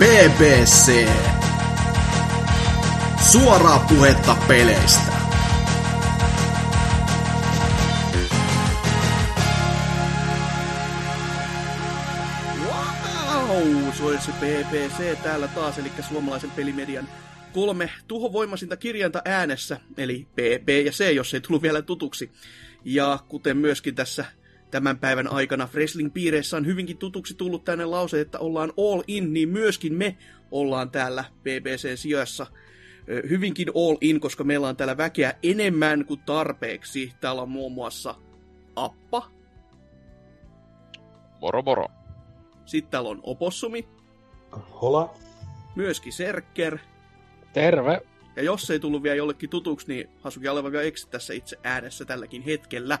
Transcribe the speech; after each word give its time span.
BBC. 0.00 1.08
Suoraa 3.32 3.78
puhetta 3.88 4.36
peleistä. 4.48 5.12
Wow, 13.48 13.92
se 13.92 14.04
olisi 14.04 14.30
BBC 14.32 15.22
täällä 15.22 15.48
taas, 15.48 15.78
eli 15.78 15.92
suomalaisen 16.08 16.50
pelimedian 16.50 17.08
kolme 17.52 17.90
tuhovoimaisinta 18.08 18.76
kirjainta 18.76 19.22
äänessä, 19.24 19.80
eli 19.96 20.26
B, 20.34 20.38
B 20.64 20.68
ja 20.68 20.92
C, 20.92 21.14
jos 21.14 21.34
ei 21.34 21.40
tullut 21.40 21.62
vielä 21.62 21.82
tutuksi. 21.82 22.30
Ja 22.84 23.18
kuten 23.28 23.56
myöskin 23.56 23.94
tässä 23.94 24.24
tämän 24.70 24.98
päivän 24.98 25.32
aikana 25.32 25.68
wrestling-piireissä 25.74 26.56
on 26.56 26.66
hyvinkin 26.66 26.98
tutuksi 26.98 27.34
tullut 27.34 27.64
tänne 27.64 27.84
lause, 27.84 28.20
että 28.20 28.38
ollaan 28.38 28.72
all 28.78 29.02
in, 29.06 29.32
niin 29.32 29.48
myöskin 29.48 29.94
me 29.94 30.16
ollaan 30.50 30.90
täällä 30.90 31.24
BBC-sijassa 31.42 32.46
hyvinkin 33.30 33.68
all 33.68 33.96
in, 34.00 34.20
koska 34.20 34.44
meillä 34.44 34.68
on 34.68 34.76
täällä 34.76 34.96
väkeä 34.96 35.34
enemmän 35.42 36.04
kuin 36.04 36.20
tarpeeksi. 36.26 37.12
Täällä 37.20 37.42
on 37.42 37.48
muun 37.48 37.72
muassa 37.72 38.14
Appa. 38.76 39.30
Moro 41.40 41.62
moro. 41.62 41.86
Sitten 42.66 42.90
täällä 42.90 43.10
on 43.10 43.20
Opossumi. 43.22 43.88
Hola. 44.82 45.14
Myöskin 45.76 46.12
Serker. 46.12 46.78
Terve. 47.52 48.00
Ja 48.36 48.42
jos 48.42 48.70
ei 48.70 48.80
tullut 48.80 49.02
vielä 49.02 49.16
jollekin 49.16 49.50
tutuksi, 49.50 49.88
niin 49.88 50.08
Hasuki 50.20 50.48
Aleva 50.48 50.80
Eksi 50.82 51.10
tässä 51.10 51.34
itse 51.34 51.58
äänessä 51.62 52.04
tälläkin 52.04 52.42
hetkellä. 52.42 52.98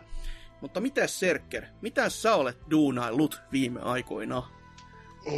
Mutta 0.60 0.80
mitä 0.80 1.06
Serker, 1.06 1.64
mitä 1.80 2.08
sä 2.08 2.34
olet 2.34 2.58
duunaillut 2.70 3.42
viime 3.52 3.80
aikoina? 3.80 4.42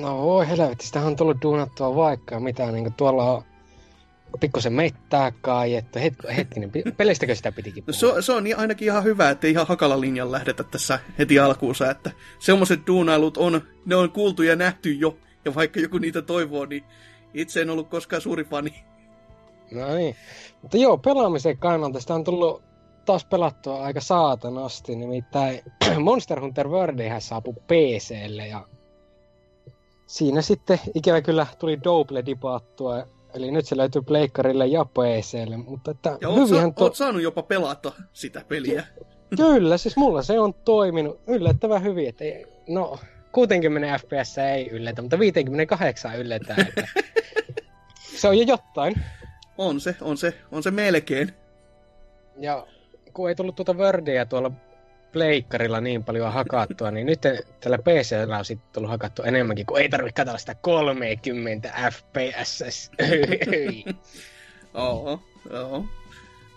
No 0.00 0.22
voi 0.22 0.48
helvetti, 0.48 0.86
sitä 0.86 1.00
on 1.00 1.16
tullut 1.16 1.42
duunattua 1.42 1.96
vaikka 1.96 2.40
mitä, 2.40 2.72
niin 2.72 2.94
tuolla 2.94 3.32
on 3.32 3.42
pikkusen 4.40 4.72
mettää 4.72 5.32
kaiettu. 5.40 5.98
Het, 5.98 6.14
hetkinen, 6.36 6.72
pelistäkö 6.96 7.34
sitä 7.34 7.52
pitikin 7.52 7.84
puhua? 7.84 8.14
No, 8.14 8.14
se, 8.14 8.26
se 8.26 8.32
on 8.32 8.44
ainakin 8.56 8.86
ihan 8.86 9.04
hyvä, 9.04 9.30
että 9.30 9.46
ihan 9.46 9.66
hakala 9.66 10.00
linjan 10.00 10.32
lähdetä 10.32 10.64
tässä 10.64 10.98
heti 11.18 11.38
alkuunsa, 11.38 11.90
että 11.90 12.10
semmoiset 12.38 12.80
duunailut 12.86 13.36
on, 13.36 13.62
ne 13.86 13.96
on 13.96 14.10
kuultu 14.10 14.42
ja 14.42 14.56
nähty 14.56 14.92
jo, 14.92 15.18
ja 15.44 15.54
vaikka 15.54 15.80
joku 15.80 15.98
niitä 15.98 16.22
toivoo, 16.22 16.66
niin 16.66 16.84
itse 17.34 17.62
en 17.62 17.70
ollut 17.70 17.88
koskaan 17.88 18.22
suuri 18.22 18.44
fani. 18.44 18.84
No 19.70 19.94
niin, 19.94 20.16
mutta 20.62 20.76
joo, 20.76 20.98
pelaamisen 20.98 21.58
kannalta 21.58 22.00
sitä 22.00 22.14
on 22.14 22.24
tullut 22.24 22.62
taas 23.04 23.24
pelattua 23.24 23.82
aika 23.82 24.00
saatanasti, 24.00 24.96
nimittäin 24.96 25.60
Monster 26.04 26.40
Hunter 26.40 26.68
Worldihän 26.68 27.20
saapui 27.20 27.54
PClle 27.54 28.46
ja 28.46 28.66
siinä 30.06 30.42
sitten 30.42 30.80
ikävä 30.94 31.20
kyllä 31.20 31.46
tuli 31.58 31.82
Double 31.84 32.22
dipattua, 32.26 33.06
eli 33.34 33.50
nyt 33.50 33.66
se 33.66 33.76
löytyy 33.76 34.02
Pleikkarille 34.02 34.66
ja 34.66 34.84
PClle, 34.84 35.56
mutta 35.56 35.90
että 35.90 36.18
ja 36.20 36.28
oot, 36.28 36.48
sa- 36.48 36.72
to... 36.76 36.84
oot 36.84 36.96
saanut 36.96 37.22
jopa 37.22 37.42
pelata 37.42 37.92
sitä 38.12 38.42
peliä. 38.48 38.86
Kyllä, 39.36 39.78
siis 39.78 39.96
mulla 39.96 40.22
se 40.22 40.40
on 40.40 40.54
toiminut 40.54 41.20
yllättävän 41.26 41.82
hyvin, 41.82 42.08
että 42.08 42.24
ei, 42.24 42.46
no 42.68 42.98
60 43.32 43.98
fps 43.98 44.38
ei 44.38 44.68
yllätä, 44.70 45.02
mutta 45.02 45.18
58 45.18 46.18
yllätään, 46.18 46.60
että 46.60 46.88
se 48.20 48.28
on 48.28 48.38
jo 48.38 48.44
jotain. 48.44 48.94
On 49.58 49.80
se, 49.80 49.96
on 50.00 50.16
se, 50.18 50.34
on 50.52 50.62
se 50.62 50.70
melkein. 50.70 51.32
Ja 52.38 52.66
kun 53.14 53.28
ei 53.28 53.34
tullut 53.34 53.56
tuota 53.56 53.74
Wordia 53.74 54.26
tuolla 54.26 54.50
pleikkarilla 55.12 55.80
niin 55.80 56.04
paljon 56.04 56.32
hakattua, 56.32 56.90
niin 56.90 57.06
nyt 57.06 57.20
tällä 57.60 57.78
PCllä 57.78 58.38
on 58.38 58.44
sitten 58.44 58.68
tullut 58.72 58.90
hakattua 58.90 59.24
enemmänkin, 59.24 59.66
kun 59.66 59.80
ei 59.80 59.88
tarvitse 59.88 60.16
katsella 60.16 60.38
sitä 60.38 60.54
30 60.54 61.74
fps. 61.90 62.90
Oo, 64.74 65.20
joo. 65.50 65.84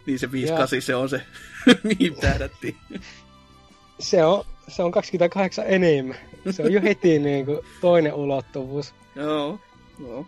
Niin 0.05 0.19
se 0.19 0.31
58 0.31 0.81
se 0.81 0.95
on 0.95 1.09
se, 1.09 1.21
mihin 1.83 2.15
tähdättiin. 2.15 2.77
Se 3.99 4.25
on, 4.25 4.45
se 4.67 4.83
on 4.83 4.91
28 4.91 5.65
enemmän. 5.67 6.17
Se 6.51 6.63
on 6.63 6.73
jo 6.73 6.81
heti 6.81 7.19
niin 7.19 7.45
kuin 7.45 7.59
toinen 7.81 8.13
ulottuvuus. 8.13 8.94
Joo, 9.15 9.59
joo. 9.99 10.25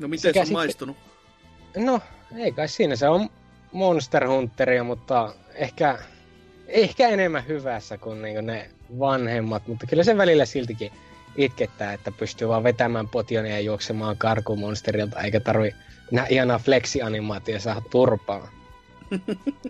No 0.00 0.08
miten 0.08 0.34
se 0.34 0.40
on 0.40 0.52
maistunut? 0.52 0.96
No, 1.76 2.00
ei 2.36 2.52
kai 2.52 2.68
siinä. 2.68 2.96
Se 2.96 3.08
on 3.08 3.30
Monster 3.72 4.28
Hunteria, 4.28 4.84
mutta 4.84 5.34
ehkä, 5.54 5.98
ehkä 6.68 7.08
enemmän 7.08 7.46
hyvässä 7.46 7.98
kuin 7.98 8.22
niin 8.22 8.46
ne 8.46 8.70
vanhemmat, 8.98 9.66
mutta 9.66 9.86
kyllä 9.86 10.04
se 10.04 10.16
välillä 10.16 10.44
siltikin 10.44 10.92
itkettää, 11.36 11.92
että 11.92 12.12
pystyy 12.12 12.48
vaan 12.48 12.64
vetämään 12.64 13.08
potionia 13.08 13.52
ja 13.52 13.60
juoksemaan 13.60 14.16
karkumonsterilta, 14.16 15.20
eikä 15.20 15.40
tarvi 15.40 15.74
nää 16.10 16.26
ihanaa 16.26 16.58
flexianimaatio 16.58 17.60
saada 17.60 17.82
turpaa. 17.90 18.48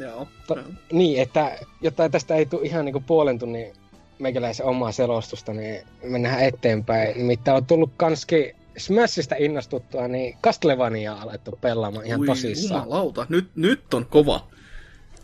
Joo. 0.00 0.28
To, 0.46 0.56
niin, 0.92 1.22
että 1.22 1.58
jotta 1.80 2.08
tästä 2.08 2.34
ei 2.34 2.46
tule 2.46 2.66
ihan 2.66 2.84
niinku 2.84 3.02
puolen 3.06 3.38
tunnin 3.38 3.72
meikäläisen 4.18 4.66
omaa 4.66 4.92
selostusta, 4.92 5.52
niin 5.52 5.86
mennään 6.02 6.40
eteenpäin. 6.40 7.18
Nimittäin 7.18 7.56
on 7.56 7.66
tullut 7.66 7.90
kanski 7.96 8.56
Smashista 8.76 9.34
innostuttua, 9.38 10.08
niin 10.08 10.36
Castlevania 10.42 11.14
on 11.14 11.20
alettu 11.20 11.58
pelaamaan 11.60 12.06
ihan 12.06 12.20
Ui, 12.20 12.26
tosissaan. 12.26 12.84
Jumalauta, 12.84 13.26
nyt, 13.28 13.50
nyt 13.56 13.94
on 13.94 14.06
kova. 14.06 14.46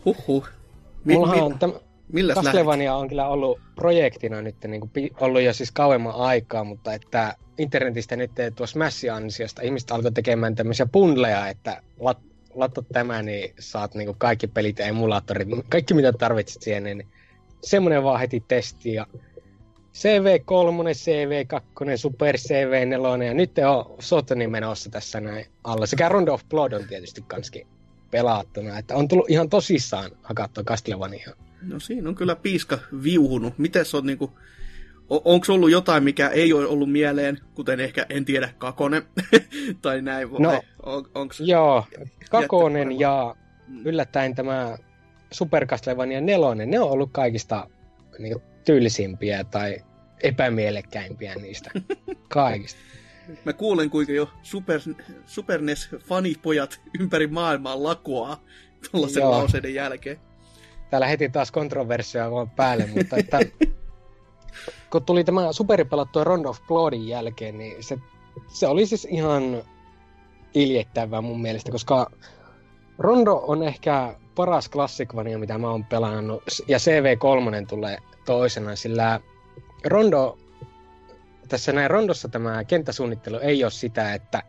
Huhhuh. 0.05 0.47
Mi- 1.05 1.13
Mullahan 1.13 1.43
on 1.43 1.59
täm... 1.59 1.73
Castlevania 2.35 2.95
on 2.95 3.09
kyllä 3.09 3.27
ollut 3.27 3.59
projektina 3.75 4.41
nyt 4.41 4.55
niin 4.67 4.81
kuin 4.81 4.91
ollut 5.19 5.41
jo 5.41 5.53
siis 5.53 5.71
kauemman 5.71 6.15
aikaa, 6.15 6.63
mutta 6.63 6.93
että 6.93 7.35
internetistä 7.57 8.15
nyt 8.15 8.31
tuossa 8.55 8.73
Smashin 8.73 9.13
ansiosta 9.13 9.61
ihmiset 9.61 9.91
alkoi 9.91 10.11
tekemään 10.11 10.55
tämmöisiä 10.55 10.85
bundleja, 10.85 11.47
että 11.47 11.81
lat, 11.99 12.17
latta 12.53 12.83
tämä, 12.93 13.21
niin 13.21 13.53
saat 13.59 13.95
niin 13.95 14.05
kuin 14.05 14.17
kaikki 14.17 14.47
pelit 14.47 14.79
ja 14.79 14.85
emulaattorit, 14.85 15.47
kaikki 15.69 15.93
mitä 15.93 16.13
tarvitset 16.13 16.61
siihen, 16.61 16.83
niin 16.83 17.07
semmoinen 17.63 18.03
vaan 18.03 18.19
heti 18.19 18.43
testi 18.47 18.93
ja 18.93 19.07
CV3, 19.97 20.93
CV2, 20.93 21.97
Super 21.97 22.35
CV4 22.35 23.23
ja 23.23 23.33
nyt 23.33 23.51
on 23.57 23.95
Sotoni 23.99 24.47
menossa 24.47 24.89
tässä 24.89 25.19
näin 25.19 25.45
alla. 25.63 25.85
Sekä 25.85 26.09
Round 26.09 26.27
of 26.27 26.43
Blood 26.49 26.71
on 26.71 26.87
tietysti 26.87 27.23
kanskin 27.27 27.67
pelattuna, 28.11 28.77
että 28.77 28.95
on 28.95 29.07
tullut 29.07 29.29
ihan 29.29 29.49
tosissaan 29.49 30.11
hakattua 30.23 30.63
Castlevania. 30.63 31.35
No 31.61 31.79
siinä 31.79 32.09
on 32.09 32.15
kyllä 32.15 32.35
piiska 32.35 32.79
viuhunut. 33.03 33.57
Miten 33.57 33.85
on 33.93 34.05
niinku, 34.05 34.31
onko 35.09 35.53
ollut 35.53 35.71
jotain, 35.71 36.03
mikä 36.03 36.29
ei 36.29 36.53
ole 36.53 36.67
ollut 36.67 36.91
mieleen, 36.91 37.39
kuten 37.53 37.79
ehkä, 37.79 38.05
en 38.09 38.25
tiedä, 38.25 38.49
Kakonen 38.57 39.03
tai 39.81 40.01
näin? 40.01 40.31
Vai 40.31 40.39
no, 40.39 40.61
on, 40.83 41.09
onks 41.15 41.39
joo, 41.39 41.85
Kakonen 42.29 42.99
ja 42.99 43.35
mm. 43.67 43.85
yllättäen 43.85 44.35
tämä 44.35 44.77
Super 45.31 45.67
Castlevania 45.67 46.21
4, 46.21 46.65
ne 46.65 46.79
on 46.79 46.89
ollut 46.89 47.09
kaikista 47.11 47.69
niin 48.19 48.41
tyllisimpiä 48.67 49.43
tai 49.43 49.77
epämielekkäimpiä 50.23 51.35
niistä 51.35 51.71
kaikista. 52.27 52.79
Mä 53.45 53.53
kuulen, 53.53 53.89
kuinka 53.89 54.11
jo 54.11 54.29
Super, 54.43 54.81
Super 55.25 55.61
NES-fanipojat 55.61 56.79
ympäri 56.99 57.27
maailmaa 57.27 57.83
lakoaa 57.83 58.43
tuollaisen 58.91 59.21
Joo. 59.21 59.31
lauseiden 59.31 59.73
jälkeen. 59.73 60.17
Täällä 60.89 61.07
heti 61.07 61.29
taas 61.29 61.51
kontroversia 61.51 62.31
vaan 62.31 62.49
päälle, 62.49 62.89
mutta 62.95 63.17
että, 63.17 63.39
kun 64.91 65.05
tuli 65.05 65.23
tämä 65.23 65.53
superipelattua 65.53 66.23
Round 66.23 66.45
of 66.45 66.59
Bloodin 66.67 67.07
jälkeen, 67.07 67.57
niin 67.57 67.83
se, 67.83 67.97
se 68.47 68.67
oli 68.67 68.85
siis 68.85 69.07
ihan 69.11 69.63
iljettävää 70.53 71.21
mun 71.21 71.41
mielestä, 71.41 71.71
koska 71.71 72.11
Rondo 72.97 73.43
on 73.47 73.63
ehkä 73.63 74.15
paras 74.35 74.69
klassikvania, 74.69 75.39
mitä 75.39 75.57
mä 75.57 75.69
oon 75.69 75.85
pelannut, 75.85 76.43
ja 76.67 76.77
CV3 76.77 77.65
tulee 77.67 77.97
toisena, 78.27 78.75
sillä 78.75 79.19
Rondo, 79.85 80.37
tässä 81.47 81.73
näin 81.73 81.89
Rondossa 81.89 82.27
tämä 82.27 82.63
kenttäsuunnittelu 82.63 83.39
ei 83.39 83.63
ole 83.63 83.71
sitä, 83.71 84.13
että 84.13 84.43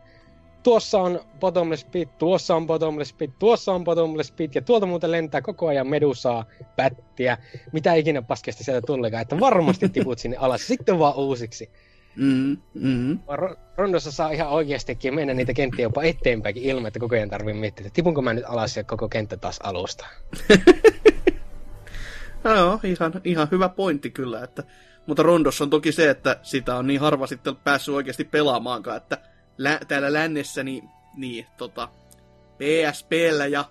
tuossa 0.63 1.01
on 1.01 1.19
bottomless 1.39 1.85
pit, 1.85 2.17
tuossa 2.17 2.55
on 2.55 2.67
bottomless 2.67 3.13
pit, 3.13 3.31
tuossa 3.39 3.73
on 3.73 3.83
bottomless 3.83 4.31
pit, 4.31 4.55
ja 4.55 4.61
tuolta 4.61 4.85
muuten 4.85 5.11
lentää 5.11 5.41
koko 5.41 5.67
ajan 5.67 5.87
medusaa, 5.87 6.45
pättiä, 6.75 7.37
mitä 7.71 7.93
ikinä 7.93 8.21
paskesta 8.21 8.63
sieltä 8.63 8.85
tullekaan, 8.87 9.21
että 9.21 9.39
varmasti 9.39 9.89
tiput 9.89 10.19
sinne 10.19 10.37
alas, 10.37 10.67
sitten 10.67 10.99
vaan 10.99 11.15
uusiksi. 11.15 11.69
Mm, 12.15 12.57
mm. 12.73 13.19
Rondossa 13.77 14.11
saa 14.11 14.31
ihan 14.31 14.49
oikeastikin 14.49 15.15
mennä 15.15 15.33
niitä 15.33 15.53
kenttiä 15.53 15.83
jopa 15.83 16.03
eteenpäinkin 16.03 16.63
ilman, 16.63 16.87
että 16.87 16.99
koko 16.99 17.15
ajan 17.15 17.29
tarvii 17.29 17.53
miettiä, 17.53 17.87
että 17.87 17.95
tipunko 17.95 18.21
mä 18.21 18.33
nyt 18.33 18.43
alas 18.47 18.77
ja 18.77 18.83
koko 18.83 19.09
kenttä 19.09 19.37
taas 19.37 19.59
alusta. 19.63 20.05
Joo, 22.43 22.79
ihan, 22.83 23.21
ihan 23.23 23.47
hyvä 23.51 23.69
pointti 23.69 24.09
kyllä, 24.09 24.43
että 24.43 24.63
mutta 25.09 25.23
Rondossa 25.23 25.63
on 25.63 25.69
toki 25.69 25.91
se, 25.91 26.09
että 26.09 26.39
sitä 26.41 26.75
on 26.75 26.87
niin 26.87 26.99
harva 26.99 27.27
sitten 27.27 27.55
päässyt 27.55 27.95
oikeasti 27.95 28.23
pelaamaankaan, 28.23 28.97
että 28.97 29.17
lä- 29.57 29.79
täällä 29.87 30.13
lännessä 30.13 30.63
niin, 30.63 30.89
niin 31.17 31.45
tota, 31.57 31.89
PSPllä 32.57 33.47
ja 33.47 33.65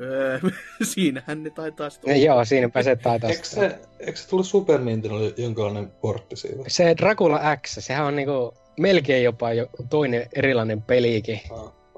öö, 0.00 0.40
siinähän 0.92 1.42
ne 1.42 1.50
taitaa 1.50 1.90
sitten 1.90 2.14
olla. 2.14 2.24
Joo, 2.24 2.44
siinä 2.44 2.82
se 2.82 2.96
taitaa 2.96 3.30
eikö 3.30 3.44
se, 3.44 3.78
eikö 4.00 4.18
se 4.18 4.28
tullut 4.28 4.46
Super 4.46 4.80
Nintendo 4.80 5.16
jonkinlainen 5.36 5.90
portti 5.90 6.36
siitä? 6.36 6.62
Se 6.68 6.94
Dracula 6.98 7.40
X, 7.56 7.76
sehän 7.78 8.06
on 8.06 8.16
niinku 8.16 8.54
melkein 8.80 9.24
jopa 9.24 9.52
jo 9.52 9.70
toinen 9.90 10.26
erilainen 10.32 10.82
pelikin. 10.82 11.40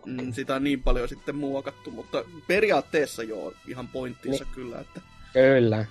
Mm, 0.07 0.33
sitä 0.33 0.55
on 0.55 0.65
niin 0.65 0.83
paljon 0.83 1.09
sitten 1.09 1.37
muokattu, 1.37 1.91
mutta 1.91 2.25
periaatteessa 2.47 3.23
joo, 3.23 3.53
ihan 3.69 3.89
pointtinsa 3.89 4.45
niin. 4.45 4.55
kyllä. 4.55 4.81
Että... 4.81 5.01
Kyllä. 5.33 5.85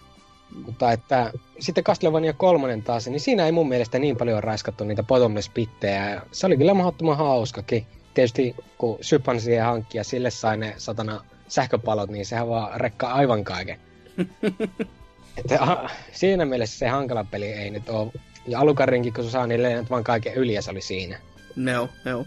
Mutta 0.66 0.92
että 0.92 1.32
sitten 1.60 1.84
Castlevania 1.84 2.34
kolmonen 2.34 2.84
taas, 2.84 3.08
niin 3.08 3.20
siinä 3.20 3.46
ei 3.46 3.52
mun 3.52 3.70
mielestä 3.70 4.00
niin 4.00 4.18
paljon 4.18 4.44
raiskattu 4.44 4.84
niitä 4.84 5.04
bottomless 5.04 5.50
pittejä. 5.50 6.22
Se 6.32 6.46
oli 6.46 6.58
kyllä 6.58 6.74
mahdottoman 6.74 7.18
hauskakin. 7.18 7.86
Tietysti 8.14 8.56
kun 8.78 8.98
Sypan 9.02 9.42
siihen 9.42 9.66
hankkia, 9.66 10.04
sille 10.04 10.30
sai 10.30 10.58
ne 10.58 10.74
satana 10.78 11.24
sähköpalot, 11.48 12.10
niin 12.10 12.26
sehän 12.26 12.50
vaan 12.50 12.82
rekkaa 12.82 13.14
aivan 13.14 13.44
kaiken. 13.44 13.80
että, 15.38 15.64
a, 15.64 15.90
siinä 16.12 16.46
mielessä 16.46 16.78
se 16.78 16.88
hankala 16.88 17.24
peli 17.24 17.46
ei 17.46 17.70
nyt 17.70 17.90
ole. 17.90 18.12
Ja 18.48 18.60
alukarinkin, 18.60 19.14
kun 19.14 19.24
se 19.24 19.30
saa, 19.30 19.48
niin 19.48 19.64
lennät 19.64 19.90
vaan 19.90 20.04
kaiken 20.04 20.34
yli 20.34 20.54
ja 20.54 20.62
se 20.62 20.72
oli 20.72 20.82
siinä. 20.82 21.20
Ne 21.56 21.80
on, 21.80 21.90
ne 22.06 22.16
on. 22.16 22.26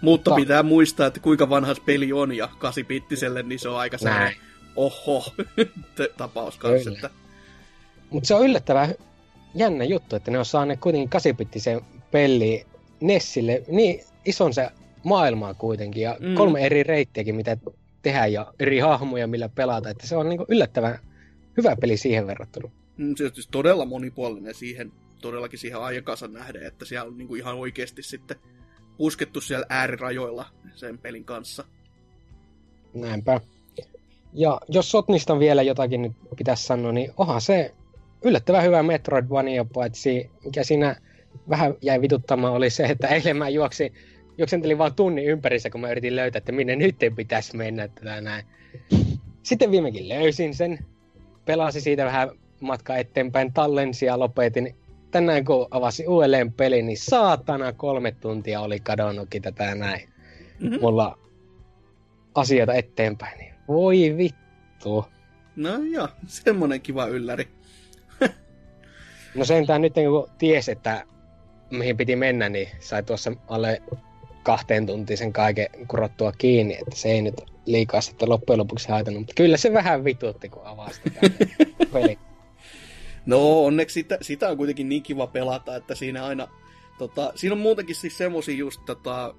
Mutta 0.00 0.30
Ta- 0.30 0.36
pitää 0.36 0.62
muistaa, 0.62 1.06
että 1.06 1.20
kuinka 1.20 1.50
vanha 1.50 1.74
peli 1.86 2.12
on 2.12 2.36
ja 2.36 2.48
kasipittiselle, 2.58 3.42
niin 3.42 3.58
se 3.58 3.68
on 3.68 3.78
aika 3.78 3.98
sellainen 3.98 4.34
oho 4.76 5.24
tapaus 6.16 6.58
kanssa. 6.58 6.90
Että... 6.90 7.10
Mutta 8.10 8.26
se 8.26 8.34
on 8.34 8.44
yllättävän 8.44 8.94
jännä 9.54 9.84
juttu, 9.84 10.16
että 10.16 10.30
ne 10.30 10.38
on 10.38 10.44
saaneet 10.44 10.80
kuitenkin 10.80 11.08
kasipittisen 11.08 11.80
peli 12.10 12.66
Nessille 13.00 13.62
niin 13.68 14.04
ison 14.24 14.54
se 14.54 14.70
maailmaa 15.04 15.54
kuitenkin 15.54 16.02
ja 16.02 16.16
mm. 16.20 16.34
kolme 16.34 16.66
eri 16.66 16.82
reittiäkin, 16.82 17.34
mitä 17.34 17.56
tehdään 18.02 18.32
ja 18.32 18.54
eri 18.58 18.78
hahmoja, 18.78 19.26
millä 19.26 19.48
pelata. 19.48 19.90
Että 19.90 20.06
se 20.06 20.16
on 20.16 20.28
niinku 20.28 20.46
yllättävän 20.48 20.98
hyvä 21.56 21.76
peli 21.76 21.96
siihen 21.96 22.26
verrattuna. 22.26 22.70
Mm, 22.96 23.14
se 23.16 23.24
on 23.24 23.34
siis 23.34 23.48
todella 23.48 23.84
monipuolinen 23.84 24.54
siihen, 24.54 24.92
todellakin 25.20 25.58
siihen 25.58 25.80
aikansa 25.80 26.28
nähden, 26.28 26.66
että 26.66 26.84
siellä 26.84 27.08
on 27.08 27.18
niinku 27.18 27.34
ihan 27.34 27.54
oikeasti 27.54 28.02
sitten 28.02 28.36
puskettu 28.96 29.40
siellä 29.40 29.66
äärirajoilla 29.68 30.46
sen 30.74 30.98
pelin 30.98 31.24
kanssa. 31.24 31.64
Näinpä. 32.94 33.40
Ja 34.32 34.60
jos 34.68 34.90
Sotnista 34.90 35.38
vielä 35.38 35.62
jotakin 35.62 36.02
nyt 36.02 36.12
pitäisi 36.36 36.64
sanoa, 36.64 36.92
niin 36.92 37.10
onhan 37.16 37.40
se 37.40 37.74
yllättävän 38.24 38.64
hyvä 38.64 38.82
Metroidvania, 38.82 39.64
paitsi 39.64 40.30
mikä 40.44 40.64
siinä 40.64 40.96
vähän 41.48 41.74
jäi 41.82 42.00
vituttamaan 42.00 42.54
oli 42.54 42.70
se, 42.70 42.84
että 42.84 43.08
eilen 43.08 43.36
mä 43.36 43.48
juoksin, 43.48 43.92
juoksentelin 44.38 44.78
vaan 44.78 44.94
tunnin 44.94 45.24
ympärissä, 45.24 45.70
kun 45.70 45.80
mä 45.80 45.90
yritin 45.90 46.16
löytää, 46.16 46.38
että 46.38 46.52
minne 46.52 46.76
nyt 46.76 46.96
pitäisi 47.16 47.56
mennä 47.56 47.88
tätä 47.88 48.20
näin. 48.20 48.44
Sitten 49.42 49.70
viimekin 49.70 50.08
löysin 50.08 50.54
sen, 50.54 50.78
pelasin 51.44 51.82
siitä 51.82 52.04
vähän 52.04 52.30
matkaa 52.60 52.96
eteenpäin, 52.96 53.52
tallensin 53.52 54.06
ja 54.06 54.18
lopetin. 54.18 54.74
Tänään 55.10 55.44
kun 55.44 55.66
avasin 55.70 56.08
uudelleen 56.08 56.52
peli, 56.52 56.82
niin 56.82 56.98
saatana 56.98 57.72
kolme 57.72 58.12
tuntia 58.12 58.60
oli 58.60 58.80
kadonnutkin 58.80 59.42
tätä 59.42 59.74
näin. 59.74 60.08
Mm-hmm. 60.60 60.80
Mulla 60.80 61.18
asioita 62.34 62.74
eteenpäin. 62.74 63.38
Niin 63.38 63.51
voi 63.68 64.14
vittu. 64.16 65.04
No 65.56 65.70
joo, 65.82 66.08
semmonen 66.26 66.80
kiva 66.80 67.06
ylläri. 67.06 67.48
no 69.34 69.44
sentään 69.44 69.82
nyt 69.82 69.94
kun 69.94 70.30
ties, 70.38 70.68
että 70.68 71.04
mihin 71.70 71.96
piti 71.96 72.16
mennä, 72.16 72.48
niin 72.48 72.68
sai 72.80 73.02
tuossa 73.02 73.32
alle 73.48 73.82
kahteen 74.42 74.86
tuntiin 74.86 75.18
sen 75.18 75.32
kaiken 75.32 75.68
kurottua 75.88 76.32
kiinni, 76.32 76.74
että 76.74 76.96
se 76.96 77.08
ei 77.08 77.22
nyt 77.22 77.34
liikaa 77.66 78.00
sitten 78.00 78.28
loppujen 78.28 78.58
lopuksi 78.58 78.88
haitannut, 78.88 79.20
mutta 79.20 79.34
kyllä 79.36 79.56
se 79.56 79.72
vähän 79.72 80.04
vitutti, 80.04 80.48
kun 80.48 80.62
avasi 80.64 81.00
peli. 81.92 82.18
No 83.26 83.64
onneksi 83.64 83.94
sitä, 83.94 84.18
sitä, 84.20 84.48
on 84.48 84.56
kuitenkin 84.56 84.88
niin 84.88 85.02
kiva 85.02 85.26
pelata, 85.26 85.76
että 85.76 85.94
siinä 85.94 86.24
aina, 86.24 86.48
tota, 86.98 87.32
siinä 87.34 87.54
on 87.54 87.60
muutenkin 87.60 87.96
siis 87.96 88.18
semmosia 88.18 88.54
just 88.54 88.80
tota, 88.86 89.34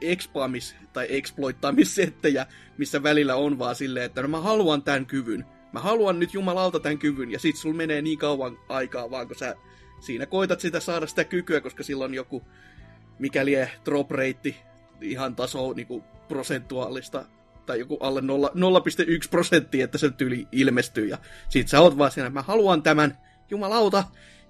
expaamis- 0.00 0.74
tai 0.92 1.06
exploittaamissettejä, 1.10 2.46
missä 2.78 3.02
välillä 3.02 3.36
on 3.36 3.58
vaan 3.58 3.74
silleen, 3.74 4.06
että 4.06 4.22
no 4.22 4.28
mä 4.28 4.40
haluan 4.40 4.82
tämän 4.82 5.06
kyvyn. 5.06 5.44
Mä 5.72 5.80
haluan 5.80 6.18
nyt 6.18 6.34
jumalauta 6.34 6.80
tämän 6.80 6.98
kyvyn, 6.98 7.30
ja 7.30 7.38
sit 7.38 7.56
sul 7.56 7.72
menee 7.72 8.02
niin 8.02 8.18
kauan 8.18 8.58
aikaa 8.68 9.10
vaan, 9.10 9.26
kun 9.26 9.36
sä 9.36 9.54
siinä 10.00 10.26
koitat 10.26 10.60
sitä 10.60 10.80
saada 10.80 11.06
sitä 11.06 11.24
kykyä, 11.24 11.60
koska 11.60 11.82
silloin 11.82 12.14
joku, 12.14 12.42
mikäli 13.18 13.52
drop 13.84 14.10
rate 14.10 14.54
ihan 15.00 15.36
taso 15.36 15.72
niinku 15.72 16.04
prosentuaalista 16.28 17.24
tai 17.66 17.78
joku 17.78 17.96
alle 18.00 18.20
0,1 18.20 18.26
prosenttia, 19.30 19.84
että 19.84 19.98
se 19.98 20.10
tyyli 20.10 20.48
ilmestyy. 20.52 21.06
Ja 21.06 21.18
sit 21.48 21.68
sä 21.68 21.80
oot 21.80 21.98
vaan 21.98 22.10
siinä, 22.10 22.30
mä 22.30 22.42
haluan 22.42 22.82
tämän, 22.82 23.18
jumalauta. 23.50 24.04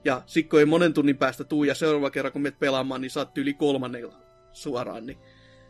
Ja 0.05 0.23
sit 0.26 0.49
kun 0.49 0.59
ei 0.59 0.67
monen 0.67 0.94
tunnin 0.94 1.17
päästä 1.17 1.44
tuu 1.44 1.64
ja 1.64 1.75
seuraava 1.75 2.11
kerran 2.11 2.32
kun 2.32 2.43
menet 2.43 2.59
pelaamaan, 2.59 3.00
niin 3.00 3.11
saat 3.11 3.38
yli 3.38 3.55
kolmannella 3.55 4.22
suoraan. 4.52 5.06
Niin 5.06 5.19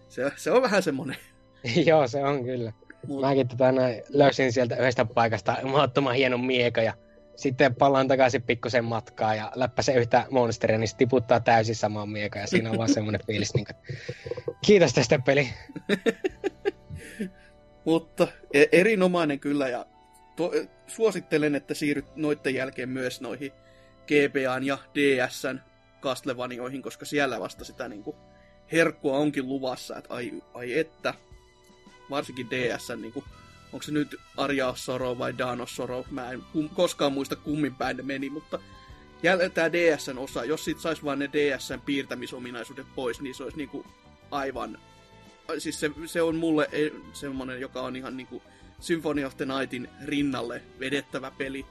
se, 0.08 0.32
se 0.36 0.50
on 0.50 0.62
vähän 0.62 0.82
semmonen. 0.82 1.16
Joo, 1.86 2.08
se 2.08 2.24
on 2.24 2.44
kyllä. 2.44 2.72
Mut... 3.06 3.20
Mäkin 3.20 3.48
tota 3.48 3.72
näin, 3.72 4.02
löysin 4.08 4.52
sieltä 4.52 4.76
yhdestä 4.76 5.04
paikasta 5.04 5.56
mahdottoman 5.62 6.14
hienon 6.14 6.44
mieka 6.44 6.82
ja 6.82 6.94
sitten 7.36 7.74
palaan 7.74 8.08
takaisin 8.08 8.42
pikkusen 8.42 8.84
matkaa 8.84 9.34
ja 9.34 9.52
läppäsen 9.54 9.96
yhtä 9.96 10.26
monsteria, 10.30 10.78
niin 10.78 10.88
se 10.88 10.96
tiputtaa 10.96 11.40
täysin 11.40 11.76
samaan 11.76 12.08
mieka 12.08 12.38
ja 12.38 12.46
siinä 12.46 12.70
on 12.70 12.78
vaan 12.78 12.88
semmoinen 12.88 13.20
fiilis, 13.26 13.54
niin 13.54 13.66
kuin, 13.66 13.76
kiitos 14.66 14.92
tästä 14.92 15.18
peli. 15.18 15.48
Mutta 17.84 18.28
e- 18.52 18.64
erinomainen 18.72 19.40
kyllä 19.40 19.68
ja 19.68 19.86
to, 20.36 20.52
suosittelen, 20.86 21.54
että 21.54 21.74
siirryt 21.74 22.16
noiden 22.16 22.54
jälkeen 22.54 22.88
myös 22.88 23.20
noihin 23.20 23.52
GBAn 24.06 24.64
ja 24.64 24.78
DSn 24.94 25.60
Castlevanioihin, 26.00 26.82
koska 26.82 27.04
siellä 27.04 27.40
vasta 27.40 27.64
sitä 27.64 27.88
niin 27.88 28.02
kuin, 28.02 28.16
herkkua 28.72 29.18
onkin 29.18 29.48
luvassa, 29.48 29.96
että 29.96 30.14
ai, 30.14 30.32
ai 30.54 30.78
että, 30.78 31.14
varsinkin 32.10 32.50
DSn 32.50 33.02
niin 33.02 33.12
kuin, 33.12 33.24
onko 33.72 33.82
se 33.82 33.92
nyt 33.92 34.16
Arja 34.36 34.74
Soro 34.76 35.18
vai 35.18 35.38
Dano 35.38 35.66
Soro, 35.66 36.04
mä 36.10 36.30
en 36.30 36.42
kum, 36.52 36.68
koskaan 36.68 37.12
muista 37.12 37.36
kummin 37.36 37.74
päin 37.74 37.96
ne 37.96 38.02
meni, 38.02 38.30
mutta 38.30 38.58
jäljellä 39.22 39.54
tämä 39.54 39.72
DSn 39.72 40.18
osa, 40.18 40.44
jos 40.44 40.64
sit 40.64 40.80
sais 40.80 41.04
vaan 41.04 41.18
ne 41.18 41.30
DSn 41.32 41.80
piirtämisominaisuudet 41.80 42.86
pois, 42.94 43.20
niin 43.20 43.34
se 43.34 43.42
olisi 43.42 43.56
niinku 43.56 43.86
aivan 44.30 44.78
siis 45.58 45.80
se, 45.80 45.90
se 46.06 46.22
on 46.22 46.36
mulle 46.36 46.68
e, 46.72 46.90
semmonen, 47.12 47.60
joka 47.60 47.82
on 47.82 47.96
ihan 47.96 48.16
niinku 48.16 48.42
Symphony 48.80 49.24
of 49.24 49.36
the 49.36 49.44
Nightin 49.44 49.88
rinnalle 50.04 50.62
vedettävä 50.80 51.30
peli, 51.38 51.66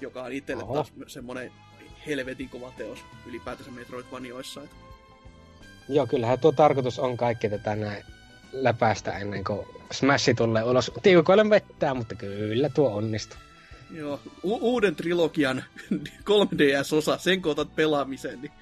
joka 0.00 0.22
on 0.22 0.32
itselle 0.32 0.62
Oho. 0.62 0.74
taas 0.74 0.92
semmonen 1.06 1.52
helvetin 2.06 2.48
kova 2.48 2.72
teos 2.76 2.98
ylipäätänsä 3.26 3.70
Metroidvanioissa. 3.70 4.62
Että... 4.62 4.85
Joo, 5.88 6.06
kyllähän 6.06 6.38
tuo 6.38 6.52
tarkoitus 6.52 6.98
on 6.98 7.16
kaikki 7.16 7.48
tätä 7.48 7.76
näin 7.76 8.04
läpäistä 8.52 9.18
ennen 9.18 9.44
kuin 9.44 9.66
Smash 9.92 10.34
tulee 10.36 10.62
ulos. 10.62 10.92
Tiukoille 11.02 11.50
vettää, 11.50 11.94
mutta 11.94 12.14
kyllä 12.14 12.68
tuo 12.68 12.94
onnistuu. 12.94 13.38
Joo, 13.90 14.20
U- 14.42 14.58
uuden 14.72 14.96
trilogian 14.96 15.64
3DS-osa, 16.30 17.18
sen 17.18 17.42
kun 17.42 17.52
otat 17.52 17.76
pelaamiseen, 17.76 18.40
niin 18.40 18.52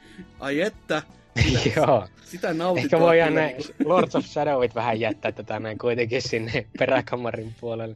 ai 0.41 0.61
että, 0.61 1.03
Joo. 1.77 2.09
Sitä 2.25 2.55
nautit. 2.55 2.85
Ehkä 2.85 3.01
voidaan 3.01 3.35
näin 3.35 3.57
Lords 3.85 4.17
of 4.17 4.25
Shadowit 4.25 4.75
vähän 4.75 5.01
jättää 5.01 5.33
tätä 5.33 5.61
näin 5.61 5.79
kuitenkin 5.79 6.23
sinne 6.23 6.67
peräkamarin 6.79 7.55
puolelle. 7.61 7.95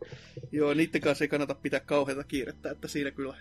Joo, 0.53 0.75
niiden 0.75 1.01
kanssa 1.01 1.25
ei 1.25 1.29
kannata 1.29 1.55
pitää 1.55 1.81
kauheita 1.81 2.25
kiirettä, 2.25 2.71
että 2.71 2.89
siinä 2.89 3.11
kyllä 3.11 3.35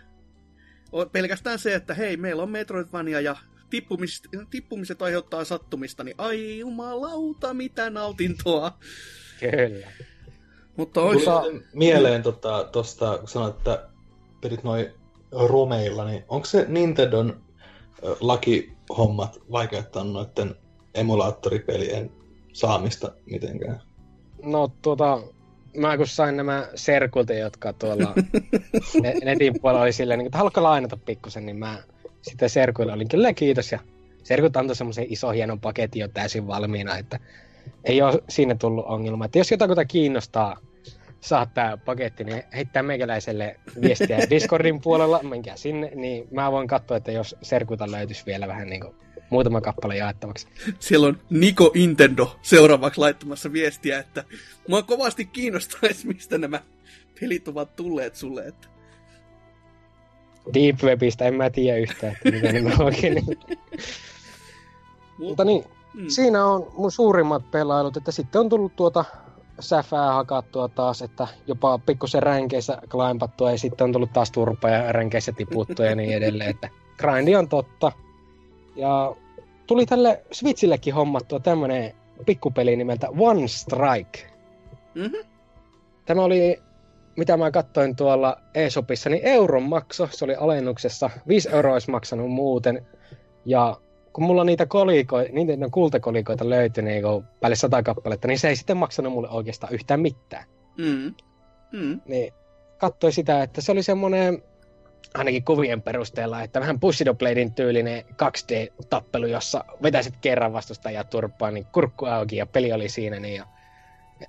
on 0.92 1.10
pelkästään 1.10 1.60
se, 1.60 1.76
että 1.76 1.94
hei, 1.94 2.18
meillä 2.18 2.44
on 2.44 2.50
Metroidvania 2.50 3.22
ja 3.22 3.36
tippumiset, 3.70 4.28
tippumiset 4.50 5.02
aiheuttaa 5.02 5.46
sattumista, 5.46 6.04
niin 6.04 6.16
ai 6.18 6.60
jumalauta, 6.60 7.54
mitä 7.54 7.90
nautintoa. 7.90 8.72
Kyllä. 9.40 9.88
Mutta 10.78 11.02
olisi... 11.02 11.26
Tuli 11.26 11.64
mieleen 11.74 12.24
tuosta, 12.24 12.64
tota, 12.72 13.18
kun 13.18 13.28
sanoit, 13.28 13.58
että 13.58 13.90
pedit 14.42 14.64
noin 14.64 14.92
romeilla, 15.32 16.06
niin 16.06 16.24
onko 16.28 16.46
se 16.46 16.66
Nintendon 16.68 17.42
lakihommat 18.20 19.40
vaikeuttaa 19.52 20.04
noiden 20.04 20.56
emulaattoripelien 20.94 22.12
saamista 22.54 23.12
mitenkään? 23.26 23.82
No 24.44 24.68
tuota, 24.82 25.22
mä 25.78 25.98
kun 25.98 26.08
sain 26.08 26.38
nämä 26.38 26.68
serkulta, 26.76 27.34
jotka 27.34 27.74
tuolla 27.74 28.14
netin 29.26 29.54
puolella 29.62 29.82
oli 29.82 29.94
silleen, 29.94 30.22
että 30.22 30.38
haluatko 30.38 30.64
lainata 30.64 30.98
pikkusen, 30.98 31.46
niin 31.46 31.58
mä 31.58 31.84
sitten 32.22 32.50
serkuilla 32.50 32.94
olin 32.94 33.10
kyllä 33.10 33.34
kiitos. 33.34 33.72
Ja 33.72 33.80
serkut 34.24 34.58
antoi 34.58 34.76
semmoisen 34.76 35.06
iso 35.10 35.32
hienon 35.32 35.60
paketin 35.60 36.00
jo 36.00 36.08
täysin 36.08 36.48
valmiina, 36.48 36.98
että 36.98 37.20
ei 37.84 38.02
ole 38.02 38.24
siinä 38.30 38.56
tullut 38.56 38.86
ongelma. 38.86 39.26
Että 39.26 39.38
jos 39.38 39.52
jotakuta 39.52 39.86
kiinnostaa 39.86 40.58
saat 41.22 41.54
tää 41.54 41.78
paketti, 41.78 42.24
niin 42.24 42.44
heittää 42.56 42.84
meikäläiselle 42.84 43.60
viestiä 43.82 44.18
Discordin 44.30 44.82
puolella, 44.82 45.24
menkää 45.24 45.58
sinne, 45.58 45.92
niin 45.96 46.28
mä 46.32 46.52
voin 46.52 46.68
katsoa, 46.68 46.98
että 46.98 47.12
jos 47.12 47.36
Serkuta 47.42 47.92
löytyisi 47.92 48.26
vielä 48.26 48.48
vähän 48.48 48.70
niin 48.70 48.82
kuin 48.82 48.96
muutama 49.30 49.62
kappale 49.62 49.98
jaettavaksi. 49.98 50.48
Siellä 50.80 51.08
on 51.08 51.20
Niko 51.30 51.72
Intendo 51.74 52.36
seuraavaksi 52.42 53.00
laittamassa 53.00 53.54
viestiä, 53.54 54.00
että 54.00 54.24
mua 54.68 54.82
kovasti 54.82 55.26
kiinnostaisi, 55.26 56.08
mistä 56.08 56.38
nämä 56.38 56.62
pelit 57.20 57.48
ovat 57.48 57.76
tulleet 57.76 58.16
sulle. 58.16 58.48
Että... 58.48 58.68
Deep 60.54 60.84
Webistä 60.84 61.26
en 61.26 61.34
mä 61.34 61.50
tiedä 61.50 61.78
yhtään, 61.78 62.14
että 62.14 62.32
mitä 62.32 62.52
ne 62.52 62.84
oikein. 62.84 63.24
Mutta 65.20 65.46
niin, 65.46 65.64
mm. 65.94 66.06
siinä 66.08 66.46
on 66.46 66.72
mun 66.78 66.92
suurimmat 66.92 67.52
pelailut, 67.52 67.98
että 67.98 68.12
sitten 68.12 68.42
on 68.42 68.50
tullut 68.50 68.76
tuota 68.76 69.06
säfää 69.60 70.14
hakattua 70.14 70.68
taas, 70.68 71.02
että 71.02 71.28
jopa 71.48 71.80
pikkusen 71.80 72.24
ränkeissä 72.24 72.82
klaimpattua 72.92 73.52
ja 73.52 73.58
sitten 73.58 73.86
on 73.86 73.92
tullut 73.92 74.14
taas 74.14 74.32
turpa 74.32 74.70
ja 74.70 74.92
ränkeissä 74.92 75.32
tiputtua 75.32 75.86
ja 75.86 75.96
niin 75.96 76.18
edelleen, 76.18 76.50
että 76.50 76.70
grindi 76.98 77.36
on 77.36 77.50
totta. 77.50 77.92
Ja 78.76 79.16
tuli 79.68 79.86
tälle 79.86 80.24
Switchillekin 80.32 80.94
hommattua 80.94 81.40
tämmönen 81.40 81.94
pikkupeli 82.26 82.76
nimeltä 82.76 83.08
One 83.20 83.48
Strike. 83.48 84.32
Mm-hmm. 84.96 85.30
Tämä 86.06 86.24
oli, 86.24 86.62
mitä 87.18 87.38
mä 87.38 87.52
katsoin 87.52 87.96
tuolla 87.96 88.38
eShopissa, 88.54 89.10
niin 89.10 89.26
euron 89.26 89.64
makso, 89.64 90.10
se 90.12 90.26
oli 90.26 90.36
alennuksessa. 90.36 91.10
5 91.28 91.50
euroa 91.50 91.74
olisi 91.74 91.92
maksanut 91.92 92.32
muuten. 92.32 92.86
Ja 93.46 93.78
kun 94.14 94.24
mulla 94.24 94.44
niitä 94.44 94.66
kolikoita, 94.66 95.34
niitä 95.34 95.54
kultakolikoita 95.72 96.50
löytyi 96.50 96.84
niin 96.84 97.04
päälle 97.40 97.56
sata 97.56 97.84
kappaletta, 97.84 98.28
niin 98.28 98.40
se 98.40 98.50
ei 98.50 98.56
sitten 98.56 98.78
maksanut 98.78 99.14
mulle 99.14 99.30
oikeastaan 99.30 99.74
yhtään 99.74 100.00
mitään. 100.00 100.46
Mm. 100.78 101.14
Mm. 101.72 102.02
Niin 102.06 102.34
katsoi 102.78 103.12
sitä, 103.12 103.44
että 103.44 103.62
se 103.62 103.72
oli 103.72 103.84
semmoinen, 103.84 104.44
ainakin 105.14 105.44
kuvien 105.44 105.82
perusteella, 105.82 106.42
että 106.42 106.60
vähän 106.60 106.80
Bushido 106.80 107.14
Bladein 107.14 107.54
tyylinen 107.54 108.04
2D-tappelu, 108.06 109.26
jossa 109.26 109.66
vetäisit 109.84 110.14
kerran 110.22 110.54
vastustajaa 110.54 111.04
turpaan, 111.04 111.54
niin 111.54 111.66
kurkku 111.66 112.06
auki 112.06 112.36
ja 112.36 112.46
peli 112.46 112.74
oli 112.74 112.90
siinä. 112.90 113.20
Niin 113.20 113.36
ja 113.36 113.46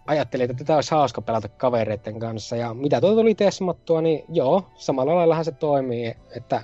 ajattelin, 0.06 0.50
että 0.50 0.64
tätä 0.64 0.74
olisi 0.74 0.90
hauska 0.90 1.22
pelata 1.22 1.48
kavereiden 1.48 2.20
kanssa. 2.20 2.56
Ja 2.56 2.74
mitä 2.74 3.00
tuo 3.00 3.14
tuli 3.14 3.34
tesmattua, 3.34 4.00
niin 4.00 4.24
joo, 4.28 4.70
samalla 4.76 5.14
laillahan 5.14 5.44
se 5.44 5.52
toimii, 5.52 6.14
että 6.36 6.62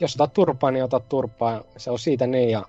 jos 0.00 0.14
otat 0.14 0.32
turpaa, 0.32 0.70
niin 0.70 0.84
otat 0.84 1.08
turpaa. 1.08 1.64
Se 1.76 1.90
on 1.90 1.98
siitä 1.98 2.26
niin 2.26 2.50
ja 2.50 2.64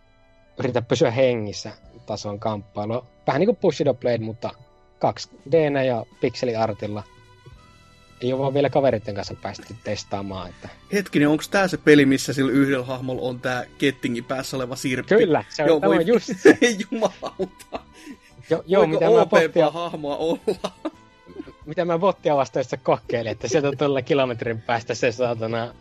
yritä 0.59 0.81
pysyä 0.81 1.11
hengissä 1.11 1.71
tason 2.05 2.39
kamppailu. 2.39 3.05
Vähän 3.27 3.39
niin 3.39 3.47
kuin 3.47 3.57
Bushido 3.57 3.93
Blade, 3.93 4.17
mutta 4.17 4.51
2 4.99 5.29
d 5.51 5.85
ja 5.85 6.05
pikseliartilla. 6.21 7.03
Ei 8.21 8.33
ole 8.33 8.41
vaan 8.41 8.53
vielä 8.53 8.69
kaveritten 8.69 9.15
kanssa 9.15 9.35
päästy 9.41 9.75
testaamaan. 9.83 10.49
Että... 10.49 10.69
Hetkinen, 10.93 11.29
onko 11.29 11.43
tämä 11.51 11.67
se 11.67 11.77
peli, 11.77 12.05
missä 12.05 12.33
sillä 12.33 12.51
yhdellä 12.51 12.85
hahmolla 12.85 13.21
on 13.21 13.39
tämä 13.39 13.65
kettingin 13.77 14.23
päässä 14.23 14.57
oleva 14.57 14.75
sirppi? 14.75 15.15
Kyllä, 15.15 15.43
se 15.49 15.63
on, 15.63 15.69
Joo, 15.69 15.81
voi... 15.81 15.95
on 15.95 16.07
just 16.07 16.29
se. 16.43 16.57
Jumalauta. 16.91 17.79
Jo, 18.49 18.63
joo, 18.67 18.87
mitä 18.93 19.05
mä 19.05 19.25
bottia... 19.25 19.71
hahmoa 19.71 20.17
olla? 20.17 20.71
mitä 21.65 21.85
mä 21.85 21.99
bottia 21.99 22.35
vastaista 22.35 22.77
kokeilin, 22.77 23.31
että 23.31 23.47
sieltä 23.47 23.71
tuolla 23.77 24.01
kilometrin 24.01 24.61
päästä 24.61 24.95
se 24.95 25.11
saatana 25.11 25.73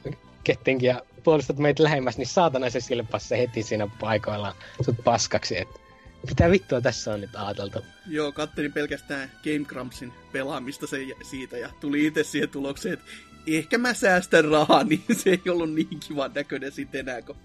kettinkin 0.44 0.87
ja 0.87 1.02
puolustat 1.25 1.59
meitä 1.59 1.83
lähemmäs, 1.83 2.18
niin 2.18 2.26
saatana 2.26 2.71
se 2.71 2.80
silpasi 2.80 3.28
se 3.28 3.38
heti 3.38 3.62
siinä 3.62 3.88
paikoillaan 4.00 4.54
sut 4.85 4.97
paskaksi, 5.04 5.59
että 5.59 5.80
mitä 6.28 6.50
vittua 6.50 6.80
tässä 6.80 7.12
on 7.12 7.21
nyt 7.21 7.37
ajateltu? 7.37 7.78
Joo, 8.06 8.33
kattelin 8.33 8.73
pelkästään 8.73 9.30
Game 9.44 9.64
Grumpsin 9.64 10.12
pelaamista 10.33 10.87
se, 10.87 11.06
siitä 11.23 11.56
ja 11.56 11.68
tuli 11.80 12.06
itse 12.06 12.25
siihen 12.25 12.49
tulokseen, 12.49 12.92
että 12.92 13.06
ehkä 13.47 13.78
mä 13.78 13.94
säästän 13.94 14.44
rahaa, 14.44 14.85
niin 14.88 15.04
se 15.16 15.30
ei 15.30 15.50
ollut 15.50 15.73
niin 15.73 16.00
kivan 16.09 16.30
näköinen 16.35 16.73
sitten 16.73 17.00
enää, 17.00 17.23
kun 17.23 17.37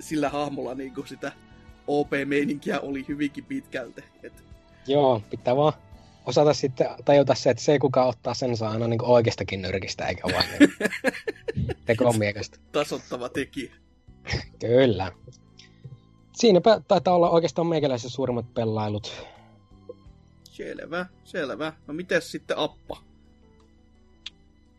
sillä 0.00 0.28
hahmolla 0.28 0.74
niin 0.74 0.94
kuin 0.94 1.08
sitä 1.08 1.32
OP-meininkiä 1.86 2.80
oli 2.80 3.04
hyvinkin 3.08 3.44
pitkälti. 3.44 4.04
Et... 4.22 4.32
Joo, 4.86 5.22
pitää 5.30 5.56
vaan 5.56 5.72
osata 6.26 6.54
sitten 6.54 6.88
tajuta 7.04 7.34
se, 7.34 7.50
että 7.50 7.62
se 7.62 7.78
kuka 7.78 8.04
ottaa 8.04 8.34
sen 8.34 8.56
saa 8.56 8.70
aina 8.70 8.88
niin 8.88 9.04
oikeastakin 9.04 9.62
nyrkistä, 9.62 10.06
eikä 10.06 10.22
vaan 10.32 10.44
niin 10.58 11.76
tekomiekasta. 11.84 12.58
Tasottava 12.72 13.28
tekijä. 13.28 13.72
Kyllä. 14.60 15.12
Siinäpä 16.32 16.80
taitaa 16.88 17.14
olla 17.14 17.30
oikeastaan 17.30 17.66
meikäläisen 17.66 18.10
suurimmat 18.10 18.54
pelailut. 18.54 19.26
Selvä, 20.44 21.06
selvä. 21.24 21.72
No 21.86 21.94
miten 21.94 22.22
sitten 22.22 22.58
Appa? 22.58 22.96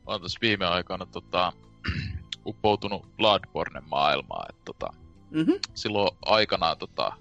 Mä 0.06 0.12
oon 0.12 0.22
tässä 0.22 0.40
viime 0.42 0.66
aikoina 0.66 1.06
tota, 1.06 1.54
uppoutunut 2.46 3.18
Bloodborne 3.18 3.82
maailmaan. 3.90 4.46
Että, 4.50 4.62
tota, 4.66 4.94
mm-hmm. 5.34 5.60
Silloin 5.74 6.18
aikanaan 6.26 6.78
tota, 6.78 7.14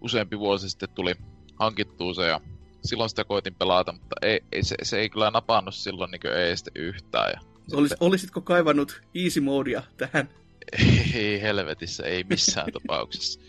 useampi 0.00 0.38
vuosi 0.38 0.70
sitten 0.70 0.88
tuli 0.88 1.14
hankittua 1.60 2.14
se 2.14 2.26
ja 2.26 2.40
silloin 2.84 3.10
sitä 3.10 3.24
koitin 3.24 3.54
pelata, 3.54 3.92
mutta 3.92 4.16
ei, 4.22 4.40
ei, 4.52 4.62
se, 4.62 4.76
se 4.82 4.98
ei 4.98 5.10
kyllä 5.10 5.30
napannut 5.30 5.74
silloin 5.74 6.10
niin 6.10 6.26
ei 6.26 6.56
sitten 6.56 6.82
yhtään. 6.82 7.30
Ja 7.32 7.40
Olis, 7.72 7.88
sitten... 7.90 8.06
Olisitko 8.06 8.40
kaivannut 8.40 9.02
easy 9.14 9.40
modea 9.40 9.82
tähän? 9.96 10.28
Ei 11.14 11.42
helvetissä, 11.42 12.02
ei 12.02 12.24
missään 12.24 12.72
tapauksessa. 12.82 13.40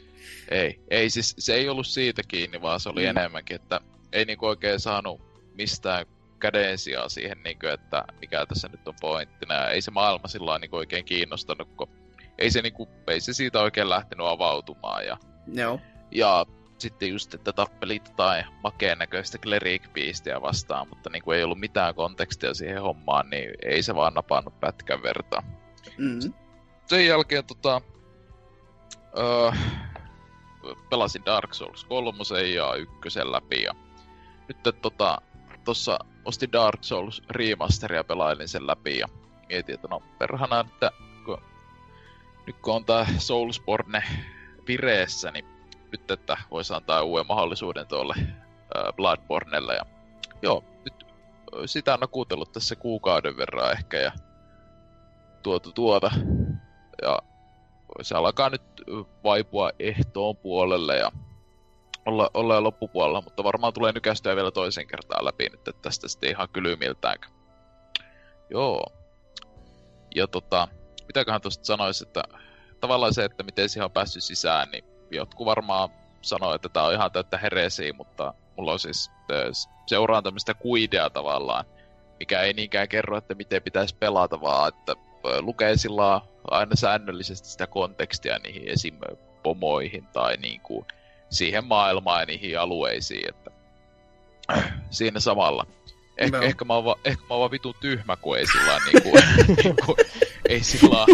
Ei, 0.52 0.80
ei 0.90 1.10
siis, 1.10 1.36
se 1.40 1.56
ei 1.56 1.70
ollut 1.70 1.88
siitä 1.88 2.22
kiinni, 2.28 2.62
vaan 2.62 2.80
se 2.80 2.90
oli 2.90 3.04
mm. 3.04 3.10
enemmänkin, 3.10 3.56
että 3.56 3.82
ei 4.12 4.26
niinku 4.26 4.46
oikein 4.46 4.80
saanut 4.80 5.22
mistään 5.54 6.06
kädensijaa 6.40 7.10
siihen, 7.10 7.38
niinku, 7.44 7.68
että 7.68 8.04
mikä 8.22 8.46
tässä 8.46 8.68
nyt 8.68 8.88
on 8.88 8.94
pointtina. 9.02 9.54
Ja 9.54 9.70
ei 9.70 9.82
se 9.82 9.92
maailma 9.92 10.28
sillä 10.28 10.60
niinku 10.60 10.76
oikein 10.76 11.06
kiinnostanut, 11.06 11.70
kun 11.78 11.90
ei 12.38 12.52
se, 12.52 12.62
niinku, 12.62 12.90
ei 13.08 13.20
se 13.20 13.34
siitä 13.34 13.62
oikein 13.62 13.90
lähtenyt 13.90 14.28
avautumaan. 14.28 15.06
Ja, 15.06 15.18
Joo. 15.48 15.80
ja 16.12 16.46
sitten 16.78 17.10
just, 17.10 17.34
että 17.34 17.54
tappelit 17.54 18.12
tai 18.16 18.44
makeen 18.64 18.98
näköistä 18.98 19.38
cleric 19.38 19.84
vastaan, 20.42 20.90
mutta 20.90 21.10
niin 21.10 21.24
kuin 21.24 21.38
ei 21.38 21.44
ollut 21.44 21.60
mitään 21.60 21.96
kontekstia 21.96 22.54
siihen 22.54 22.82
hommaan, 22.82 23.30
niin 23.30 23.52
ei 23.64 23.84
se 23.84 23.96
vaan 23.96 24.14
napannut 24.14 24.60
pätkän 24.60 25.04
vertaa. 25.04 25.44
Mm-hmm. 25.98 26.34
Sen 26.86 27.06
jälkeen 27.06 27.46
tota, 27.46 27.82
öö, 29.18 29.52
pelasin 30.90 31.26
Dark 31.26 31.54
Souls 31.54 31.86
3 31.86 32.42
ja 32.54 32.74
1 32.74 33.20
läpi 33.24 33.64
ja 33.64 33.76
nyt 34.48 34.82
tota, 34.82 35.22
tossa 35.64 36.00
ostin 36.26 36.52
Dark 36.52 36.84
Souls 36.84 37.22
remasteria 37.30 38.04
pelailin 38.04 38.48
sen 38.48 38.68
läpi 38.68 38.98
ja 38.98 39.08
mietin, 39.50 39.76
että 39.76 39.88
no 39.88 40.02
perhana, 40.20 40.60
että 40.60 40.92
nyt 42.48 42.56
kun 42.62 42.76
on 42.76 42.86
tää 42.86 43.06
Soulsborne 43.18 44.04
vireessä, 44.68 45.32
niin 45.32 45.46
nyt, 45.92 46.12
että 46.12 46.38
voisi 46.52 46.74
antaa 46.74 47.02
uuden 47.02 47.28
mahdollisuuden 47.28 47.88
tuolle 47.88 48.16
Bloodbornelle. 48.96 49.76
Ja, 49.76 49.86
joo, 50.42 50.64
nyt 50.86 51.06
sitä 51.66 51.94
on 51.94 52.10
kuutellut 52.12 52.52
tässä 52.52 52.76
kuukauden 52.76 53.38
verran 53.38 53.72
ehkä 53.72 53.98
ja 53.98 54.12
tuota 55.44 55.72
tuota. 55.72 56.12
Ja 57.02 57.20
se 58.02 58.16
alkaa 58.16 58.50
nyt 58.50 58.62
vaipua 59.24 59.72
ehtoon 59.80 60.38
puolelle 60.38 60.98
ja 60.98 61.12
olla, 62.06 62.30
olla 62.34 62.64
loppupuolella, 62.64 63.22
mutta 63.22 63.44
varmaan 63.44 63.74
tulee 63.74 63.92
nykästyä 63.92 64.36
vielä 64.36 64.52
toisen 64.52 64.88
kertaan 64.88 65.26
läpi 65.26 65.50
nyt, 65.50 65.68
että 65.68 65.82
tästä 65.82 66.08
sitten 66.08 66.30
ihan 66.30 66.50
kylymiltään. 66.50 67.18
Joo. 68.50 68.86
Ja 70.16 70.28
tota, 70.28 70.68
mitäköhän 71.08 71.42
tuosta 71.42 71.66
sanoisi, 71.66 72.04
että 72.08 72.24
tavallaan 72.80 73.14
se, 73.14 73.26
että 73.26 73.44
miten 73.44 73.70
siihen 73.70 73.86
on 73.86 73.92
päässyt 73.92 74.24
sisään, 74.24 74.72
niin 74.72 74.84
jotkut 75.12 75.46
varmaan 75.46 75.90
sanoo, 76.22 76.56
että 76.56 76.70
tämä 76.70 76.86
on 76.86 76.94
ihan 76.94 77.12
täyttä 77.12 77.38
heresiä, 77.38 77.94
mutta 77.94 78.34
mulla 78.58 78.72
on 78.72 78.80
siis 78.80 79.12
seuraan 79.88 80.24
tämmöistä 80.24 80.54
kuidea 80.54 81.10
tavallaan, 81.10 81.66
mikä 82.20 82.42
ei 82.42 82.54
niinkään 82.54 82.90
kerro, 82.90 83.18
että 83.18 83.36
miten 83.36 83.64
pitäisi 83.64 83.96
pelata, 83.96 84.42
vaan 84.42 84.68
että 84.68 84.96
lukee 85.40 85.78
sillä 85.78 86.22
aina 86.52 86.76
säännöllisesti 86.76 87.48
sitä 87.48 87.68
kontekstia 87.68 88.40
niihin 88.40 88.68
esim. 88.68 88.98
pomoihin 89.44 90.08
tai 90.14 90.38
niin 90.38 90.62
kuin 90.62 90.86
siihen 91.30 91.66
maailmaan 91.66 92.20
ja 92.20 92.26
niihin 92.26 92.60
alueisiin, 92.60 93.30
että 93.30 93.52
siinä 94.90 95.20
samalla. 95.20 95.66
Eh, 96.18 96.32
no. 96.32 96.42
ehkä, 96.42 96.66
mä 96.66 96.74
oon 96.74 96.86
va, 96.86 96.96
ehkä 97.06 97.24
mä 97.24 97.28
oon 97.30 97.40
vaan 97.40 97.52
vitu 97.52 97.76
tyhmä, 97.80 98.16
kun 98.16 98.38
ei 98.38 98.46
sillä 98.46 98.80
niin 98.86 99.04
kuin, 99.04 99.24
niin 99.64 99.76
kuin, 99.86 99.98
ei 100.50 100.64
sillä 100.64 101.06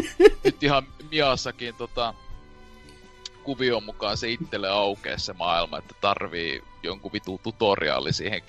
nyt 0.44 0.64
ihan 0.64 0.88
Miassakin 1.12 1.76
tota, 1.76 2.14
kuvion 3.44 3.84
mukaan 3.84 4.18
se 4.18 4.30
itselle 4.30 4.70
aukeaa 4.70 5.18
se 5.18 5.34
maailma, 5.34 5.78
että 5.78 5.96
tarvii 6.02 6.64
jonkun 6.84 7.14
vitu 7.14 7.40
tutoriaali 7.44 8.14
siihen 8.14 8.42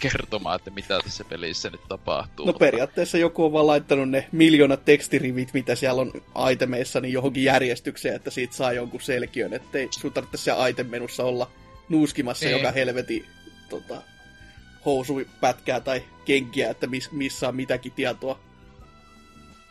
kertomaan, 0.00 0.56
että 0.56 0.70
mitä 0.70 1.00
tässä 1.04 1.24
pelissä 1.24 1.70
nyt 1.70 1.80
tapahtuu. 1.88 2.46
No 2.46 2.52
periaatteessa 2.52 3.18
joku 3.18 3.44
on 3.44 3.52
vaan 3.52 3.66
laittanut 3.66 4.10
ne 4.10 4.28
miljoonat 4.32 4.84
tekstirivit, 4.84 5.52
mitä 5.52 5.74
siellä 5.74 6.02
on 6.02 6.12
itemeissa, 6.52 7.00
niin 7.00 7.12
johonkin 7.12 7.44
järjestykseen, 7.44 8.16
että 8.16 8.30
siitä 8.30 8.54
saa 8.54 8.72
jonkun 8.72 9.00
selkiön, 9.00 9.54
ettei 9.54 9.88
sun 9.90 10.12
tarvitse 10.12 10.36
siellä 10.36 10.68
item-menussa 10.68 11.24
olla 11.24 11.50
nuuskimassa 11.88 12.46
niin. 12.46 12.56
joka 12.56 12.70
helveti 12.70 13.26
tota, 13.68 14.02
housupätkää 14.84 15.80
tai 15.80 16.04
kenkiä, 16.24 16.70
että 16.70 16.86
miss, 16.86 17.12
missä 17.12 17.48
on 17.48 17.56
mitäkin 17.56 17.92
tietoa. 17.92 18.38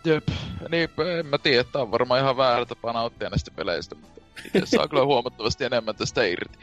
Jep, 0.04 0.28
niin 0.70 0.90
en 1.20 1.26
mä 1.26 1.38
tiedä, 1.38 1.62
että 1.62 1.80
on 1.80 1.92
varmaan 1.92 2.22
ihan 2.22 2.38
väärä 2.38 2.66
tapa 2.66 2.94
nauttia 2.94 3.30
näistä 3.30 3.52
peleistä, 3.52 3.96
mutta 3.96 4.22
itse 4.46 4.66
saa 4.66 4.88
kyllä 4.88 5.06
huomattavasti 5.14 5.66
enemmän 5.66 5.96
tästä 5.96 6.26
irti. 6.26 6.58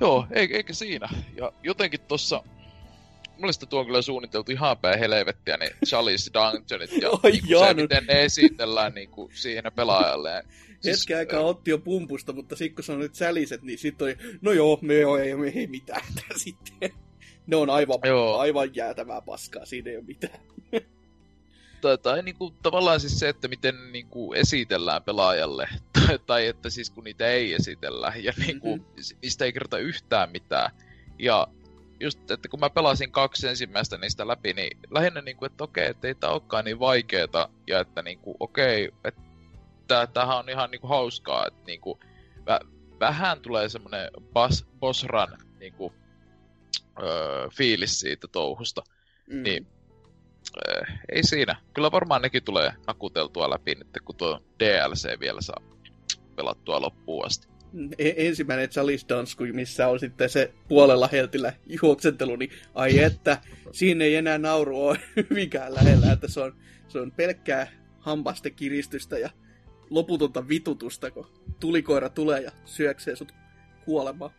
Joo, 0.00 0.26
eikä 0.30 0.72
siinä. 0.72 1.08
Ja 1.36 1.52
jotenkin 1.62 2.00
tuossa 2.00 2.42
mielestä 3.42 3.66
tuo 3.66 3.80
on 3.80 3.86
kyllä 3.86 4.02
suunniteltu 4.02 4.52
ihan 4.52 4.78
päin 4.78 4.98
helvettiä, 4.98 5.56
niin 5.56 5.72
Chalice 5.86 6.30
Dungeonit 6.34 7.02
ja 7.02 7.10
Oi 7.22 7.30
niin 7.30 7.58
se, 7.66 7.74
miten 7.74 8.06
ne 8.06 8.24
esitellään 8.24 8.94
niin 8.94 9.08
kuin 9.08 9.30
siihen 9.34 9.64
pelaajalle. 9.76 10.42
Siis, 10.80 11.00
Hetken 11.00 11.16
aikaa 11.18 11.40
otti 11.40 11.70
jo 11.70 11.78
pumpusta, 11.78 12.32
mutta 12.32 12.56
sitten 12.56 12.74
kun 12.74 12.84
sanoit 12.84 13.14
säliset, 13.14 13.62
niin 13.62 13.78
sitten 13.78 14.04
oli, 14.04 14.16
no 14.40 14.52
joo, 14.52 14.78
me 14.82 14.94
joo, 14.94 15.16
ei, 15.16 15.36
me 15.36 15.48
ei 15.48 15.66
mitään 15.66 16.06
sitten. 16.36 16.90
Ne 17.46 17.56
on 17.56 17.70
aivan, 17.70 17.98
Joo. 18.04 18.38
aivan 18.38 18.74
jäätävää 18.74 19.20
paskaa, 19.20 19.66
siinä 19.66 19.90
ei 19.90 19.96
ole 19.96 20.04
mitään. 20.04 20.38
tai, 21.82 21.98
tai 21.98 22.22
niin 22.22 22.36
kuin, 22.36 22.54
tavallaan 22.62 23.00
siis 23.00 23.18
se, 23.18 23.28
että 23.28 23.48
miten 23.48 23.92
niin 23.92 24.06
kuin, 24.06 24.38
esitellään 24.38 25.02
pelaajalle, 25.02 25.68
tai, 26.06 26.18
tai 26.26 26.46
että 26.46 26.70
siis 26.70 26.90
kun 26.90 27.04
niitä 27.04 27.26
ei 27.26 27.54
esitellä, 27.54 28.12
ja 28.16 28.32
niin 28.46 28.60
kuin, 28.60 28.80
mm-hmm. 28.80 29.18
niistä 29.22 29.44
ei 29.44 29.52
kerrota 29.52 29.78
yhtään 29.78 30.30
mitään. 30.30 30.70
Ja 31.18 31.48
just, 32.00 32.30
että 32.30 32.48
kun 32.48 32.60
mä 32.60 32.70
pelasin 32.70 33.12
kaksi 33.12 33.48
ensimmäistä 33.48 33.98
niistä 33.98 34.28
läpi, 34.28 34.52
niin 34.52 34.78
lähinnä 34.90 35.20
niin 35.20 35.36
kuin, 35.36 35.50
että 35.50 35.64
okei, 35.64 35.86
että 35.86 36.08
ei 36.08 36.14
tää 36.14 36.30
olekaan 36.30 36.64
niin 36.64 36.78
vaikeeta, 36.78 37.48
ja 37.66 37.80
että 37.80 38.02
niin 38.02 38.18
kuin, 38.18 38.36
okei, 38.40 38.90
että 39.04 40.06
tämähän 40.12 40.38
on 40.38 40.48
ihan 40.48 40.70
niin 40.70 40.80
kuin, 40.80 40.88
hauskaa, 40.88 41.46
että 41.46 41.62
niin 41.66 41.80
kuin, 41.80 42.00
vä- 42.38 42.66
vähän 43.00 43.40
tulee 43.40 43.68
semmoinen 43.68 44.10
boss, 44.32 44.64
boss 44.80 45.04
run 45.04 45.38
niin 45.60 45.72
kuin, 45.72 45.92
öö, 47.02 47.48
fiilis 47.56 48.00
siitä 48.00 48.28
touhusta. 48.28 48.82
Mm. 49.26 49.42
Niin, 49.42 49.66
äh, 50.68 51.00
ei 51.12 51.22
siinä. 51.22 51.56
Kyllä 51.74 51.92
varmaan 51.92 52.22
nekin 52.22 52.44
tulee 52.44 52.72
nakuteltua 52.86 53.50
läpi 53.50 53.74
nyt, 53.74 53.88
kun 54.04 54.16
tuo 54.16 54.42
DLC 54.58 55.20
vielä 55.20 55.40
saa 55.40 55.62
pelattua 56.36 56.80
loppuun 56.80 57.26
asti. 57.26 57.48
E- 57.98 58.26
ensimmäinen 58.28 58.68
Chalice 58.68 59.08
Dance, 59.08 59.52
missä 59.52 59.88
on 59.88 60.00
sitten 60.00 60.30
se 60.30 60.52
puolella 60.68 61.08
heltillä 61.12 61.52
juoksentelu, 61.82 62.36
niin 62.36 62.50
ai 62.74 62.98
että, 62.98 63.38
siinä 63.72 64.04
ei 64.04 64.14
enää 64.14 64.38
nauru 64.38 64.86
ole 64.86 64.98
hyvinkään 65.30 65.74
lähellä, 65.74 66.12
että 66.12 66.28
se 66.28 66.40
on, 66.40 66.56
se 66.88 67.00
on 67.00 67.12
pelkkää 67.12 67.66
hampasten 67.98 68.54
kiristystä 68.54 69.18
ja 69.18 69.30
loputonta 69.90 70.48
vitutusta, 70.48 71.10
kun 71.10 71.26
tulikoira 71.60 72.08
tulee 72.08 72.40
ja 72.40 72.52
syöksee 72.64 73.16
sut 73.16 73.32
kuolemaan. 73.84 74.30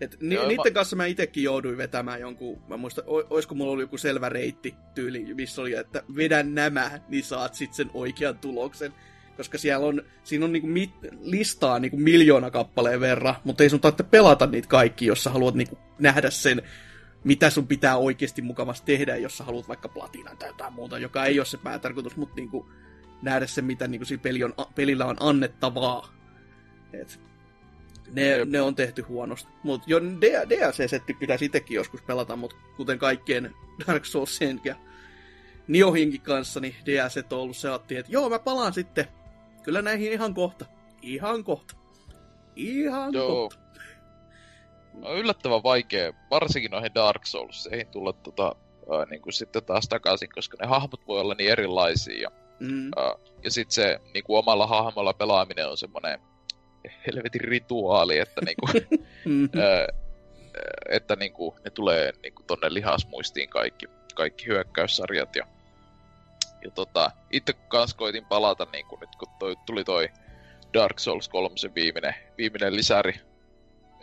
Et 0.00 0.16
ni, 0.20 0.34
Joo, 0.34 0.48
niiden 0.48 0.72
mä- 0.72 0.74
kanssa 0.74 0.96
mä 0.96 1.06
itekin 1.06 1.42
jouduin 1.44 1.76
vetämään 1.76 2.20
jonkun, 2.20 2.62
mä 2.68 2.76
muistan, 2.76 3.04
o- 3.06 3.26
olisiko 3.30 3.54
mulla 3.54 3.72
ollut 3.72 3.82
joku 3.84 3.98
selvä 3.98 4.28
reitti 4.28 4.74
tyyli, 4.94 5.34
missä 5.34 5.62
oli, 5.62 5.74
että 5.74 6.02
vedän 6.16 6.54
nämä, 6.54 6.90
niin 7.08 7.24
saat 7.24 7.54
sitten 7.54 7.76
sen 7.76 7.90
oikean 7.94 8.38
tuloksen. 8.38 8.92
Koska 9.36 9.58
siellä 9.58 9.86
on, 9.86 10.02
siinä 10.24 10.44
on 10.44 10.52
niinku 10.52 10.68
mit, 10.68 10.90
listaa 11.20 11.78
niinku 11.78 11.96
miljoona 11.96 12.50
kappaleen 12.50 13.00
verran, 13.00 13.34
mutta 13.44 13.62
ei 13.62 13.70
sun 13.70 13.80
tarvitse 13.80 14.02
pelata 14.02 14.46
niitä 14.46 14.68
kaikki, 14.68 15.06
jos 15.06 15.24
sä 15.24 15.30
haluat 15.30 15.54
niinku 15.54 15.78
nähdä 15.98 16.30
sen, 16.30 16.62
mitä 17.24 17.50
sun 17.50 17.66
pitää 17.66 17.96
oikeasti 17.96 18.42
mukavasti 18.42 18.86
tehdä, 18.96 19.16
jos 19.16 19.36
sä 19.38 19.44
haluat 19.44 19.68
vaikka 19.68 19.88
platinan 19.88 20.36
tai 20.38 20.48
jotain 20.48 20.72
muuta, 20.72 20.98
joka 20.98 21.24
ei 21.24 21.38
ole 21.40 21.46
se 21.46 21.56
päätarkoitus, 21.58 22.16
mutta 22.16 22.34
niinku 22.36 22.70
nähdä 23.22 23.46
se, 23.46 23.62
mitä 23.62 23.88
niinku 23.88 24.04
siinä 24.04 24.22
peli 24.22 24.44
on, 24.44 24.54
pelillä 24.74 25.06
on 25.06 25.16
annettavaa. 25.20 26.08
Et 26.92 27.20
ne, 28.12 28.26
Jep. 28.26 28.48
ne 28.48 28.60
on 28.60 28.74
tehty 28.74 29.02
huonosti. 29.02 29.50
Mutta 29.62 29.84
jo 29.90 30.00
DLC-setti 30.50 31.14
pitäisi 31.14 31.44
itsekin 31.44 31.74
joskus 31.74 32.02
pelata, 32.02 32.36
mutta 32.36 32.56
kuten 32.76 32.98
kaikkien 32.98 33.54
Dark 33.86 34.04
Soulsien 34.04 34.60
ja 34.64 34.76
Niohinkin 35.68 36.20
kanssa, 36.20 36.60
niin 36.60 36.74
DLC 36.86 37.32
on 37.32 37.38
ollut 37.38 37.56
se, 37.56 37.68
että 37.74 37.94
joo, 38.12 38.28
mä 38.30 38.38
palaan 38.38 38.72
sitten. 38.72 39.08
Kyllä 39.62 39.82
näihin 39.82 40.12
ihan 40.12 40.34
kohta. 40.34 40.64
Ihan 41.02 41.44
kohta. 41.44 41.74
Ihan 42.56 43.12
Joo. 43.14 43.28
kohta. 43.28 43.58
On 45.02 45.16
yllättävän 45.18 45.62
vaikea, 45.62 46.12
varsinkin 46.30 46.70
noihin 46.70 46.94
Dark 46.94 47.26
Soulseihin 47.26 47.86
tulla 47.86 48.12
tota, 48.12 48.56
ää, 48.92 49.04
niin 49.10 49.22
kuin 49.22 49.32
sitten 49.32 49.64
taas 49.64 49.88
takaisin, 49.88 50.28
koska 50.34 50.56
ne 50.60 50.66
hahmot 50.66 51.06
voi 51.06 51.20
olla 51.20 51.34
niin 51.38 51.50
erilaisia. 51.50 52.22
Ja, 52.22 52.30
Mm. 52.60 52.90
ää, 52.96 53.12
ja 53.44 53.50
sitten 53.50 53.74
se 53.74 54.00
niin 54.14 54.24
kuin 54.24 54.38
omalla 54.38 54.66
hahmolla 54.66 55.12
pelaaminen 55.12 55.68
on 55.68 55.76
semmoinen 55.76 56.20
helvetin 57.06 57.40
rituaali, 57.40 58.18
että 58.18 58.40
niin 58.46 58.56
kuin, 58.60 59.00
Mm. 59.24 59.48
Öö, 59.56 59.86
että 60.88 61.16
niinku, 61.16 61.56
ne 61.64 61.70
tulee 61.70 62.12
niinku 62.22 62.42
tonne 62.46 62.74
lihasmuistiin 62.74 63.48
kaikki, 63.48 63.86
kaikki 64.14 64.46
hyökkäyssarjat. 64.46 65.36
Ja, 65.36 65.46
ja 66.64 66.70
tota, 66.70 67.10
itse 67.30 67.52
kans 67.52 67.94
koitin 67.94 68.24
palata 68.24 68.66
niinku 68.72 68.98
nyt 69.00 69.16
kun 69.18 69.28
toi, 69.38 69.56
tuli 69.66 69.84
toi 69.84 70.08
Dark 70.74 70.98
Souls 70.98 71.28
3 71.28 71.54
viimeinen, 71.74 72.14
viimeinen 72.38 72.76
lisäri, 72.76 73.14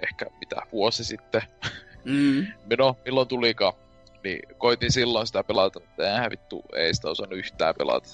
ehkä 0.03 0.25
mitä 0.39 0.55
vuosi 0.71 1.03
sitten, 1.03 1.41
Mm. 2.05 2.47
no 2.77 2.97
milloin 3.05 3.27
tulikaan, 3.27 3.73
niin 4.23 4.39
koitin 4.57 4.91
silloin 4.91 5.27
sitä 5.27 5.43
pelata, 5.43 5.79
mutta 5.79 6.03
vittu, 6.29 6.63
ei 6.75 6.93
sitä 6.93 7.09
osannut 7.09 7.39
yhtään 7.39 7.75
pelata 7.77 8.09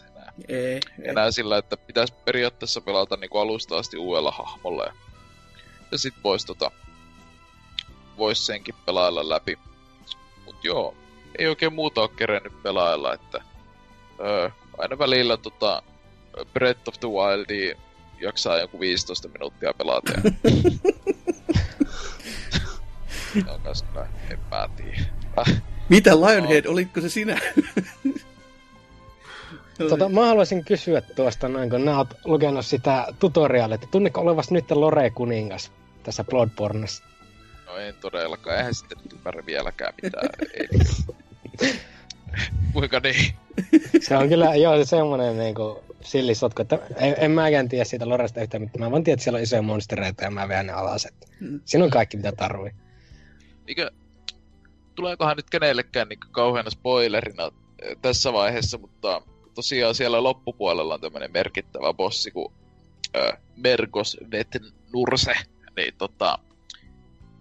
enää. 0.48 0.62
Ei, 0.62 0.74
ei. 0.74 1.10
Enää 1.10 1.32
sillä, 1.32 1.58
että 1.58 1.78
pitäisi 1.78 2.14
periaatteessa 2.26 2.82
pelata 2.82 3.18
niinku 3.18 3.38
alusta 3.38 3.78
asti 3.78 3.98
uudella 3.98 4.32
hahmolla. 4.32 4.84
Ja, 4.84 4.94
ja 5.92 5.98
sit 5.98 6.14
vois 6.24 6.46
tota, 6.46 6.72
vois 8.18 8.46
senkin 8.46 8.76
pelailla 8.86 9.30
läpi. 9.30 9.60
Mut 10.46 10.64
joo, 10.64 10.96
ei 11.38 11.48
oikein 11.48 11.74
muuta 11.74 12.02
ole 12.02 12.10
kerennyt 12.16 12.64
pelailla, 12.64 13.14
että 13.14 13.44
öö, 14.20 14.50
aina 14.78 14.98
välillä 14.98 15.38
tota, 15.38 15.84
Breath 16.54 16.90
of 16.90 17.00
the 17.00 17.08
Wildia 17.08 17.76
jaksaa 18.20 18.60
joku 18.60 18.80
15 18.80 19.28
minuuttia 19.28 19.74
pelata. 19.74 20.12
Ja... 23.36 23.60
en 24.30 24.40
mä 24.52 24.70
tiedä. 24.78 25.02
Äh, 25.40 25.62
Mitä 25.90 26.16
Lionhead, 26.16 26.66
olitko 26.66 27.02
se 27.02 27.10
sinä? 27.10 27.40
Tota, 29.90 30.10
mä 30.10 30.26
haluaisin 30.28 30.66
kysyä 30.66 31.02
tuosta 31.02 31.48
noin, 31.50 31.70
kun 31.70 31.86
nää 31.86 31.98
oot 31.98 32.14
lukenut 32.26 32.66
sitä 32.66 33.08
tutoriaalia, 33.20 33.76
että 33.76 33.88
tunneko 33.92 34.22
olevas 34.22 34.52
nyt 34.52 34.72
Lore 34.72 35.10
kuningas 35.10 35.72
tässä 36.04 36.24
Bloodborneissa? 36.24 37.04
no 37.66 37.78
en 37.78 37.96
todellakaan, 38.02 38.58
eihän 38.58 38.74
sitten 38.74 38.98
nyt 39.04 39.14
ymmärrä 39.14 39.46
vieläkään 39.46 39.94
mitään. 40.02 40.30
ei. 40.60 40.68
Kuinka 42.74 43.00
niin? 43.00 43.34
Se 44.08 44.18
on 44.18 44.30
kyllä, 44.30 44.56
joo, 44.56 44.78
se 44.78 44.86
semmonen 44.86 45.38
niinku 45.38 45.84
sillisotko, 46.02 46.62
että 46.62 46.80
en, 46.96 47.16
en 47.18 47.32
mäkään 47.32 47.70
tiedä 47.70 47.86
siitä 47.86 48.10
Loresta 48.10 48.42
yhtään 48.42 48.64
mitään. 48.64 48.84
Mä 48.84 48.92
vaan 48.92 49.04
tiedän, 49.04 49.16
että 49.16 49.24
siellä 49.24 49.38
on 49.38 49.44
isoja 49.44 49.62
monstereita 49.62 50.24
ja 50.24 50.32
mä 50.32 50.48
veän 50.48 50.66
ne 50.68 50.74
alas. 50.74 51.06
Että 51.06 51.28
Mm. 51.40 51.60
siinä 51.66 51.86
on 51.86 51.92
kaikki, 51.92 52.18
mitä 52.18 52.32
tarvii. 52.32 52.72
Niinkö, 53.68 53.92
tuleekohan 54.96 55.38
nyt 55.38 55.50
kenellekään 55.50 56.10
niin 56.10 56.20
kauheana 56.32 56.70
spoilerina 56.70 57.52
eh, 57.82 57.98
tässä 58.02 58.34
vaiheessa, 58.34 58.78
mutta 58.78 59.22
tosiaan 59.54 59.96
siellä 59.96 60.24
loppupuolella 60.24 60.94
on 60.94 61.02
tämmönen 61.02 61.32
merkittävä 61.32 61.94
bossi 61.94 62.32
kuin 62.32 62.54
äh, 63.16 63.38
Mergos 63.56 64.18
Vet 64.32 64.48
Nurse. 64.94 65.34
Niin 65.76 65.94
tota, 65.98 66.40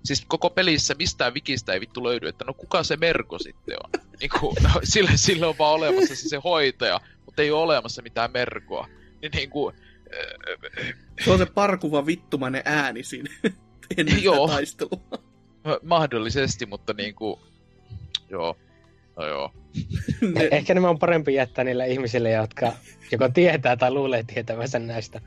siis 0.04 0.24
koko 0.28 0.50
pelissä 0.50 0.94
mistään 0.98 1.34
wikistä 1.34 1.72
ei 1.72 1.80
vittu 1.80 2.04
löydy, 2.04 2.28
että 2.28 2.44
no 2.44 2.54
kuka 2.54 2.82
se 2.82 2.96
Merko 2.96 3.38
sitten 3.38 3.76
on? 3.84 3.90
Niin 4.20 4.30
kuin, 4.40 4.56
no, 4.62 4.70
sillä, 4.92 5.10
sillä 5.14 5.48
on 5.48 5.58
vaan 5.58 5.74
olemassa 5.74 6.16
se, 6.16 6.28
se 6.28 6.40
hoitaja, 6.44 7.00
mutta 7.26 7.42
ei 7.42 7.50
ole 7.50 7.62
olemassa 7.62 8.02
mitään 8.02 8.32
Merkoa. 8.32 8.88
Niin 9.22 9.32
niin 9.34 9.50
kuin, 9.50 9.74
Se 11.24 11.30
on 11.30 11.38
se 11.38 11.46
parkuva 11.46 12.06
vittumainen 12.06 12.62
ääni 12.64 13.02
siinä 13.02 13.30
ennen 13.96 14.22
Joo. 14.22 14.48
taistelua. 14.48 15.00
mahdollisesti, 15.82 16.66
mutta 16.66 16.92
niin 16.92 17.14
kuin, 17.14 17.40
joo, 18.30 18.56
no 19.20 19.26
joo. 19.26 19.52
Ne, 20.20 20.40
Eh- 20.48 20.48
Ehkä 20.54 20.74
nämä 20.74 20.88
on 20.90 20.98
parempi 20.98 21.35
jättää 21.35 21.64
niille 21.64 21.88
ihmisille, 21.88 22.30
jotka 22.30 22.72
joko 23.12 23.28
tietää 23.28 23.76
tai 23.76 23.90
luulee 23.90 24.22
tietävänsä 24.22 24.78
näistä. 24.78 25.20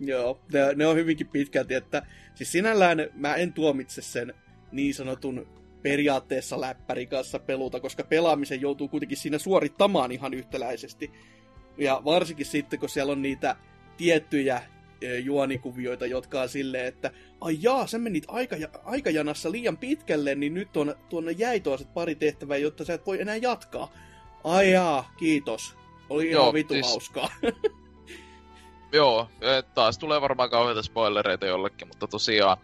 Joo, 0.00 0.40
ne, 0.52 0.60
ne 0.74 0.86
on 0.86 0.96
hyvinkin 0.96 1.28
pitkälti, 1.28 1.74
että 1.74 2.02
siis 2.34 2.52
sinällään 2.52 2.98
mä 3.14 3.34
en 3.34 3.52
tuomitse 3.52 4.02
sen 4.02 4.34
niin 4.72 4.94
sanotun 4.94 5.46
periaatteessa 5.82 6.60
läppärin 6.60 7.08
kanssa 7.08 7.38
peluta, 7.38 7.80
koska 7.80 8.04
pelaamisen 8.04 8.60
joutuu 8.60 8.88
kuitenkin 8.88 9.18
siinä 9.18 9.38
suorittamaan 9.38 10.12
ihan 10.12 10.34
yhtäläisesti. 10.34 11.10
Ja 11.78 12.02
varsinkin 12.04 12.46
sitten, 12.46 12.78
kun 12.80 12.88
siellä 12.88 13.12
on 13.12 13.22
niitä 13.22 13.56
tiettyjä 13.96 14.62
juonikuvioita, 15.24 16.06
jotka 16.06 16.40
on 16.42 16.48
silleen, 16.48 16.86
että 16.86 17.10
ai 17.40 17.58
jaa, 17.60 17.86
sä 17.86 17.98
menit 17.98 18.24
aika, 18.28 18.56
aikajanassa 18.84 19.52
liian 19.52 19.76
pitkälle, 19.76 20.34
niin 20.34 20.54
nyt 20.54 20.76
on 20.76 20.94
tuonne 21.08 21.32
jäi 21.32 21.60
toiset 21.60 21.94
pari 21.94 22.14
tehtävää, 22.14 22.56
jotta 22.56 22.84
sä 22.84 22.94
et 22.94 23.06
voi 23.06 23.20
enää 23.20 23.36
jatkaa. 23.36 23.92
Ai 24.44 24.70
jaa, 24.72 25.12
kiitos. 25.18 25.76
Oli 26.10 26.28
ihan 26.28 26.42
Joo, 26.42 26.52
vitu 26.52 26.74
siis- 26.74 26.86
hauskaa. 26.86 27.28
Joo, 28.92 29.28
eh, 29.40 29.64
taas 29.74 29.98
tulee 29.98 30.20
varmaan 30.20 30.50
kauheita 30.50 30.82
spoilereita 30.82 31.46
jollekin, 31.46 31.88
mutta 31.88 32.06
tosiaan 32.06 32.56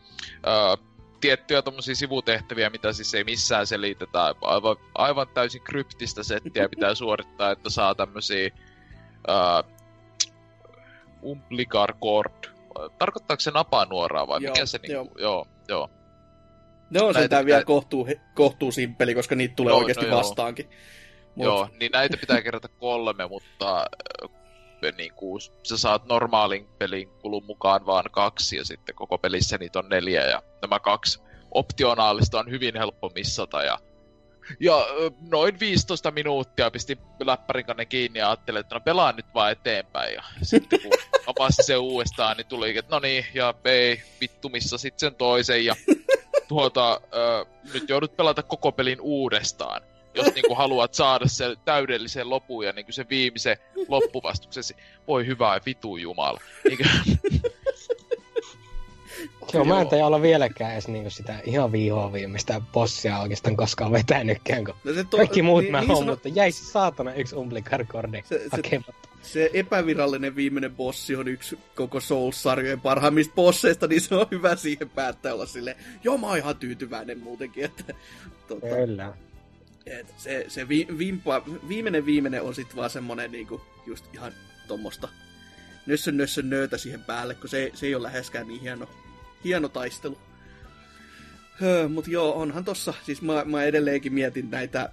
ää, 0.45 0.77
tiettyjä 1.21 1.63
tommosia 1.63 1.95
sivutehtäviä, 1.95 2.71
mitä 2.71 2.93
siis 2.93 3.15
ei 3.15 3.25
missään 3.25 3.67
selitetä, 3.67 4.35
aivan, 4.41 4.77
aivan 4.95 5.27
täysin 5.35 5.63
kryptistä 5.63 6.23
settiä 6.23 6.69
pitää 6.69 6.95
suorittaa, 7.05 7.51
että 7.51 7.71
saa 7.71 7.95
tämmösiä 7.95 8.51
ää, 9.29 9.65
umbilical 11.27 11.93
cord. 12.01 12.45
Tarkoittaako 12.99 13.41
se 13.41 13.51
napanuoraa 13.51 14.27
vai 14.27 14.43
Joo, 14.43 14.53
mikä 14.53 14.67
se 14.67 14.79
joo. 14.83 15.03
niinku, 15.03 15.19
joo, 15.19 15.47
joo. 15.69 15.91
Ne 16.91 17.03
on 17.03 17.15
sentään 17.15 17.23
pitää... 17.23 17.45
vielä 17.45 17.65
kohtuu, 17.65 18.09
kohtuu 18.35 18.73
simppeli, 18.73 19.15
koska 19.15 19.35
niitä 19.35 19.55
tulee 19.55 19.73
joo, 19.73 19.79
oikeasti 19.79 20.07
no 20.07 20.17
vastaankin. 20.17 20.71
Mut... 21.35 21.45
Joo, 21.45 21.69
niin 21.81 21.93
näitä 21.93 22.17
pitää 22.17 22.43
kerätä 22.43 22.69
kolme, 22.69 23.27
mutta 23.27 23.87
niin 24.97 25.13
kuin, 25.15 25.41
sä 25.63 25.77
saat 25.77 26.07
normaalin 26.07 26.69
pelin 26.79 27.09
kulun 27.09 27.45
mukaan 27.45 27.87
vaan 27.87 28.05
kaksi 28.11 28.57
ja 28.57 28.65
sitten 28.65 28.95
koko 28.95 29.19
pelissä 29.19 29.59
niitä 29.59 29.79
on 29.79 29.89
neljä 29.89 30.25
ja 30.25 30.43
nämä 30.63 30.81
kaksi 30.81 31.21
optionaalista 31.51 32.39
on 32.39 32.51
hyvin 32.51 32.77
helppo 32.77 33.11
missata 33.15 33.63
ja 33.63 33.79
ja 34.61 34.87
noin 35.31 35.61
15 35.61 36.11
minuuttia 36.11 36.71
pistin 36.71 36.99
läppärin 37.25 37.67
kanne 37.67 37.87
kiinni 37.87 38.19
ja 38.19 38.31
ajattelin, 38.31 38.61
että 38.61 38.75
no 38.75 38.81
pelaan 38.81 39.17
nyt 39.17 39.27
vaan 39.35 39.53
eteenpäin. 39.53 40.15
Ja 40.15 40.23
sitten 40.43 40.81
kun 40.81 40.93
avasin 41.27 41.65
se 41.65 41.77
uudestaan, 41.77 42.37
niin 42.37 42.47
tuli, 42.47 42.79
että 42.79 42.97
no 42.97 43.01
niin, 43.01 43.25
ja 43.35 43.55
ei, 43.65 44.03
vittu 44.21 44.49
missä 44.49 44.79
sitten 44.79 45.01
sen 45.01 45.15
toisen. 45.15 45.65
Ja 45.65 45.75
tuota, 46.49 46.93
äh, 46.93 47.47
nyt 47.75 47.89
joudut 47.89 48.17
pelata 48.17 48.43
koko 48.43 48.73
pelin 48.73 49.01
uudestaan 49.01 49.83
jos 50.17 50.35
niinku 50.35 50.55
haluat 50.55 50.95
saada 50.95 51.29
sen 51.29 51.57
täydellisen 51.65 52.31
lopun 52.31 52.67
ja 52.67 52.73
niinku 52.73 52.93
se 52.93 53.07
viimeisen 53.11 53.57
loppuvastuksesi. 53.89 54.77
Voi 55.09 55.27
hyvää 55.27 55.61
vitu 55.67 55.97
jumala. 55.97 56.41
Niinku... 56.69 56.85
Joo, 59.53 59.65
mä 59.65 59.81
en 59.81 59.89
tajua 59.89 60.07
olla 60.07 60.23
vieläkään 60.23 60.73
edes 60.73 60.89
niinku 60.89 61.11
sitä 61.11 61.41
ihan 61.45 61.73
viihoa 61.73 62.13
viimeistä 62.13 62.61
bossia 62.73 63.19
oikeastaan 63.19 63.57
koskaan 63.57 63.93
vetänytkään, 63.93 64.65
kun 64.65 64.75
no 64.85 64.93
se 64.93 65.05
to, 65.05 65.17
kaikki 65.17 65.43
muut 65.43 65.63
niin, 65.63 65.73
mä 65.73 65.81
niin 65.81 65.97
sano... 65.97 66.13
mutta 66.13 66.29
jäi 66.29 66.53
saatana 66.53 67.15
yksi 67.15 67.37
Umblicar-kordi 67.37 68.23
se, 68.25 68.43
se, 68.57 68.81
se, 69.23 69.51
epävirallinen 69.55 70.37
viimeinen 70.37 70.77
bossi 70.77 71.17
on 71.17 71.29
yksi 71.29 71.59
koko 71.75 72.01
Souls-sarjojen 72.01 72.81
parhaimmista 72.81 73.35
bosseista, 73.35 73.87
niin 73.87 74.01
se 74.01 74.15
on 74.15 74.27
hyvä 74.31 74.57
siihen 74.57 74.91
päättää 74.91 75.35
olla 75.35 75.47
silleen, 75.47 75.77
joo 76.05 76.19
mä 76.19 76.27
oon 76.27 76.39
ihan 76.39 76.57
tyytyväinen 76.57 77.19
muutenkin, 77.19 77.65
että... 77.65 77.95
Tota, 78.49 78.67
Kyllä. 78.67 79.13
Et 79.87 80.15
se, 80.17 80.45
se 80.49 80.69
vi, 80.69 80.87
vimpa, 80.99 81.43
viimeinen 81.69 82.07
viimeinen 82.07 82.43
on 82.43 82.55
sitten 82.55 82.77
vaan 82.77 82.91
semmonen 82.91 83.33
niinku 83.33 83.61
just 83.87 84.05
ihan 84.15 84.33
tommosta 84.69 85.09
nössön 85.87 86.17
nössön 86.17 86.51
nöötä 86.51 86.79
siihen 86.79 87.05
päälle, 87.05 87.35
kun 87.35 87.49
se, 87.49 87.71
se 87.75 87.87
ei 87.87 87.95
ole 87.95 88.03
läheskään 88.03 88.49
niin 88.49 88.61
hieno, 88.61 88.89
hieno 89.47 89.69
taistelu. 89.69 90.19
Höö, 91.53 91.89
mut 91.89 92.09
joo, 92.09 92.33
onhan 92.33 92.65
tossa, 92.65 92.95
siis 93.05 93.23
mä, 93.23 93.45
mä 93.45 93.63
edelleenkin 93.63 94.13
mietin 94.13 94.51
näitä 94.51 94.93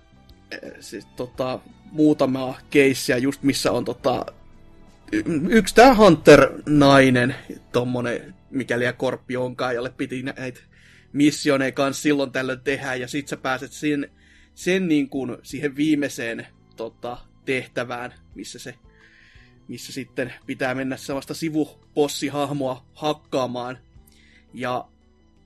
siis, 0.79 1.05
tota, 1.05 1.59
muutamaa 1.91 2.59
keissiä, 2.69 3.17
just 3.17 3.43
missä 3.43 3.71
on 3.71 3.85
tota, 3.85 4.25
yksi 5.49 5.75
tää 5.75 5.95
Hunter-nainen, 5.95 7.35
tommonen, 7.71 8.33
mikäli 8.49 8.83
ja 8.83 8.93
korppi 8.93 9.37
onkaan, 9.37 9.75
jolle 9.75 9.89
piti 9.89 10.23
näitä 10.23 10.59
missioneja 11.13 11.71
kanssa 11.71 12.01
silloin 12.03 12.31
tällöin 12.31 12.59
tehdä, 12.59 12.95
ja 12.95 13.07
sit 13.07 13.27
sä 13.27 13.37
pääset 13.37 13.71
sinne 13.71 14.09
sen 14.55 14.87
niin 14.87 15.09
kuin 15.09 15.37
siihen 15.43 15.75
viimeiseen 15.75 16.47
tota, 16.75 17.17
tehtävään, 17.45 18.13
missä 18.35 18.59
se 18.59 18.75
missä 19.67 19.93
sitten 19.93 20.33
pitää 20.45 20.75
mennä 20.75 20.97
sellaista 20.97 21.33
sivupossihahmoa 21.33 22.85
hakkaamaan. 22.93 23.77
Ja 24.53 24.87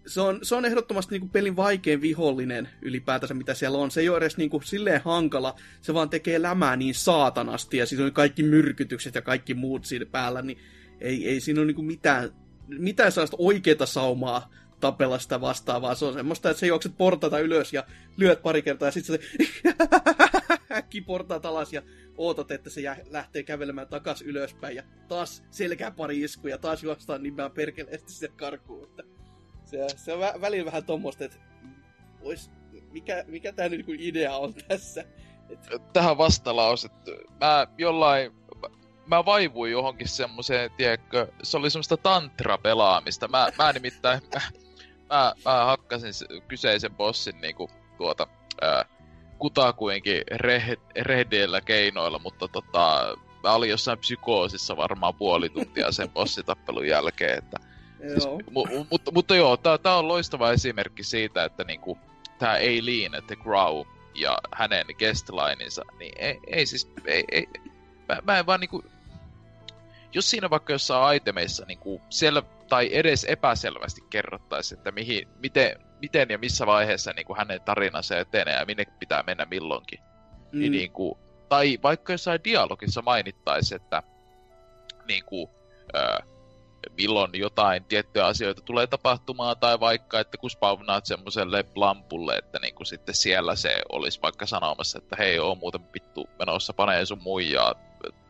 se 0.07 0.21
on, 0.21 0.39
se 0.41 0.55
on 0.55 0.65
ehdottomasti 0.65 1.13
niin 1.13 1.21
kuin 1.21 1.29
pelin 1.29 1.55
vaikein 1.55 2.01
vihollinen 2.01 2.69
ylipäätänsä, 2.81 3.33
mitä 3.33 3.53
siellä 3.53 3.77
on. 3.77 3.91
Se 3.91 4.01
ei 4.01 4.09
ole 4.09 4.17
edes 4.17 4.37
niin 4.37 4.49
kuin 4.49 4.63
silleen 4.63 5.01
hankala, 5.05 5.55
se 5.81 5.93
vaan 5.93 6.09
tekee 6.09 6.41
lämää 6.41 6.75
niin 6.75 6.95
saatanasti, 6.95 7.77
ja 7.77 7.85
siinä 7.85 8.05
on 8.05 8.11
kaikki 8.11 8.43
myrkytykset 8.43 9.15
ja 9.15 9.21
kaikki 9.21 9.53
muut 9.53 9.85
siinä 9.85 10.05
päällä, 10.05 10.41
niin 10.41 10.57
ei, 11.01 11.29
ei 11.29 11.39
siinä 11.39 11.59
ole 11.59 11.67
niin 11.67 11.75
kuin 11.75 11.85
mitään, 11.85 12.29
mitään 12.67 13.11
sellaista 13.11 13.37
oikeaa 13.39 13.85
saumaa 13.85 14.51
tapella 14.79 15.19
sitä 15.19 15.41
vastaan, 15.41 15.81
vaan 15.81 15.95
se 15.95 16.05
on 16.05 16.13
semmoista, 16.13 16.49
että 16.49 16.59
sä 16.59 16.65
juokset 16.65 16.97
portaita 16.97 17.39
ylös 17.39 17.73
ja 17.73 17.83
lyöt 18.17 18.41
pari 18.41 18.61
kertaa 18.61 18.87
ja 18.87 18.91
sitten 18.91 19.19
se 19.19 19.47
äkki 20.71 21.01
portaat 21.01 21.45
alas 21.45 21.73
ja 21.73 21.82
ootat, 22.17 22.51
että 22.51 22.69
se 22.69 22.82
lähtee 23.10 23.43
kävelemään 23.43 23.88
takas 23.88 24.21
ylöspäin 24.21 24.75
ja 24.75 24.84
taas 25.08 25.43
selkää 25.51 25.91
pari 25.91 26.21
isku 26.21 26.47
ja 26.47 26.58
taas 26.58 26.84
juostaan 26.84 27.23
nimeä 27.23 27.49
perkeleesti 27.49 28.12
sitä 28.12 28.34
karkuun. 28.36 28.84
Että 28.84 29.03
se, 29.65 29.77
se 29.95 30.13
on 30.13 30.19
vä- 30.19 30.41
välillä 30.41 30.65
vähän 30.65 30.86
tommoista, 30.86 31.25
että 31.25 31.38
vois, 32.23 32.51
mikä, 32.91 33.23
mikä 33.27 33.51
tämä 33.51 33.69
niinku 33.69 33.91
idea 33.97 34.36
on 34.36 34.53
tässä. 34.53 35.06
Et... 35.49 35.93
Tähän 35.93 36.17
vastalause, 36.17 36.89
mä 37.39 37.67
jollain 37.77 38.32
mä 39.08 39.25
vaivuin 39.25 39.71
johonkin 39.71 40.08
semmoiseen, 40.08 40.71
tiedätkö, 40.77 41.27
se 41.43 41.58
oli 41.58 41.69
semmoista 41.69 41.97
tantra-pelaamista. 41.97 43.27
Mä, 43.27 43.49
mä 43.58 43.73
nimittäin, 43.73 44.21
mä, 44.34 44.41
mä, 45.10 45.34
mä 45.45 45.65
hakkasin 45.65 46.13
kyseisen 46.47 46.95
bossin 46.95 47.41
niinku 47.41 47.69
tuota, 47.97 48.27
ää, 48.62 48.86
kutakuinkin 49.39 50.21
rehdeillä 51.02 51.62
keinoilla, 51.62 52.19
mutta 52.19 52.47
tota, 52.47 53.17
mä 53.43 53.54
olin 53.54 53.69
jossain 53.69 54.00
psykoosissa 54.00 54.78
varmaan 54.78 55.15
puoli 55.15 55.50
tuntia 55.50 55.91
sen 55.91 56.10
bossitappelun 56.10 56.88
jälkeen, 56.88 57.38
että 57.38 57.60
Siis, 58.00 58.28
mu, 58.52 58.65
mutta, 58.89 59.12
mutta 59.12 59.36
joo, 59.36 59.58
tää, 59.58 59.78
tää 59.78 59.97
on 59.97 60.08
loistava 60.08 60.52
esimerkki 60.52 61.04
siitä, 61.04 61.43
että 61.43 61.63
niinku, 61.63 61.97
tää 62.39 62.58
Eileen, 62.58 63.12
The 63.28 63.36
Grow 63.36 63.86
ja 64.15 64.38
hänen 64.56 64.86
guestlineinsa, 65.00 65.82
niin 66.00 66.13
ei, 66.17 66.39
ei 66.47 66.65
siis, 66.65 66.91
ei, 67.06 67.23
ei, 67.32 67.47
mä, 68.08 68.17
mä 68.23 68.39
en 68.39 68.45
vaan 68.45 68.60
niinku, 68.60 68.84
jos 70.13 70.30
siinä 70.30 70.50
vaikka 70.50 70.73
jossain 70.73 71.17
itemeissa 71.17 71.65
niinku 71.65 72.02
sel, 72.10 72.41
tai 72.69 72.89
edes 72.91 73.23
epäselvästi 73.23 74.02
kerrottaisi, 74.10 74.73
että 74.73 74.91
mihin, 74.91 75.28
miten, 75.39 75.76
miten 76.01 76.29
ja 76.29 76.38
missä 76.38 76.65
vaiheessa 76.65 77.13
niinku 77.13 77.36
hänen 77.36 77.62
tarinansa 77.62 78.17
etenee 78.17 78.55
ja 78.55 78.65
minne 78.65 78.86
pitää 78.99 79.23
mennä 79.23 79.45
milloinkin. 79.45 79.99
Niin 79.99 80.49
mm. 80.51 80.60
Niin 80.60 80.71
niinku, 80.71 81.17
tai 81.49 81.79
vaikka 81.83 82.13
jossain 82.13 82.43
dialogissa 82.43 83.01
mainittaisi, 83.01 83.75
että 83.75 84.03
niinku, 85.07 85.49
öö, 85.95 86.19
milloin 86.97 87.31
jotain 87.33 87.83
tiettyjä 87.83 88.25
asioita 88.25 88.62
tulee 88.62 88.88
tapahtumaan, 88.88 89.57
tai 89.57 89.79
vaikka, 89.79 90.19
että 90.19 90.38
kun 90.38 90.49
spawnaat 90.49 91.05
semmoiselle 91.05 91.65
lampulle, 91.75 92.38
että 92.38 92.60
niinku 92.60 92.86
sitten 92.86 93.15
siellä 93.15 93.55
se 93.55 93.81
olisi 93.89 94.21
vaikka 94.21 94.45
sanomassa, 94.45 94.97
että 94.97 95.15
hei, 95.19 95.39
oo 95.39 95.55
muuten 95.55 95.93
vittu 95.93 96.29
menossa 96.39 96.73
panee 96.73 97.05
sun 97.05 97.21
muijaa, 97.21 97.75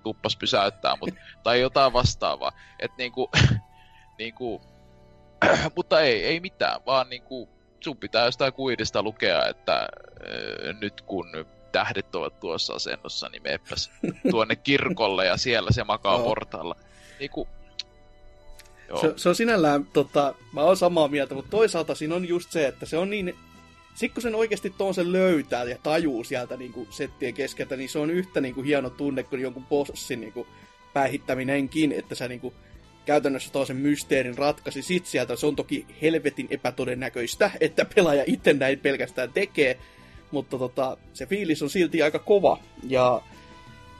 tuppas 0.03 0.35
pysäyttää, 0.35 0.95
mut, 0.95 1.09
tai 1.43 1.61
jotain 1.61 1.93
vastaavaa. 1.93 2.51
Et 2.79 2.91
niinku, 2.97 3.29
niinku, 4.19 4.61
mutta 5.75 6.01
ei, 6.01 6.25
ei 6.25 6.39
mitään, 6.39 6.81
vaan 6.85 7.09
niinku, 7.09 7.49
sun 7.87 7.97
pitää 7.97 8.25
jostain 8.25 8.53
kuidista 8.53 9.03
lukea, 9.03 9.47
että 9.47 9.79
äh, 9.79 10.79
nyt 10.81 11.01
kun 11.01 11.25
tähdet 11.71 12.15
ovat 12.15 12.39
tuossa 12.39 12.73
asennossa, 12.73 13.29
niin 13.29 13.43
meepäs 13.43 13.91
tuonne 14.31 14.55
kirkolle 14.55 15.25
ja 15.25 15.37
siellä 15.37 15.71
se 15.71 15.83
makaa 15.83 16.19
portaalla. 16.19 16.75
Niinku, 17.19 17.47
Se, 19.01 19.13
se 19.15 19.29
on 19.29 19.35
sinällään, 19.35 19.85
tota, 19.85 20.35
mä 20.53 20.61
oon 20.61 20.77
samaa 20.77 21.07
mieltä, 21.07 21.35
mutta 21.35 21.51
toisaalta 21.51 21.95
siinä 21.95 22.15
on 22.15 22.27
just 22.27 22.51
se, 22.51 22.67
että 22.67 22.85
se 22.85 22.97
on 22.97 23.09
niin... 23.09 23.35
Sitten 23.95 24.13
kun 24.13 24.21
sen 24.23 24.35
oikeasti 24.35 24.73
tuon 24.77 24.93
sen 24.93 25.11
löytää 25.11 25.63
ja 25.63 25.77
tajuu 25.83 26.23
sieltä 26.23 26.57
niin 26.57 26.73
kuin 26.73 26.87
settien 26.91 27.33
keskeltä, 27.33 27.75
niin 27.75 27.89
se 27.89 27.99
on 27.99 28.09
yhtä 28.09 28.41
niin 28.41 28.55
kuin 28.55 28.65
hieno 28.65 28.89
tunne 28.89 29.23
kuin 29.23 29.41
jonkun 29.41 29.65
bossin 29.65 30.21
niin 30.21 30.33
kuin 30.33 30.47
päihittäminenkin, 30.93 31.91
että 31.91 32.15
sä 32.15 32.27
niin 32.27 32.41
kuin 32.41 32.53
käytännössä 33.07 33.51
tuo 33.51 33.65
sen 33.65 33.77
mysteerin 33.77 34.37
ratkaisi 34.37 34.81
sit 34.81 35.05
sieltä. 35.05 35.35
Se 35.35 35.45
on 35.45 35.55
toki 35.55 35.85
helvetin 36.01 36.47
epätodennäköistä, 36.49 37.51
että 37.59 37.85
pelaaja 37.95 38.23
itse 38.27 38.53
näin 38.53 38.79
pelkästään 38.79 39.33
tekee, 39.33 39.77
mutta 40.31 40.57
tota, 40.57 40.97
se 41.13 41.25
fiilis 41.25 41.63
on 41.63 41.69
silti 41.69 42.01
aika 42.01 42.19
kova. 42.19 42.59
Ja 42.83 43.21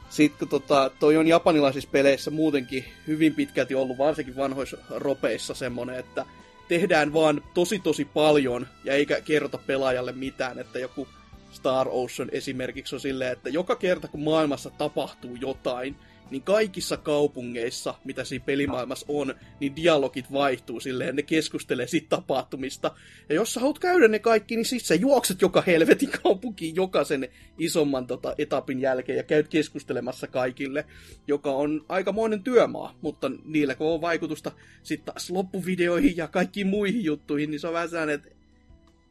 sitten 0.10 0.48
tota, 0.48 0.92
toi 1.00 1.18
on 1.18 1.28
japanilaisissa 1.28 1.90
peleissä 1.92 2.32
muutenkin 2.32 2.86
hyvin 3.08 3.36
pitkälti 3.36 3.76
ollut, 3.76 3.98
varsinkin 3.98 4.36
vanhoissa 4.36 4.78
ropeissa 4.90 5.54
semmonen, 5.54 6.00
että 6.00 6.26
tehdään 6.68 7.14
vaan 7.14 7.42
tosi 7.54 7.80
tosi 7.80 8.06
paljon 8.06 8.68
ja 8.84 8.94
eikä 8.94 9.22
kerrota 9.22 9.58
pelaajalle 9.58 10.12
mitään, 10.12 10.60
että 10.60 10.80
joku 10.80 11.08
Star 11.52 11.88
Ocean 11.90 12.30
esimerkiksi 12.32 12.96
on 12.96 13.00
silleen, 13.00 13.32
että 13.32 13.50
joka 13.50 13.76
kerta 13.76 14.08
kun 14.08 14.24
maailmassa 14.24 14.70
tapahtuu 14.70 15.36
jotain, 15.42 15.96
niin 16.32 16.44
kaikissa 16.44 16.98
kaupungeissa, 16.98 17.96
mitä 18.04 18.24
siinä 18.24 18.46
pelimaailmassa 18.46 19.06
on, 19.10 19.36
niin 19.60 19.76
dialogit 19.76 20.32
vaihtuu 20.32 20.80
silleen, 20.80 21.16
ne 21.16 21.22
keskustelee 21.22 21.88
siitä 21.88 22.10
tapahtumista. 22.10 22.92
Ja 23.30 23.36
jos 23.36 23.54
sä 23.54 23.60
haluat 23.60 23.80
käydä 23.80 24.08
ne 24.08 24.20
kaikki, 24.20 24.56
niin 24.56 24.66
sit 24.66 24.86
sä 24.86 24.96
juokset 24.96 25.42
joka 25.42 25.64
helvetin 25.68 26.10
kaupunkiin 26.24 26.76
jokaisen 26.76 27.30
isomman 27.58 28.08
tota, 28.08 28.36
etapin 28.38 28.82
jälkeen 28.82 29.18
ja 29.18 29.24
käyt 29.24 29.48
keskustelemassa 29.48 30.28
kaikille, 30.28 30.86
joka 31.28 31.52
on 31.52 31.86
aikamoinen 31.90 32.44
työmaa, 32.44 32.98
mutta 33.02 33.32
niillä 33.46 33.76
kun 33.76 33.88
on 33.88 34.02
vaikutusta 34.02 34.52
sitten 34.84 35.14
taas 35.14 35.30
loppuvideoihin 35.30 36.18
ja 36.18 36.28
kaikkiin 36.28 36.68
muihin 36.68 37.04
juttuihin, 37.04 37.52
niin 37.52 37.60
se 37.60 37.68
on 37.68 37.74
vähän 37.74 37.90
sellainen, 37.90 38.16
että 38.16 38.37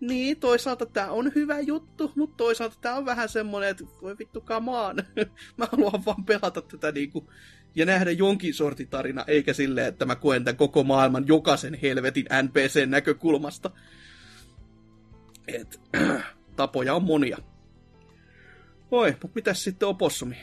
niin, 0.01 0.37
toisaalta 0.37 0.87
tämä 0.87 1.11
on 1.11 1.33
hyvä 1.35 1.61
juttu, 1.61 2.13
mutta 2.17 2.37
toisaalta 2.37 2.77
tämä 2.81 2.95
on 2.95 3.07
vähän 3.07 3.29
semmoinen, 3.29 3.71
että 3.71 3.85
voi 4.03 4.19
vittu 4.19 4.41
kamaan. 4.41 4.97
mä 5.57 5.69
haluan 5.73 6.05
vaan 6.05 6.25
pelata 6.25 6.63
tätä 6.63 6.93
niinku, 6.93 7.31
ja 7.75 7.87
nähdä 7.87 8.11
jonkin 8.11 8.55
sortin 8.55 8.89
tarina, 8.89 9.25
eikä 9.27 9.53
silleen, 9.53 9.87
että 9.87 10.05
mä 10.05 10.17
koen 10.17 10.45
tämän 10.45 10.57
koko 10.57 10.85
maailman 10.85 11.27
jokaisen 11.27 11.79
helvetin 11.83 12.27
NPCn 12.43 12.91
näkökulmasta. 12.91 13.71
Et, 15.49 15.81
tapoja 16.57 16.95
on 16.95 17.05
monia. 17.05 17.39
Oi, 18.91 19.11
mutta 19.11 19.35
mitäs 19.35 19.65
sitten 19.65 19.89
opossumi? 19.89 20.37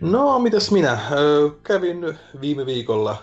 No, 0.00 0.38
mitäs 0.38 0.70
minä? 0.70 0.98
Kävin 1.62 2.18
viime 2.40 2.66
viikolla 2.66 3.22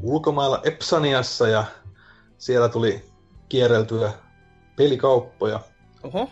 ulkomailla 0.00 0.60
Epsaniassa 0.64 1.48
ja 1.48 1.64
siellä 2.38 2.68
tuli 2.68 3.04
kierreltyä 3.48 4.12
pelikauppoja. 4.76 5.60
Oho. 6.02 6.30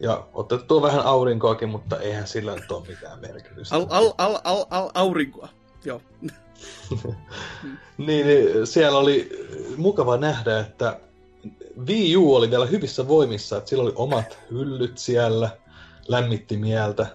Ja 0.00 0.26
otettua 0.34 0.82
vähän 0.82 1.00
aurinkoakin, 1.00 1.68
mutta 1.68 2.00
eihän 2.00 2.26
sillä 2.26 2.54
nyt 2.54 2.72
ole 2.72 2.86
mitään 2.88 3.20
merkitystä. 3.20 3.76
Al, 3.76 3.86
al, 3.88 4.12
al, 4.18 4.38
al, 4.44 4.64
al, 4.70 4.90
aurinkoa, 4.94 5.48
joo. 5.84 6.00
niin, 7.98 8.26
niin, 8.26 8.66
siellä 8.66 8.98
oli 8.98 9.30
mukava 9.76 10.16
nähdä, 10.16 10.60
että 10.60 11.00
Wii 11.86 12.16
U 12.16 12.34
oli 12.34 12.50
vielä 12.50 12.66
hyvissä 12.66 13.08
voimissa, 13.08 13.56
että 13.56 13.70
sillä 13.70 13.82
oli 13.82 13.92
omat 13.96 14.38
hyllyt 14.50 14.98
siellä, 14.98 15.50
lämmitti 16.08 16.56
mieltä. 16.56 17.06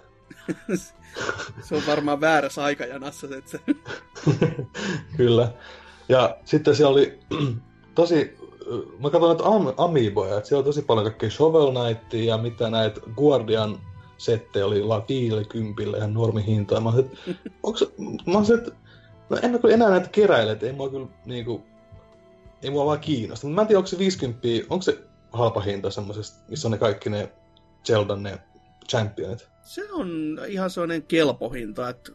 se 1.67 1.75
on 1.75 1.82
varmaan 1.88 2.21
väärässä 2.21 2.63
aikajanassa. 2.63 3.27
Että 3.38 3.51
se... 3.51 3.60
Kyllä. 5.17 5.51
Ja 6.10 6.38
sitten 6.45 6.75
siellä 6.75 6.91
oli 6.91 7.19
tosi, 7.95 8.38
mä 8.99 9.10
katsoin 9.10 9.38
näitä 9.38 9.43
am- 9.49 9.73
Amiiboja, 9.78 10.38
että 10.38 10.47
siellä 10.47 10.60
oli 10.60 10.65
tosi 10.65 10.82
paljon 10.82 11.06
kaikkea 11.06 11.30
Shovel 11.30 11.71
Knightia 11.71 12.23
ja 12.23 12.38
mitä 12.38 12.69
näitä 12.69 13.02
Guardian 13.15 13.80
settejä 14.17 14.65
oli 14.65 14.82
50 15.10 15.97
ihan 15.97 16.13
normihintaa. 16.13 16.80
Mä 16.80 16.89
olisin, 16.89 17.06
että, 17.06 17.49
onks, 17.63 17.86
mä 18.26 18.38
olisin, 18.38 18.58
että 18.58 18.71
no 19.30 19.38
en 19.43 19.52
mä 19.52 19.60
kyllä 19.60 19.73
enää 19.73 19.89
näitä 19.89 20.10
keräile, 20.10 20.52
että 20.52 20.65
ei 20.65 20.73
mua 20.73 20.89
kyllä 20.89 21.08
niinku, 21.26 21.63
ei 22.62 22.69
mua 22.69 22.86
vaan 22.86 22.99
kiinnosta. 22.99 23.47
Mutta 23.47 23.56
mä 23.56 23.62
en 23.62 23.67
tiedä, 23.67 23.80
onko 23.80 23.88
se 23.88 23.97
50, 23.97 24.47
onko 24.69 24.82
se 24.82 25.04
halpa 25.32 25.62
hinta 25.62 25.91
semmoisesta, 25.91 26.39
missä 26.47 26.67
on 26.67 26.71
ne 26.71 26.78
kaikki 26.78 27.10
ne 27.10 27.32
Zeldan 27.88 28.23
ne 28.23 28.39
championit? 28.89 29.47
Se 29.63 29.91
on 29.91 30.39
ihan 30.47 30.69
sellainen 30.69 31.04
kelpohinta, 31.04 31.89
että 31.89 32.12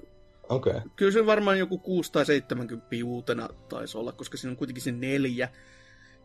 Okay. 0.48 0.80
Kyllä 0.96 1.12
se 1.12 1.26
varmaan 1.26 1.58
joku 1.58 1.78
6 1.78 2.12
tai 2.12 2.26
70 2.26 2.86
uutena 3.04 3.48
taisi 3.68 3.98
olla, 3.98 4.12
koska 4.12 4.36
siinä 4.36 4.50
on 4.50 4.56
kuitenkin 4.56 4.82
se 4.82 4.92
neljä. 4.92 5.48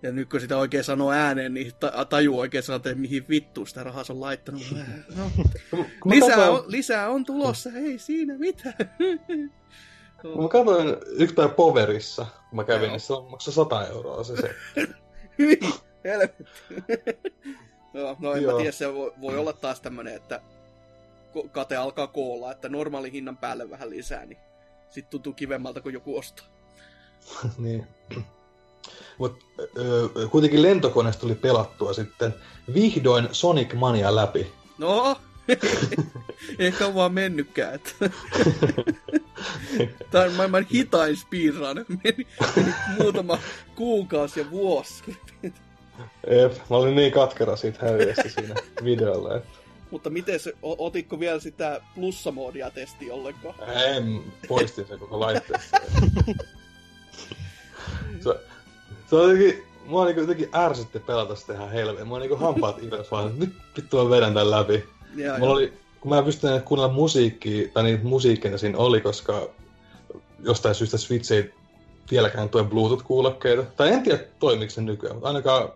Ja 0.03 0.11
nyt 0.11 0.29
kun 0.29 0.39
sitä 0.41 0.57
oikein 0.57 0.83
sanoo 0.83 1.11
ääneen, 1.11 1.53
niin 1.53 1.71
ta- 1.79 2.05
tajuu 2.05 2.39
oikein 2.39 2.63
sanoa, 2.63 2.75
että 2.75 2.95
mihin 2.95 3.25
vittu 3.29 3.65
sitä 3.65 3.83
rahaa 3.83 4.03
on 4.09 4.21
laittanut. 4.21 4.61
No. 5.15 5.85
lisää, 6.05 6.51
on, 6.51 6.63
lisää 6.67 7.09
on 7.09 7.25
tulossa, 7.25 7.69
ei 7.75 7.99
siinä 7.99 8.37
mitään. 8.37 8.75
Mä 10.41 10.47
katsoin 10.49 10.95
yksi 11.05 11.35
päivä 11.35 11.53
Poverissa, 11.53 12.25
kun 12.49 12.55
mä 12.55 12.63
kävin, 12.63 12.89
niin 12.89 12.99
se 12.99 13.13
on 13.13 13.31
maksaa 13.31 13.53
100 13.53 13.87
euroa 13.87 14.23
se 14.23 14.35
se. 14.35 14.55
Hyi, 15.39 15.59
helvetti. 16.03 16.43
no, 17.93 18.17
no 18.19 18.33
en 18.33 18.43
Joo. 18.43 18.51
mä 18.51 18.57
tiedä, 18.57 18.71
se 18.71 18.93
voi, 18.93 19.13
voi 19.21 19.37
olla 19.37 19.53
taas 19.53 19.81
tämmönen, 19.81 20.15
että 20.15 20.41
kate 21.51 21.75
alkaa 21.75 22.07
koolla, 22.07 22.51
että 22.51 22.69
normaali 22.69 23.11
hinnan 23.11 23.37
päälle 23.37 23.69
vähän 23.69 23.89
lisää, 23.89 24.25
niin 24.25 24.37
sitten 24.89 25.11
tuntuu 25.11 25.33
kivemmalta, 25.33 25.81
kun 25.81 25.93
joku 25.93 26.17
ostaa. 26.17 26.45
niin. 27.57 27.87
Mutta 29.17 29.45
kuitenkin 30.31 30.61
lentokoneesta 30.61 31.21
tuli 31.21 31.35
pelattua 31.35 31.93
sitten 31.93 32.35
vihdoin 32.73 33.29
Sonic 33.31 33.73
Mania 33.73 34.15
läpi. 34.15 34.51
No, 34.77 35.15
on 36.87 36.95
vaan 36.95 37.13
mennytkään. 37.13 37.79
Tämä 40.11 40.23
on 40.23 40.33
maailman 40.33 40.67
hitain 40.73 41.17
speedrun. 41.17 41.85
Meni, 42.03 42.27
meni 42.55 42.73
muutama 42.99 43.39
kuukausi 43.75 44.39
ja 44.39 44.51
vuosi. 44.51 45.17
Ep, 46.27 46.53
mä 46.69 46.77
olin 46.77 46.95
niin 46.95 47.11
katkera 47.11 47.55
siitä 47.55 47.85
häviöstä 47.85 48.29
siinä 48.29 48.55
videolla, 48.83 49.35
että... 49.35 49.63
Mutta 49.91 50.09
miten 50.09 50.39
se, 50.39 50.53
otitko 50.61 51.19
vielä 51.19 51.39
sitä 51.39 51.81
plussamoodia 51.95 52.71
testi 52.71 53.11
ollenkaan? 53.11 53.55
En, 53.69 54.23
poistin 54.47 54.87
sen 54.87 54.99
koko 54.99 55.19
laitteesta. 55.19 55.77
se, 58.23 58.29
se 59.09 59.15
on 59.15 59.29
jotenkin, 59.29 59.63
mua 59.85 60.05
niinku 60.05 60.21
jotenkin 60.21 60.49
ärsytti 60.55 60.99
pelata 60.99 61.35
sitä 61.35 61.53
ihan 61.53 61.71
helvetin. 61.71 62.07
Mua 62.07 62.19
niinku 62.19 62.35
hampaat 62.35 62.83
ylös 62.83 63.11
vaan, 63.11 63.39
nyt 63.39 63.53
vittu 63.77 64.03
mä 64.03 64.09
vedän 64.09 64.33
tän 64.33 64.51
läpi. 64.51 64.83
Ja, 65.15 65.37
Mulla 65.39 65.53
oli, 65.53 65.73
kun 65.99 66.09
mä 66.09 66.17
en 66.17 66.23
pystynyt 66.23 66.63
kuunnella 66.63 66.93
musiikkia, 66.93 67.67
tai 67.73 67.83
niitä 67.83 68.03
musiikkeja 68.03 68.57
siinä 68.57 68.77
oli, 68.77 69.01
koska 69.01 69.49
jostain 70.39 70.75
syystä 70.75 70.97
Switch 70.97 71.31
ei 71.31 71.53
vieläkään 72.11 72.49
tue 72.49 72.63
Bluetooth-kuulokkeita. 72.63 73.63
Tai 73.77 73.93
en 73.93 74.03
tiedä 74.03 74.19
toimiko 74.39 74.69
se 74.69 74.81
nykyään, 74.81 75.15
mutta 75.15 75.27
ainakaan 75.27 75.69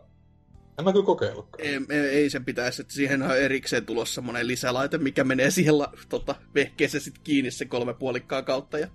en 0.79 0.85
mä 0.85 0.91
kyllä 0.91 1.05
kokeillutkaan. 1.05 1.67
Ei, 1.67 1.79
ei, 1.89 1.99
ei 1.99 2.29
sen 2.29 2.45
pitäisi, 2.45 2.81
että 2.81 2.93
siihen 2.93 3.21
on 3.21 3.37
erikseen 3.37 3.85
tulossa 3.85 4.15
semmonen 4.15 4.47
lisälaite, 4.47 4.97
mikä 4.97 5.23
menee 5.23 5.51
siihen 5.51 5.77
la, 5.77 5.93
tota, 6.09 6.35
vehkeeseen 6.55 7.03
sit 7.03 7.17
kiinni 7.23 7.51
se 7.51 7.65
kolme 7.65 7.93
puolikkaa 7.93 8.41
kautta 8.41 8.79
ja 8.79 8.87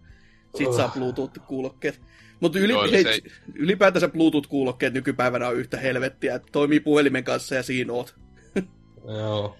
sit 0.57 0.67
oh. 0.67 0.77
saa 0.77 0.93
Bluetooth-kuulokkeet. 0.97 2.01
Mutta 2.43 2.59
yli, 2.59 2.75
se... 3.03 3.21
ylipäätänsä 3.55 4.09
Bluetooth-kuulokkeet 4.09 4.95
nykypäivänä 4.95 5.49
on 5.49 5.57
yhtä 5.57 5.77
helvettiä, 5.77 6.35
että 6.35 6.49
toimii 6.53 6.81
puhelimen 6.81 7.25
kanssa 7.25 7.55
ja 7.55 7.63
siinä 7.63 7.93
oot. 7.93 8.15
Joo. 9.19 9.57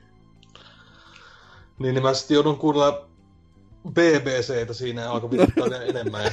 Niin, 1.79 1.95
niin 1.95 2.03
mä 2.03 2.15
sitten 2.15 2.35
joudun 2.35 2.59
kuunnella 2.59 3.09
BBCtä 3.89 4.73
siinä 4.73 5.03
ja 5.03 5.11
alkoi 5.11 5.31
vituttaa 5.31 5.67
enemmän. 5.67 6.33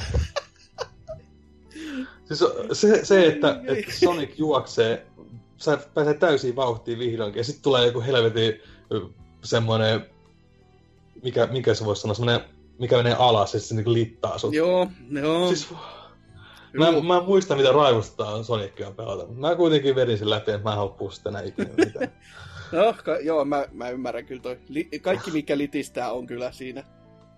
Siis 2.24 2.44
se, 2.72 3.04
se 3.04 3.26
että, 3.26 3.60
että 3.66 3.92
Sonic 3.92 4.38
juoksee 4.38 5.06
sä 5.56 5.78
pääsee 5.94 6.14
täysin 6.14 6.56
vauhtiin 6.56 6.98
vihdoinkin, 6.98 7.40
ja 7.40 7.44
sitten 7.44 7.62
tulee 7.62 7.86
joku 7.86 8.00
helvetin 8.00 8.54
semmoinen, 9.44 10.06
mikä, 11.22 11.46
mikä 11.46 11.74
se 11.74 11.84
voisi 11.84 12.02
sanoa, 12.02 12.14
semmoinen, 12.14 12.44
mikä 12.78 12.96
menee 12.96 13.16
alas, 13.18 13.54
ja 13.54 13.60
se 13.60 13.74
niinku 13.74 13.92
littaa 13.92 14.38
sut. 14.38 14.54
Joo, 14.54 14.88
joo. 15.10 15.48
Siis, 15.48 15.68
Mä, 16.72 17.00
mä 17.02 17.16
en 17.16 17.24
muista, 17.24 17.56
mitä 17.56 17.72
raivostaa 17.72 18.42
Sonicia 18.42 18.90
pelata, 18.90 19.26
mutta 19.26 19.40
mä 19.40 19.56
kuitenkin 19.56 19.94
vedin 19.94 20.18
sen 20.18 20.30
läpi, 20.30 20.50
että 20.50 20.68
mä 20.68 20.70
en 20.70 20.76
halua 20.76 21.10
sitä 21.10 21.28
enää 21.28 21.42
ikinä 21.42 21.70
mitään. 21.76 22.12
no, 22.72 22.94
ka- 23.04 23.20
joo, 23.20 23.44
mä, 23.44 23.64
mä 23.72 23.90
ymmärrän 23.90 24.26
kyllä 24.26 24.42
toi. 24.42 24.58
Li- 24.68 24.88
kaikki, 25.02 25.30
mikä 25.30 25.58
litistää, 25.58 26.12
on 26.12 26.26
kyllä 26.26 26.52
siinä 26.52 26.84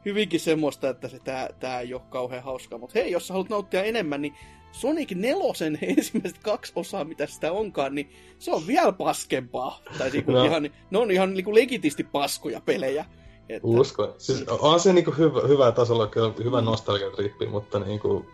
hyvinkin 0.05 0.41
semmoista, 0.41 0.89
että 0.89 1.09
se 1.09 1.19
tää, 1.25 1.49
tää 1.61 1.81
ei 1.81 1.95
ole 1.95 2.03
kauhean 2.11 2.43
hauskaa. 2.43 2.79
Mutta 2.79 2.99
hei, 2.99 3.11
jos 3.11 3.27
sä 3.27 3.35
haluat 3.35 3.49
nauttia 3.49 3.83
enemmän, 3.83 4.23
niin 4.23 4.35
Sonic 4.73 5.11
4 5.11 5.43
ensimmäiset 5.97 6.39
kaksi 6.43 6.73
osaa, 6.77 7.05
mitä 7.05 7.27
sitä 7.27 7.53
onkaan, 7.53 7.95
niin 7.95 8.13
se 8.39 8.53
on 8.53 8.67
vielä 8.67 8.93
paskempaa. 8.93 9.81
Tai 9.99 10.11
niinku 10.11 10.33
no. 10.33 10.45
ihan, 10.45 10.71
ne 10.91 10.99
on 10.99 11.11
ihan 11.11 11.35
niinku 11.35 11.55
legitisti 11.55 12.05
paskoja 12.05 12.61
pelejä. 12.61 13.05
Että... 13.49 13.69
Usko. 13.69 14.15
Siis 14.19 14.45
on 14.49 14.81
se 14.81 14.93
niinku 14.93 15.15
hyvä, 15.19 15.41
hyvä 15.49 15.73
tasolla, 15.73 16.07
kyllä 16.07 16.33
hyvä 16.45 16.61
mm. 16.61 16.67
nostalgia-trippi, 16.67 17.47
mutta 17.47 17.79
niinku, 17.79 18.27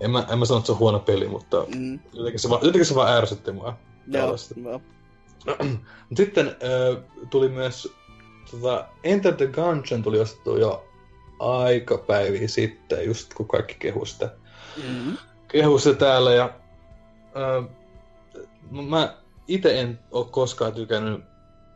en 0.00 0.10
mä, 0.10 0.26
en 0.30 0.38
mä 0.38 0.44
sano, 0.44 0.58
että 0.58 0.66
se 0.66 0.72
on 0.72 0.78
huono 0.78 0.98
peli, 0.98 1.28
mutta 1.28 1.64
mm. 1.76 1.98
jotenkin, 2.12 2.40
se 2.40 2.48
vaan, 2.48 2.60
jotenkin 2.62 2.86
se 2.86 2.94
vaan 2.94 3.16
ärsytti 3.16 3.52
mua. 3.52 3.76
Joo, 4.06 4.36
no. 4.56 4.80
Sitten 6.16 6.46
äh, 6.46 7.04
tuli 7.30 7.48
myös 7.48 7.92
tota, 8.50 8.86
Enter 9.04 9.34
the 9.34 9.46
Gungeon 9.46 10.02
tuli 10.02 10.20
ostettu 10.20 10.56
jo 10.56 10.84
aikapäiviä 11.38 12.48
sitten, 12.48 13.06
just 13.06 13.34
kun 13.34 13.48
kaikki 13.48 13.74
kehu 13.74 14.04
sitä. 14.04 14.30
Mm-hmm 14.76 15.16
kehu 15.52 15.78
täällä 15.98 16.32
ja 16.34 16.50
ää, 17.34 17.62
mä 18.70 19.14
itse 19.48 19.80
en 19.80 19.98
ole 20.10 20.26
koskaan 20.30 20.72
tykännyt 20.72 21.24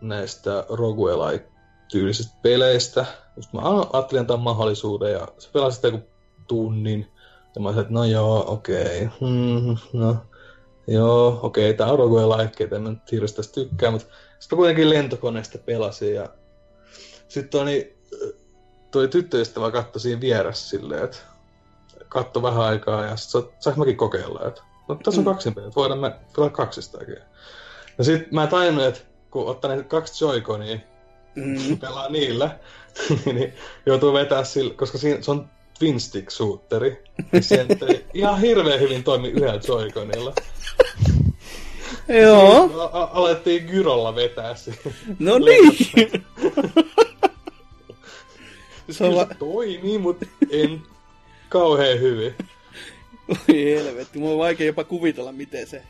näistä 0.00 0.64
roguelike-tyylisistä 0.68 2.36
peleistä. 2.42 3.06
Just 3.36 3.52
mä 3.52 3.60
ajattelin 3.92 4.20
antaa 4.20 4.36
mahdollisuuden 4.36 5.12
ja 5.12 5.28
se 5.38 5.48
pelasi 5.52 5.76
sitä 5.76 5.88
joku 5.88 6.06
tunnin. 6.46 7.10
Ja 7.54 7.60
mä 7.60 7.68
sanoin, 7.68 7.82
että 7.82 7.94
no 7.94 8.04
joo, 8.04 8.52
okei. 8.52 9.04
Okay. 9.04 9.08
Hmm, 9.20 9.76
no, 9.92 10.16
joo, 10.86 11.40
okei, 11.42 11.70
okay, 11.70 11.76
tää 11.76 11.92
on 11.92 11.98
roguelike, 11.98 12.68
en 12.72 12.82
mä 12.82 12.90
nyt 12.90 13.12
hirveästi 13.12 13.42
tykkää, 13.52 13.90
mutta 13.90 14.06
sitten 14.38 14.56
kuitenkin 14.56 14.90
lentokoneesta 14.90 15.58
pelasin 15.58 16.14
ja 16.14 16.28
sitten 17.28 17.50
toi, 17.50 17.64
niin, 17.64 17.98
toi 18.90 19.08
tyttöystävä 19.08 19.70
katsoi 19.70 20.00
siinä 20.00 20.20
vieressä 20.20 20.68
silleen, 20.68 21.04
että 21.04 21.18
katto 22.08 22.42
vähän 22.42 22.62
aikaa 22.62 23.04
ja 23.04 23.16
sitten 23.16 23.52
saanko 23.58 23.78
mäkin 23.78 23.96
kokeilla, 23.96 24.48
että 24.48 24.62
no 24.88 24.94
tässä 24.94 25.20
on 25.20 25.24
mm. 25.24 25.30
kaksi 25.30 25.50
peliä, 25.50 25.70
voidaan 25.76 26.00
me 26.00 26.12
pelata 26.36 26.56
kaksistakin. 26.56 27.16
Ja 27.98 28.04
sitten 28.04 28.28
mä 28.30 28.46
tajunnut, 28.46 28.84
että 28.84 29.00
kun 29.30 29.46
ottaa 29.46 29.76
ne 29.76 29.82
kaksi 29.82 30.24
joikonia, 30.24 30.78
mm. 31.34 31.78
pelaa 31.78 32.08
niillä, 32.08 32.58
niin 33.32 33.54
joutuu 33.86 34.12
vetää 34.12 34.44
sillä, 34.44 34.74
koska 34.74 34.98
siinä, 34.98 35.22
se 35.22 35.30
on 35.30 35.50
twin 35.78 36.00
stick 36.00 36.30
shooteri, 36.30 37.02
niin 37.32 37.42
se 37.42 37.66
ihan 38.14 38.40
hirveän 38.40 38.80
hyvin 38.80 39.04
toimi 39.04 39.28
yhdellä 39.28 39.60
joikonilla. 39.68 40.34
Joo. 42.08 42.70
A- 42.92 43.10
alettiin 43.12 43.64
gyrolla 43.64 44.14
vetää. 44.14 44.54
No 45.18 45.38
niin. 45.38 45.72
se, 48.90 49.04
on... 49.04 49.26
se 49.28 49.34
toimii, 49.38 49.98
mutta 49.98 50.26
en 50.50 50.82
kauhean 51.48 52.00
hyvin. 52.00 52.34
Oi 53.28 53.64
helvetti, 53.64 54.18
mulla 54.18 54.32
on 54.32 54.38
vaikea 54.38 54.66
jopa 54.66 54.84
kuvitella, 54.84 55.32
miten 55.32 55.66
se 55.66 55.82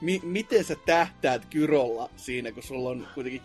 mi- 0.00 0.20
miten 0.22 0.64
sä 0.64 0.76
tähtäät 0.86 1.46
Kyrolla 1.50 2.10
siinä, 2.16 2.52
kun 2.52 2.62
sulla 2.62 2.90
on 2.90 3.08
kuitenkin 3.14 3.42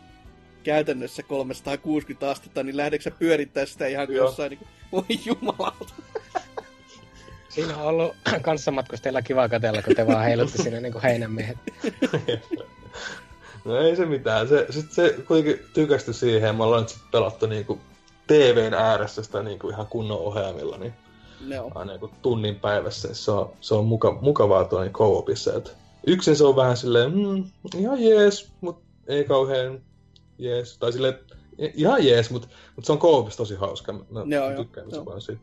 käytännössä 0.64 1.24
360 1.24 2.30
astetta, 2.30 2.64
niin 2.64 2.78
lähdetkö 2.78 3.04
sä 3.04 3.12
pyörittää 3.20 3.66
sitä 3.66 3.88
ihan 3.88 4.08
kuin 4.08 4.18
jossain 4.18 4.50
niin 4.50 4.60
kuin, 4.60 4.68
voi 4.92 5.20
jumalauta. 5.26 5.94
Siinä 7.50 7.78
on 7.78 7.84
ollut 7.84 8.16
kanssamatkustajilla 8.42 9.22
kiva 9.22 9.50
katella, 9.50 9.82
kun 9.82 9.96
te 9.96 10.08
vaan 10.08 10.24
heilutte 10.24 10.64
siinä 10.64 10.80
niin 10.80 10.94
kuin 10.94 11.02
heinämiehet. 11.02 11.58
no 13.66 13.78
ei 13.78 13.96
se 13.96 14.06
mitään. 14.06 14.48
Se, 14.48 14.66
sit 14.70 14.92
se 14.92 15.16
kuitenkin 15.28 15.66
tykästyi 15.74 16.14
siihen 16.14 16.48
ja 16.48 16.54
me 16.54 16.64
ollaan 16.64 16.84
nyt 16.84 16.98
pelattu 17.12 17.46
niinku 17.46 17.80
TVn 18.28 18.74
ääressä 18.74 19.24
sitä 19.24 19.44
niinku 19.44 19.70
ihan 19.70 19.88
kunnon 19.88 20.20
ohjaamilla, 20.20 20.78
niin 20.78 20.94
no. 21.48 21.72
aina 21.76 21.92
niinku 21.92 22.12
tunnin 22.22 22.56
päivässä. 22.56 23.14
Se 23.14 23.32
on, 23.32 23.50
se 23.62 23.76
on 23.76 23.86
muka, 23.86 24.18
mukavaa 24.22 24.66
tuo 24.66 24.82
niin 24.82 24.94
co-opissa. 24.94 25.54
Et 25.54 25.78
yksin 26.08 26.36
se 26.36 26.44
on 26.44 26.56
vähän 26.56 26.78
silleen, 26.78 27.14
mm, 27.14 27.44
ihan 27.78 28.04
jees, 28.04 28.52
mutta 28.62 28.86
ei 29.08 29.24
kauhean 29.24 29.82
jees. 30.42 30.78
Tai 30.78 30.94
silleen, 30.94 31.14
ihan 31.76 32.06
jees, 32.06 32.32
mutta, 32.32 32.48
mutta 32.76 32.86
se 32.86 32.92
on 32.92 33.00
co 33.00 33.30
tosi 33.38 33.56
hauska. 33.56 33.94
Mä 33.94 34.36
joo, 34.36 34.64
tykkään 34.64 34.88
joo, 34.92 35.06
paljon 35.06 35.22
siitä. 35.22 35.42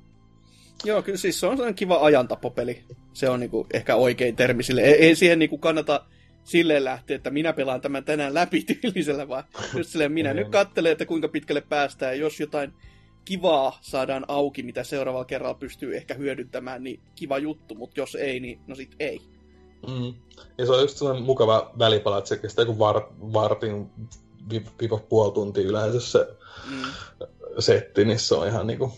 Joo, 0.85 1.03
kyllä 1.03 1.19
siis 1.19 1.41
se 1.41 1.47
on 1.47 1.57
sellainen 1.57 1.75
kiva 1.75 1.99
ajantapopeli. 2.05 2.85
Se 3.13 3.29
on 3.29 3.41
niinku 3.41 3.67
ehkä 3.73 3.97
oikein 3.97 4.37
termi 4.37 4.63
sille. 4.63 4.81
Ei, 4.81 4.95
ei 4.95 5.17
siihen 5.17 5.39
niinku 5.39 5.59
kannata 5.59 6.05
silleen 6.45 6.85
lähteä, 6.85 7.17
että 7.17 7.31
minä 7.31 7.53
pelaan 7.53 7.81
tämän 7.81 8.05
tänään 8.05 8.35
läpi 8.35 8.63
tyylisellä, 8.81 9.29
vaan 9.29 9.45
just 9.77 9.91
silleen 9.91 10.13
minä 10.13 10.35
nyt 10.35 10.49
katselen, 10.49 10.93
että 10.93 11.07
kuinka 11.07 11.29
pitkälle 11.29 11.61
päästään. 11.61 12.19
Jos 12.19 12.41
jotain 12.41 12.73
kivaa 13.25 13.79
saadaan 13.81 14.25
auki, 14.29 14.63
mitä 14.63 14.85
seuraavalla 14.85 15.25
kerralla 15.25 15.55
pystyy 15.55 15.97
ehkä 15.97 16.15
hyödyntämään, 16.15 16.85
niin 16.85 17.01
kiva 17.15 17.39
juttu, 17.39 17.75
mutta 17.75 18.01
jos 18.01 18.15
ei, 18.15 18.41
niin 18.41 18.61
no 18.67 18.75
sit 18.75 18.97
ei. 19.01 19.21
Mm. 19.87 20.15
Ja 20.59 20.67
se 20.67 20.73
on 20.73 20.81
just 20.81 20.97
sellainen 20.97 21.25
mukava 21.25 21.73
välipala, 21.79 22.19
että 22.19 22.29
se 22.29 22.37
kestää 22.37 22.63
joku 22.63 22.79
var, 22.79 23.03
vartin 23.21 23.91
viiva 24.51 24.97
puoli 24.97 25.33
tuntia 25.33 25.65
yleensä 25.65 26.01
se 26.01 26.29
mm. 26.71 26.83
setti, 27.59 28.05
niin 28.05 28.19
se 28.19 28.35
on 28.35 28.49
ihan 28.49 28.67
niinku 28.67 28.93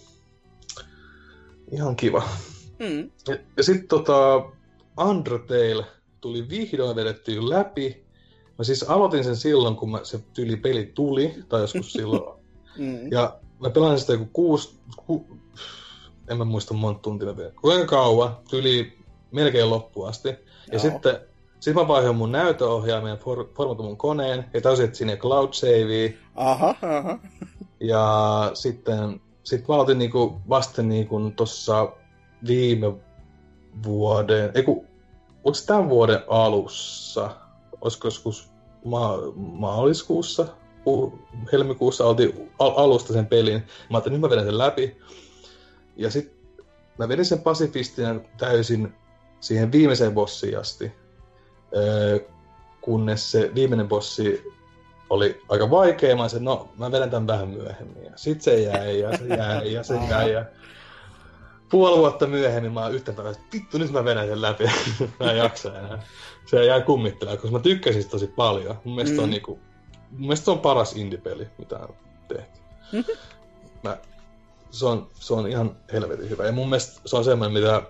ihan 1.73 1.97
kiva. 1.97 2.29
Mm. 2.79 3.11
Ja, 3.29 3.37
ja 3.57 3.63
sitten 3.63 3.89
tota, 3.89 4.45
Undertale 5.01 5.87
tuli 6.21 6.49
vihdoin 6.49 6.97
vedettyä 6.97 7.49
läpi. 7.49 8.05
Mä 8.59 8.65
siis 8.65 8.83
aloitin 8.83 9.25
sen 9.25 9.37
silloin, 9.37 9.77
kun 9.77 9.91
mä, 9.91 10.01
se 10.03 10.21
tyli 10.35 10.57
peli 10.57 10.93
tuli, 10.95 11.35
tai 11.49 11.61
joskus 11.61 11.93
silloin. 11.99 12.41
mm. 12.79 13.13
Ja 13.13 13.39
mä 13.61 13.71
pelasin 13.71 13.99
sitä 13.99 14.13
joku 14.13 14.29
kuusi, 14.33 14.75
ku, 15.07 15.27
en 16.29 16.39
mä 16.39 16.45
muista 16.45 16.75
monta 16.75 17.03
tuntia 17.03 17.37
vielä. 17.37 17.53
Kuinka 17.61 17.87
kauan, 17.87 18.37
tyli 18.51 18.99
melkein 19.31 19.71
loppuun 19.71 20.09
asti. 20.09 20.29
Joo. 20.29 20.39
Ja 20.73 20.79
sitten 21.61 21.75
sit 21.75 21.83
mä 21.83 21.89
vaihoin 21.89 22.17
mun 22.17 22.33
näytöohjaimen, 22.33 23.19
for, 23.19 23.49
formatoin 23.57 23.89
mun 23.89 23.97
koneen, 23.97 24.45
ja 24.55 24.61
täysin 24.61 24.95
sinne 24.95 25.17
cloud 25.17 25.53
savea. 25.53 26.11
Aha, 26.35 26.75
aha. 26.83 27.19
Ja 27.81 28.51
sitten 28.55 29.21
sit 29.45 29.69
mä 29.69 29.75
aloitin 29.75 29.99
niinku 29.99 30.41
vasta 30.49 30.83
niinku 30.83 31.33
tossa 31.37 31.93
viime 32.47 32.93
vuoden, 33.85 34.51
ei 34.55 34.63
kun 34.63 34.87
onko 35.45 35.59
tämän 35.67 35.89
vuoden 35.89 36.21
alussa, 36.29 37.31
olisiko 37.81 38.07
joskus 38.07 38.51
ma- 38.85 39.33
maaliskuussa, 39.37 40.47
helmikuussa 41.53 42.07
oltiin 42.07 42.51
al- 42.59 42.75
alusta 42.77 43.13
sen 43.13 43.27
pelin. 43.27 43.63
Mä 43.91 43.97
ajattelin, 43.97 44.13
nyt 44.13 44.21
mä 44.21 44.31
vedän 44.31 44.45
sen 44.45 44.59
läpi. 44.59 44.97
Ja 45.97 46.11
sitten 46.11 46.65
mä 46.99 47.09
vedin 47.09 47.25
sen 47.25 47.41
pasifistina 47.41 48.21
täysin 48.39 48.95
siihen 49.41 49.73
viimeiseen 49.73 50.15
bossiin 50.15 50.59
asti. 50.59 50.93
Öö, 51.77 52.19
kunnes 52.81 53.31
se 53.31 53.51
viimeinen 53.55 53.89
bossi 53.89 54.45
oli 55.11 55.43
aika 55.49 55.71
vaikea. 55.71 56.17
Mä 56.17 56.29
sanoin, 56.29 56.45
no 56.45 56.69
mä 56.79 56.93
vedän 56.93 57.11
tämän 57.11 57.27
vähän 57.27 57.49
myöhemmin. 57.49 58.05
Ja 58.05 58.13
sit 58.17 58.43
se 58.43 58.61
jäi 58.61 59.01
ja 59.01 59.19
se 59.19 59.27
jäi 59.27 59.73
ja 59.73 59.83
se 59.83 59.95
jäi. 60.11 60.33
Ja 60.33 60.45
puoli 61.71 61.99
vuotta 61.99 62.27
myöhemmin 62.27 62.73
mä 62.73 62.83
oon 62.83 62.95
yhtä 62.95 63.13
päivää, 63.13 63.33
että 63.33 63.45
vittu 63.53 63.79
nyt 63.79 63.91
mä 63.91 64.05
venän 64.05 64.27
sen 64.27 64.43
läpi. 64.43 64.65
mä 65.21 65.31
en 65.31 65.39
jaksa 65.39 65.79
enää. 65.79 66.03
Se 66.47 66.65
jää 66.65 66.81
kummittelemaan, 66.81 67.41
koska 67.41 67.57
mä 67.57 67.63
tykkäsin 67.63 68.09
tosi 68.09 68.27
paljon. 68.27 68.77
Mun 68.85 68.95
mielestä, 68.95 69.17
mm. 69.17 69.23
on 69.23 69.31
niinku, 69.31 69.59
mun 70.11 70.21
mielestä 70.21 70.45
se 70.45 70.51
on 70.51 70.59
paras 70.59 70.97
indie-peli, 70.97 71.49
mitä 71.59 71.79
on 71.79 71.95
tehty. 72.29 72.61
Mä, 73.83 73.99
se, 74.71 74.87
on, 74.87 75.09
se 75.15 75.35
on 75.35 75.49
ihan 75.49 75.77
helvetin 75.93 76.31
hyvä. 76.31 76.47
Ja 76.47 76.53
mun 76.53 76.69
mielestä 76.69 77.01
se 77.05 77.17
on 77.17 77.25
semmoinen, 77.25 77.53
mitä 77.53 77.83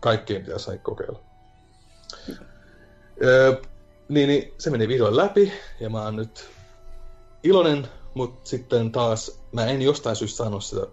kaikkien 0.00 0.42
pitäisi 0.42 0.64
saada 0.64 0.78
kokeilla. 0.78 1.20
Öö, 3.22 3.62
niin, 4.08 4.28
niin, 4.28 4.54
se 4.58 4.70
meni 4.70 4.88
vihdoin 4.88 5.16
läpi, 5.16 5.52
ja 5.80 5.90
mä 5.90 6.04
oon 6.04 6.16
nyt 6.16 6.48
iloinen, 7.42 7.88
mutta 8.14 8.48
sitten 8.48 8.92
taas 8.92 9.40
mä 9.52 9.66
en 9.66 9.82
jostain 9.82 10.16
syystä 10.16 10.36
saanut 10.36 10.64
sitä 10.64 10.86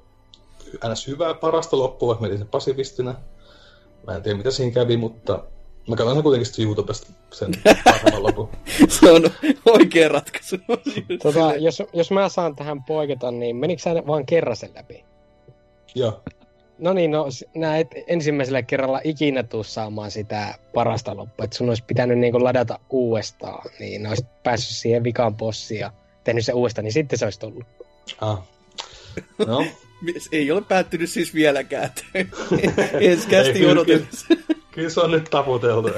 ns. 0.92 1.08
hyvää 1.08 1.34
parasta 1.34 1.78
loppua, 1.78 2.13
että 2.13 2.22
menin 2.22 2.38
sen 2.38 2.48
pasifistina. 2.48 3.16
Mä 4.08 4.16
en 4.16 4.24
tiedä 4.24 4.38
mitä 4.38 4.52
siinä 4.52 4.74
kävi, 4.74 4.98
mutta 4.98 5.44
mä 5.88 5.96
katson 5.96 6.16
sen 6.16 6.24
kuitenkin 6.24 6.46
sitten 6.46 6.66
YouTubesta 6.66 7.12
sen 7.34 7.52
parhaan 7.84 8.24
lopun. 8.24 8.50
Se 9.00 9.12
on 9.12 9.24
oikea 9.66 10.10
ratkaisu. 10.10 10.56
tota, 11.24 11.56
jos, 11.56 11.84
jos 11.94 12.12
mä 12.12 12.30
saan 12.30 12.56
tähän 12.56 12.84
poiketa, 12.84 13.32
niin 13.32 13.56
menikö 13.56 13.82
sä 13.82 14.04
vaan 14.08 14.26
kerran 14.26 14.56
sen 14.56 14.72
läpi? 14.76 15.06
Joo. 15.96 16.24
No 16.80 16.94
niin, 16.94 17.12
no 17.12 17.26
nää 17.56 17.78
et 17.78 17.88
ensimmäisellä 18.08 18.62
kerralla 18.62 19.02
ikinä 19.04 19.44
tuu 19.44 19.63
saamaan 19.63 20.12
sitä 20.12 20.56
parasta 20.74 21.18
loppua, 21.18 21.44
että 21.44 21.58
sun 21.58 21.70
olisi 21.70 21.84
pitänyt 21.88 22.20
niinku 22.20 22.44
ladata 22.44 22.80
uudestaan, 22.90 23.70
niin 23.80 24.08
olisit 24.08 24.44
päässyt 24.44 24.78
siihen 24.78 25.04
vikaan 25.04 25.36
bossiin 25.36 25.80
ja 25.80 25.92
tehnyt 26.24 26.46
se 26.46 26.54
uudestaan, 26.54 26.84
niin 26.84 26.94
sitten 26.94 27.20
se 27.20 27.26
olisi 27.26 27.40
tullut. 27.40 27.66
Ah. 28.22 28.40
No, 29.48 29.66
ei 30.32 30.52
ole 30.52 30.62
päättynyt 30.62 31.10
siis 31.10 31.34
vieläkään. 31.34 31.90
Ensi 33.02 33.28
kästi 33.28 33.66
odotellessa. 33.66 34.28
Kyllä 34.72 34.90
se 34.90 35.00
on 35.02 35.12
nyt 35.12 35.24
taputeltu. 35.24 35.90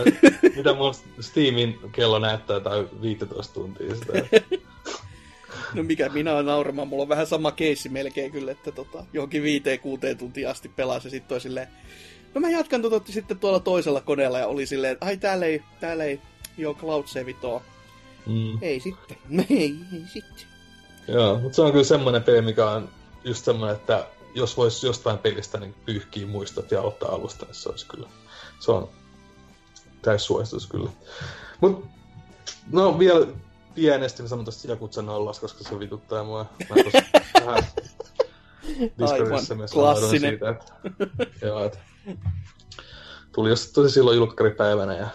Mitä 0.55 0.73
mun 0.73 0.93
Steamin 1.19 1.79
kello 1.91 2.19
näyttää 2.19 2.59
tai 2.59 2.87
15 3.01 3.53
tuntia 3.53 3.95
sitä. 3.95 4.13
No 5.73 5.83
mikä 5.83 6.09
minä 6.09 6.33
olen 6.33 6.45
nauramaan, 6.45 6.87
mulla 6.87 7.03
on 7.03 7.09
vähän 7.09 7.27
sama 7.27 7.51
keissi 7.51 7.89
melkein 7.89 8.31
kyllä, 8.31 8.51
että 8.51 8.71
tota, 8.71 9.05
johonkin 9.13 9.43
viiteen 9.43 9.79
kuuteen 9.79 10.17
tuntia 10.17 10.51
asti 10.51 10.69
pelasi 10.69 11.07
ja 11.07 11.11
sitten 11.11 11.41
silleen, 11.41 11.67
no 12.33 12.41
mä 12.41 12.49
jatkan 12.49 12.81
tota 12.81 13.11
sitten 13.11 13.39
tuolla 13.39 13.59
toisella 13.59 14.01
koneella 14.01 14.39
ja 14.39 14.47
oli 14.47 14.65
silleen, 14.65 14.97
ai 15.01 15.17
täällä 15.17 15.45
ei, 15.45 15.61
täällä 15.79 16.03
ei, 16.03 16.21
joo 16.57 16.73
cloud 16.73 17.07
save 17.07 17.35
Mm. 18.25 18.57
Ei 18.61 18.79
sitten, 18.79 19.17
ei, 19.49 19.75
ei 19.93 20.03
sitten. 20.13 20.47
Joo, 21.07 21.39
mutta 21.39 21.55
se 21.55 21.61
on 21.61 21.71
kyllä 21.71 21.83
semmoinen 21.83 22.23
peli, 22.23 22.41
mikä 22.41 22.69
on 22.69 22.89
just 23.23 23.45
semmoinen, 23.45 23.75
että 23.75 24.07
jos 24.35 24.57
voisi 24.57 24.87
jostain 24.87 25.17
pelistä 25.17 25.59
niin 25.59 25.75
pyyhkiä 25.85 26.27
muistot 26.27 26.71
ja 26.71 26.81
ottaa 26.81 27.11
alusta, 27.11 27.45
niin 27.45 27.55
se 27.55 27.69
olisi 27.69 27.85
kyllä, 27.87 28.07
se 28.59 28.71
on 28.71 28.89
täys 30.01 30.25
suositus 30.25 30.67
kyllä. 30.67 30.89
Mut, 31.61 31.85
no 32.71 32.99
vielä 32.99 33.27
pienesti 33.79 34.21
mä 34.21 34.27
sanon 34.27 34.45
tästä 34.45 34.67
Jakutsa 34.67 35.01
nollas, 35.01 35.39
koska 35.39 35.63
se 35.63 35.79
vituttaa 35.79 36.23
mua. 36.23 36.45
Mä 36.69 36.75
vähän 37.45 37.63
Discordissa 38.99 39.55
myös 39.55 39.71
klassinen. 39.71 40.19
siitä, 40.19 40.49
että, 40.49 40.65
joo, 41.47 41.65
että 41.65 41.79
tuli 43.31 43.49
jos 43.49 43.71
tosi 43.71 43.93
silloin 43.93 44.17
julkkaripäivänä 44.17 44.97
ja 44.97 45.07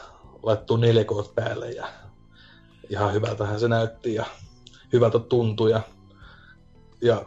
laittuu 0.42 0.76
4 0.76 1.04
päälle 1.34 1.70
ja 1.70 1.86
ihan 2.90 3.12
hyvältähän 3.12 3.60
se 3.60 3.68
näytti 3.68 4.14
ja 4.14 4.24
hyvältä 4.92 5.18
tuntui 5.18 5.70
ja, 5.70 5.80
ja 7.00 7.26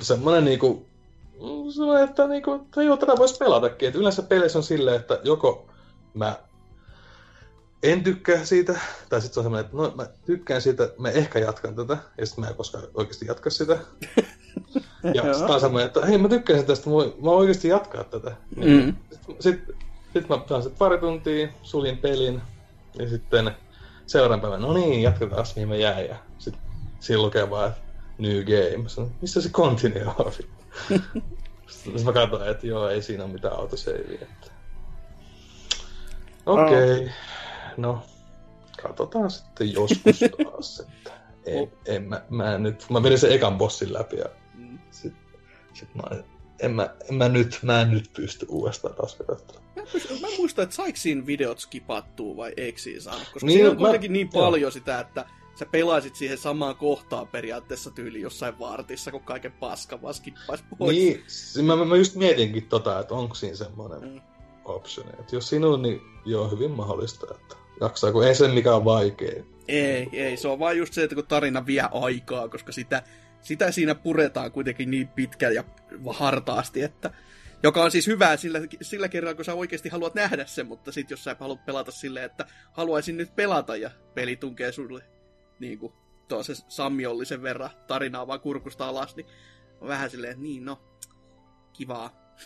semmoinen 0.00 0.44
niinku, 0.44 0.86
semmoinen, 1.74 2.04
että, 2.04 2.26
niinku, 2.26 2.52
että 2.52 2.82
joo, 2.82 2.96
tätä 2.96 3.16
voisi 3.18 3.36
pelatakin. 3.36 3.88
Et 3.88 3.94
yleensä 3.94 4.22
peleissä 4.22 4.58
on 4.58 4.62
silleen, 4.62 4.96
että 4.96 5.20
joko 5.24 5.66
mä 6.14 6.36
en 7.82 8.04
tykkää 8.04 8.44
siitä, 8.44 8.72
tai 9.08 9.20
sitten 9.20 9.34
se 9.34 9.40
on 9.40 9.44
semmoinen, 9.44 9.64
että 9.64 9.76
no 9.76 9.92
mä 9.96 10.06
tykkään 10.26 10.62
siitä, 10.62 10.88
mä 10.98 11.10
ehkä 11.10 11.38
jatkan 11.38 11.74
tätä, 11.74 11.96
ja 12.18 12.26
sitten 12.26 12.44
mä 12.44 12.50
en 12.50 12.56
koskaan 12.56 12.84
oikeasti 12.94 13.26
jatka 13.26 13.50
sitä. 13.50 13.72
ja 15.14 15.34
sitten 15.34 15.54
on 15.54 15.60
semmoinen, 15.60 15.86
että 15.86 16.06
hei 16.06 16.18
mä 16.18 16.28
tykkään 16.28 16.64
tästä, 16.64 16.90
mä, 16.90 16.96
mä 16.96 17.22
voin 17.22 17.38
oikeasti 17.38 17.68
jatkaa 17.68 18.04
tätä. 18.04 18.32
Mm. 18.56 18.94
Sitten 19.10 19.36
sit, 19.40 19.60
sit 20.12 20.28
mä 20.28 20.38
pelasin 20.38 20.72
pari 20.78 20.98
tuntia, 20.98 21.48
suljin 21.62 21.98
pelin, 21.98 22.42
ja 22.98 23.08
sitten 23.08 23.50
seuraavan 24.06 24.40
päivän, 24.40 24.62
no 24.62 24.72
niin, 24.72 25.02
jatketaan, 25.02 25.46
mihin 25.56 25.68
mä 25.68 25.76
jäin, 25.76 26.08
ja 26.08 26.16
sitten 26.38 26.62
siinä 27.00 27.22
lukee 27.22 27.50
vaan, 27.50 27.68
että 27.68 27.80
New 28.18 28.42
Game. 28.44 28.88
Sanoin, 28.88 29.12
missä 29.20 29.40
se 29.40 29.48
continue 29.48 30.06
on? 30.18 30.32
Sitten 31.66 32.04
mä 32.04 32.12
katsoin, 32.12 32.50
että 32.50 32.66
joo, 32.66 32.88
ei 32.88 33.02
siinä 33.02 33.24
ole 33.24 33.32
mitään 33.32 33.56
autoseiviä. 33.56 34.26
Okei, 36.46 36.94
okay. 36.94 37.08
No 37.76 38.02
katsotaan 38.82 39.30
sitten 39.30 39.72
joskus 39.72 40.20
taas. 40.44 40.80
Että 40.80 41.12
en, 41.46 41.72
en, 41.86 42.02
mä, 42.02 42.22
mä, 42.30 42.58
nyt, 42.58 42.86
mä 42.90 43.02
vedin 43.02 43.18
sen 43.18 43.32
ekan 43.32 43.58
bossin 43.58 43.92
läpi 43.92 44.16
ja 44.16 44.26
mm. 44.54 44.78
sit, 44.90 45.14
sit 45.74 45.94
mä 45.94 46.02
en 46.62 46.70
mä, 46.70 46.94
en 47.08 47.14
mä, 47.14 47.28
nyt, 47.28 47.58
mä 47.62 47.80
en 47.80 47.90
nyt 47.90 48.10
pysty 48.12 48.46
uudestaan 48.48 48.94
taas 48.94 49.16
katsomaan. 49.26 49.64
Mä, 49.76 49.82
mä 50.20 50.36
muistan, 50.38 50.62
että 50.62 50.76
saiko 50.76 50.96
siinä 50.96 51.26
videot 51.26 51.58
skipattua 51.58 52.36
vai 52.36 52.52
eikö 52.56 52.80
siinä 52.80 53.00
saanut, 53.00 53.28
koska 53.32 53.46
niin, 53.46 53.56
siinä 53.56 53.70
on 53.70 53.76
kuitenkin 53.76 54.10
mä, 54.10 54.12
niin 54.12 54.28
paljon 54.28 54.60
joo. 54.60 54.70
sitä, 54.70 55.00
että 55.00 55.26
sä 55.54 55.66
pelaisit 55.66 56.16
siihen 56.16 56.38
samaan 56.38 56.76
kohtaan 56.76 57.28
periaatteessa 57.28 57.90
tyyli 57.90 58.20
jossain 58.20 58.58
vartissa, 58.58 59.10
kun 59.10 59.22
kaiken 59.22 59.52
paska 59.52 60.02
vaan 60.02 60.14
skippaisi 60.14 60.64
pois. 60.78 60.96
Niin, 61.56 61.66
mä, 61.66 61.84
mä 61.84 61.96
just 61.96 62.14
mietinkin 62.14 62.68
tota, 62.68 63.00
että 63.00 63.14
onko 63.14 63.34
siinä 63.34 63.56
semmoinen 63.56 64.10
mm. 64.10 64.20
optioni. 64.64 65.10
Että 65.20 65.36
jos 65.36 65.48
siinä 65.48 65.68
on, 65.68 65.82
niin 65.82 66.00
joo, 66.24 66.50
hyvin 66.50 66.70
mahdollista, 66.70 67.26
että 67.34 67.56
jaksaako. 67.82 68.22
Ei 68.22 68.34
se 68.34 68.48
mikään 68.48 68.84
vaikea. 68.84 69.44
Ei, 69.68 70.08
ei. 70.12 70.36
Se 70.36 70.48
on 70.48 70.58
vaan 70.58 70.76
just 70.76 70.94
se, 70.94 71.02
että 71.02 71.14
kun 71.14 71.26
tarina 71.26 71.66
vie 71.66 71.84
aikaa, 71.92 72.48
koska 72.48 72.72
sitä, 72.72 73.02
sitä 73.40 73.70
siinä 73.70 73.94
puretaan 73.94 74.52
kuitenkin 74.52 74.90
niin 74.90 75.08
pitkään 75.08 75.54
ja 75.54 75.64
hartaasti, 76.06 76.82
että 76.82 77.10
joka 77.62 77.82
on 77.82 77.90
siis 77.90 78.06
hyvää 78.06 78.36
sillä, 78.36 78.60
sillä 78.82 79.08
kerralla, 79.08 79.34
kun 79.34 79.44
sä 79.44 79.54
oikeasti 79.54 79.88
haluat 79.88 80.14
nähdä 80.14 80.46
sen, 80.46 80.66
mutta 80.66 80.92
sitten 80.92 81.12
jos 81.12 81.24
sä 81.24 81.36
haluat 81.40 81.64
pelata 81.64 81.90
silleen, 81.90 82.26
että 82.26 82.46
haluaisin 82.72 83.16
nyt 83.16 83.36
pelata 83.36 83.76
ja 83.76 83.90
peli 84.14 84.36
tunkee 84.36 84.72
sulle 84.72 85.04
niin 85.58 85.78
kuin 85.78 85.92
se 86.42 86.52
sammiollisen 86.68 87.42
verran 87.42 87.70
tarinaa 87.86 88.26
vaan 88.26 88.40
kurkusta 88.40 88.88
alas, 88.88 89.16
niin 89.16 89.26
on 89.80 89.88
vähän 89.88 90.10
silleen, 90.10 90.30
että 90.30 90.42
niin 90.42 90.64
no, 90.64 90.80
kivaa. 91.72 92.36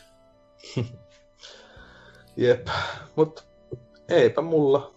Jep, 2.37 2.69
mutta 3.17 3.43
eipä 4.09 4.43
mulla 4.43 4.96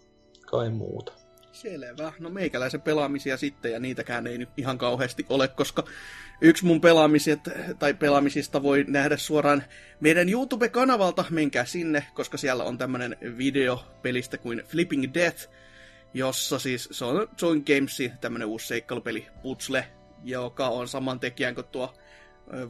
kai 0.51 0.69
muuta. 0.69 1.11
Selvä. 1.51 2.13
No 2.19 2.29
meikäläisen 2.29 2.81
pelaamisia 2.81 3.37
sitten, 3.37 3.71
ja 3.71 3.79
niitäkään 3.79 4.27
ei 4.27 4.37
nyt 4.37 4.49
ihan 4.57 4.77
kauheasti 4.77 5.25
ole, 5.29 5.47
koska 5.47 5.83
yksi 6.41 6.65
mun 6.65 6.81
pelaamiset, 6.81 7.39
tai 7.79 7.93
pelaamisista 7.93 8.63
voi 8.63 8.85
nähdä 8.87 9.17
suoraan 9.17 9.63
meidän 9.99 10.29
YouTube-kanavalta. 10.29 11.25
Menkää 11.29 11.65
sinne, 11.65 12.05
koska 12.13 12.37
siellä 12.37 12.63
on 12.63 12.77
tämmönen 12.77 13.17
video 13.37 13.85
pelistä 14.01 14.37
kuin 14.37 14.63
Flipping 14.67 15.13
Death, 15.13 15.49
jossa 16.13 16.59
siis 16.59 16.89
se 16.91 17.05
on 17.05 17.27
Join 17.41 17.63
Gamesin 17.67 18.11
tämmönen 18.21 18.47
uusi 18.47 18.67
seikkailupeli 18.67 19.27
Putsle, 19.41 19.87
joka 20.23 20.67
on 20.67 20.87
saman 20.87 21.19
tekijän 21.19 21.55
kuin 21.55 21.67
tuo 21.67 21.93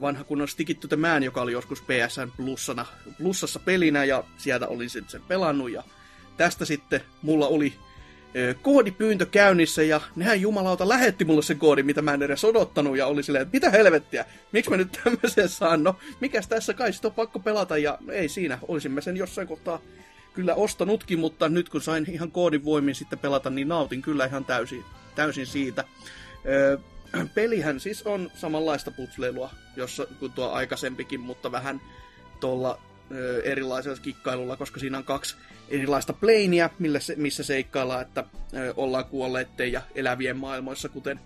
vanha 0.02 0.24
kunnon 0.24 0.48
Stick 0.48 0.80
to 0.80 0.88
the 0.88 0.96
Man, 0.96 1.24
joka 1.24 1.42
oli 1.42 1.52
joskus 1.52 1.82
PSN 1.82 2.32
plussana, 2.38 2.86
plussassa 3.18 3.60
pelinä, 3.60 4.06
ja 4.06 4.24
sieltä 4.38 4.68
olin 4.68 4.90
sitten 4.90 5.12
sen 5.12 5.22
pelannut, 5.28 5.72
ja 5.72 5.84
tästä 6.40 6.66
sitten 6.66 7.02
mulla 7.22 7.48
oli 7.48 7.74
koodipyyntö 8.62 9.26
käynnissä 9.26 9.84
ja 9.84 10.02
nehän 10.16 10.42
jumalauta 10.42 10.90
lähetti 10.90 11.26
mulle 11.26 11.42
sen 11.42 11.60
koodin, 11.60 11.86
mitä 11.86 12.02
mä 12.02 12.14
en 12.14 12.24
edes 12.24 12.46
odottanut 12.46 12.98
ja 12.98 13.08
oli 13.08 13.24
silleen, 13.24 13.42
että 13.42 13.56
mitä 13.56 13.70
helvettiä, 13.70 14.26
miksi 14.52 14.72
mä 14.72 14.78
nyt 14.78 15.00
tämmöisen 15.04 15.50
saan, 15.50 15.84
no 15.84 15.96
mikäs 16.20 16.48
tässä 16.48 16.74
kai 16.74 16.94
sit 16.94 17.06
on 17.06 17.12
pakko 17.12 17.40
pelata 17.40 17.78
ja 17.78 17.98
ei 18.12 18.30
siinä, 18.30 18.60
olisimme 18.68 19.02
sen 19.02 19.18
jossain 19.18 19.48
kohtaa 19.48 19.82
kyllä 20.34 20.56
ostanutkin, 20.56 21.20
mutta 21.20 21.50
nyt 21.50 21.70
kun 21.70 21.82
sain 21.82 22.06
ihan 22.10 22.32
koodin 22.32 22.66
voimin 22.66 22.96
sitten 22.96 23.20
pelata, 23.20 23.50
niin 23.50 23.68
nautin 23.68 24.02
kyllä 24.02 24.26
ihan 24.26 24.46
täysin, 24.46 24.84
täysin 25.16 25.48
siitä. 25.48 25.84
Öö, 26.46 26.78
pelihän 27.34 27.80
siis 27.80 28.04
on 28.04 28.32
samanlaista 28.36 28.92
putsleilua, 28.92 29.50
jossa 29.76 30.08
kuin 30.20 30.32
tuo 30.32 30.50
aikaisempikin, 30.50 31.20
mutta 31.20 31.52
vähän 31.52 31.82
tuolla 32.40 32.80
erilaisella 33.44 33.98
kikkailulla, 34.02 34.58
koska 34.58 34.80
siinä 34.80 34.98
on 34.98 35.04
kaksi 35.04 35.36
erilaista 35.70 36.14
pleinia, 36.14 36.70
millä 36.80 37.00
missä 37.16 37.44
seikkaillaan, 37.44 38.02
että 38.02 38.24
ollaan 38.76 39.06
kuolleiden 39.06 39.72
ja 39.72 39.82
elävien 39.96 40.38
maailmoissa, 40.38 40.90
kuten 40.90 41.20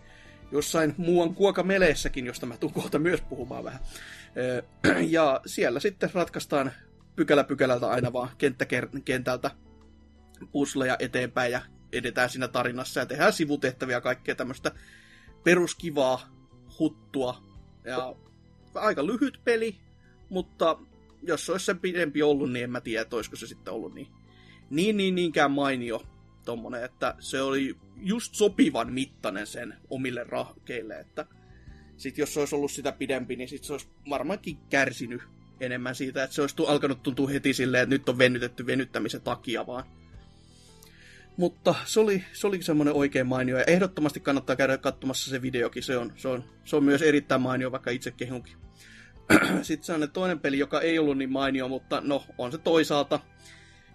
jossain 0.52 0.96
muuan 0.98 1.36
kuokameleessäkin, 1.36 2.26
josta 2.26 2.46
mä 2.46 2.58
tuun 2.58 2.74
kohta 2.74 3.00
myös 3.00 3.22
puhumaan 3.22 3.64
vähän. 3.64 3.80
Ja 5.10 5.42
siellä 5.46 5.80
sitten 5.80 6.10
ratkaistaan 6.14 6.72
pykälä 7.16 7.44
pykälältä 7.44 7.88
aina 7.88 8.14
vaan 8.14 8.30
kenttä 8.38 8.66
kentältä 9.06 9.52
pusleja 10.52 10.96
eteenpäin 11.00 11.52
ja 11.52 11.62
edetään 11.92 12.30
siinä 12.30 12.48
tarinassa 12.48 13.00
ja 13.00 13.06
tehdään 13.06 13.34
sivutehtäviä 13.34 14.02
kaikkea 14.02 14.36
tämmöistä 14.36 14.72
peruskivaa 15.44 16.30
huttua. 16.80 17.44
Ja 17.84 18.16
aika 18.76 19.06
lyhyt 19.06 19.40
peli, 19.44 19.76
mutta 20.30 20.78
jos 21.28 21.46
se 21.46 21.52
olisi 21.52 21.66
sen 21.66 21.80
pidempi 21.80 22.24
ollut, 22.24 22.52
niin 22.52 22.64
en 22.64 22.72
mä 22.72 22.82
tiedä, 22.82 23.02
että 23.02 23.16
olisiko 23.16 23.36
se 23.36 23.48
sitten 23.48 23.74
ollut 23.74 23.94
niin, 23.94 24.08
niin, 24.70 24.98
niin 24.98 25.16
niinkään 25.16 25.52
mainio 25.52 26.04
tommonen, 26.46 26.84
että 26.84 27.16
se 27.20 27.42
oli 27.42 27.78
just 27.96 28.36
sopivan 28.36 28.94
mittainen 28.94 29.48
sen 29.48 29.76
omille 29.90 30.24
rahkeille, 30.24 31.00
että 31.00 31.26
sit 31.98 32.18
jos 32.18 32.34
se 32.34 32.40
olisi 32.40 32.56
ollut 32.56 32.72
sitä 32.72 32.92
pidempi, 32.92 33.36
niin 33.36 33.50
sit 33.50 33.64
se 33.64 33.74
olisi 33.74 33.88
varmaankin 34.10 34.58
kärsinyt 34.70 35.22
enemmän 35.60 35.96
siitä, 35.96 36.24
että 36.24 36.36
se 36.36 36.42
olisi 36.42 36.56
alkanut 36.68 37.04
tuntua 37.04 37.30
heti 37.30 37.54
silleen, 37.54 37.84
että 37.84 37.96
nyt 37.96 38.10
on 38.10 38.18
venytetty 38.18 38.66
venyttämisen 38.66 39.22
takia 39.22 39.68
vaan. 39.68 39.84
Mutta 41.38 41.76
se 41.86 42.00
oli, 42.00 42.24
se 42.34 42.48
oli 42.48 42.64
semmoinen 42.64 42.94
oikein 42.94 43.28
mainio, 43.28 43.58
ja 43.58 43.64
ehdottomasti 43.64 44.20
kannattaa 44.20 44.56
käydä 44.56 44.78
katsomassa 44.78 45.30
se 45.30 45.42
videokin, 45.42 45.84
se 45.84 45.98
on, 45.98 46.14
se 46.16 46.28
on, 46.28 46.44
se 46.66 46.76
on 46.76 46.84
myös 46.84 47.02
erittäin 47.02 47.42
mainio, 47.42 47.72
vaikka 47.72 47.92
itse 47.92 48.12
kehunkin. 48.12 48.63
sitten 49.62 49.86
se 49.86 49.94
on 49.94 50.10
toinen 50.14 50.40
peli, 50.40 50.60
joka 50.60 50.82
ei 50.82 51.00
ollut 51.00 51.18
niin 51.18 51.32
mainio, 51.32 51.68
mutta 51.68 52.02
no, 52.06 52.24
on 52.38 52.52
se 52.52 52.58
toisaalta. 52.58 53.20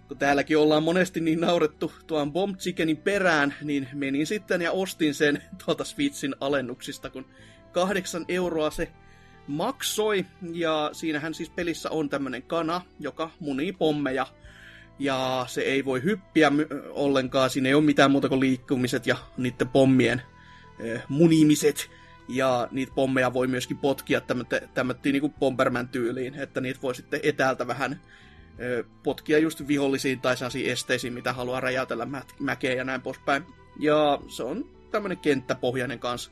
Kun 0.07 0.17
täälläkin 0.17 0.57
ollaan 0.57 0.83
monesti 0.83 1.19
niin 1.19 1.41
naurettu 1.41 1.91
tuon 2.07 2.33
Bomb 2.33 2.57
Chickenin 2.57 2.97
perään, 2.97 3.55
niin 3.61 3.87
menin 3.93 4.27
sitten 4.27 4.61
ja 4.61 4.71
ostin 4.71 5.13
sen 5.13 5.43
tuolta 5.65 5.83
Switchin 5.83 6.35
alennuksista, 6.39 7.09
kun 7.09 7.25
kahdeksan 7.71 8.25
euroa 8.27 8.71
se 8.71 8.91
maksoi. 9.47 10.25
Ja 10.53 10.89
siinähän 10.93 11.33
siis 11.33 11.49
pelissä 11.49 11.89
on 11.89 12.09
tämmönen 12.09 12.43
kana, 12.43 12.81
joka 12.99 13.31
munii 13.39 13.73
pommeja. 13.73 14.27
Ja 14.99 15.45
se 15.47 15.61
ei 15.61 15.85
voi 15.85 16.03
hyppiä 16.03 16.51
ollenkaan, 16.89 17.49
siinä 17.49 17.69
ei 17.69 17.75
ole 17.75 17.83
mitään 17.83 18.11
muuta 18.11 18.29
kuin 18.29 18.39
liikkumiset 18.39 19.07
ja 19.07 19.15
niiden 19.37 19.69
pommien 19.69 20.21
eh, 20.79 21.03
munimiset. 21.09 21.89
Ja 22.29 22.67
niitä 22.71 22.91
pommeja 22.95 23.33
voi 23.33 23.47
myöskin 23.47 23.77
potkia 23.77 24.21
tämmöttiin 24.73 25.13
niinku 25.13 25.33
Bomberman-tyyliin, 25.39 26.35
että 26.39 26.61
niitä 26.61 26.81
voi 26.81 26.95
sitten 26.95 27.19
etäältä 27.23 27.67
vähän 27.67 28.01
ö, 28.59 28.83
potkia 29.03 29.37
just 29.37 29.67
vihollisiin 29.67 30.21
tai 30.21 30.37
sellaisiin 30.37 30.71
esteisiin, 30.71 31.13
mitä 31.13 31.33
haluaa 31.33 31.59
räjäytellä 31.59 32.05
mä- 32.05 32.23
mäkeä 32.39 32.73
ja 32.73 32.83
näin 32.83 33.01
poispäin. 33.01 33.45
Ja 33.79 34.19
se 34.27 34.43
on 34.43 34.65
tämmönen 34.91 35.17
kenttäpohjainen 35.17 35.99
kanssa 35.99 36.31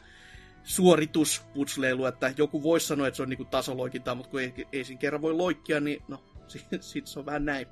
suoritusputsleilu, 0.64 2.06
että 2.06 2.34
joku 2.38 2.64
voisi 2.64 2.88
sanoa, 2.88 3.08
että 3.08 3.16
se 3.16 3.24
on 3.24 3.30
niinku 3.30 3.46
tasoloikintaa, 3.46 4.16
mutta 4.16 4.32
kun 4.32 4.42
ei, 4.42 4.54
ei 4.74 4.84
siinä 4.84 5.00
kerran 5.00 5.22
voi 5.22 5.34
loikkia, 5.34 5.80
niin 5.80 6.04
no, 6.08 6.24
sit, 6.48 6.68
sit 6.80 7.08
se 7.08 7.20
on 7.20 7.26
vähän 7.26 7.46
näin. 7.46 7.68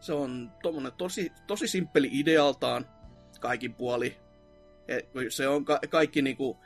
Se 0.00 0.12
on 0.12 0.52
tommonen 0.62 0.92
tosi, 0.92 1.32
tosi 1.46 1.68
simppeli 1.68 2.08
idealtaan 2.12 2.86
kaikin 3.40 3.74
puoli. 3.74 4.16
Et, 4.88 5.08
se 5.28 5.48
on 5.48 5.64
ka- 5.64 5.80
kaikki 5.90 6.22
niinku 6.22 6.58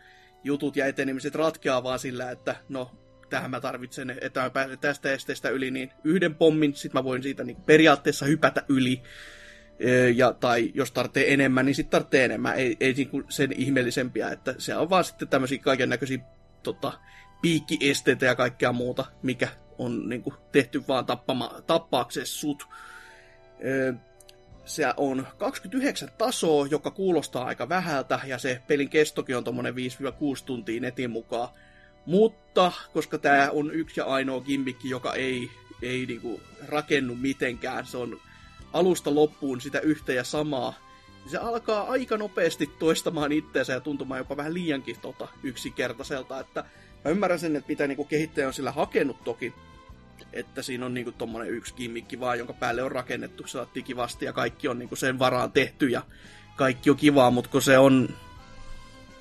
jutut 0.45 0.77
ja 0.77 0.87
etenemiset 0.87 1.35
ratkeaa 1.35 1.83
vaan 1.83 1.99
sillä, 1.99 2.31
että 2.31 2.57
no, 2.69 2.91
tähän 3.31 3.51
mä 3.51 3.61
tarvitsen, 3.61 4.19
että 4.21 4.41
mä 4.41 4.51
pääsen 4.51 4.79
tästä 4.79 5.13
esteestä 5.13 5.49
yli, 5.49 5.71
niin 5.71 5.91
yhden 6.05 6.35
pommin, 6.35 6.75
sit 6.75 6.93
mä 6.93 7.05
voin 7.05 7.23
siitä 7.23 7.45
niin 7.45 7.57
periaatteessa 7.57 8.27
hypätä 8.27 8.63
yli. 8.69 9.03
Ja, 10.15 10.33
tai 10.33 10.71
jos 10.75 10.93
tarvitsee 10.93 11.33
enemmän, 11.33 11.67
niin 11.67 11.75
sitten 11.75 11.91
tarvitsee 11.91 12.25
enemmän. 12.25 12.57
Ei, 12.57 12.77
ei 12.81 13.05
kuin 13.11 13.25
sen 13.29 13.53
ihmeellisempiä, 13.53 14.31
että 14.31 14.55
se 14.59 14.77
on 14.77 14.91
vaan 14.91 15.05
sitten 15.05 15.29
tämmöisiä 15.29 15.59
kaiken 15.59 15.89
näköisiä 15.89 16.19
tota, 16.63 16.93
piikkiesteitä 17.43 18.27
ja 18.27 18.35
kaikkea 18.35 18.73
muuta, 18.73 19.05
mikä 19.23 19.49
on 19.79 20.09
niin 20.09 20.23
kuin, 20.23 20.35
tehty 20.53 20.83
vaan 20.89 21.07
tappama, 21.07 21.63
tappaakseen 21.67 22.27
sut 22.27 22.69
se 24.69 24.85
on 24.97 25.27
29 25.39 26.09
tasoa, 26.19 26.67
joka 26.67 26.91
kuulostaa 26.91 27.45
aika 27.45 27.69
vähältä, 27.69 28.21
ja 28.25 28.39
se 28.39 28.63
pelin 28.67 28.89
kestokin 28.89 29.37
on 29.37 29.45
tommonen 29.45 29.75
5-6 29.75 29.77
tuntia 30.47 30.81
netin 30.81 31.11
mukaan. 31.11 31.49
Mutta, 32.07 32.73
koska 32.93 33.19
tämä 33.19 33.49
on 33.53 33.71
yksi 33.75 34.01
ja 34.01 34.05
ainoa 34.05 34.41
gimmikki, 34.41 34.91
joka 34.91 35.15
ei, 35.15 35.51
ei 35.83 36.07
niinku 36.07 36.41
rakennu 36.69 37.15
mitenkään, 37.15 37.87
se 37.87 37.97
on 37.97 38.21
alusta 38.73 39.15
loppuun 39.15 39.61
sitä 39.61 39.81
yhtä 39.81 40.13
ja 40.13 40.25
samaa, 40.25 40.75
se 41.27 41.39
alkaa 41.39 41.91
aika 41.91 42.17
nopeasti 42.17 42.67
toistamaan 42.79 43.33
itseensä 43.33 43.73
ja 43.73 43.81
tuntumaan 43.81 44.19
jopa 44.19 44.37
vähän 44.37 44.55
liiankin 44.55 44.97
tota 45.01 45.29
yksinkertaiselta, 45.43 46.41
että 46.41 46.65
mä 47.05 47.11
ymmärrän 47.11 47.39
sen, 47.39 47.57
että 47.57 47.69
mitä 47.69 47.87
niinku 47.87 48.05
kehittäjä 48.05 48.47
on 48.47 48.55
sillä 48.55 48.73
hakenut 48.73 49.25
toki, 49.25 49.55
että 50.33 50.63
siinä 50.63 50.87
on 50.87 50.95
niinku 50.95 51.13
tommonen 51.13 51.51
yksi 51.51 51.75
kimmikki 51.75 52.21
vaan, 52.21 52.39
jonka 52.39 52.53
päälle 52.53 52.83
on 52.83 52.93
rakennettu 52.93 53.47
saatti 53.47 53.83
kivasti 53.83 54.25
ja 54.25 54.33
kaikki 54.33 54.69
on 54.69 54.79
niinku 54.79 54.97
sen 54.97 55.19
varaan 55.19 55.53
tehty 55.53 55.89
ja 55.89 56.03
kaikki 56.57 56.91
on 56.91 56.97
kivaa, 56.97 57.31
mutta 57.31 57.51
kun 57.51 57.63
se 57.63 57.79
on, 57.79 58.09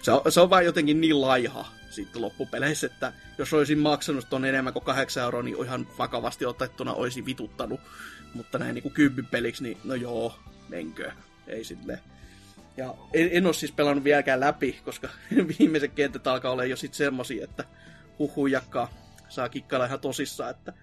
se 0.02 0.12
on, 0.12 0.22
se 0.30 0.42
on 0.42 0.50
vaan 0.50 0.66
jotenkin 0.66 1.02
niin 1.02 1.22
laiha 1.22 1.66
sitten 1.90 2.22
loppupeleissä, 2.22 2.88
että 2.88 3.14
jos 3.38 3.54
olisin 3.54 3.80
maksanut 3.80 4.30
ton 4.30 4.46
enemmän 4.46 4.74
kuin 4.74 4.86
8 4.86 5.24
euroa, 5.24 5.44
niin 5.44 5.64
ihan 5.64 5.88
vakavasti 5.98 6.46
otettuna 6.46 6.94
olisi 6.94 7.26
vituttanut. 7.26 7.80
Mutta 8.34 8.58
näin 8.58 8.74
niinku 8.76 8.90
kympipeliksi, 8.90 9.64
niin 9.64 9.78
no 9.84 9.96
joo, 9.96 10.40
menkö. 10.70 11.12
Ei 11.48 11.64
sille. 11.64 12.00
Ja 12.78 12.94
en, 13.14 13.30
en 13.32 13.46
ole 13.46 13.54
siis 13.54 13.72
pelannut 13.72 14.04
vieläkään 14.04 14.40
läpi, 14.40 14.80
koska 14.86 15.10
viimeiset 15.60 15.94
kentät 15.94 16.28
alkaa 16.28 16.52
olla 16.52 16.66
jo 16.66 16.76
sitten 16.76 16.98
semmosia, 16.98 17.44
että 17.44 17.64
huhujakkaa 18.20 18.90
saa 19.30 19.50
kikkailla 19.50 19.86
ihan 19.86 20.00
tosissaan, 20.00 20.52
että 20.52 20.74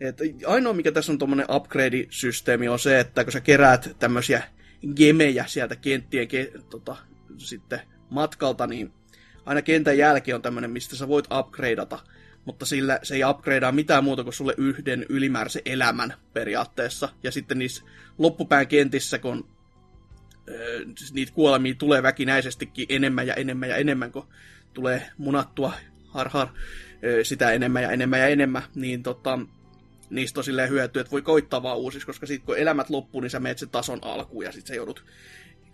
et 0.00 0.18
ainoa, 0.46 0.72
mikä 0.72 0.92
tässä 0.92 1.12
on 1.12 1.18
tuommoinen 1.18 1.46
upgrade-systeemi, 1.50 2.68
on 2.68 2.78
se, 2.78 3.00
että 3.00 3.24
kun 3.24 3.32
sä 3.32 3.40
keräät 3.40 3.96
tämmöisiä 3.98 4.42
gemejä 4.96 5.44
sieltä 5.46 5.76
kenttien 5.76 6.28
ke, 6.28 6.52
tota, 6.70 6.96
sitten 7.38 7.80
matkalta, 8.10 8.66
niin 8.66 8.92
aina 9.46 9.62
kentän 9.62 9.98
jälkeen 9.98 10.34
on 10.34 10.42
tämmöinen, 10.42 10.70
mistä 10.70 10.96
sä 10.96 11.08
voit 11.08 11.26
upgradeata, 11.38 11.98
mutta 12.44 12.66
sillä 12.66 12.98
se 13.02 13.14
ei 13.14 13.24
upgradea 13.24 13.72
mitään 13.72 14.04
muuta 14.04 14.24
kuin 14.24 14.34
sulle 14.34 14.54
yhden 14.56 15.06
ylimääräisen 15.08 15.62
elämän 15.64 16.14
periaatteessa. 16.32 17.08
Ja 17.22 17.30
sitten 17.30 17.58
niissä 17.58 17.84
loppupään 18.18 18.66
kentissä, 18.66 19.18
kun 19.18 19.48
ö, 20.48 20.86
siis 20.98 21.14
niitä 21.14 21.32
kuolemia 21.32 21.74
tulee 21.74 22.02
väkinäisestikin 22.02 22.86
enemmän 22.88 23.26
ja 23.26 23.34
enemmän 23.34 23.68
ja 23.68 23.76
enemmän, 23.76 24.12
kun 24.12 24.28
tulee 24.74 25.10
munattua 25.18 25.72
har, 26.06 26.28
har 26.28 26.48
ö, 27.04 27.24
sitä 27.24 27.52
enemmän 27.52 27.82
ja 27.82 27.90
enemmän 27.90 28.20
ja 28.20 28.26
enemmän, 28.26 28.62
niin 28.74 29.02
tota, 29.02 29.38
niistä 30.10 30.40
on 30.40 30.44
silleen 30.44 30.70
hyötyä, 30.70 31.00
että 31.00 31.10
voi 31.10 31.22
koittaa 31.22 31.62
vaan 31.62 31.78
uusiksi, 31.78 32.06
koska 32.06 32.26
sitten 32.26 32.46
kun 32.46 32.58
elämät 32.58 32.90
loppuu, 32.90 33.20
niin 33.20 33.30
sä 33.30 33.40
menet 33.40 33.58
sen 33.58 33.68
tason 33.68 33.98
alkuun 34.02 34.44
ja 34.44 34.52
sitten 34.52 34.68
sä 34.68 34.74
joudut 34.74 35.04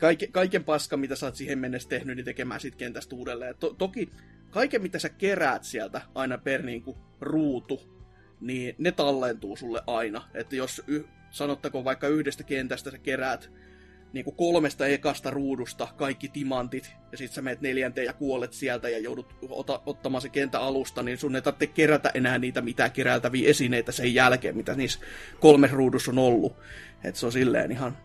kaike, 0.00 0.26
kaiken 0.26 0.64
paskan, 0.64 1.00
mitä 1.00 1.16
sä 1.16 1.26
oot 1.26 1.36
siihen 1.36 1.58
mennessä 1.58 1.88
tehnyt, 1.88 2.16
niin 2.16 2.24
tekemään 2.24 2.60
sit 2.60 2.76
kentästä 2.76 3.16
uudelleen. 3.16 3.54
To, 3.60 3.74
toki 3.74 4.10
kaiken, 4.50 4.82
mitä 4.82 4.98
sä 4.98 5.08
keräät 5.08 5.64
sieltä 5.64 6.00
aina 6.14 6.38
per 6.38 6.62
niin 6.62 6.82
kuin, 6.82 6.96
ruutu, 7.20 7.80
niin 8.40 8.74
ne 8.78 8.92
tallentuu 8.92 9.56
sulle 9.56 9.82
aina. 9.86 10.28
Että 10.34 10.56
jos 10.56 10.82
y, 10.86 11.02
sanottako 11.30 11.84
vaikka 11.84 12.08
yhdestä 12.08 12.44
kentästä 12.44 12.90
sä 12.90 12.98
keräät 12.98 13.50
niin 14.12 14.24
kuin 14.24 14.36
kolmesta 14.36 14.86
ekasta 14.86 15.30
ruudusta 15.30 15.88
kaikki 15.96 16.28
timantit, 16.28 16.96
ja 17.12 17.18
sitten 17.18 17.34
sä 17.34 17.42
menet 17.42 17.60
neljänteen 17.60 18.04
ja 18.04 18.12
kuolet 18.12 18.52
sieltä 18.52 18.88
ja 18.88 18.98
joudut 18.98 19.34
ota, 19.48 19.82
ottamaan 19.86 20.22
se 20.22 20.28
kentä 20.28 20.60
alusta, 20.60 21.02
niin 21.02 21.18
sun 21.18 21.36
ei 21.36 21.42
tarvitse 21.42 21.66
kerätä 21.66 22.10
enää 22.14 22.38
niitä 22.38 22.60
mitään 22.60 22.92
keräiltäviä 22.92 23.50
esineitä 23.50 23.92
sen 23.92 24.14
jälkeen, 24.14 24.56
mitä 24.56 24.74
niissä 24.74 25.00
kolmes 25.40 25.72
ruudussa 25.72 26.10
on 26.10 26.18
ollut. 26.18 26.56
että 27.04 27.20
se 27.20 27.26
on 27.26 27.32
silleen 27.32 27.72
ihan, 27.72 27.98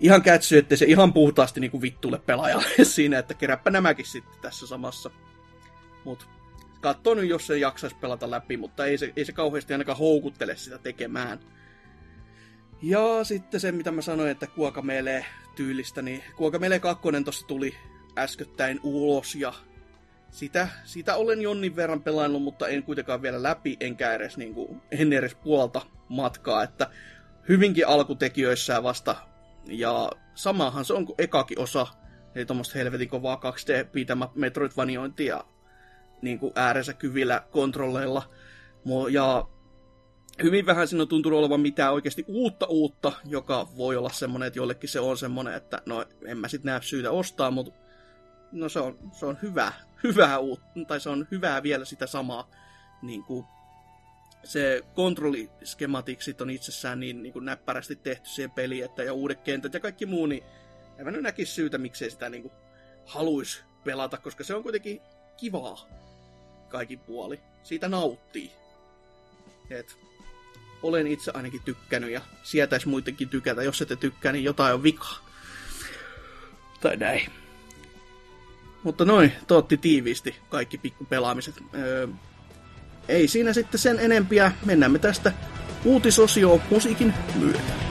ihan 0.00 0.22
kätsy, 0.22 0.58
että 0.58 0.76
se 0.76 0.86
ihan 0.86 1.12
puhtaasti 1.12 1.60
niin 1.60 1.70
kuin 1.70 1.82
vittuille 1.82 2.18
pelaajalle 2.18 2.84
siinä, 2.84 3.18
että 3.18 3.34
keräppä 3.34 3.70
nämäkin 3.70 4.06
sitten 4.06 4.40
tässä 4.42 4.66
samassa. 4.66 5.10
Mut 6.04 6.28
katso 6.80 7.14
nyt, 7.14 7.28
jos 7.28 7.46
se 7.46 7.58
jaksaisi 7.58 7.96
pelata 7.96 8.30
läpi, 8.30 8.56
mutta 8.56 8.86
ei 8.86 8.98
se, 8.98 9.12
ei 9.16 9.24
se 9.24 9.32
kauheasti 9.32 9.74
ainakaan 9.74 9.98
houkuttele 9.98 10.56
sitä 10.56 10.78
tekemään. 10.78 11.38
Ja 12.82 13.24
sitten 13.24 13.60
se, 13.60 13.72
mitä 13.72 13.90
mä 13.90 14.02
sanoin, 14.02 14.30
että 14.30 14.46
Kuokamele 14.46 15.24
tyylistä, 15.56 16.02
niin 16.02 16.22
Kuokamele 16.36 16.78
2 16.78 17.02
tossa 17.24 17.46
tuli 17.46 17.74
äskettäin 18.18 18.80
ulos 18.82 19.34
ja 19.34 19.52
sitä, 20.30 20.68
sitä 20.84 21.16
olen 21.16 21.42
jonnin 21.42 21.76
verran 21.76 22.02
pelannut, 22.02 22.42
mutta 22.42 22.68
en 22.68 22.82
kuitenkaan 22.82 23.22
vielä 23.22 23.42
läpi, 23.42 23.76
enkä 23.80 24.12
edes, 24.12 24.36
niin 24.36 24.54
kuin, 24.54 24.82
en 24.90 25.12
edes 25.12 25.34
puolta 25.34 25.80
matkaa, 26.08 26.62
että 26.62 26.90
hyvinkin 27.48 27.88
alkutekijöissään 27.88 28.82
vasta, 28.82 29.16
ja 29.66 30.10
samahan 30.34 30.84
se 30.84 30.92
on 30.92 31.06
kuin 31.06 31.16
ekakin 31.18 31.60
osa, 31.60 31.86
eli 32.34 32.46
tuommoista 32.46 32.78
helvetin 32.78 33.08
kovaa 33.08 33.40
2D-pitämä 33.44 34.28
metroidvaniointia 34.34 35.44
niin 36.22 36.38
kuin 36.38 36.52
äärensä 36.54 36.94
kyvillä 36.94 37.42
kontrolleilla, 37.50 38.30
ja 39.10 39.48
hyvin 40.42 40.66
vähän 40.66 40.88
siinä 40.88 41.02
on 41.02 41.08
tuntunut 41.08 41.38
olevan 41.38 41.60
mitään 41.60 41.92
oikeasti 41.92 42.24
uutta 42.28 42.66
uutta, 42.66 43.12
joka 43.24 43.68
voi 43.76 43.96
olla 43.96 44.10
semmoinen, 44.10 44.46
että 44.46 44.58
jollekin 44.58 44.88
se 44.88 45.00
on 45.00 45.18
semmoinen, 45.18 45.54
että 45.54 45.82
no 45.86 46.04
en 46.26 46.38
mä 46.38 46.48
sit 46.48 46.64
näe 46.64 46.82
syytä 46.82 47.10
ostaa, 47.10 47.50
mutta 47.50 47.72
no 48.52 48.68
se 48.68 48.80
on, 48.80 48.98
se 49.12 49.26
on 49.26 49.38
hyvä, 49.42 49.72
hyvää 50.04 50.38
uutta, 50.38 50.66
tai 50.88 51.00
se 51.00 51.10
on 51.10 51.28
hyvää 51.30 51.62
vielä 51.62 51.84
sitä 51.84 52.06
samaa, 52.06 52.50
niin 53.02 53.24
kuin 53.24 53.46
se 54.44 54.82
kontrolliskematiksit 54.94 56.40
on 56.40 56.50
itsessään 56.50 57.00
niin, 57.00 57.22
niin 57.22 57.32
kuin 57.32 57.44
näppärästi 57.44 57.96
tehty 57.96 58.28
siihen 58.28 58.50
peliin, 58.50 58.84
että 58.84 59.02
ja 59.02 59.12
uudet 59.12 59.40
kentät 59.40 59.74
ja 59.74 59.80
kaikki 59.80 60.06
muu, 60.06 60.26
niin 60.26 60.44
en 60.98 61.04
mä 61.04 61.10
nyt 61.10 61.22
näkisi 61.22 61.52
syytä, 61.52 61.78
miksei 61.78 62.10
sitä 62.10 62.28
niin 62.28 62.50
haluaisi 63.06 63.62
pelata, 63.84 64.18
koska 64.18 64.44
se 64.44 64.54
on 64.54 64.62
kuitenkin 64.62 65.00
kivaa 65.36 65.88
kaikin 66.68 66.98
puoli. 66.98 67.40
Siitä 67.62 67.88
nauttii. 67.88 68.52
Et 69.70 69.96
olen 70.88 71.06
itse 71.06 71.30
ainakin 71.34 71.62
tykkännyt 71.64 72.10
ja 72.10 72.20
sietäisi 72.42 72.88
muidenkin 72.88 73.28
tykätä. 73.28 73.62
Jos 73.62 73.82
ette 73.82 73.96
tykkää, 73.96 74.32
niin 74.32 74.44
jotain 74.44 74.74
on 74.74 74.82
vikaa. 74.82 75.18
Tai 76.80 76.96
näin. 76.96 77.30
Mutta 78.82 79.04
noin, 79.04 79.32
tootti 79.46 79.76
tiiviisti 79.76 80.36
kaikki 80.48 80.78
pikkupelaamiset. 80.78 81.54
Öö, 81.74 82.08
ei 83.08 83.28
siinä 83.28 83.52
sitten 83.52 83.80
sen 83.80 84.00
enempiä. 84.00 84.52
Mennään 84.64 84.92
me 84.92 84.98
tästä 84.98 85.32
uutisosioon 85.84 86.62
musiikin 86.70 87.14
myötä. 87.34 87.85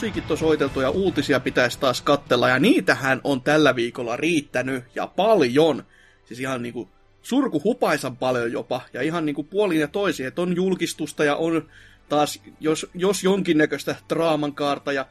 Musiikit 0.00 0.30
on 0.30 0.38
soiteltu 0.38 0.80
ja 0.80 0.90
uutisia 0.90 1.40
pitäisi 1.40 1.80
taas 1.80 2.02
kattella, 2.02 2.48
ja 2.48 2.58
niitähän 2.58 3.20
on 3.24 3.42
tällä 3.42 3.76
viikolla 3.76 4.16
riittänyt, 4.16 4.84
ja 4.94 5.06
paljon. 5.06 5.84
Siis 6.24 6.40
ihan 6.40 6.62
niinku 6.62 6.88
surkuhupaisan 7.22 8.16
paljon 8.16 8.52
jopa, 8.52 8.80
ja 8.92 9.02
ihan 9.02 9.26
niinku 9.26 9.42
puolin 9.42 9.80
ja 9.80 9.88
toisin, 9.88 10.26
että 10.26 10.42
on 10.42 10.56
julkistusta 10.56 11.24
ja 11.24 11.36
on 11.36 11.70
taas, 12.08 12.42
jos, 12.60 12.86
jos 12.94 13.24
jonkinnäköistä 13.24 13.96
draaman 14.08 14.54
kaarta, 14.54 14.92
ja 14.92 15.06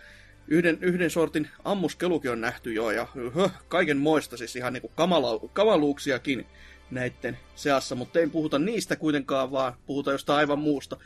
yhden, 0.48 0.78
yhden 0.82 1.10
sortin 1.10 1.48
ammuskelukin 1.64 2.32
on 2.32 2.42
nähty 2.42 2.74
jo, 2.74 2.92
ja 2.92 3.08
höh, 3.36 3.52
kaiken 3.68 3.98
moista, 3.98 4.38
siis 4.38 4.56
ihan 4.56 4.74
niinku 4.74 4.92
kamala, 4.96 5.50
kamaluuksiakin 5.54 6.46
näiden 6.92 7.38
seassa, 7.56 7.96
mutta 7.96 8.20
ei 8.20 8.28
puhuta 8.28 8.60
niistä 8.60 8.96
kuitenkaan, 8.96 9.52
vaan 9.52 9.74
puhuta 9.86 10.12
jostain 10.12 10.38
aivan 10.38 10.60
muusta. 10.60 10.98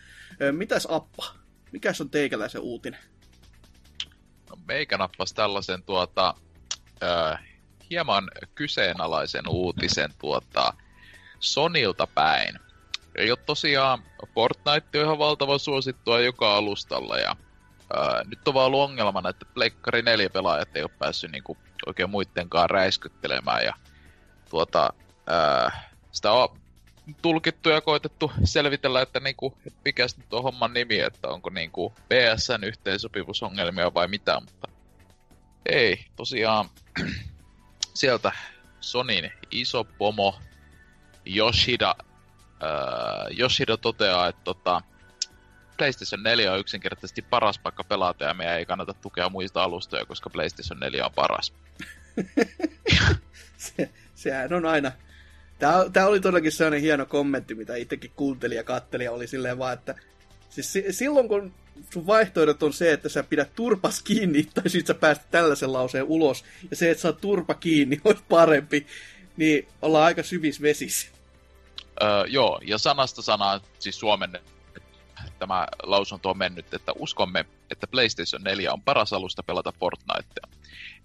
Mitäs 0.52 0.88
Appa? 0.90 1.26
Mikäs 1.72 2.02
on 2.02 2.10
teikäläisen 2.10 2.62
uutinen? 2.62 3.00
Meikä 4.68 4.98
nappas 4.98 5.34
tällaisen 5.34 5.84
tuota, 5.84 6.34
ö, 7.04 7.38
hieman 7.90 8.32
kyseenalaisen 8.56 9.48
uutisen 9.48 10.10
tuota, 10.18 10.74
Sonilta 11.40 12.08
päin. 12.08 12.60
Ei 13.16 13.32
ole 13.32 13.40
tosiaan, 13.46 14.04
Fortnite 14.36 15.00
on 15.00 15.06
ihan 15.06 15.20
valtavan 15.20 15.60
suosittua 15.60 16.20
joka 16.20 16.56
alustalla 16.58 17.18
ja 17.18 17.36
ö, 17.94 18.24
nyt 18.24 18.48
on 18.48 18.54
vaan 18.54 18.66
ollut 18.66 18.82
ongelmana, 18.90 19.30
että 19.30 19.46
Pleikkari 19.54 20.02
4 20.02 20.30
pelaajat 20.30 20.76
ei 20.76 20.84
ole 20.84 20.92
päässyt 21.00 21.32
niinku 21.32 21.58
oikein 21.86 22.10
muittenkaan 22.10 22.70
räiskyttelemään 22.70 23.66
ja 23.66 23.74
tuota, 24.50 24.94
ö, 25.30 25.72
sitä 26.12 26.32
on 26.32 26.63
tulkittu 27.22 27.70
ja 27.70 27.82
koitettu 27.82 28.32
selvitellä, 28.44 29.02
että 29.02 29.20
niinku, 29.20 29.58
mikä 29.86 30.06
nyt 30.18 30.34
on 30.34 30.44
homman 30.44 30.74
nimi, 30.74 31.00
että 31.00 31.28
onko 31.28 31.50
niinku 31.50 31.90
PSN 31.90 32.64
yhteensopivuusongelmia 32.64 33.94
vai 33.94 34.08
mitä, 34.08 34.40
mutta 34.40 34.68
ei, 35.66 36.06
tosiaan 36.16 36.70
sieltä 37.94 38.32
Sonin 38.80 39.32
iso 39.52 39.84
pomo 39.84 40.40
Yoshida, 41.36 41.96
äh, 42.64 43.40
Yoshida 43.40 43.78
toteaa, 43.78 44.28
että 44.28 44.42
tota, 44.44 44.82
PlayStation 45.78 46.24
4 46.24 46.52
on 46.52 46.60
yksinkertaisesti 46.60 47.22
paras 47.22 47.60
paikka 47.60 47.84
pelata 47.84 48.24
ja 48.24 48.34
meidän 48.34 48.58
ei 48.58 48.66
kannata 48.66 48.94
tukea 48.94 49.30
muista 49.30 49.64
alustoja, 49.64 50.06
koska 50.06 50.30
PlayStation 50.30 50.80
4 50.80 51.06
on 51.06 51.12
paras. 51.16 51.54
Se, 53.58 53.90
sehän 54.16 54.54
on 54.54 54.66
aina 54.66 54.92
Tämä, 55.60 55.86
tämä 55.94 56.08
oli 56.08 56.20
todellakin 56.20 56.52
sellainen 56.52 56.82
hieno 56.82 57.06
kommentti, 57.06 57.56
mitä 57.56 57.76
itsekin 57.76 58.12
kuuntelin 58.16 58.56
ja 58.56 58.64
kattelin, 58.64 59.12
oli 59.12 59.28
silleen 59.28 59.58
vaan, 59.58 59.74
että 59.74 59.96
siis 60.50 60.74
silloin 60.92 61.28
kun 61.28 61.54
sun 61.94 62.08
vaihtoehdot 62.08 62.64
on 62.64 62.74
se, 62.74 62.94
että 62.94 63.10
sä 63.10 63.24
pidät 63.24 63.56
turpas 63.56 64.02
kiinni, 64.02 64.44
tai 64.54 64.70
sit 64.70 64.88
sä 64.88 64.94
pääst 64.94 65.22
tällaisen 65.32 65.74
lauseen 65.74 66.06
ulos, 66.06 66.46
ja 66.72 66.76
se, 66.76 66.92
että 66.92 67.02
sä 67.02 67.14
turpa 67.14 67.54
kiinni, 67.54 68.02
olisi 68.06 68.24
parempi, 68.30 68.88
niin 69.38 69.68
ollaan 69.82 70.06
aika 70.06 70.24
syvissä 70.24 70.62
vesissä. 70.62 71.08
Öö, 72.04 72.26
joo, 72.28 72.60
ja 72.64 72.78
sanasta 72.78 73.22
sanaa, 73.22 73.62
siis 73.80 74.00
suomen 74.00 74.40
tämä 75.40 75.68
lausunto 75.84 76.30
on 76.30 76.38
mennyt, 76.38 76.74
että 76.74 76.92
uskomme, 77.00 77.46
että 77.72 77.88
PlayStation 77.88 78.44
4 78.44 78.74
on 78.74 78.82
paras 78.82 79.14
alusta 79.14 79.44
pelata 79.44 79.74
Fortnitea. 79.80 80.48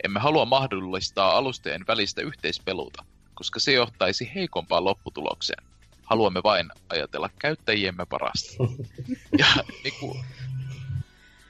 Emme 0.04 0.20
halua 0.20 0.44
mahdollistaa 0.44 1.36
alusteen 1.36 1.84
välistä 1.86 2.22
yhteispeluta, 2.22 3.04
koska 3.38 3.60
se 3.60 3.72
johtaisi 3.72 4.30
heikompaan 4.34 4.84
lopputulokseen. 4.84 5.64
Haluamme 6.02 6.40
vain 6.42 6.70
ajatella 6.88 7.30
käyttäjiemme 7.38 8.06
parasta. 8.06 8.52
ja 9.38 9.46
niin 9.84 9.94
kuin, 10.00 10.24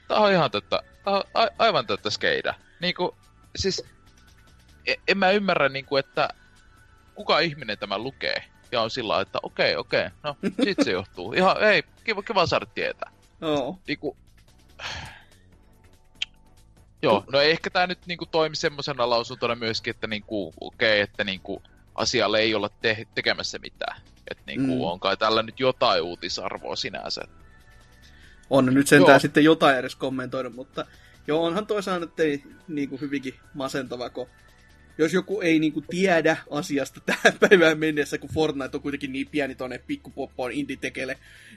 Tämä 0.09 0.21
on 0.21 0.31
ihan 0.31 0.51
tätä, 0.51 0.83
tää 1.03 1.13
on 1.13 1.23
a, 1.33 1.47
aivan 1.59 1.87
tätä 1.87 2.09
skeida. 2.09 2.53
Niinku, 2.79 3.17
siis, 3.55 3.83
en, 4.85 4.95
en 5.07 5.17
mä 5.17 5.31
ymmärrä, 5.31 5.69
niinku, 5.69 5.97
että 5.97 6.29
kuka 7.15 7.39
ihminen 7.39 7.77
tämä 7.77 7.97
lukee. 7.97 8.43
Ja 8.71 8.81
on 8.81 8.91
sillä 8.91 9.21
että 9.21 9.39
okei, 9.43 9.75
okay, 9.75 9.79
okei, 9.79 10.05
okay, 10.07 10.11
no 10.23 10.35
sit 10.63 10.77
se 10.83 10.91
johtuu. 10.91 11.33
Ihan, 11.33 11.63
ei, 11.63 11.83
kiva, 12.03 12.23
kiva 12.23 12.45
saada 12.45 12.65
tietää. 12.65 13.11
Joo. 13.41 13.79
Niinku, 13.87 14.17
Joo, 17.01 17.23
no 17.31 17.41
ehkä 17.41 17.69
tämä 17.69 17.87
nyt 17.87 17.99
niinku 18.05 18.25
toimi 18.25 18.55
semmoisena 18.55 19.09
lausuntona 19.09 19.55
myöskin, 19.55 19.91
että 19.91 20.07
niinku, 20.07 20.53
okei, 20.61 20.89
okay, 20.89 20.99
että 20.99 21.23
niinku, 21.23 21.63
asialle 21.99 22.39
ei 22.39 22.55
olla 22.55 22.69
te- 22.81 23.07
tekemässä 23.15 23.59
mitään. 23.59 24.01
Että 24.31 24.43
niinku, 24.47 24.75
mm. 24.75 24.81
on 24.81 24.99
kai 24.99 25.17
tällä 25.17 25.43
nyt 25.43 25.59
jotain 25.59 26.01
uutisarvoa 26.03 26.75
sinänsä. 26.75 27.21
On 28.49 28.65
nyt 28.65 28.87
sentään 28.87 29.13
joo. 29.13 29.19
sitten 29.19 29.43
jotain 29.43 29.77
edes 29.77 29.95
kommentoida, 29.95 30.49
mutta 30.49 30.85
joo, 31.27 31.43
onhan 31.43 31.67
toisaalta 31.67 32.05
että 32.05 32.23
ei 32.23 32.43
niin 32.67 32.89
kuin 32.89 33.01
hyvinkin 33.01 33.33
masentava, 33.53 34.09
kun 34.09 34.27
jos 34.97 35.13
joku 35.13 35.41
ei 35.41 35.59
niin 35.59 35.73
kuin, 35.73 35.85
tiedä 35.89 36.37
asiasta 36.51 37.01
tähän 37.05 37.39
päivään 37.39 37.77
mennessä, 37.79 38.17
kun 38.17 38.29
Fortnite 38.33 38.77
on 38.77 38.81
kuitenkin 38.81 39.11
niin 39.11 39.27
pieni 39.27 39.55
tuonne 39.55 39.77
pikkupoppoon 39.77 40.51
indie 40.51 40.77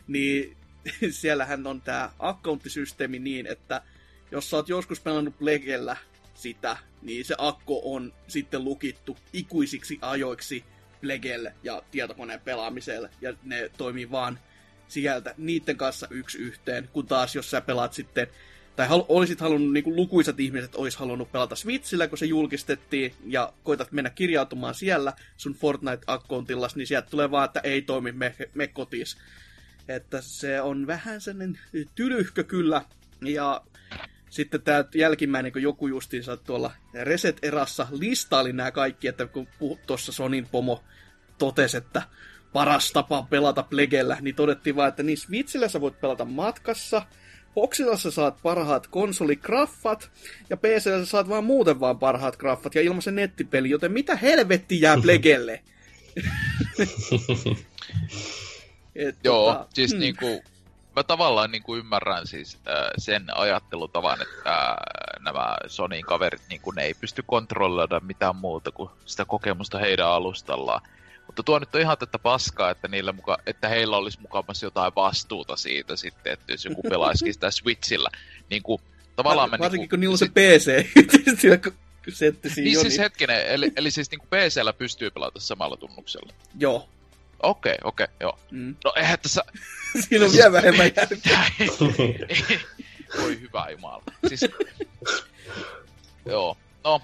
niin 0.06 0.56
siellähän 1.10 1.66
on 1.66 1.80
tämä 1.80 2.10
accounttisysteemi 2.18 3.18
niin, 3.18 3.46
että 3.46 3.82
jos 4.30 4.50
sä 4.50 4.56
oot 4.56 4.68
joskus 4.68 5.00
pelannut 5.00 5.38
Plegellä 5.38 5.96
sitä, 6.42 6.76
niin 7.02 7.24
se 7.24 7.34
akko 7.38 7.80
on 7.84 8.12
sitten 8.28 8.64
lukittu 8.64 9.18
ikuisiksi 9.32 9.98
ajoiksi 10.02 10.64
Plegelle 11.00 11.54
ja 11.62 11.82
tietokoneen 11.90 12.40
pelaamiselle, 12.40 13.10
ja 13.20 13.34
ne 13.42 13.70
toimii 13.76 14.10
vaan 14.10 14.38
sieltä 14.88 15.34
niiden 15.38 15.76
kanssa 15.76 16.06
yksi 16.10 16.38
yhteen, 16.38 16.88
kun 16.92 17.06
taas 17.06 17.34
jos 17.34 17.50
sä 17.50 17.60
pelaat 17.60 17.92
sitten, 17.92 18.26
tai 18.76 18.88
hal- 18.88 19.04
olisit 19.08 19.40
halunnut, 19.40 19.72
niin 19.72 19.84
kuin 19.84 19.96
lukuisat 19.96 20.40
ihmiset 20.40 20.74
olisi 20.74 20.98
halunnut 20.98 21.32
pelata 21.32 21.56
Switchillä, 21.56 22.08
kun 22.08 22.18
se 22.18 22.26
julkistettiin, 22.26 23.14
ja 23.26 23.52
koitat 23.62 23.92
mennä 23.92 24.10
kirjautumaan 24.10 24.74
siellä 24.74 25.12
sun 25.36 25.54
Fortnite-akkoontillas, 25.54 26.76
niin 26.76 26.86
sieltä 26.86 27.10
tulee 27.10 27.30
vaan, 27.30 27.44
että 27.44 27.60
ei 27.60 27.82
toimi, 27.82 28.12
me, 28.12 28.34
me 28.54 28.66
kotis. 28.66 29.16
Että 29.88 30.20
se 30.20 30.60
on 30.60 30.86
vähän 30.86 31.20
sellainen 31.20 31.58
tylyhkö 31.94 32.44
kyllä, 32.44 32.82
ja 33.20 33.62
sitten 34.32 34.62
tämä 34.62 34.84
jälkimmäinen, 34.94 35.52
kun 35.52 35.62
joku 35.62 35.86
justiinsa 35.86 36.36
tuolla 36.36 36.72
Reset-erassa 36.94 37.86
listaili 37.90 38.52
nämä 38.52 38.70
kaikki, 38.70 39.08
että 39.08 39.26
kun 39.26 39.48
tuossa 39.86 40.12
Sonin 40.12 40.48
pomo 40.50 40.84
totesi, 41.38 41.76
että 41.76 42.02
paras 42.52 42.92
tapa 42.92 43.26
pelata 43.30 43.62
Plegellä, 43.62 44.16
niin 44.20 44.34
todettiin 44.34 44.76
vaan, 44.76 44.88
että 44.88 45.02
niin 45.02 45.18
Switchillä 45.18 45.68
sä 45.68 45.80
voit 45.80 46.00
pelata 46.00 46.24
matkassa, 46.24 47.02
Foxilla 47.54 47.96
sä 47.96 48.10
saat 48.10 48.42
parhaat 48.42 48.86
konsoligraffat, 48.86 50.10
ja 50.50 50.56
PCllä 50.56 50.98
sä 50.98 51.06
saat 51.06 51.28
vaan 51.28 51.44
muuten 51.44 51.80
vaan 51.80 51.98
parhaat 51.98 52.36
graffat 52.36 52.74
ja 52.74 52.82
ilmaisen 52.82 53.14
nettipeli, 53.14 53.70
joten 53.70 53.92
mitä 53.92 54.16
helvetti 54.16 54.80
jää 54.80 54.96
Plegelle? 55.02 55.62
Et, 58.94 59.16
Joo, 59.24 59.52
tota, 59.52 59.66
siis 59.74 59.92
hmm. 59.92 60.00
niinku, 60.00 60.42
mä 60.96 61.02
tavallaan 61.02 61.50
niinku 61.50 61.76
ymmärrän 61.76 62.26
siis 62.26 62.58
äh, 62.68 62.90
sen 62.98 63.36
ajattelutavan, 63.36 64.22
että 64.22 64.50
äh, 64.50 64.76
nämä 65.20 65.56
Sonin 65.66 66.04
kaverit 66.04 66.42
niinku, 66.48 66.70
ne 66.70 66.82
ei 66.82 66.94
pysty 66.94 67.22
kontrolloida 67.26 68.00
mitään 68.00 68.36
muuta 68.36 68.72
kuin 68.72 68.90
sitä 69.04 69.24
kokemusta 69.24 69.78
heidän 69.78 70.06
alustallaan. 70.06 70.80
Mutta 71.26 71.42
tuo 71.42 71.58
nyt 71.58 71.74
on 71.74 71.80
ihan 71.80 71.98
tätä 71.98 72.18
paskaa, 72.18 72.70
että, 72.70 72.88
niillä 72.88 73.12
muka, 73.12 73.38
että 73.46 73.68
heillä 73.68 73.96
olisi 73.96 74.20
mukavasti 74.20 74.66
jotain 74.66 74.92
vastuuta 74.96 75.56
siitä 75.56 75.96
sitten, 75.96 76.32
että 76.32 76.52
jos 76.52 76.64
joku 76.64 76.82
pelaisikin 76.82 77.34
sitä 77.34 77.50
Switchillä. 77.50 78.10
Niin 78.50 78.62
kuin, 78.62 78.80
tavallaan 79.16 79.50
Var, 79.50 79.58
varsinkin 79.58 79.82
niin 79.82 79.90
kun 79.90 80.00
niillä 80.00 80.14
on 80.14 80.18
se 80.18 80.28
PC. 80.28 80.86
setti 82.08 82.50
siinä 82.50 82.64
niin 82.64 82.80
siis 82.80 82.92
niin... 82.92 83.00
hetkinen, 83.00 83.46
eli, 83.46 83.72
eli 83.76 83.90
siis 83.90 84.10
niin 84.10 84.18
kuin 84.18 84.28
PCllä 84.28 84.72
pystyy 84.72 85.10
pelata 85.10 85.40
samalla 85.40 85.76
tunnuksella. 85.76 86.32
Joo. 86.58 86.88
Okei, 87.42 87.72
okay, 87.72 87.88
okei, 87.88 88.04
okay, 88.04 88.16
joo. 88.20 88.38
Mm. 88.50 88.76
No 88.84 88.92
eihän 88.96 89.18
tässä... 89.18 89.44
Siinä 90.08 90.24
on 90.24 90.32
vielä 90.32 90.52
vähemmän 90.52 90.86
järkeä. 90.96 91.44
Voi 93.18 93.40
hyvä 93.40 93.66
jumala. 93.70 94.02
Siis... 94.28 94.40
joo, 96.26 96.56
no, 96.84 97.00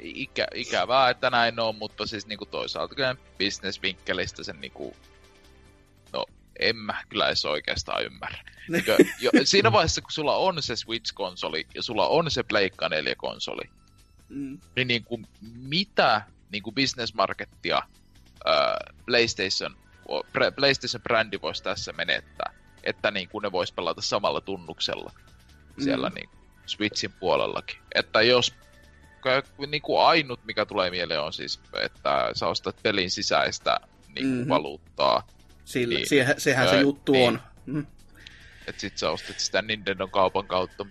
ikä, 0.00 0.46
ikävää, 0.54 1.10
että 1.10 1.30
näin 1.30 1.60
on, 1.60 1.76
mutta 1.76 2.06
siis 2.06 2.26
niinku 2.26 2.46
toisaalta 2.46 2.94
kyllä 2.94 3.16
bisnesvinkkelistä 3.38 4.44
sen 4.44 4.60
niinku, 4.60 4.96
no 6.12 6.26
en 6.58 6.76
mä 6.76 7.02
kyllä 7.08 7.26
edes 7.26 7.44
oikeastaan 7.44 8.04
ymmärrä. 8.04 8.38
Eikö, 8.74 8.96
jo, 9.20 9.30
siinä 9.44 9.72
vaiheessa, 9.72 10.00
kun 10.00 10.12
sulla 10.12 10.36
on 10.36 10.62
se 10.62 10.74
Switch-konsoli 10.76 11.66
ja 11.74 11.82
sulla 11.82 12.08
on 12.08 12.30
se 12.30 12.42
Pleikka 12.42 12.88
4-konsoli, 12.88 13.70
mm. 14.28 14.58
niin 14.76 14.88
niinku, 14.88 15.20
mitä 15.40 16.22
niinku 16.50 16.72
business-markettia 16.72 17.82
PlayStation, 19.06 19.76
PlayStation-brändi 20.56 21.42
voisi 21.42 21.62
tässä 21.62 21.92
menettää, 21.92 22.54
että 22.84 23.10
niinku 23.10 23.40
ne 23.40 23.52
vois 23.52 23.72
pelata 23.72 24.02
samalla 24.02 24.40
tunnuksella 24.40 25.12
siellä 25.78 26.08
mm. 26.08 26.14
niinku 26.14 26.36
Switchin 26.66 27.12
puolellakin. 27.12 27.78
Että 27.94 28.22
jos 28.22 28.54
niin 29.66 29.82
kuin 29.82 30.00
ainut, 30.00 30.44
mikä 30.44 30.66
tulee 30.66 30.90
mieleen 30.90 31.20
on 31.20 31.32
siis, 31.32 31.60
että 31.82 32.30
sä 32.34 32.46
ostat 32.46 32.76
pelin 32.82 33.10
sisäistä 33.10 33.80
niin 34.06 34.14
kuin 34.14 34.26
mm-hmm. 34.26 34.48
valuuttaa. 34.48 35.28
Sillä, 35.64 35.94
niin, 35.94 36.08
siihen, 36.08 36.40
sehän 36.40 36.66
ää, 36.66 36.72
se 36.72 36.80
juttu 36.80 37.12
niin, 37.12 37.28
on. 37.28 37.40
Mm. 37.66 37.86
Että 38.66 38.80
sit 38.80 38.98
sä 38.98 39.10
ostat 39.10 39.40
sitä 39.40 39.62
Nintendo 39.62 40.08
kaupan 40.08 40.46
kautta 40.46 40.86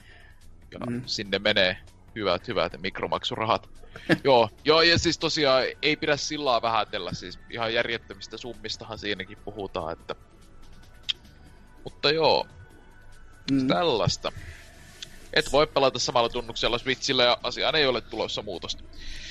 ja 0.72 0.80
mm. 0.80 1.02
sinne 1.06 1.40
menee 1.40 1.78
hyvät, 2.16 2.48
hyvät 2.48 2.82
mikromaksurahat. 2.82 3.70
joo, 4.24 4.50
joo, 4.66 4.82
ja 4.82 5.00
siis 5.00 5.18
tosiaan 5.18 5.64
ei 5.82 5.96
pidä 5.96 6.18
sillä 6.18 6.62
vähätellä, 6.62 7.14
siis 7.14 7.40
ihan 7.50 7.74
järjettömistä 7.74 8.38
summistahan 8.38 8.98
siinäkin 8.98 9.38
puhutaan, 9.46 9.94
että... 9.94 10.16
Mutta 11.84 12.12
joo, 12.12 12.48
mm. 13.52 13.68
tällaista. 13.68 14.32
Et 15.34 15.52
voi 15.52 15.68
pelata 15.68 16.00
samalla 16.00 16.30
tunnuksella 16.30 16.78
Switchillä 16.78 17.24
ja 17.24 17.38
asiaan 17.44 17.76
ei 17.76 17.86
ole 17.86 18.02
tulossa 18.02 18.42
muutosta. 18.42 18.84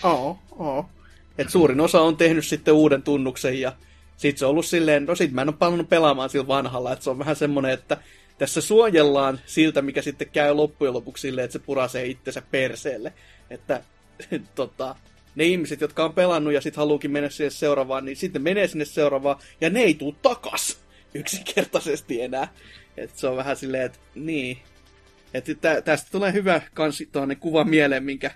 Oo, 0.03 0.39
oo. 0.59 0.89
Et 1.39 1.51
suurin 1.51 1.81
osa 1.81 2.01
on 2.01 2.17
tehnyt 2.17 2.47
sitten 2.47 2.75
uuden 2.75 3.03
tunnuksen 3.03 3.61
ja 3.61 3.73
sit 4.17 4.39
se 4.39 4.47
on 4.47 4.51
ollut 4.51 4.67
silleen, 4.67 5.05
no 5.05 5.15
sit 5.15 5.33
mä 5.33 5.43
en 5.43 5.49
ole 5.49 5.57
palannut 5.57 5.89
pelaamaan 5.89 6.31
sillä 6.31 6.47
vanhalla, 6.47 6.93
että 6.93 7.05
se 7.05 7.11
on 7.11 7.19
vähän 7.19 7.37
semmonen, 7.37 7.71
että 7.71 7.97
tässä 8.39 8.61
suojellaan 8.61 9.41
siltä, 9.47 9.83
mikä 9.83 10.03
sitten 10.03 10.31
käy 10.33 10.55
loppujen 10.55 10.95
lopuksi 10.95 11.21
silleen, 11.21 11.45
että 11.45 11.53
se 11.53 11.59
purasee 11.59 12.07
itsensä 12.07 12.43
perseelle. 12.51 13.13
Että 13.51 13.83
tota, 14.55 14.97
ne 15.35 15.45
ihmiset, 15.45 15.81
jotka 15.81 16.05
on 16.05 16.15
pelannut 16.15 16.53
ja 16.53 16.61
sitten 16.61 16.81
haluukin 16.81 17.11
mennä 17.11 17.31
sinne 17.31 17.51
seuraavaan, 17.51 18.05
niin 18.05 18.17
sitten 18.17 18.43
menee 18.43 18.69
sinne 18.69 18.85
seuraavaan 18.85 19.39
ja 19.61 19.71
ne 19.71 19.81
ei 19.81 19.95
tuu 19.95 20.13
takas 20.13 20.79
yksinkertaisesti 21.15 22.23
enää. 22.23 22.49
Et 22.97 23.17
se 23.17 23.27
on 23.27 23.37
vähän 23.37 23.57
silleen, 23.57 23.87
että 23.87 23.99
niin, 24.15 24.59
että 25.35 25.55
tä, 25.55 25.83
tästä 25.83 26.09
tulee 26.11 26.33
hyvä 26.33 26.61
kansi 26.75 27.09
tuonne 27.13 27.35
kuva 27.35 27.65
mieleen, 27.65 28.05
minkä 28.05 28.31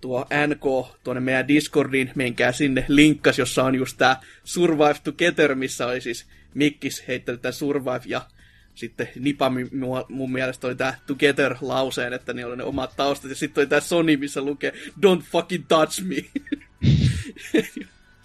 tuo 0.00 0.26
NK 0.46 0.96
tuonne 1.04 1.20
meidän 1.20 1.48
Discordiin, 1.48 2.10
menkää 2.14 2.52
sinne, 2.52 2.84
linkkas, 2.88 3.38
jossa 3.38 3.64
on 3.64 3.74
just 3.74 3.98
tämä 3.98 4.16
Survive 4.44 4.96
Together, 5.04 5.54
missä 5.54 5.86
oli 5.86 6.00
siis 6.00 6.26
Mikkis 6.54 7.08
heittänyt 7.08 7.42
tämä 7.42 7.52
Survive 7.52 8.00
ja 8.06 8.26
sitten 8.74 9.08
Nipa 9.20 9.52
mun 10.08 10.32
mielestä 10.32 10.66
oli 10.66 10.74
tämä 10.74 10.94
Together-lauseen, 11.06 12.12
että 12.12 12.32
ne 12.32 12.46
oli 12.46 12.56
ne 12.56 12.64
omat 12.64 12.96
taustat, 12.96 13.30
ja 13.30 13.36
sitten 13.36 13.62
oli 13.62 13.68
tämä 13.68 13.80
Sony, 13.80 14.16
missä 14.16 14.42
lukee 14.42 14.72
Don't 15.06 15.22
fucking 15.22 15.64
touch 15.68 16.02
me. 16.02 16.16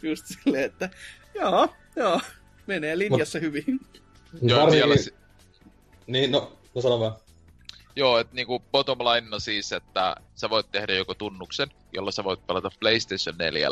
Just 0.03 0.25
silleen, 0.25 0.63
että 0.63 0.89
joo, 1.35 1.73
joo, 1.95 2.21
menee 2.67 2.97
linjassa 2.97 3.39
hyvin. 3.39 3.79
Joo, 4.41 4.71
vielä... 4.71 4.95
Niin, 6.07 6.31
no, 6.31 6.57
no 6.75 6.81
sano 6.81 6.99
vaan. 6.99 7.15
Joo, 7.95 8.19
että 8.19 8.35
niinku 8.35 8.59
bottom 8.59 8.99
line 8.99 9.39
siis, 9.39 9.71
että 9.71 10.15
sä 10.35 10.49
voit 10.49 10.71
tehdä 10.71 10.93
joko 10.93 11.13
tunnuksen, 11.13 11.67
jolla 11.93 12.11
sä 12.11 12.23
voit 12.23 12.47
pelata 12.47 12.69
PlayStation 12.79 13.37
4 13.37 13.69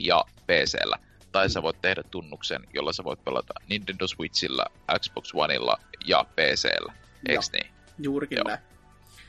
ja 0.00 0.24
PCllä. 0.46 0.98
Tai 1.32 1.50
sä 1.50 1.62
voit 1.62 1.80
tehdä 1.80 2.02
tunnuksen, 2.02 2.66
jolla 2.74 2.92
sä 2.92 3.04
voit 3.04 3.24
pelata 3.24 3.54
Nintendo 3.68 4.06
Switchillä, 4.06 4.66
Xbox 5.00 5.30
Oneilla 5.34 5.78
ja 6.06 6.24
PCllä. 6.24 6.92
Eiks 7.28 7.52
niin? 7.52 7.66
juurikin 7.98 8.36
Joo. 8.38 8.48
näin. 8.48 8.60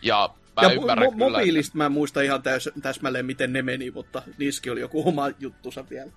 Ja 0.01 0.29
mä 0.55 0.67
ja 0.67 0.73
ymmärrän 0.73 1.07
mo- 1.07 1.11
kyllä, 1.11 1.29
mobiilista 1.29 1.69
että... 1.69 1.77
mä 1.77 1.85
en 1.85 1.91
muista 1.91 2.21
ihan 2.21 2.43
täys, 2.43 2.69
täsmälleen, 2.81 3.25
miten 3.25 3.53
ne 3.53 3.61
meni, 3.61 3.91
mutta 3.91 4.21
niski 4.37 4.69
oli 4.69 4.79
joku 4.79 5.07
oma 5.07 5.29
juttusa 5.39 5.89
vielä. 5.89 6.11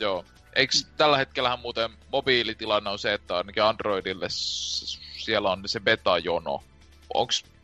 Joo. 0.00 0.24
Eikö 0.56 0.72
tällä 0.96 1.16
hetkellähän 1.16 1.60
muuten 1.60 1.90
mobiilitilanne 2.12 2.90
on 2.90 2.98
se, 2.98 3.14
että 3.14 3.36
ainakin 3.36 3.62
Androidille 3.62 4.26
siellä 4.30 5.50
on 5.50 5.62
se 5.66 5.80
beta-jono. 5.80 6.62
Onks, 7.14 7.44
onko 7.44 7.59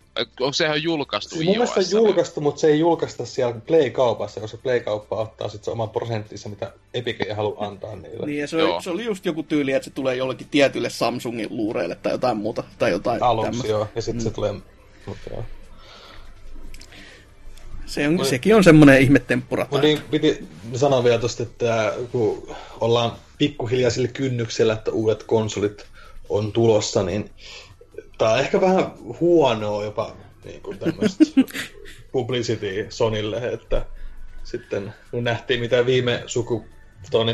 se 0.52 0.64
ihan 0.64 0.82
julkaistu 0.82 1.36
Mun 1.36 1.44
mielestä 1.44 1.80
julkaistu, 1.80 2.40
mutta 2.40 2.60
se 2.60 2.66
ei 2.66 2.78
julkaista 2.78 3.26
siellä 3.26 3.60
Play-kaupassa, 3.66 4.40
koska 4.40 4.58
Play-kauppa 4.62 5.16
ottaa 5.16 5.48
sitten 5.48 5.72
oman 5.72 5.90
prosenttinsa, 5.90 6.48
mitä 6.48 6.72
Epic 6.94 7.16
ei 7.26 7.34
halua 7.34 7.66
antaa 7.66 7.96
niille. 7.96 8.26
Niin, 8.26 8.40
ja 8.40 8.48
se, 8.48 8.62
oli, 8.62 8.82
se 8.82 8.90
oli 8.90 9.04
just 9.04 9.26
joku 9.26 9.42
tyyli, 9.42 9.72
että 9.72 9.84
se 9.84 9.90
tulee 9.90 10.16
jollekin 10.16 10.48
tietylle 10.50 10.90
Samsungin 10.90 11.48
luureille 11.50 11.94
tai 11.94 12.12
jotain 12.12 12.36
muuta. 12.36 12.64
Tai 12.78 12.90
jotain 12.90 13.22
Aluksi 13.22 13.50
tämmöistä. 13.50 13.72
joo, 13.72 13.88
ja 13.94 14.02
sitten 14.02 14.22
mm. 14.22 14.28
se 14.28 14.30
tulee... 14.30 14.54
Mutta 15.06 15.30
joo. 15.30 15.44
Se 17.86 18.08
on, 18.08 18.16
no, 18.16 18.24
sekin 18.24 18.56
on 18.56 18.64
semmoinen 18.64 19.00
ihmettemppura. 19.00 19.66
No 19.70 19.80
niin, 19.80 20.00
piti 20.10 20.48
sanoa 20.74 21.04
vielä 21.04 21.18
tosta, 21.18 21.42
että 21.42 21.94
kun 22.12 22.56
ollaan 22.80 23.12
pikkuhiljaa 23.38 23.90
sillä 23.90 24.08
kynnyksellä, 24.08 24.72
että 24.72 24.90
uudet 24.90 25.22
konsolit 25.22 25.86
on 26.28 26.52
tulossa, 26.52 27.02
niin 27.02 27.30
Tää 28.18 28.32
on 28.32 28.38
ehkä 28.38 28.60
vähän 28.60 28.92
huonoa 29.20 29.84
jopa 29.84 30.16
niin 30.44 30.60
kuin 30.62 30.78
tämmöistä 30.78 31.24
publicity 32.12 32.86
Sonille, 32.88 33.48
että 33.52 33.86
sitten 34.44 34.94
kun 35.10 35.24
nähtiin 35.24 35.60
mitä 35.60 35.86
viime 35.86 36.24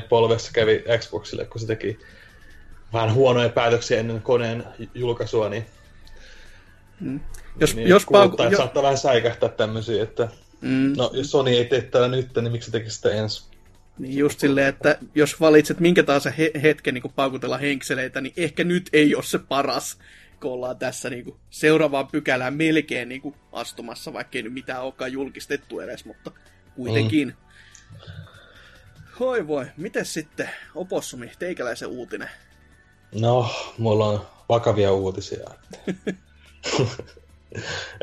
polvessa 0.09 0.53
kävi 0.53 0.85
Xboxille, 0.99 1.45
kun 1.45 1.61
se 1.61 1.67
teki 1.67 1.99
vähän 2.93 3.15
huonoja 3.15 3.49
päätöksiä 3.49 4.01
ennen 4.01 4.23
koneen 4.23 4.65
julkaisua, 4.95 5.49
niin, 5.49 5.67
mm. 7.01 7.21
jos, 7.61 7.75
niin 7.75 7.89
jos 7.89 8.07
pauk- 8.07 8.51
jo... 8.51 8.57
saattaa 8.57 8.83
vähän 8.83 8.99
säikähtää 8.99 9.49
tämmöisiä, 9.49 10.03
että 10.03 10.29
mm. 10.61 10.93
no 10.97 11.11
jos 11.13 11.31
Sony 11.31 11.51
ei 11.51 11.65
tee 11.65 11.81
tätä 11.81 12.09
nyt, 12.09 12.35
niin 12.35 12.53
miksi 12.53 12.67
se 12.67 12.73
tekisi 12.73 12.97
sitä 12.97 13.11
ensin? 13.11 13.53
Niin 13.99 14.19
just 14.19 14.41
silleen, 14.41 14.67
että 14.67 14.99
jos 15.15 15.41
valitset 15.41 15.81
minkä 15.81 16.03
tahansa 16.03 16.31
he- 16.31 16.51
hetken 16.63 16.95
niin 16.95 17.13
paukutella 17.17 17.59
henkseleitä, 17.59 18.21
niin 18.21 18.33
ehkä 18.37 18.65
nyt 18.65 18.89
ei 18.93 19.15
ole 19.15 19.25
se 19.25 19.39
paras 19.39 19.99
kun 20.43 20.53
ollaan 20.53 20.79
tässä 20.79 21.11
niin 21.11 21.25
kuin 21.25 21.37
seuraavaan 21.51 22.09
pykälään 22.09 22.55
melkein 22.55 23.09
niin 23.09 23.23
kuin 23.23 23.35
astumassa, 23.53 24.13
vaikka 24.13 24.39
ei 24.39 24.43
nyt 24.43 24.53
mitään 24.53 24.83
olekaan 24.83 25.13
julkistettu 25.13 25.81
edes, 25.81 26.05
mutta 26.05 26.31
kuitenkin. 26.77 27.29
Mm. 27.29 27.35
Hoi 29.21 29.47
voi, 29.47 29.67
miten 29.77 30.07
sitten 30.07 30.51
opossumi, 30.75 31.33
teikäläisen 31.39 31.89
uutinen? 31.89 32.31
No, 33.21 33.51
mulla 33.79 34.07
on 34.07 34.27
vakavia 34.49 34.93
uutisia. 34.93 35.51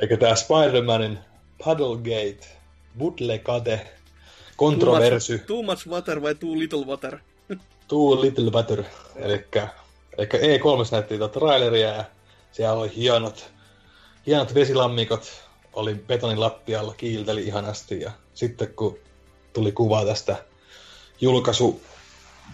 Eikä 0.02 0.18
tää 0.18 0.36
Spider-Manin 0.36 1.18
Puddlegate, 1.64 2.48
Budlegate, 2.98 3.88
kontroversy. 4.56 5.38
Too 5.38 5.46
much, 5.46 5.48
too 5.48 5.76
much 5.76 5.88
water 5.88 6.22
vai 6.22 6.36
too 6.36 6.60
little 6.60 6.86
water? 6.86 7.18
too 7.88 8.22
little 8.22 8.52
water. 8.52 8.84
Eli 9.16 9.46
E3 10.18 10.92
näytti 10.92 11.18
tuota 11.18 11.40
traileria 11.40 11.90
ja 11.90 12.06
siellä 12.52 12.80
oli 12.80 12.96
hienot, 12.96 13.52
hienot 14.28 14.54
vesilammikot, 14.54 15.44
oli 15.74 15.96
betonin 15.96 16.40
lattialla, 16.40 16.94
kiilteli 16.94 17.48
ihanasti 17.48 18.02
ja 18.02 18.12
sitten 18.34 18.74
kun 18.74 18.98
tuli 19.54 19.72
kuva 19.72 20.06
tästä 20.06 20.46
julkaisu, 21.22 21.82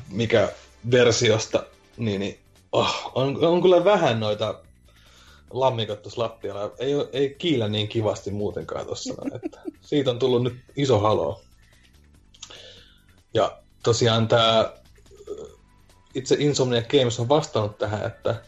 mikä 0.10 0.52
versiosta, 0.92 1.66
niin, 1.98 2.20
niin 2.20 2.40
oh, 2.72 3.12
on, 3.16 3.46
on 3.46 3.62
kyllä 3.62 3.84
vähän 3.84 4.20
noita 4.20 4.62
lammikot 5.50 6.02
tuossa 6.02 6.22
lattialla. 6.22 6.72
Ei, 6.78 6.94
ei 7.14 7.36
kiillä 7.38 7.68
niin 7.68 7.88
kivasti 7.88 8.32
muutenkaan 8.32 8.86
tuossa. 8.86 9.14
Siitä 9.82 10.12
on 10.12 10.20
tullut 10.20 10.44
nyt 10.44 10.56
iso 10.76 11.00
halo. 11.00 11.42
Ja 13.34 13.58
tosiaan 13.84 14.28
tämä 14.28 14.74
itse 16.16 16.36
Insomnia 16.40 16.82
Games 16.82 17.20
on 17.20 17.30
vastannut 17.30 17.78
tähän, 17.78 18.06
että 18.06 18.42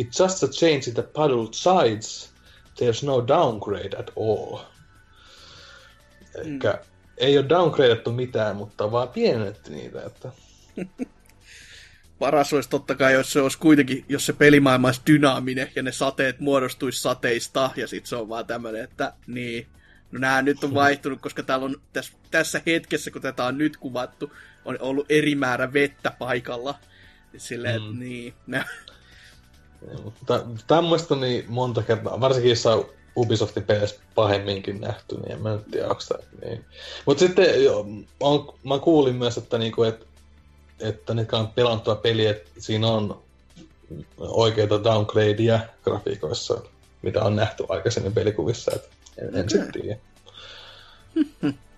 It's 0.00 0.22
just 0.22 0.42
a 0.42 0.48
change 0.48 0.88
in 0.88 0.94
the 0.94 1.02
paddle 1.02 1.48
sides. 1.52 2.32
There's 2.78 3.06
no 3.06 3.28
downgrade 3.28 3.96
at 3.98 4.10
all. 4.16 4.58
Eikä 6.34 6.72
mm. 6.72 6.78
ei 7.16 7.38
ole 7.38 7.48
downgradeattu 7.48 8.12
mitään, 8.12 8.56
mutta 8.56 8.92
vaan 8.92 9.08
pienennetty 9.08 9.70
niitä. 9.70 10.02
Että... 10.02 10.32
Paras 12.18 12.52
olisi 12.52 12.70
totta 12.70 12.94
kai, 12.94 13.12
jos 13.12 13.32
se 13.32 13.40
olisi 13.40 13.58
kuitenkin, 13.58 14.04
jos 14.08 14.26
se 14.26 14.32
pelimaailma 14.32 14.88
olisi 14.88 15.00
dynaaminen 15.06 15.70
ja 15.74 15.82
ne 15.82 15.92
sateet 15.92 16.40
muodostuisi 16.40 17.00
sateista 17.00 17.70
ja 17.76 17.86
sitten 17.86 18.08
se 18.08 18.16
on 18.16 18.28
vaan 18.28 18.46
tämmöinen, 18.46 18.84
että 18.84 19.12
niin, 19.26 19.66
no 20.12 20.18
nämä 20.18 20.42
nyt 20.42 20.64
on 20.64 20.74
vaihtunut, 20.84 21.20
koska 21.20 21.42
täällä 21.42 21.64
on 21.64 21.76
tässä, 21.92 22.12
tässä 22.30 22.60
hetkessä, 22.66 23.10
kun 23.10 23.22
tätä 23.22 23.44
on 23.44 23.58
nyt 23.58 23.76
kuvattu, 23.76 24.32
on 24.64 24.76
ollut 24.80 25.06
eri 25.08 25.34
määrä 25.34 25.72
vettä 25.72 26.12
paikalla. 26.18 26.78
Silleen, 27.36 27.82
mm. 27.82 27.88
että 27.88 27.98
niin, 28.04 28.34
Tämmöistä 30.66 31.14
niin 31.14 31.44
monta 31.48 31.82
kertaa, 31.82 32.20
varsinkin 32.20 32.50
jossain 32.50 32.84
Ubisoftin 33.16 33.62
peleissä 33.62 34.00
pahemminkin 34.14 34.80
nähty, 34.80 35.16
niin 35.16 35.32
en 35.32 35.42
mä 35.42 35.52
nyt 35.52 35.70
tiedä, 35.70 35.88
onko 35.88 36.02
niin. 36.44 36.64
Mutta 37.06 37.20
sitten 37.20 37.64
jo, 37.64 37.86
on, 38.20 38.54
mä 38.64 38.78
kuulin 38.78 39.16
myös, 39.16 39.38
että, 39.38 39.58
niinku, 39.58 39.82
et, 39.82 40.06
että 40.80 41.14
nyt 41.14 41.32
on 41.32 41.48
pelantua 41.48 41.94
peliä, 41.94 42.30
että 42.30 42.50
siinä 42.58 42.86
on 42.88 43.22
oikeita 44.18 44.84
downgradeja 44.84 45.60
grafiikoissa, 45.84 46.62
mitä 47.02 47.22
on 47.22 47.36
nähty 47.36 47.64
aikaisemmin 47.68 48.12
pelikuvissa, 48.12 48.72
että 48.74 48.88
en, 49.18 49.36
en 49.36 49.50
sitten 49.50 49.72
tiedä. 49.72 49.98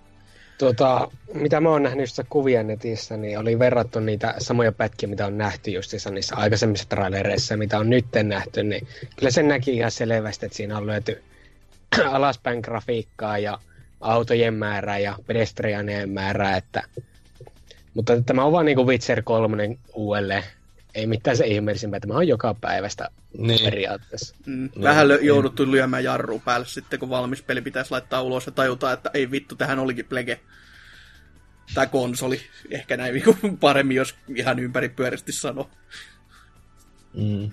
Tuota, 0.57 1.11
mitä 1.33 1.61
mä 1.61 1.69
oon 1.69 1.83
nähnyt 1.83 2.09
sitä 2.09 2.25
kuvia 2.29 2.63
netissä, 2.63 3.17
niin 3.17 3.39
oli 3.39 3.59
verrattu 3.59 3.99
niitä 3.99 4.35
samoja 4.37 4.71
pätkiä, 4.71 5.09
mitä 5.09 5.25
on 5.25 5.37
nähty 5.37 5.71
justissa 5.71 6.09
niissä 6.09 6.35
aikaisemmissa 6.35 6.89
trailereissa, 6.89 7.57
mitä 7.57 7.79
on 7.79 7.89
nyt 7.89 8.05
nähty, 8.23 8.63
niin 8.63 8.87
kyllä 9.15 9.31
sen 9.31 9.47
näki 9.47 9.75
ihan 9.75 9.91
selvästi, 9.91 10.45
että 10.45 10.55
siinä 10.55 10.77
on 10.77 10.87
löyty 10.87 11.23
alaspäin 12.11 12.59
grafiikkaa 12.59 13.37
ja 13.37 13.59
autojen 14.01 14.53
määrää 14.53 14.99
ja 14.99 15.15
pedestrianien 15.27 16.09
määrää, 16.09 16.57
että... 16.57 16.83
Mutta 17.93 18.21
tämä 18.21 18.43
on 18.43 18.51
vaan 18.51 18.65
niin 18.65 18.75
kuin 18.75 18.87
Witcher 18.87 19.21
3 19.23 19.77
uudelleen. 19.93 20.43
Ei 20.97 21.07
mitään 21.07 21.37
se 21.37 21.47
ihmeellisempää, 21.47 21.99
tämä 21.99 22.13
on 22.13 22.27
joka 22.27 22.53
päivästä 22.61 23.09
niin. 23.37 23.63
periaatteessa. 23.63 24.35
Mm, 24.45 24.69
no, 24.75 24.83
vähän 24.83 25.07
lö- 25.07 25.23
jouduttu 25.23 25.71
lyömään 25.71 26.03
jarru 26.03 26.39
päälle 26.39 26.65
sitten, 26.65 26.99
kun 26.99 27.09
valmis 27.09 27.41
peli 27.41 27.61
pitäisi 27.61 27.91
laittaa 27.91 28.21
ulos 28.21 28.45
ja 28.45 28.51
tajutaan, 28.51 28.93
että 28.93 29.11
ei 29.13 29.31
vittu, 29.31 29.55
tähän 29.55 29.79
olikin 29.79 30.05
plege. 30.05 30.39
Tai 31.73 31.87
konsoli, 31.87 32.41
ehkä 32.71 32.97
näin 32.97 33.13
niinku 33.13 33.37
paremmin, 33.59 33.97
jos 33.97 34.15
ihan 34.35 34.59
ympäripyörästi 34.59 35.31
sanoo. 35.31 35.69
Mm. 37.13 37.51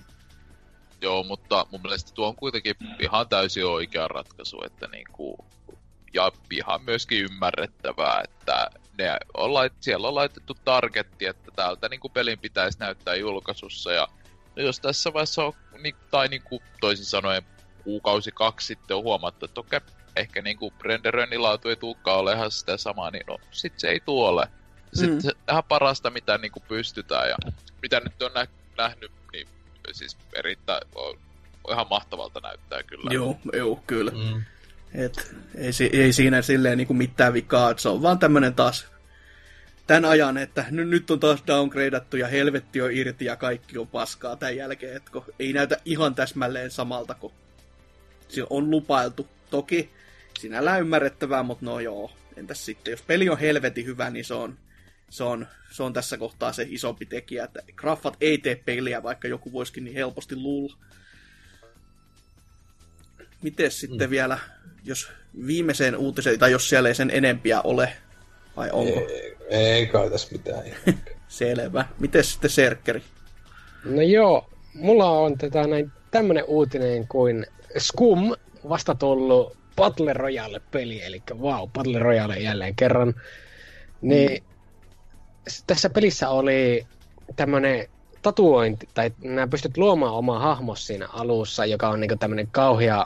Joo, 1.01 1.23
mutta 1.23 1.65
mun 1.71 1.81
mielestä 1.81 2.11
tuo 2.13 2.27
on 2.27 2.35
kuitenkin 2.35 2.75
ihan 2.99 3.29
täysin 3.29 3.65
oikea 3.65 4.07
ratkaisu, 4.07 4.63
että 4.65 4.87
niinku, 4.87 5.45
ja 6.13 6.31
ihan 6.51 6.83
myöskin 6.83 7.21
ymmärrettävää, 7.21 8.21
että 8.23 8.69
ne 8.97 9.17
on 9.33 9.53
lait, 9.53 9.73
siellä 9.79 10.07
on 10.07 10.15
laitettu 10.15 10.57
targetti, 10.65 11.25
että 11.25 11.51
täältä 11.55 11.89
niin 11.89 11.99
kuin 11.99 12.11
pelin 12.11 12.39
pitäisi 12.39 12.79
näyttää 12.79 13.15
julkaisussa. 13.15 13.91
Ja 13.91 14.07
no 14.55 14.63
jos 14.63 14.79
tässä 14.79 15.13
vaiheessa 15.13 15.43
on, 15.43 15.53
niin, 15.79 15.95
tai 16.11 16.27
niin 16.27 16.41
kuin 16.41 16.63
toisin 16.81 17.05
sanoen 17.05 17.43
kuukausi 17.83 18.31
kaksi 18.31 18.67
sitten 18.67 18.97
on 18.97 19.03
huomattu, 19.03 19.45
että 19.45 19.59
okei, 19.59 19.79
ehkä 20.15 20.41
niin 20.41 20.57
kuin 20.57 20.73
renderöinnin 20.81 21.43
laatu 21.43 21.69
ei 21.69 21.75
tulekaan 21.75 22.19
olemaan 22.19 22.51
sitä 22.51 22.77
samaa, 22.77 23.11
niin 23.11 23.23
no 23.27 23.37
sit 23.51 23.73
se 23.77 23.89
ei 23.89 23.99
tuole. 23.99 24.47
Sitten 24.93 25.19
mm. 25.23 25.51
ihan 25.51 25.63
parasta, 25.63 26.09
mitä 26.09 26.37
niin 26.37 26.51
kuin 26.51 26.63
pystytään 26.67 27.29
ja 27.29 27.35
mitä 27.81 27.99
nyt 27.99 28.21
on 28.21 28.31
nä- 28.33 28.47
nähnyt, 28.77 29.11
niin 29.33 29.47
siis 29.91 30.17
erittäin 30.35 30.87
on, 30.95 31.17
ihan 31.71 31.87
mahtavalta 31.89 32.39
näyttää 32.39 32.83
kyllä. 32.83 33.13
Joo, 33.13 33.37
joo, 33.53 33.83
kyllä. 33.87 34.11
Mm. 34.11 34.43
Et 34.97 35.35
ei, 35.55 35.71
ei 36.01 36.13
siinä 36.13 36.41
silleen 36.41 36.77
niin 36.77 36.87
kuin 36.87 36.97
mitään 36.97 37.33
vikaa, 37.33 37.71
että 37.71 37.83
se 37.83 37.89
on 37.89 38.01
vaan 38.01 38.19
tämmönen 38.19 38.53
taas 38.53 38.85
tämän 39.87 40.05
ajan, 40.05 40.37
että 40.37 40.65
nyt, 40.71 40.89
nyt 40.89 41.11
on 41.11 41.19
taas 41.19 41.43
downgradeattu 41.47 42.17
ja 42.17 42.27
helvetti 42.27 42.81
on 42.81 42.91
irti 42.91 43.25
ja 43.25 43.35
kaikki 43.35 43.77
on 43.77 43.87
paskaa 43.87 44.35
tämän 44.35 44.55
jälkeen, 44.55 44.97
että 44.97 45.11
ei 45.39 45.53
näytä 45.53 45.77
ihan 45.85 46.15
täsmälleen 46.15 46.71
samalta 46.71 47.13
kuin 47.13 47.33
se 48.27 48.43
on 48.49 48.69
lupailtu. 48.69 49.27
Toki 49.49 49.89
sinällään 50.39 50.81
ymmärrettävää, 50.81 51.43
mutta 51.43 51.65
no 51.65 51.79
joo, 51.79 52.11
entäs 52.35 52.65
sitten, 52.65 52.91
jos 52.91 53.01
peli 53.01 53.29
on 53.29 53.39
helvetin 53.39 53.85
hyvä, 53.85 54.09
niin 54.09 54.25
se 54.25 54.33
on, 54.33 54.57
se 55.09 55.23
on, 55.23 55.47
se 55.71 55.83
on 55.83 55.93
tässä 55.93 56.17
kohtaa 56.17 56.53
se 56.53 56.67
isompi 56.69 57.05
tekijä, 57.05 57.43
että 57.43 57.59
graffat 57.75 58.17
ei 58.21 58.37
tee 58.37 58.55
peliä, 58.55 59.03
vaikka 59.03 59.27
joku 59.27 59.51
voisikin 59.51 59.83
niin 59.83 59.95
helposti 59.95 60.35
luulla. 60.35 60.75
Miten 63.45 63.71
sitten 63.71 64.07
mm. 64.07 64.11
vielä, 64.11 64.39
jos 64.83 65.09
viimeiseen 65.47 65.97
uutiseen, 65.97 66.39
tai 66.39 66.51
jos 66.51 66.69
siellä 66.69 66.89
ei 66.89 66.95
sen 66.95 67.11
enempiä 67.13 67.61
ole, 67.61 67.93
vai 68.57 68.69
onko? 68.71 68.99
Ei, 68.99 69.35
ei 69.49 69.87
kai 69.87 70.09
tässä 70.09 70.27
mitään. 70.31 70.63
Selvä. 71.27 71.85
Miten 71.99 72.23
sitten 72.23 72.49
Serkkeri? 72.49 73.01
No 73.83 74.01
joo, 74.01 74.49
mulla 74.73 75.09
on 75.09 75.37
tätä 75.37 75.67
näin 75.67 75.91
tämmönen 76.11 76.43
uutinen 76.47 77.07
kuin 77.07 77.45
Scum 77.79 78.35
vasta 78.69 78.95
tullut 78.95 79.57
Battle 79.75 80.13
Royale-peli, 80.13 81.03
eli 81.03 81.23
wow, 81.39 81.69
Battle 81.69 81.99
Royale 81.99 82.37
jälleen 82.37 82.75
kerran. 82.75 83.13
Niin 84.01 84.31
mm. 84.31 84.47
tässä 85.67 85.89
pelissä 85.89 86.29
oli 86.29 86.87
tämmönen 87.35 87.87
tatuointi, 88.21 88.89
tai 88.93 89.11
nämä 89.23 89.47
pystyt 89.47 89.77
luomaan 89.77 90.13
oma 90.13 90.39
hahmos 90.39 90.87
siinä 90.87 91.07
alussa, 91.07 91.65
joka 91.65 91.89
on 91.89 91.99
niinku 91.99 92.15
tämmönen 92.15 92.47
kauhea 92.51 93.05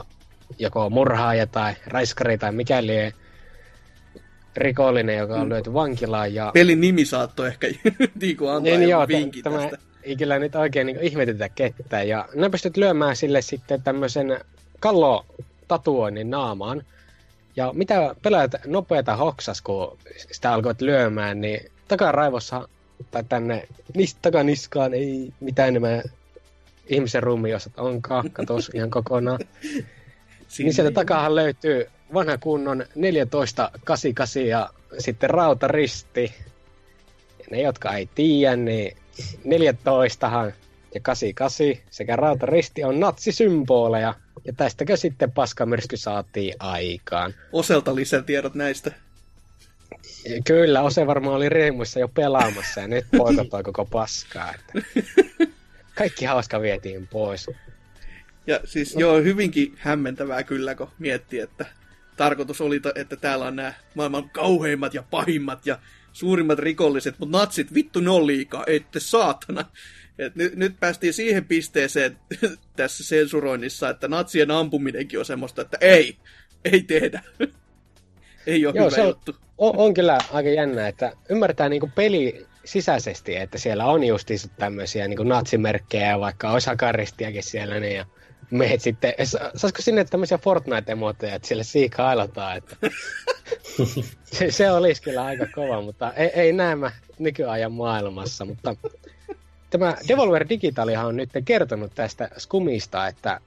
joko 0.58 0.90
murhaaja 0.90 1.46
tai 1.46 1.74
raiskari 1.86 2.38
tai 2.38 2.52
mikäli 2.52 3.12
rikollinen, 4.56 5.16
joka 5.16 5.34
on 5.34 5.42
mm. 5.46 5.48
lyöty 5.48 5.74
vankilaan. 5.74 6.34
Ja... 6.34 6.50
Pelin 6.54 6.80
nimi 6.80 7.04
saattoi 7.04 7.48
ehkä 7.48 7.66
niin 8.20 8.36
kuin 8.36 8.50
antaa 8.50 8.78
niin, 8.78 8.88
joo, 8.88 9.08
vinkin 9.08 9.44
tämä, 9.44 9.58
tästä. 9.58 9.78
Ei 10.02 10.16
kyllä 10.16 10.38
nyt 10.38 10.54
oikein 10.54 10.86
niin 10.86 11.00
ihmetytä 11.00 11.48
ketään. 11.48 12.08
Ja 12.08 12.28
nämä 12.34 12.50
pystyt 12.50 12.76
lyömään 12.76 13.16
sille 13.16 13.42
sitten 13.42 13.82
tämmöisen 13.82 14.40
kallo 14.80 15.26
tatuoinnin 15.68 16.30
naamaan. 16.30 16.82
Ja 17.56 17.72
mitä 17.74 18.14
pelaajat 18.22 18.52
nopeata 18.66 19.16
hoksas, 19.16 19.62
kun 19.62 19.98
sitä 20.32 20.52
alkoit 20.52 20.80
lyömään, 20.80 21.40
niin 21.40 21.60
takaraivossa 21.88 22.68
tai 23.10 23.24
tänne 23.28 23.68
nis, 23.94 24.14
takaniskaan 24.14 24.94
ei 24.94 25.32
mitään 25.40 25.68
enemmän 25.68 26.02
ihmisen 26.86 27.22
ruumiosat 27.22 27.72
onkaan, 27.76 28.30
katos 28.30 28.70
ihan 28.74 28.90
kokonaan. 28.90 29.38
Siinä 30.50 30.66
niin 30.66 30.74
sieltä 30.74 30.90
takahan 30.90 31.34
löytyy 31.34 31.86
vanha 32.14 32.38
kunnon 32.38 32.78
1488 32.78 34.46
ja 34.46 34.70
sitten 34.98 35.30
rautaristi. 35.30 36.34
Ja 37.38 37.44
ne, 37.50 37.62
jotka 37.62 37.94
ei 37.94 38.08
tiedä, 38.14 38.56
niin 38.56 38.96
14 39.44 40.52
ja 40.94 41.00
88 41.00 41.84
sekä 41.90 42.16
rautaristi 42.16 42.84
on 42.84 43.00
natsisymboleja. 43.00 44.14
Ja 44.44 44.52
tästäkö 44.52 44.96
sitten 44.96 45.32
paskamyrsky 45.32 45.96
saatiin 45.96 46.54
aikaan. 46.58 47.34
Oselta 47.52 47.94
lisätiedot 47.94 48.54
näistä. 48.54 48.92
Kyllä, 50.44 50.82
Ose 50.82 51.06
varmaan 51.06 51.36
oli 51.36 51.48
riemuissa 51.48 52.00
jo 52.00 52.08
pelaamassa 52.08 52.80
ja 52.80 52.88
nyt 52.88 53.06
poikotoi 53.16 53.62
koko 53.62 53.84
paskaa. 53.84 54.54
Että 54.54 54.88
kaikki 55.98 56.24
hauska 56.24 56.60
vietiin 56.60 57.06
pois. 57.06 57.46
Ja 58.50 58.60
siis 58.64 58.94
no. 58.94 59.00
joo, 59.00 59.22
hyvinkin 59.22 59.74
hämmentävää 59.76 60.42
kyllä, 60.42 60.74
kun 60.74 60.88
miettii, 60.98 61.40
että 61.40 61.66
tarkoitus 62.16 62.60
oli, 62.60 62.80
että 62.94 63.16
täällä 63.16 63.44
on 63.44 63.56
nämä 63.56 63.72
maailman 63.94 64.30
kauheimmat 64.30 64.94
ja 64.94 65.02
pahimmat 65.10 65.66
ja 65.66 65.78
suurimmat 66.12 66.58
rikolliset, 66.58 67.14
mutta 67.18 67.38
natsit, 67.38 67.74
vittu 67.74 68.00
ne 68.00 68.10
on 68.10 68.26
liikaa, 68.26 68.64
ette 68.66 69.00
saatana. 69.00 69.64
Et 70.18 70.36
nyt, 70.36 70.56
nyt 70.56 70.80
päästiin 70.80 71.12
siihen 71.12 71.44
pisteeseen 71.44 72.16
tässä 72.76 73.04
sensuroinnissa, 73.04 73.90
että 73.90 74.08
natsien 74.08 74.50
ampuminenkin 74.50 75.18
on 75.18 75.24
semmoista, 75.24 75.62
että 75.62 75.78
ei, 75.80 76.16
ei 76.64 76.82
tehdä. 76.82 77.22
ei 78.46 78.66
ole 78.66 78.74
Joo, 78.76 78.84
hyvä 78.84 78.94
se 78.94 79.02
on, 79.02 79.08
juttu. 79.08 79.36
On, 79.58 79.76
on 79.76 79.94
kyllä 79.94 80.18
aika 80.32 80.48
jännä, 80.48 80.88
että 80.88 81.12
ymmärtää 81.28 81.68
niinku 81.68 81.90
peli 81.94 82.46
sisäisesti, 82.64 83.36
että 83.36 83.58
siellä 83.58 83.86
on 83.86 84.04
justiinsa 84.04 84.48
tämmöisiä 84.48 85.08
niinku 85.08 85.24
natsimerkkejä, 85.24 86.20
vaikka 86.20 86.50
osa 86.50 86.76
karistiakin 86.76 87.42
siellä, 87.42 87.80
niin 87.80 87.96
ja 87.96 88.06
meet 88.50 88.80
sitten, 88.80 89.14
saisiko 89.54 89.82
sinne 89.82 90.04
tämmöisiä 90.04 90.38
Fortnite-emoteja, 90.38 91.34
että 91.34 91.48
siellä 91.48 91.64
siikailotaan, 91.64 92.56
että 92.56 92.76
se, 94.36 94.50
se 94.50 94.70
olisi 94.70 95.02
kyllä 95.02 95.24
aika 95.24 95.46
kova, 95.54 95.82
mutta 95.82 96.12
ei, 96.12 96.30
ei 96.34 96.52
näemä 96.52 96.90
nykyajan 97.18 97.72
maailmassa, 97.72 98.44
mutta 98.44 98.76
tämä 99.70 99.96
Devolver 100.08 100.48
Digitalihan 100.48 101.06
on 101.06 101.16
nyt 101.16 101.30
kertonut 101.44 101.92
tästä 101.94 102.30
Skumista, 102.38 103.06
että 103.06 103.40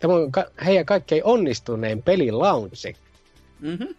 tämä 0.00 0.14
on 0.14 0.32
ka- 0.32 0.50
heidän 0.64 0.86
kaikkein 0.86 1.24
onnistunein 1.24 2.02
pelin 2.02 2.38
launchi. 2.38 2.96
Mm-hmm. 3.60 3.94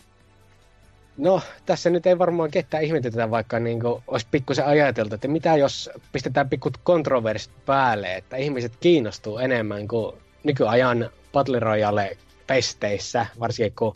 No, 1.18 1.42
tässä 1.66 1.90
nyt 1.90 2.06
ei 2.06 2.20
varmaan 2.20 2.52
ketään 2.52 2.84
ihmetytä, 2.84 3.32
vaikka 3.32 3.60
niin 3.60 3.80
kuin 3.80 4.04
olisi 4.08 4.28
pikkusen 4.32 4.66
ajateltu, 4.66 5.16
että 5.16 5.28
mitä 5.28 5.56
jos 5.56 5.90
pistetään 6.12 6.50
pikkut 6.50 6.78
kontroversit 6.78 7.66
päälle, 7.66 8.16
että 8.16 8.38
ihmiset 8.38 8.74
kiinnostuu 8.80 9.38
enemmän 9.38 9.88
kuin 9.88 10.16
nykyajan 10.44 11.10
Battle 11.34 11.60
Royale 11.60 12.18
pesteissä, 12.48 13.26
varsinkin 13.40 13.76
kun 13.76 13.96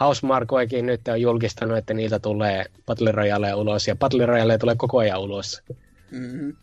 Housemarquekin 0.00 0.86
nyt 0.86 1.08
on 1.08 1.20
julkistanut, 1.20 1.78
että 1.78 1.94
niiltä 1.94 2.18
tulee 2.18 2.64
Battle 2.86 3.12
Royale 3.12 3.54
ulos, 3.54 3.88
ja 3.88 3.96
Battle 3.96 4.26
Royale 4.26 4.58
tulee 4.58 4.74
koko 4.74 4.98
ajan 4.98 5.20
ulos. 5.20 5.62
Mm-hmm. 6.10 6.56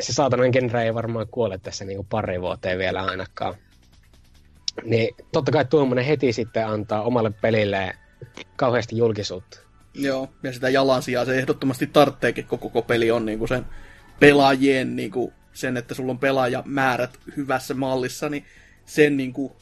Se 0.00 0.12
saatanan 0.12 0.50
genre 0.52 0.84
ei 0.84 0.94
varmaan 0.94 1.26
kuole 1.30 1.58
tässä 1.58 1.84
niin 1.84 1.96
kuin 1.96 2.06
pari 2.10 2.40
vuoteen 2.40 2.78
vielä 2.78 3.02
ainakaan. 3.02 3.54
Niin 4.84 5.14
totta 5.32 5.52
kai 5.52 5.64
tuommoinen 5.64 6.04
heti 6.04 6.32
sitten 6.32 6.66
antaa 6.66 7.02
omalle 7.02 7.30
pelille 7.30 7.94
kauheasti 8.56 8.96
julkisuutta. 8.96 9.58
Joo, 9.94 10.28
ja 10.42 10.52
sitä 10.52 10.68
jalansijaa 10.68 11.24
se 11.24 11.38
ehdottomasti 11.38 11.86
tartteekin, 11.86 12.44
koko, 12.44 12.68
koko 12.68 12.82
peli 12.82 13.10
on 13.10 13.26
niin 13.26 13.38
kuin 13.38 13.48
sen 13.48 13.66
pelaajien 14.20 14.96
niin 14.96 15.10
kuin 15.10 15.32
sen, 15.52 15.76
että 15.76 15.94
sulla 15.94 16.10
on 16.10 16.18
pelaajamäärät 16.18 17.18
hyvässä 17.36 17.74
mallissa, 17.74 18.28
niin 18.28 18.44
sen 18.86 19.16
niin 19.16 19.32
kuin 19.32 19.52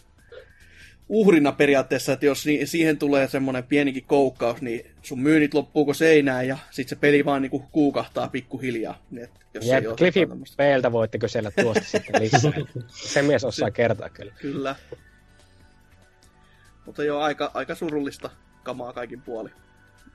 uhrina 1.08 1.52
periaatteessa, 1.52 2.12
että 2.12 2.26
jos 2.26 2.44
siihen 2.64 2.98
tulee 2.98 3.28
semmoinen 3.28 3.64
pienikin 3.64 4.04
koukkaus, 4.04 4.62
niin 4.62 4.86
sun 5.02 5.20
myynnit 5.20 5.54
loppuuko 5.54 5.94
seinään 5.94 6.48
ja 6.48 6.58
sitten 6.70 6.96
se 6.96 7.00
peli 7.00 7.24
vaan 7.24 7.42
niin 7.42 7.62
kuukahtaa 7.72 8.28
pikkuhiljaa. 8.28 9.02
Niin 9.10 9.24
et 9.24 9.30
jos 9.54 9.66
Jep, 9.66 9.84
Cliffy 9.84 10.20
Peeltä 10.56 10.92
voitteko 10.92 11.28
siellä 11.28 11.50
tuosta 11.50 11.84
sitten 11.84 12.22
lisää. 12.22 12.52
Se 12.88 13.22
mies 13.22 13.44
osaa 13.44 13.70
kertoa 13.70 14.08
kyllä. 14.08 14.32
Kyllä. 14.40 14.76
Mutta 16.86 17.04
joo, 17.04 17.20
aika, 17.20 17.50
aika 17.54 17.74
surullista 17.74 18.30
kamaa 18.62 18.92
kaikin 18.92 19.22
puoli. 19.22 19.50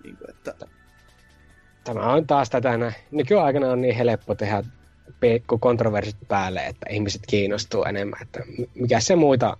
Niin 0.04 0.18
kuin, 0.18 0.30
että... 0.30 0.54
Tämä 1.84 2.14
on 2.14 2.28
taas 2.28 2.50
tätä 2.50 2.78
näin. 2.78 2.94
Nykyaikana 3.12 3.72
on 3.72 3.82
niin 3.82 3.96
helppo 3.96 4.36
tehdä 4.36 4.64
pikku 5.20 5.58
kontroversit 5.58 6.28
päälle, 6.28 6.60
että 6.60 6.86
ihmiset 6.90 7.22
kiinnostuu 7.28 7.84
enemmän. 7.84 8.22
Että 8.22 8.40
mikä 8.76 9.00
se 9.00 9.16
muita, 9.16 9.58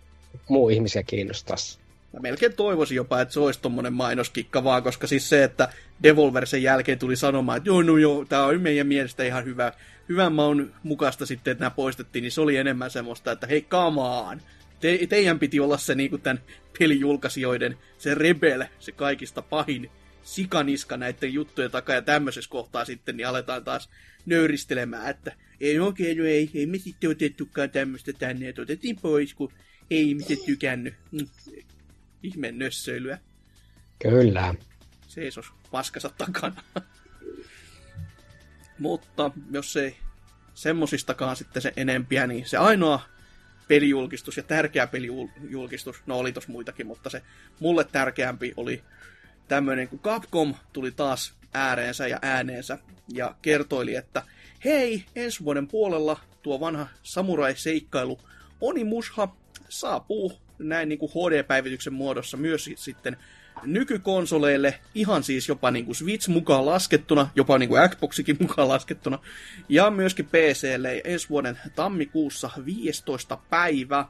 muu 0.50 0.70
ihmisiä 0.70 1.04
kiinnostaisi. 1.04 1.80
Mä 2.14 2.20
melkein 2.20 2.54
toivoisin 2.54 2.96
jopa, 2.96 3.22
että 3.22 3.34
se 3.34 3.40
olisi 3.40 3.62
tommonen 3.62 3.94
mainoskikka 3.94 4.64
vaan, 4.64 4.84
koska 4.84 5.08
siis 5.08 5.30
se, 5.30 5.44
että 5.44 5.70
Devolver 6.04 6.46
sen 6.46 6.64
jälkeen 6.64 7.00
tuli 7.00 7.16
sanomaan, 7.16 7.58
että 7.58 7.70
joo, 7.70 7.82
no 7.82 7.98
joo, 7.98 8.26
tää 8.26 8.46
on 8.46 8.62
meidän 8.62 8.88
mielestä 8.88 9.24
ihan 9.24 9.46
hyvä, 9.46 9.74
hyvän 10.10 10.34
maun 10.34 10.74
mukaista 10.84 11.26
sitten, 11.26 11.52
että 11.52 11.64
nämä 11.64 11.72
poistettiin, 11.72 12.24
niin 12.24 12.32
se 12.32 12.42
oli 12.42 12.58
enemmän 12.58 12.92
semmoista, 12.92 13.32
että 13.32 13.48
hei, 13.48 13.68
on. 13.72 14.42
Te, 14.80 15.00
teidän 15.10 15.40
piti 15.40 15.60
olla 15.60 15.78
se 15.78 15.96
niin 15.96 16.22
tämän 16.22 16.44
pelijulkaisijoiden, 16.80 17.78
se 17.98 18.16
rebel, 18.16 18.66
se 18.80 18.92
kaikista 18.92 19.42
pahin 19.42 19.92
sikaniska 20.24 20.98
näiden 20.98 21.34
juttujen 21.34 21.72
takaa 21.72 21.96
ja 21.96 22.02
tämmöisessä 22.02 22.50
kohtaa 22.50 22.86
sitten, 22.86 23.18
niin 23.18 23.28
aletaan 23.28 23.64
taas 23.64 23.90
nöyristelemään, 24.26 25.10
että 25.10 25.32
ei 25.62 25.80
oikein, 25.80 26.18
no 26.18 26.26
ei, 26.26 26.50
ei 26.54 26.66
me 26.66 26.78
sitten 26.78 27.10
otettukaan 27.10 27.70
tämmöistä 27.70 28.14
tänne, 28.14 28.50
että 28.50 28.62
otettiin 28.62 28.96
pois, 28.96 29.34
kun 29.34 29.54
ei 29.92 30.10
ihmiset 30.10 30.46
tykännyt. 30.46 30.94
Mm. 31.12 31.28
Ihme 32.24 32.52
nössöilyä. 32.52 33.20
Kyllä. 34.02 34.56
Seisos 35.08 35.46
paskansa 35.72 36.10
takana. 36.18 36.64
Mutta 38.80 39.32
jos 39.52 39.78
ei 39.78 39.98
semmosistakaan 40.54 41.36
sitten 41.36 41.62
se 41.62 41.74
enempiä, 41.78 42.28
niin 42.28 42.46
se 42.46 42.58
ainoa 42.58 43.02
pelijulkistus 43.68 44.38
ja 44.38 44.44
tärkeä 44.44 44.88
pelijulkistus, 44.88 46.02
no 46.06 46.18
oli 46.18 46.32
tos 46.32 46.48
muitakin, 46.48 46.88
mutta 46.88 47.10
se 47.10 47.22
mulle 47.60 47.84
tärkeämpi 47.84 48.54
oli 48.58 48.84
tämmöinen, 49.48 49.88
kun 49.88 50.00
Capcom 50.00 50.56
tuli 50.74 50.92
taas 50.92 51.34
ääreensä 51.54 52.08
ja 52.08 52.20
ääneensä 52.22 52.80
ja 53.14 53.36
kertoili, 53.42 53.96
että 53.96 54.24
hei, 54.66 55.04
ensi 55.16 55.44
vuoden 55.44 55.68
puolella 55.68 56.20
tuo 56.42 56.60
vanha 56.60 56.88
samurai-seikkailu 57.04 58.20
Onimusha 58.62 59.28
saapuu 59.70 60.34
näin 60.60 60.90
niin 60.90 61.00
kuin 61.00 61.12
HD-päivityksen 61.12 61.94
muodossa 61.94 62.38
myös 62.38 62.70
sitten 62.76 63.18
nykykonsoleille, 63.64 64.80
ihan 64.96 65.24
siis 65.24 65.48
jopa 65.48 65.72
niin 65.72 65.86
kuin 65.86 65.96
Switch 65.96 66.30
mukaan 66.30 66.66
laskettuna, 66.66 67.30
jopa 67.36 67.58
niin 67.58 67.70
kuin 67.70 67.90
Xboxikin 67.90 68.38
mukaan 68.40 68.68
laskettuna, 68.68 69.20
ja 69.70 69.92
myöskin 69.92 70.26
PClle 70.26 71.02
ensi 71.04 71.30
vuoden 71.30 71.60
tammikuussa 71.76 72.50
15. 72.66 73.38
päivä. 73.50 74.06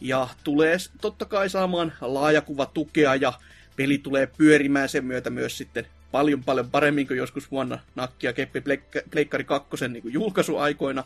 Ja 0.00 0.28
tulee 0.44 0.76
totta 1.00 1.24
kai 1.24 1.50
saamaan 1.50 1.92
laajakuvatukea 2.00 3.14
ja 3.14 3.32
peli 3.76 3.98
tulee 3.98 4.26
pyörimään 4.26 4.88
sen 4.88 5.04
myötä 5.04 5.30
myös 5.30 5.58
sitten 5.58 5.86
paljon 6.12 6.44
paljon 6.44 6.70
paremmin 6.70 7.06
kuin 7.06 7.18
joskus 7.18 7.50
vuonna 7.50 7.78
Nakkia 7.94 8.32
Keppi 8.32 8.62
Pleikkari 9.10 9.44
2 9.44 9.88
niin 9.88 10.02
julkaisuaikoina. 10.04 11.04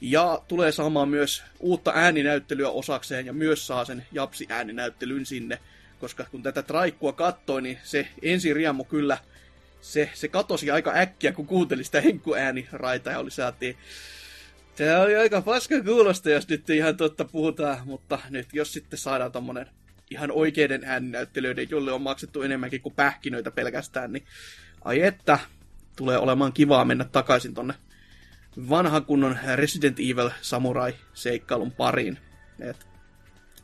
Ja 0.00 0.42
tulee 0.48 0.72
saamaan 0.72 1.08
myös 1.08 1.42
uutta 1.60 1.92
ääninäyttelyä 1.94 2.68
osakseen 2.68 3.26
ja 3.26 3.32
myös 3.32 3.66
saa 3.66 3.84
sen 3.84 4.06
Japsi-ääninäyttelyn 4.12 5.26
sinne. 5.26 5.58
Koska 6.00 6.24
kun 6.30 6.42
tätä 6.42 6.62
traikkua 6.62 7.12
kattoi, 7.12 7.62
niin 7.62 7.78
se 7.82 8.08
ensi 8.22 8.54
riemu 8.54 8.84
kyllä, 8.84 9.18
se, 9.80 10.10
se 10.14 10.28
katosi 10.28 10.70
aika 10.70 10.92
äkkiä, 10.96 11.32
kun 11.32 11.46
kuunteli 11.46 11.84
sitä 11.84 12.00
Henkku 12.00 12.34
ääniraita 12.34 13.10
ja 13.10 13.18
oli 13.18 13.30
saatiin 13.30 13.76
Se 14.74 14.96
oli 14.96 15.16
aika 15.16 15.42
paska 15.42 15.82
kuulosta, 15.82 16.30
jos 16.30 16.48
nyt 16.48 16.70
ihan 16.70 16.96
totta 16.96 17.24
puhutaan, 17.24 17.78
mutta 17.84 18.18
nyt 18.30 18.48
jos 18.52 18.72
sitten 18.72 18.98
saadaan 18.98 19.32
tommonen 19.32 19.66
ihan 20.14 20.30
oikeiden 20.30 20.84
ääninäyttelijöiden, 20.84 21.70
jolle 21.70 21.92
on 21.92 22.02
maksettu 22.02 22.42
enemmänkin 22.42 22.80
kuin 22.80 22.94
pähkinöitä 22.94 23.50
pelkästään, 23.50 24.12
niin 24.12 24.24
ai 24.84 25.02
että, 25.02 25.38
tulee 25.96 26.18
olemaan 26.18 26.52
kivaa 26.52 26.84
mennä 26.84 27.04
takaisin 27.04 27.54
tonne 27.54 27.74
vanhan 28.68 29.04
kunnon 29.04 29.38
Resident 29.54 29.98
Evil 30.00 30.30
Samurai-seikkailun 30.40 31.72
pariin. 31.72 32.18
Et, 32.60 32.86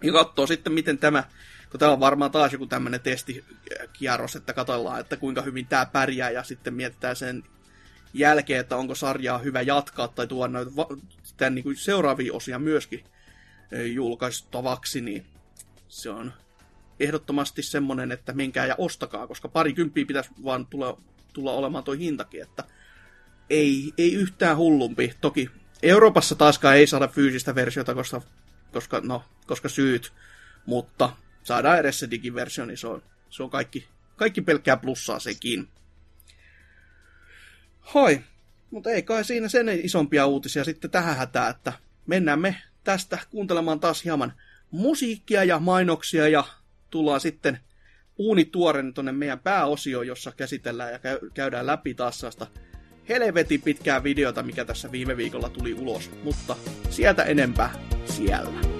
ja 0.02 0.12
katsoo 0.12 0.46
sitten, 0.46 0.72
miten 0.72 0.98
tämä, 0.98 1.24
kun 1.70 1.80
tämä 1.80 1.92
on 1.92 2.00
varmaan 2.00 2.30
taas 2.30 2.52
joku 2.52 2.66
tämmöinen 2.66 3.00
testikierros, 3.00 4.36
että 4.36 4.52
katsotaan, 4.52 5.00
että 5.00 5.16
kuinka 5.16 5.42
hyvin 5.42 5.66
tämä 5.66 5.86
pärjää, 5.86 6.30
ja 6.30 6.42
sitten 6.42 6.74
mietitään 6.74 7.16
sen 7.16 7.44
jälkeen, 8.14 8.60
että 8.60 8.76
onko 8.76 8.94
sarjaa 8.94 9.38
hyvä 9.38 9.62
jatkaa 9.62 10.08
tai 10.08 10.26
tuoda 10.26 10.52
noita 10.52 10.70
tämän 11.36 11.54
niin 11.54 11.62
kuin 11.62 11.76
seuraavia 11.76 12.32
osia 12.32 12.58
myöskin 12.58 13.04
julkaistavaksi, 13.92 15.00
niin 15.00 15.26
se 15.90 16.10
on 16.10 16.32
ehdottomasti 17.00 17.62
semmonen, 17.62 18.12
että 18.12 18.32
menkää 18.32 18.66
ja 18.66 18.74
ostakaa, 18.78 19.26
koska 19.26 19.48
pari 19.48 19.72
kymppiä 19.72 20.06
pitäisi 20.06 20.30
vaan 20.44 20.66
tulla, 20.66 21.00
tulla 21.32 21.52
olemaan 21.52 21.84
toi 21.84 21.98
hintakin, 21.98 22.42
että 22.42 22.64
ei, 23.50 23.92
ei 23.98 24.14
yhtään 24.14 24.56
hullumpi. 24.56 25.14
Toki 25.20 25.50
Euroopassa 25.82 26.34
taaskaan 26.34 26.76
ei 26.76 26.86
saada 26.86 27.08
fyysistä 27.08 27.54
versiota, 27.54 27.94
koska, 27.94 28.22
koska, 28.72 29.00
no, 29.04 29.24
koska 29.46 29.68
syyt, 29.68 30.12
mutta 30.66 31.16
saadaan 31.42 31.78
edes 31.78 31.98
se 31.98 32.10
digiversio, 32.10 32.66
niin 32.66 32.78
se 32.78 32.86
on, 32.86 33.02
se 33.30 33.42
on 33.42 33.50
kaikki, 33.50 33.88
kaikki 34.16 34.40
pelkkää 34.40 34.76
plussaa 34.76 35.18
sekin. 35.18 35.68
Hoi, 37.94 38.20
mutta 38.70 38.90
ei 38.90 39.02
kai 39.02 39.24
siinä 39.24 39.48
sen 39.48 39.68
isompia 39.68 40.26
uutisia 40.26 40.64
sitten 40.64 40.90
tähän 40.90 41.16
hätää, 41.16 41.48
että 41.48 41.72
mennään 42.06 42.40
me 42.40 42.56
tästä 42.84 43.18
kuuntelemaan 43.30 43.80
taas 43.80 44.04
hieman 44.04 44.32
musiikkia 44.70 45.44
ja 45.44 45.58
mainoksia 45.58 46.28
ja 46.28 46.44
tullaan 46.90 47.20
sitten 47.20 47.58
uunituoren 48.18 48.94
tuonne 48.94 49.12
meidän 49.12 49.40
pääosioon, 49.40 50.06
jossa 50.06 50.32
käsitellään 50.36 50.92
ja 50.92 50.98
käydään 51.34 51.66
läpi 51.66 51.94
taas 51.94 52.20
sellaista 52.20 52.46
helvetin 53.08 53.62
pitkää 53.62 54.02
videota, 54.02 54.42
mikä 54.42 54.64
tässä 54.64 54.92
viime 54.92 55.16
viikolla 55.16 55.48
tuli 55.48 55.74
ulos, 55.74 56.10
mutta 56.22 56.56
sieltä 56.90 57.24
enempää 57.24 57.74
siellä. 58.04 58.79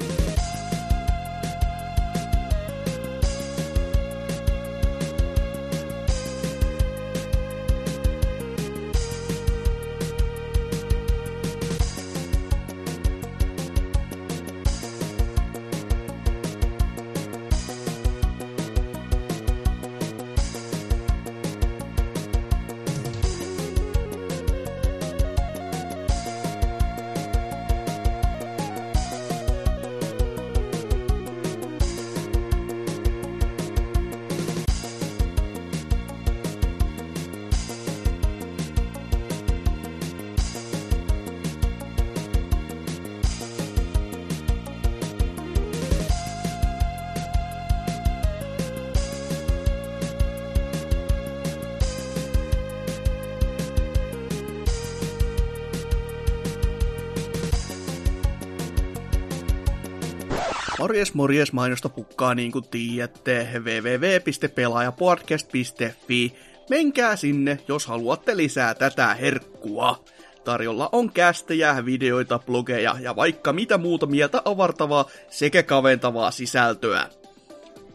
Morjes, 61.11 61.15
morjes, 61.15 61.53
mainosta 61.53 61.89
pukkaa 61.89 62.35
niin 62.35 62.53
kuin 62.53 62.65
tiedätte 62.71 63.49
www.pelaajapodcast.fi. 63.53 66.35
Menkää 66.71 67.17
sinne, 67.17 67.59
jos 67.69 67.87
haluatte 67.87 68.37
lisää 68.37 68.75
tätä 68.75 69.15
herkkua. 69.15 70.05
Tarjolla 70.45 70.89
on 70.93 71.13
kästejä, 71.13 71.85
videoita, 71.85 72.39
blogeja 72.39 72.97
ja 73.01 73.17
vaikka 73.17 73.53
mitä 73.53 73.79
muuta 73.79 74.07
mieltä 74.07 74.43
avartavaa 74.45 75.11
sekä 75.31 75.63
kaventavaa 75.63 76.31
sisältöä. 76.31 77.07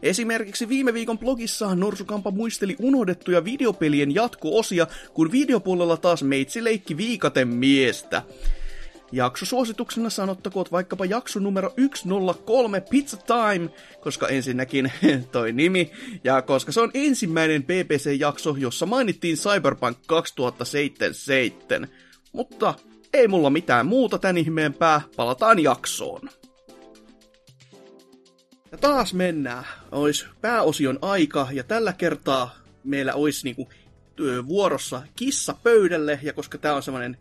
Esimerkiksi 0.02 0.68
viime 0.68 0.94
viikon 0.94 1.18
blogissaan 1.18 1.80
Norsukampa 1.80 2.30
muisteli 2.30 2.76
unohdettuja 2.78 3.44
videopelien 3.44 4.14
jatko-osia, 4.14 4.86
kun 5.14 5.32
videopuolella 5.32 5.96
taas 5.96 6.22
meitsi 6.22 6.64
leikki 6.64 6.96
viikaten 6.96 7.48
miestä. 7.48 8.22
Jaksosuosituksena 9.16 10.10
sanottakoot 10.10 10.72
vaikkapa 10.72 11.04
jakso 11.04 11.40
numero 11.40 11.74
103 11.94 12.80
Pizza 12.80 13.16
Time, 13.16 13.68
koska 14.00 14.28
ensinnäkin 14.28 14.92
toi 15.32 15.52
nimi, 15.52 15.90
ja 16.24 16.42
koska 16.42 16.72
se 16.72 16.80
on 16.80 16.90
ensimmäinen 16.94 17.64
BBC-jakso, 17.64 18.56
jossa 18.58 18.86
mainittiin 18.86 19.36
Cyberpunk 19.36 19.98
2077. 20.06 21.88
Mutta 22.32 22.74
ei 23.12 23.28
mulla 23.28 23.50
mitään 23.50 23.86
muuta 23.86 24.18
tän 24.18 24.38
ihmeempää, 24.38 25.00
palataan 25.16 25.58
jaksoon. 25.58 26.28
Ja 28.72 28.78
taas 28.78 29.14
mennään. 29.14 29.64
Ois 29.92 30.26
pääosion 30.40 30.98
aika, 31.02 31.48
ja 31.52 31.64
tällä 31.64 31.92
kertaa 31.92 32.54
meillä 32.84 33.14
olisi 33.14 33.44
niinku 33.44 33.68
vuorossa 34.46 35.02
kissa 35.16 35.54
pöydälle, 35.62 36.18
ja 36.22 36.32
koska 36.32 36.58
tämä 36.58 36.74
on 36.74 36.82
semmoinen 36.82 37.16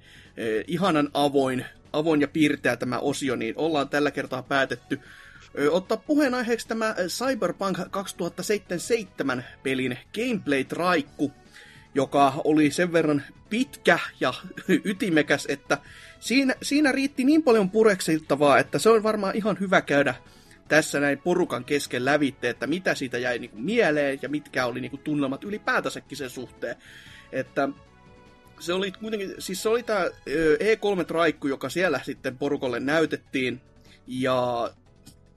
ihanan 0.68 1.10
avoin, 1.14 1.66
avoin 1.96 2.22
ja 2.22 2.28
piirteä 2.28 2.76
tämä 2.76 3.00
osio, 3.00 3.36
niin 3.36 3.54
ollaan 3.58 3.90
tällä 3.90 4.12
kertaa 4.12 4.44
päätetty 4.44 5.00
ottaa 5.72 5.98
puheenaiheeksi 5.98 6.68
tämä 6.68 6.96
Cyberpunk 7.08 7.78
2077 7.92 9.46
pelin 9.64 9.98
gameplay-traikku, 10.14 11.32
joka 11.96 12.34
oli 12.44 12.72
sen 12.72 12.94
verran 12.94 13.24
pitkä 13.50 14.00
ja 14.20 14.34
ytimekäs, 14.86 15.46
että 15.50 15.78
siinä, 16.20 16.56
siinä 16.62 16.92
riitti 16.92 17.24
niin 17.24 17.44
paljon 17.44 17.70
pureksiltavaa, 17.70 18.60
että 18.60 18.80
se 18.80 18.90
on 18.90 19.04
varmaan 19.04 19.36
ihan 19.36 19.58
hyvä 19.60 19.82
käydä 19.82 20.16
tässä 20.68 21.00
näin 21.00 21.18
porukan 21.18 21.66
kesken 21.66 22.06
lävitte, 22.06 22.50
että 22.50 22.68
mitä 22.68 22.96
siitä 22.96 23.18
jäi 23.18 23.40
niinku 23.40 23.58
mieleen 23.58 24.20
ja 24.22 24.30
mitkä 24.30 24.66
oli 24.66 24.82
niinku 24.82 24.98
tunnelmat 24.98 25.44
ylipäätänsäkin 25.44 26.18
sen 26.18 26.30
suhteen. 26.30 26.76
Että 27.32 27.70
se 28.60 28.74
oli 28.74 28.92
kuitenkin, 28.92 29.34
siis 29.40 29.64
se 29.64 29.70
oli 29.70 29.84
tämä 29.84 30.06
E3-traikku, 30.60 31.48
joka 31.48 31.70
siellä 31.70 32.00
sitten 32.04 32.38
porukolle 32.38 32.80
näytettiin, 32.80 33.62
ja 34.08 34.70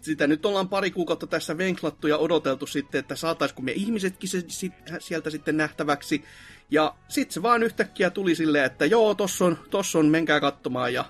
sitä 0.00 0.26
nyt 0.26 0.46
ollaan 0.46 0.68
pari 0.68 0.90
kuukautta 0.90 1.26
tässä 1.26 1.58
venklattu 1.58 2.06
ja 2.06 2.18
odoteltu 2.18 2.66
sitten, 2.66 2.98
että 2.98 3.16
saataisiko 3.16 3.62
me 3.62 3.72
ihmisetkin 3.72 4.28
se, 4.28 4.44
sit, 4.48 4.72
sieltä 4.98 5.30
sitten 5.30 5.56
nähtäväksi. 5.56 6.24
Ja 6.70 6.94
sitten 7.08 7.34
se 7.34 7.42
vaan 7.42 7.62
yhtäkkiä 7.62 8.10
tuli 8.10 8.34
silleen, 8.34 8.64
että 8.64 8.86
joo, 8.86 9.14
tossa 9.14 9.44
on, 9.44 9.58
tossa 9.70 9.98
on 9.98 10.06
menkää 10.06 10.40
katsomaan. 10.40 10.94
Ja 10.94 11.04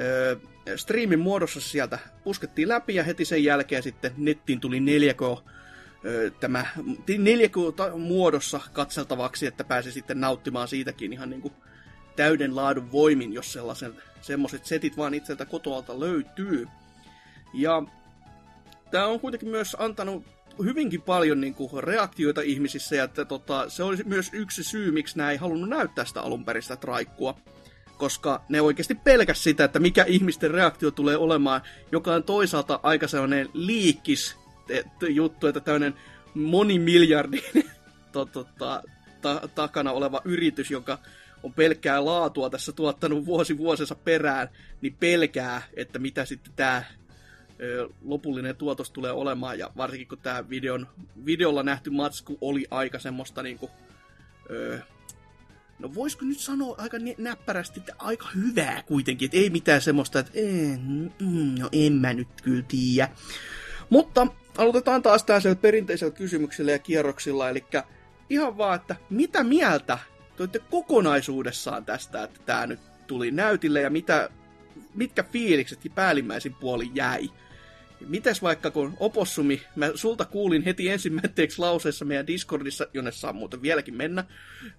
öö, 0.00 0.36
striimin 0.76 1.18
muodossa 1.18 1.60
sieltä 1.60 1.98
puskettiin 2.24 2.68
läpi 2.68 2.94
ja 2.94 3.04
heti 3.04 3.24
sen 3.24 3.44
jälkeen 3.44 3.82
sitten 3.82 4.12
nettiin 4.16 4.60
tuli 4.60 4.78
4K 4.78 5.42
tämä 6.40 6.66
4K 7.10 7.98
muodossa 7.98 8.60
katseltavaksi, 8.72 9.46
että 9.46 9.64
pääsi 9.64 9.92
sitten 9.92 10.20
nauttimaan 10.20 10.68
siitäkin 10.68 11.12
ihan 11.12 11.30
niin 11.30 11.42
kuin 11.42 11.54
täyden 12.16 12.56
laadun 12.56 12.92
voimin, 12.92 13.32
jos 13.32 13.52
sellaisen, 13.52 13.94
semmoiset 14.20 14.66
setit 14.66 14.96
vaan 14.96 15.14
itseltä 15.14 15.44
kotoalta 15.44 16.00
löytyy. 16.00 16.68
Ja 17.54 17.82
tämä 18.90 19.06
on 19.06 19.20
kuitenkin 19.20 19.48
myös 19.48 19.76
antanut 19.78 20.24
hyvinkin 20.64 21.02
paljon 21.02 21.40
niin 21.40 21.54
kuin, 21.54 21.84
reaktioita 21.84 22.40
ihmisissä, 22.40 22.96
ja 22.96 23.04
että, 23.04 23.24
tota, 23.24 23.68
se 23.68 23.82
oli 23.82 23.96
myös 24.04 24.30
yksi 24.32 24.64
syy, 24.64 24.90
miksi 24.90 25.18
nämä 25.18 25.30
ei 25.30 25.36
halunnut 25.36 25.68
näyttää 25.68 26.04
sitä 26.04 26.20
alunperistä 26.20 26.76
traikkua 26.76 27.36
koska 27.98 28.44
ne 28.48 28.60
oikeasti 28.60 28.94
pelkäs 28.94 29.42
sitä, 29.44 29.64
että 29.64 29.78
mikä 29.78 30.04
ihmisten 30.04 30.50
reaktio 30.50 30.90
tulee 30.90 31.16
olemaan, 31.16 31.60
joka 31.92 32.14
on 32.14 32.24
toisaalta 32.24 32.80
aika 32.82 33.08
sellainen 33.08 33.48
liikkis 33.52 34.36
juttu, 35.08 35.46
että 35.46 35.60
tämmöinen 35.60 35.94
monimiljardin 36.34 37.42
to, 38.12 38.24
to, 38.24 38.48
ta, 38.58 38.82
ta, 39.20 39.48
takana 39.54 39.92
oleva 39.92 40.20
yritys, 40.24 40.70
joka 40.70 40.98
on 41.42 41.52
pelkkää 41.52 42.04
laatua 42.04 42.50
tässä 42.50 42.72
tuottanut 42.72 43.26
vuosi 43.26 43.58
vuosensa 43.58 43.94
perään, 43.94 44.48
niin 44.80 44.96
pelkää, 45.00 45.62
että 45.74 45.98
mitä 45.98 46.24
sitten 46.24 46.52
tämä 46.56 46.84
lopullinen 48.04 48.56
tuotos 48.56 48.90
tulee 48.90 49.12
olemaan, 49.12 49.58
ja 49.58 49.70
varsinkin 49.76 50.08
kun 50.08 50.18
tämä 50.18 50.48
videon, 50.48 50.86
videolla 51.24 51.62
nähty 51.62 51.90
matsku 51.90 52.38
oli 52.40 52.66
aika 52.70 52.98
semmoista 52.98 53.42
niinku, 53.42 53.70
ö, 54.50 54.78
no 55.78 55.94
voisiko 55.94 56.24
nyt 56.24 56.38
sanoa 56.38 56.74
aika 56.78 56.96
näppärästi, 57.18 57.80
että 57.80 57.94
aika 57.98 58.28
hyvää 58.34 58.82
kuitenkin, 58.82 59.26
että 59.26 59.38
ei 59.38 59.50
mitään 59.50 59.80
semmoista, 59.80 60.18
että 60.18 60.32
mm, 60.82 61.10
mm, 61.20 61.54
no 61.58 61.68
en 61.72 61.92
mä 61.92 62.12
nyt 62.12 62.28
kyllä 62.42 62.64
tiedä. 62.68 63.08
Mutta 63.90 64.26
aloitetaan 64.58 65.02
taas 65.02 65.24
tällaisella 65.24 65.56
perinteisellä 65.56 66.14
kysymyksellä 66.14 66.72
ja 66.72 66.78
kierroksilla, 66.78 67.48
eli 67.48 67.64
ihan 68.30 68.58
vaan, 68.58 68.76
että 68.76 68.96
mitä 69.10 69.44
mieltä 69.44 69.98
toitte 70.36 70.58
kokonaisuudessaan 70.70 71.84
tästä, 71.84 72.22
että 72.22 72.40
tämä 72.46 72.66
nyt 72.66 72.80
tuli 73.06 73.30
näytille 73.30 73.80
ja 73.80 73.90
mitä, 73.90 74.30
mitkä 74.94 75.22
fiilikset 75.22 75.80
päällimmäisin 75.94 76.54
puoli 76.54 76.90
jäi? 76.94 77.30
Mites 78.06 78.42
vaikka 78.42 78.70
kun 78.70 78.96
Opossumi, 79.00 79.62
mä 79.76 79.90
sulta 79.94 80.24
kuulin 80.24 80.62
heti 80.62 80.88
ensimmäiseksi 80.88 81.58
lauseessa 81.58 82.04
meidän 82.04 82.26
Discordissa, 82.26 82.86
jonne 82.94 83.12
saa 83.12 83.32
muuten 83.32 83.62
vieläkin 83.62 83.94
mennä, 83.94 84.24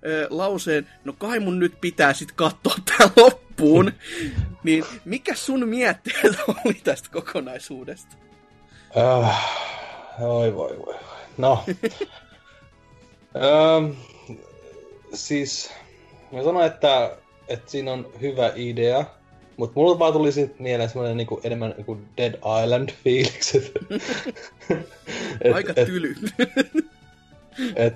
ö, 0.05 0.27
lauseen, 0.29 0.87
no 1.03 1.13
kai 1.13 1.39
mun 1.39 1.59
nyt 1.59 1.81
pitää 1.81 2.13
sit 2.13 2.31
katsoa 2.31 2.75
tää 2.85 3.09
loppuun. 3.15 3.91
niin 4.63 4.85
mikä 5.05 5.35
sun 5.35 5.69
mietteet 5.69 6.35
oli 6.65 6.73
tästä 6.83 7.09
kokonaisuudesta? 7.11 8.15
Äh, 8.97 9.35
oi 10.21 10.55
voi 10.55 10.79
voi. 10.85 10.95
No. 11.37 11.63
ähm, 13.35 13.91
siis, 15.13 15.71
mä 16.31 16.43
sanon, 16.43 16.65
että, 16.65 17.17
että 17.47 17.71
siinä 17.71 17.93
on 17.93 18.07
hyvä 18.21 18.51
idea, 18.55 19.05
mutta 19.57 19.79
mulla 19.79 19.99
vaan 19.99 20.13
tuli 20.13 20.31
siitä 20.31 20.55
mieleen 20.59 20.89
semmoinen 20.89 21.17
niinku 21.17 21.41
enemmän 21.43 21.73
niinku 21.77 21.97
Dead 22.17 22.33
Island-fiilikset. 22.63 23.71
Aika 25.55 25.73
et, 25.75 25.85
tyly. 25.87 26.15
et, 27.75 27.93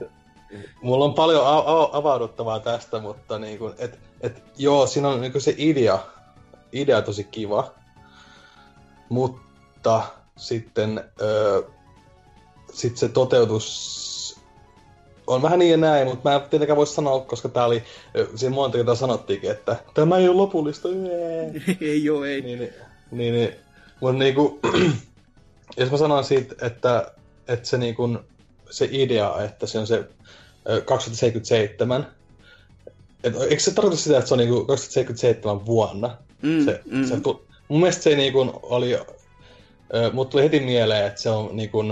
mulla 0.81 1.05
on 1.05 1.13
paljon 1.13 1.47
a- 1.47 1.97
avauduttavaa 1.97 2.59
tästä, 2.59 2.99
mutta 2.99 3.39
niinku, 3.39 3.73
et, 3.77 3.99
et, 4.21 4.43
joo, 4.57 4.87
siinä 4.87 5.07
on 5.07 5.21
niinku 5.21 5.39
se 5.39 5.55
idea, 5.57 5.99
idea 6.71 7.01
tosi 7.01 7.23
kiva, 7.23 7.71
mutta 9.09 10.03
sitten 10.39 11.03
öö, 11.21 11.61
sit 12.73 12.97
se 12.97 13.09
toteutus 13.09 14.39
on 15.27 15.41
vähän 15.41 15.59
niin 15.59 15.71
ja 15.71 15.77
näin, 15.77 16.07
mutta 16.07 16.29
mä 16.29 16.35
en 16.35 16.41
tietenkään 16.49 16.77
voi 16.77 16.87
sanoa, 16.87 17.19
koska 17.19 17.49
tää 17.49 17.65
oli, 17.65 17.83
siinä 18.35 18.55
monta 18.55 18.77
kertaa 18.77 18.95
sanottiinkin, 18.95 19.51
että 19.51 19.75
tämä 19.93 20.17
ei 20.17 20.27
ole 20.27 20.37
lopullista. 20.37 20.89
ei 21.81 22.09
oo, 22.09 22.23
ei. 22.23 22.41
Niin, 22.41 22.59
niin, 22.59 22.73
niin, 23.11 23.33
niin 23.33 23.55
mutta 23.99 24.19
niinku, 24.19 24.59
jos 25.77 25.91
mä 25.91 25.97
sanon 25.97 26.23
siitä, 26.23 26.65
että, 26.65 27.11
että 27.47 27.67
se, 27.67 27.77
niinku, 27.77 28.17
se 28.69 28.89
idea, 28.91 29.43
että 29.43 29.67
se 29.67 29.79
on 29.79 29.87
se 29.87 30.03
2077, 30.85 32.07
et, 33.23 33.35
eikö 33.41 33.59
se 33.59 33.73
tarkoita 33.73 33.97
sitä, 33.97 34.17
että 34.17 34.27
se 34.27 34.33
on 34.33 34.37
niinku 34.37 34.65
2077 34.65 35.65
vuonna? 35.65 36.17
Mm, 36.41 36.65
se, 36.65 36.81
mm. 36.85 37.05
Se, 37.05 37.15
mun 37.67 37.79
mielestä 37.79 38.03
se 38.03 38.15
niinku 38.15 38.59
oli, 38.63 38.97
mutta 40.13 40.31
tuli 40.31 40.43
heti 40.43 40.59
mieleen, 40.59 41.07
että 41.07 41.21
se 41.21 41.29
on 41.29 41.55
niinku, 41.55 41.83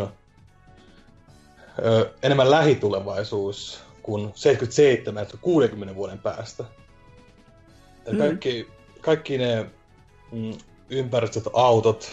ö, 1.86 2.10
enemmän 2.24 2.52
lähitulevaisuus 2.52 3.80
kuin 4.04 4.32
77 4.36 5.24
että 5.24 5.38
60 5.42 5.96
vuoden 5.96 6.20
päästä. 6.20 6.64
Mm. 8.12 8.18
Kaikki, 8.18 8.68
kaikki 9.02 9.38
ne 9.38 9.66
mm, 10.32 10.54
ympäristöt, 10.90 11.44
autot, 11.54 12.10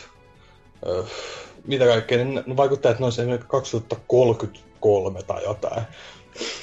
ö, 0.86 1.04
mitä 1.66 1.86
kaikkea, 1.86 2.24
ne, 2.24 2.44
ne 2.46 2.56
vaikuttaa, 2.56 2.90
että 2.90 3.00
ne 3.00 3.06
olisi 3.06 3.20
esimerkiksi 3.20 3.48
2033 3.48 5.22
tai 5.22 5.44
jotain. 5.44 5.82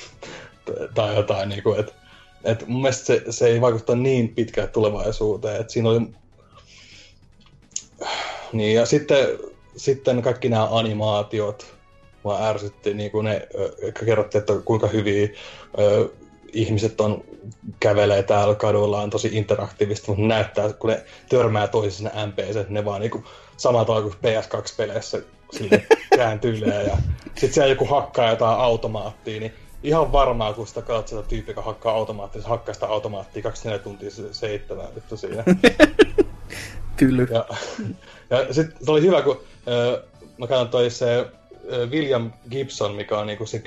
tai 0.96 1.16
jotain, 1.16 1.50
niin 1.50 1.64
kuin, 1.64 1.80
että 1.80 1.94
et 2.44 2.68
mun 2.68 2.82
mielestä 2.82 3.06
se, 3.06 3.24
se 3.30 3.48
ei 3.48 3.62
vaikuta 3.62 3.96
niin 3.96 4.36
pitkään 4.36 4.70
tulevaisuuteen, 4.70 5.62
että 5.62 5.74
siinä 5.74 5.90
oli... 5.90 6.02
Niin, 8.54 8.76
ja 8.76 8.86
sitten, 8.86 9.28
sitten 9.78 10.22
kaikki 10.22 10.50
nämä 10.50 10.68
animaatiot, 10.72 11.82
Mua 12.24 12.48
ärsytti 12.48 12.94
niin 12.94 13.12
kuin 13.12 13.26
ne, 13.26 13.48
kerrottiin, 14.06 14.40
että 14.40 14.54
kuinka 14.66 14.88
hyviä 14.88 15.30
ö, 15.80 16.10
ihmiset 16.54 17.02
on, 17.02 17.24
kävelee 17.80 18.24
täällä 18.24 18.56
kadulla, 18.56 19.02
on 19.02 19.10
tosi 19.10 19.30
interaktiivista, 19.34 20.12
mutta 20.12 20.24
näyttää, 20.24 20.74
kun 20.74 20.90
ne 20.90 21.04
törmää 21.30 21.68
toisissa 21.68 22.04
ne 22.04 22.26
NPC, 22.26 22.70
ne 22.70 22.86
vaan 22.86 23.02
niin 23.02 23.12
kuin, 23.12 23.24
samalla 23.58 23.86
tavalla 23.86 24.10
kuin 24.10 24.14
PS2-peleissä 24.14 25.22
sille 25.52 25.88
kääntyilee 26.18 26.84
ja 26.84 26.98
sitten 27.26 27.54
siellä 27.54 27.70
joku 27.70 27.86
hakkaa 27.86 28.30
jotain 28.30 28.60
automaattia, 28.60 29.40
niin 29.40 29.54
ihan 29.84 30.12
varmaa, 30.12 30.54
kun 30.54 30.68
sitä 30.68 30.82
katsot 30.82 31.08
sitä 31.08 31.30
tyyppiä, 31.30 31.52
joka 31.52 31.62
hakkaa 31.62 31.94
automaattia, 31.94 32.42
se 32.42 32.48
hakkaa 32.48 32.74
sitä 32.74 32.88
automaattia 32.88 33.44
24 33.44 33.84
tuntia 33.84 34.10
seitsemän 34.32 34.96
vittu 34.96 35.18
siinä. 35.18 35.44
Tyly. 36.98 37.28
Ja, 37.32 37.46
ja 38.32 38.54
sitten 38.54 38.78
oli 38.88 39.02
hyvä, 39.02 39.22
kun 39.22 39.42
äh, 39.68 40.04
mä 40.38 40.48
katsoin 40.48 40.92
se 40.92 41.28
William 41.90 42.32
Gibson, 42.52 42.96
mikä 42.96 43.18
on 43.18 43.28
niinku 43.28 43.46
se 43.46 43.62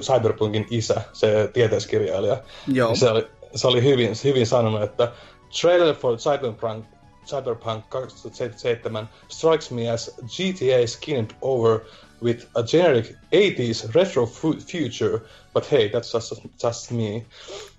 Cyberpunkin 0.00 0.66
isä, 0.70 1.00
se 1.12 1.50
tieteiskirjailija. 1.52 2.42
Joo. 2.72 2.94
Se 2.94 3.10
oli, 3.10 3.26
se 3.54 3.66
oli 3.66 3.82
hyvin, 3.82 4.10
hyvin 4.24 4.46
sanonut, 4.46 4.82
että 4.82 5.12
trailer 5.60 5.94
for 5.94 6.16
Cyberpunk, 6.16 6.84
Cyberpunk 7.26 7.84
2077 7.88 9.08
strikes 9.28 9.70
me 9.70 9.90
as 9.90 10.10
GTA 10.18 10.86
skinned 10.86 11.30
over 11.42 11.80
with 12.22 12.46
a 12.54 12.62
generic 12.62 13.16
80s 13.32 13.94
retro 13.94 14.26
future, 14.26 15.20
but 15.54 15.72
hey, 15.72 15.88
that's 15.88 16.12
just, 16.14 16.32
just 16.62 16.90
me. 16.90 17.24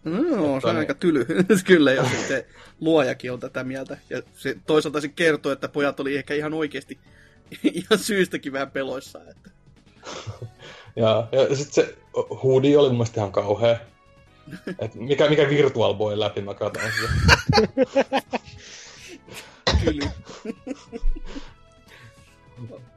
No, 0.03 0.61
se 0.61 0.67
on 0.67 0.75
niin. 0.75 0.77
aika 0.77 0.93
tyly. 0.93 1.25
Kyllä, 1.65 1.91
jos 1.91 2.07
sitten 2.07 2.43
luojakin 2.79 3.31
on 3.31 3.39
tätä 3.39 3.63
mieltä. 3.63 3.97
Ja 4.09 4.21
se, 4.35 4.57
toisaalta 4.65 5.01
se 5.01 5.07
kertoo, 5.07 5.51
että 5.51 5.67
pojat 5.67 5.99
oli 5.99 6.17
ehkä 6.17 6.33
ihan 6.33 6.53
oikeasti 6.53 6.99
ihan 7.63 7.99
syystäkin 7.99 8.53
vähän 8.53 8.71
peloissaan. 8.71 9.29
Että... 9.29 9.49
ja, 10.95 11.27
ja 11.31 11.55
sitten 11.55 11.85
se 11.85 11.95
huudi 12.43 12.75
oli 12.75 12.87
mun 12.87 12.97
mielestä 12.97 13.19
ihan 13.19 13.31
kauhea. 13.31 13.79
Et 14.79 14.95
mikä, 14.95 15.29
mikä 15.29 15.49
Virtual 15.49 15.93
Boy 15.93 16.19
läpi 16.19 16.41
mä 16.41 16.53
katsoin 16.53 16.91
sitä. 16.91 17.11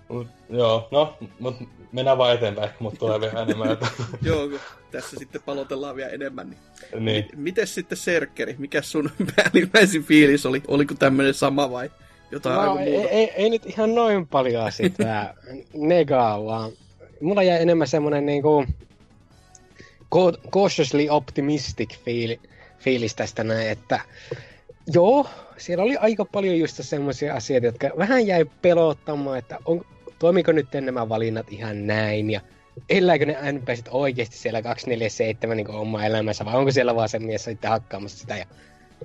Mut, 0.09 0.27
joo, 0.51 0.89
no, 0.91 1.17
mut 1.41 1.57
mennään 1.93 2.19
vaan 2.19 2.35
eteenpäin, 2.35 2.65
ehkä 2.65 2.85
mut 2.85 2.99
tulee 2.99 3.21
vielä 3.21 3.43
enemmän. 3.43 3.69
joo, 4.23 4.49
kun 4.49 4.61
tässä 4.91 5.17
sitten 5.19 5.43
palotellaan 5.43 5.97
vielä 5.97 6.11
enemmän. 6.11 6.51
Niin. 6.51 7.05
niin. 7.05 7.25
M- 7.25 7.41
miten 7.43 7.67
sitten 7.67 7.99
Serkkeri, 7.99 8.55
mikä 8.59 8.83
sun 8.83 9.11
päällimmäisin 9.37 10.05
fiilis 10.05 10.47
oli? 10.47 10.63
Oliko 10.69 10.95
tämmöinen 10.95 11.35
sama 11.35 11.71
vai 11.71 11.91
jotain 12.31 12.57
no, 12.57 12.75
muuta? 12.75 12.83
Ei, 12.83 12.97
ei, 12.97 13.31
ei, 13.37 13.51
nyt 13.51 13.67
ihan 13.67 13.95
noin 13.95 14.27
paljon 14.27 14.73
sitä 14.73 15.35
negaa, 15.75 16.45
vaan 16.45 16.73
mulla 17.21 17.43
jäi 17.43 17.63
enemmän 17.63 17.87
semmonen 17.89 18.27
niinku 18.27 18.67
cautiously 20.51 21.07
optimistic 21.11 21.99
fiil, 22.05 22.37
fiilis 22.79 23.15
tästä 23.15 23.45
näin, 23.45 23.69
että 23.69 24.01
joo, 24.87 25.27
siellä 25.57 25.85
oli 25.85 25.97
aika 25.97 26.25
paljon 26.25 26.59
just 26.59 26.77
semmoisia 26.83 27.35
asioita, 27.35 27.67
jotka 27.67 27.91
vähän 27.99 28.27
jäi 28.27 28.45
pelottamaan, 28.63 29.39
että 29.39 29.59
on, 29.65 29.85
toimiko 30.25 30.53
nyt 30.53 30.69
nämä 30.81 31.09
valinnat 31.09 31.53
ihan 31.53 31.87
näin 31.87 32.31
ja 32.31 32.41
elääkö 32.89 33.27
ne 33.27 33.53
NPCt 33.53 33.89
oikeasti 33.91 34.37
siellä 34.37 34.63
247 34.63 35.57
niin 35.57 35.71
oma 35.71 36.05
elämänsä 36.05 36.45
vai 36.45 36.55
onko 36.55 36.71
siellä 36.71 36.95
vaan 36.95 37.09
se 37.09 37.19
mies 37.19 37.45
sitten 37.45 37.71
hakkaamassa 37.71 38.19
sitä 38.19 38.37
ja 38.37 38.47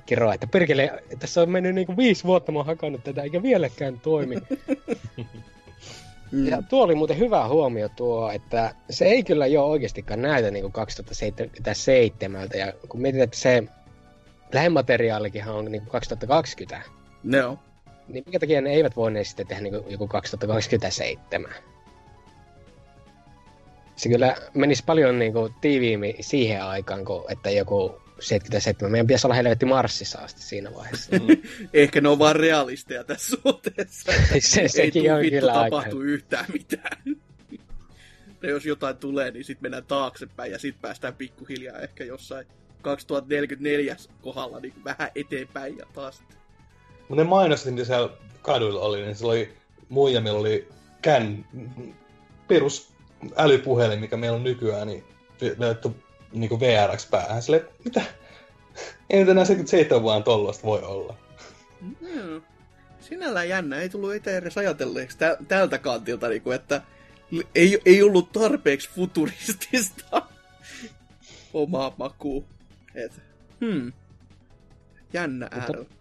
kiroa, 0.06 0.34
että 0.34 0.48
perkele, 0.48 1.04
tässä 1.20 1.42
on 1.42 1.50
mennyt 1.50 1.76
niin 1.76 1.86
kuin 1.86 1.98
viisi 1.98 2.24
vuotta 2.24 2.52
mä 2.52 2.60
oon 2.60 2.66
hakannut 2.66 3.04
tätä 3.04 3.22
eikä 3.22 3.44
vieläkään 3.44 4.00
toimi. 4.00 4.36
Mm. 6.32 6.48
Ja 6.48 6.62
tuo 6.62 6.84
oli 6.84 6.96
muuten 6.96 7.20
hyvä 7.20 7.48
huomio 7.48 7.90
tuo, 7.90 8.32
että 8.32 8.76
se 8.90 9.06
ei 9.06 9.24
kyllä 9.24 9.48
jo 9.48 9.66
oikeastikaan 9.66 10.22
näytä 10.22 10.52
niin 10.52 10.64
kuin 10.64 10.74
2077. 10.74 12.50
Ja 12.58 12.74
kun 12.90 13.02
mietitään, 13.02 13.24
että 13.24 13.38
se 13.38 13.64
lähemateriaalikin 14.54 15.48
on 15.48 15.66
niin 15.66 15.82
kuin 15.82 15.92
2020. 15.92 16.82
No. 17.24 17.60
Niin 18.10 18.24
minkä 18.26 18.40
takia 18.40 18.62
ne 18.62 18.70
eivät 18.70 18.96
voineet 18.96 19.28
sitten 19.28 19.48
tehdä 19.48 19.62
niin 19.62 19.74
joku 19.88 20.08
2027? 20.08 21.52
Se 23.96 24.10
kyllä 24.10 24.36
menisi 24.54 24.84
paljon 24.86 25.20
niin 25.20 25.34
kuin 25.34 25.54
tiiviimmin 25.62 26.16
siihen 26.20 26.64
aikaan, 26.64 27.06
kuin 27.06 27.24
että 27.32 27.50
joku 27.50 28.02
77. 28.20 28.92
Meidän 28.92 29.08
pitäisi 29.08 29.28
olla 29.28 29.36
helvetti 29.36 29.66
Marsissa 29.66 30.20
asti 30.20 30.42
siinä 30.42 30.74
vaiheessa. 30.74 31.16
Mm. 31.16 31.28
Ehkä 31.74 32.02
ne 32.02 32.10
on 32.10 32.20
vaan 32.20 32.36
realisteja 32.36 33.04
tässä 33.04 33.38
suhteessa. 33.44 34.12
se, 34.40 34.68
sekin 34.68 35.06
Ei 35.06 35.12
on 35.12 35.22
vittu 35.22 35.40
kyllä 35.40 35.54
tapahtu 35.54 35.98
aika. 35.98 36.10
yhtään 36.10 36.46
mitään. 36.54 36.98
ja 38.44 38.50
jos 38.50 38.66
jotain 38.66 38.98
tulee, 38.98 39.32
niin 39.32 39.44
sitten 39.44 39.64
mennään 39.64 39.86
taaksepäin 39.86 40.52
ja 40.52 40.60
sitten 40.60 40.82
päästään 40.82 41.16
pikkuhiljaa 41.16 41.80
ehkä 41.80 42.04
jossain 42.04 42.48
2044 42.82 43.96
kohdalla 44.22 44.60
niin 44.60 44.74
vähän 44.84 45.10
eteenpäin 45.16 45.78
ja 45.78 45.86
taas. 45.94 46.24
Mutta 47.10 47.24
ne 47.24 47.30
mainostit, 47.30 47.74
mitä 47.74 47.86
siellä 47.86 48.10
kaduilla 48.42 48.82
oli, 48.82 49.02
niin 49.02 49.16
se 49.16 49.26
oli 49.26 49.54
muija, 49.90 50.22
meillä 50.22 50.40
oli 50.40 50.68
kän, 51.02 51.46
perus 52.48 52.94
älypuhelin, 53.36 54.00
mikä 54.00 54.18
meillä 54.18 54.36
on 54.36 54.44
nykyään, 54.44 54.88
niin 54.88 55.04
laitettu 55.58 55.96
niinku 56.32 56.60
VRX 56.60 57.10
päähän. 57.10 57.42
Sille, 57.42 57.66
mitä? 57.86 58.02
Ei 59.10 59.20
nyt 59.20 59.30
enää 59.30 59.46
77 59.46 60.04
vaan 60.04 60.24
tollasta 60.24 60.68
voi 60.68 60.82
olla. 60.82 61.16
No, 62.02 62.42
sinällään 63.00 63.50
jännä. 63.50 63.82
Ei 63.82 63.90
tullut 63.90 64.14
itse 64.14 64.38
edes 64.38 64.58
ajatelleeksi 64.58 65.18
tältä 65.48 65.78
kantilta, 65.78 66.30
niin 66.30 66.42
kuin, 66.42 66.56
että 66.56 66.82
ei, 67.56 67.82
ei 67.86 68.04
ollut 68.04 68.32
tarpeeksi 68.32 68.90
futuristista 68.90 70.22
omaa 71.54 71.94
makuu. 71.98 72.46
Et, 72.96 73.22
hmm. 73.62 73.94
Jännä 75.14 75.48
ääri. 75.52 75.99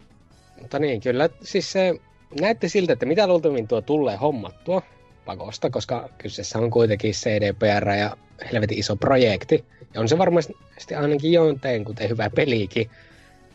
Mutta, 0.61 0.79
niin, 0.79 1.01
kyllä 1.01 1.29
siis 1.41 1.71
se 1.71 1.99
näette 2.41 2.67
siltä, 2.67 2.93
että 2.93 3.05
mitä 3.05 3.27
luultavimmin 3.27 3.67
tuo 3.67 3.81
tulee 3.81 4.15
hommattua 4.15 4.81
pakosta, 5.25 5.69
koska 5.69 6.09
kyseessä 6.17 6.59
on 6.59 6.71
kuitenkin 6.71 7.11
CDPR 7.11 7.89
ja 7.89 8.17
helvetin 8.53 8.79
iso 8.79 8.95
projekti. 8.95 9.65
Ja 9.93 10.01
on 10.01 10.09
se 10.09 10.17
varmasti 10.17 10.53
ainakin 11.01 11.31
jonteen, 11.31 11.85
kuten 11.85 12.09
hyvä 12.09 12.29
pelikin. 12.29 12.89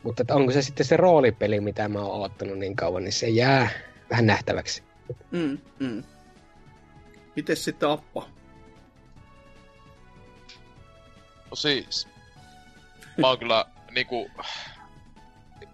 Mutta 0.03 0.23
että 0.23 0.35
onko 0.35 0.53
se 0.53 0.63
sitten 0.63 0.87
se 0.87 0.97
roolipeli, 0.97 1.61
mitä 1.61 1.89
mä 1.89 2.01
oon 2.01 2.25
ottanut 2.25 2.59
niin 2.59 2.77
kauan, 2.77 3.05
niin 3.05 3.13
se 3.13 3.29
jää 3.29 3.69
vähän 4.11 4.27
nähtäväksi. 4.27 4.83
Mm, 5.31 5.59
mm. 5.79 6.03
Mites 7.37 7.65
sitten 7.65 7.89
Appa? 7.89 8.29
No 11.51 11.57
siis, 11.57 12.09
mä 13.17 13.29
oon 13.29 13.39
kyllä 13.39 13.65
niinku, 13.95 14.31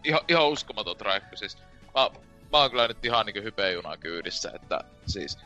ihan, 0.05 0.21
ihan 0.29 0.49
uskomaton 0.49 0.97
traikku. 0.97 1.37
Siis, 1.37 1.59
mä, 1.95 2.11
mä 2.53 2.59
oon 2.59 2.71
kyllä 2.71 2.89
nyt 2.89 3.05
ihan 3.05 3.27
niinku 3.27 3.43
hypejuna 3.43 3.97
kyydissä, 3.97 4.51
että 4.55 4.81
siis 5.07 5.39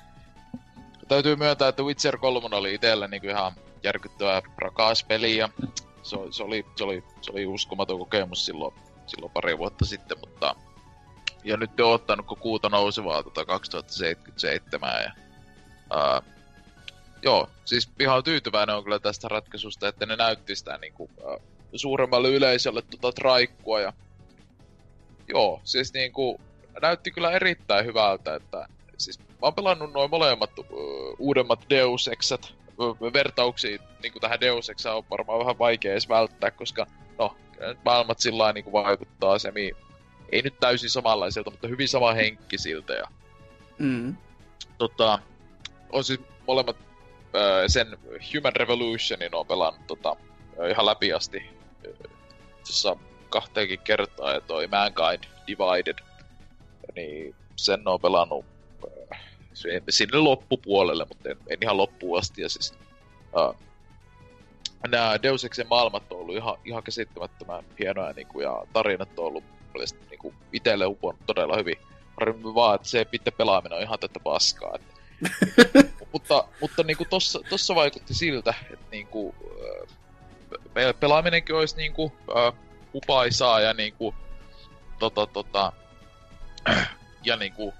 täytyy 1.08 1.36
myöntää, 1.36 1.68
että 1.68 1.82
Witcher 1.82 2.18
3 2.18 2.56
oli 2.56 2.74
itselle 2.74 3.08
niinku 3.08 3.28
ihan 3.28 3.52
järkyttävä 3.82 4.42
rakas 4.58 5.04
peli 5.04 5.36
ja 5.36 5.48
se, 6.02 6.16
se, 6.30 6.42
oli, 6.42 6.66
se, 6.76 6.84
oli, 6.84 7.04
se 7.20 7.32
oli 7.32 7.46
uskomaton 7.46 7.98
kokemus 7.98 8.46
silloin, 8.46 8.74
silloin 9.06 9.32
pari 9.32 9.58
vuotta 9.58 9.84
sitten, 9.84 10.18
mutta 10.20 10.56
ja 11.44 11.56
nyt 11.56 11.80
on 11.80 11.92
ottanut 11.92 12.26
kun 12.26 12.38
kuuta 12.38 12.68
nousevaa 12.68 13.22
tota 13.22 13.44
2077 13.44 15.02
ja 15.02 15.12
ää, 15.90 16.22
joo, 17.22 17.50
siis 17.64 17.90
ihan 18.00 18.24
tyytyväinen 18.24 18.76
on 18.76 18.84
kyllä 18.84 18.98
tästä 18.98 19.28
ratkaisusta, 19.28 19.88
että 19.88 20.06
ne 20.06 20.16
näytti 20.16 20.56
sitä 20.56 20.78
niinku, 20.78 21.10
ää, 21.28 21.38
suuremmalle 21.74 22.28
yleisölle 22.28 22.82
tota 22.82 23.12
traikkua 23.12 23.80
ja 23.80 23.92
joo, 25.28 25.60
siis 25.64 25.92
niinku 25.92 26.40
näytti 26.82 27.10
kyllä 27.10 27.30
erittäin 27.30 27.86
hyvältä, 27.86 28.34
että 28.34 28.66
siis 28.98 29.18
mä 29.18 29.24
oon 29.42 29.54
pelannut 29.54 29.92
noin 29.92 30.10
molemmat 30.10 30.58
uh, 30.58 30.66
uudemmat 31.18 31.60
Deus 31.70 32.08
Exat, 32.08 32.54
vertauksia 33.12 33.78
niin 34.02 34.12
tähän 34.20 34.40
Deus 34.40 34.70
Exaan 34.70 34.96
on 34.96 35.04
varmaan 35.10 35.38
vähän 35.38 35.58
vaikea 35.58 35.92
edes 35.92 36.08
välttää, 36.08 36.50
koska 36.50 36.86
no, 37.18 37.36
maailmat 37.84 38.18
sillä 38.18 38.52
niin 38.52 38.72
vaikuttaa 38.72 39.38
semi, 39.38 39.72
ei 40.32 40.42
nyt 40.42 40.60
täysin 40.60 40.90
samanlaiselta, 40.90 41.50
mutta 41.50 41.68
hyvin 41.68 41.88
henkkisiltä. 42.16 42.92
Ja, 42.92 43.04
mm. 43.78 44.16
tota, 44.78 45.18
on 45.92 46.04
siis 46.04 46.20
molemmat 46.46 46.76
äh, 46.76 47.64
sen 47.66 47.98
Human 48.34 48.56
Revolutionin 48.56 49.34
on 49.34 49.46
pelannut 49.46 49.86
tota, 49.86 50.16
ihan 50.70 50.86
läpi 50.86 51.12
asti. 51.12 51.42
Kahteenkin 53.34 53.78
kertaa, 53.78 54.32
ja 54.32 54.40
toi 54.40 54.66
Mankind 54.66 55.24
Divided, 55.46 55.98
niin 56.94 57.34
sen 57.56 57.88
on 57.88 58.00
pelannut 58.00 58.44
sinne 59.88 60.18
loppupuolelle, 60.18 61.06
mutta 61.08 61.28
en, 61.28 61.36
en 61.48 61.58
ihan 61.62 61.76
loppuun 61.76 62.18
asti. 62.18 62.42
Ja 62.42 62.48
siis, 62.48 62.74
uh, 63.36 63.56
nämä 64.88 65.22
Deus 65.22 65.44
Exen 65.44 65.66
maailmat 65.70 66.12
on 66.12 66.18
ollut 66.18 66.36
ihan, 66.36 66.56
ihan 66.64 66.82
käsittämättömän 66.82 67.64
hienoja 67.78 68.12
niin 68.12 68.26
kuin, 68.26 68.44
ja 68.44 68.66
tarinat 68.72 69.18
on 69.18 69.24
ollut 69.26 69.44
niin 70.10 70.18
kuin, 70.18 70.34
itselle 70.52 70.86
uponnut 70.86 71.26
todella 71.26 71.56
hyvin. 71.56 71.76
Harvemmin 72.20 72.54
vaan, 72.54 72.74
että 72.74 72.88
se 72.88 73.04
pitää 73.04 73.32
pelaaminen 73.36 73.78
on 73.78 73.82
ihan 73.82 73.98
tätä 73.98 74.20
paskaa. 74.20 74.74
Että, 74.74 74.94
mutta 76.12 76.44
mutta 76.60 76.82
niin 76.82 76.96
kuin 76.96 77.08
tossa, 77.08 77.40
tossa 77.48 77.74
vaikutti 77.74 78.14
siltä, 78.14 78.54
että 78.70 78.86
niin 78.90 79.06
kuin, 79.06 79.34
uh, 79.42 79.88
pelaaminenkin 81.00 81.54
olisi 81.54 81.76
niin 81.76 81.92
kuin, 81.92 82.12
uh, 82.28 82.54
upaisaa 82.94 83.60
ja 83.60 83.74
niin 83.74 83.92
kuin, 83.92 84.16
tota, 84.98 85.26
tota, 85.26 85.72
ja 87.24 87.36
niin 87.36 87.52
kuin, 87.52 87.74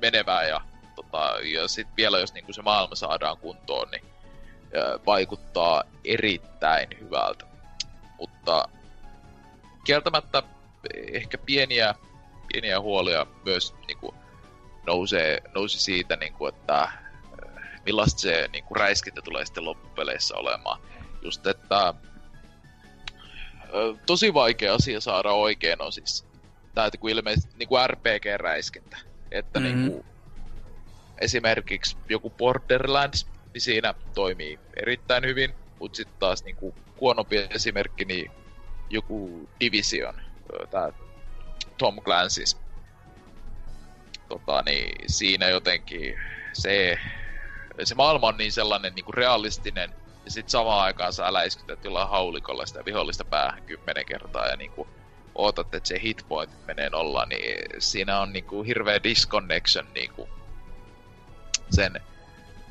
menevää 0.00 0.44
ja 0.44 0.60
tota, 0.94 1.34
ja 1.44 1.68
sitten 1.68 1.96
vielä 1.96 2.18
jos 2.18 2.34
niinku 2.34 2.52
se 2.52 2.62
maailma 2.62 2.94
saadaan 2.94 3.36
kuntoon, 3.36 3.88
niin 3.90 4.04
ää, 4.04 4.98
vaikuttaa 5.06 5.84
erittäin 6.04 6.88
hyvältä. 7.00 7.44
Mutta 8.18 8.68
kieltämättä 9.84 10.42
ehkä 11.12 11.38
pieniä, 11.38 11.94
pieniä 12.52 12.80
huolia 12.80 13.26
myös 13.44 13.74
niinku, 13.86 14.14
nousee, 14.86 15.42
nousi 15.54 15.78
siitä, 15.78 16.16
niinku, 16.16 16.46
että 16.46 16.88
millaista 17.84 18.20
se 18.20 18.48
niinku, 18.52 18.74
räiskintä 18.74 19.22
tulee 19.22 19.44
sitten 19.44 19.64
loppupeleissä 19.64 20.36
olemaan. 20.36 20.80
Just, 21.22 21.46
että 21.46 21.94
tosi 24.06 24.34
vaikea 24.34 24.74
asia 24.74 25.00
saada 25.00 25.30
oikein 25.30 25.82
on 25.82 25.92
siis 25.92 26.26
tämä, 26.74 26.90
kun 27.00 27.10
ilmeisesti 27.10 27.54
niin 27.58 27.68
kuin 27.68 27.90
RPG-räiskintä, 27.90 28.96
että 29.30 29.60
mm-hmm. 29.60 29.78
niin 29.78 29.92
kuin, 29.92 30.04
esimerkiksi 31.18 31.96
joku 32.08 32.30
Borderlands, 32.30 33.26
niin 33.54 33.62
siinä 33.62 33.94
toimii 34.14 34.58
erittäin 34.76 35.26
hyvin, 35.26 35.54
mutta 35.78 35.96
sitten 35.96 36.16
taas 36.18 36.44
niinku 36.44 36.74
huonompi 37.00 37.36
esimerkki, 37.50 38.04
niin 38.04 38.30
joku 38.90 39.48
Division, 39.60 40.20
tämä 40.70 40.92
Tom 41.78 41.96
Clancy's, 41.96 42.58
tota, 44.28 44.62
niin 44.66 44.94
siinä 45.06 45.48
jotenkin 45.48 46.18
se, 46.52 46.98
se 47.84 47.94
maailma 47.94 48.26
on 48.26 48.36
niin 48.36 48.52
sellainen 48.52 48.94
niin 48.94 49.04
kuin 49.04 49.14
realistinen, 49.14 49.90
ja 50.26 50.30
sitten 50.30 50.50
samaan 50.50 50.84
aikaan 50.84 51.12
sä 51.12 51.32
läiskytät 51.32 51.84
jollain 51.84 52.08
haulikolla 52.08 52.66
sitä 52.66 52.84
vihollista 52.84 53.24
päähän 53.24 53.62
kymmenen 53.62 54.06
kertaa, 54.06 54.46
ja 54.46 54.56
niin 54.56 54.70
kuin 54.70 54.88
ootat, 55.34 55.74
että 55.74 55.88
se 55.88 56.00
hitpoint 56.02 56.66
menee 56.66 56.90
nollaan, 56.90 57.28
niin 57.28 57.64
siinä 57.78 58.20
on 58.20 58.32
niin 58.32 58.44
kuin 58.44 58.66
hirveä 58.66 59.02
disconnection 59.02 59.86
niin 59.94 60.10
kuin 60.12 60.28
sen, 61.70 62.00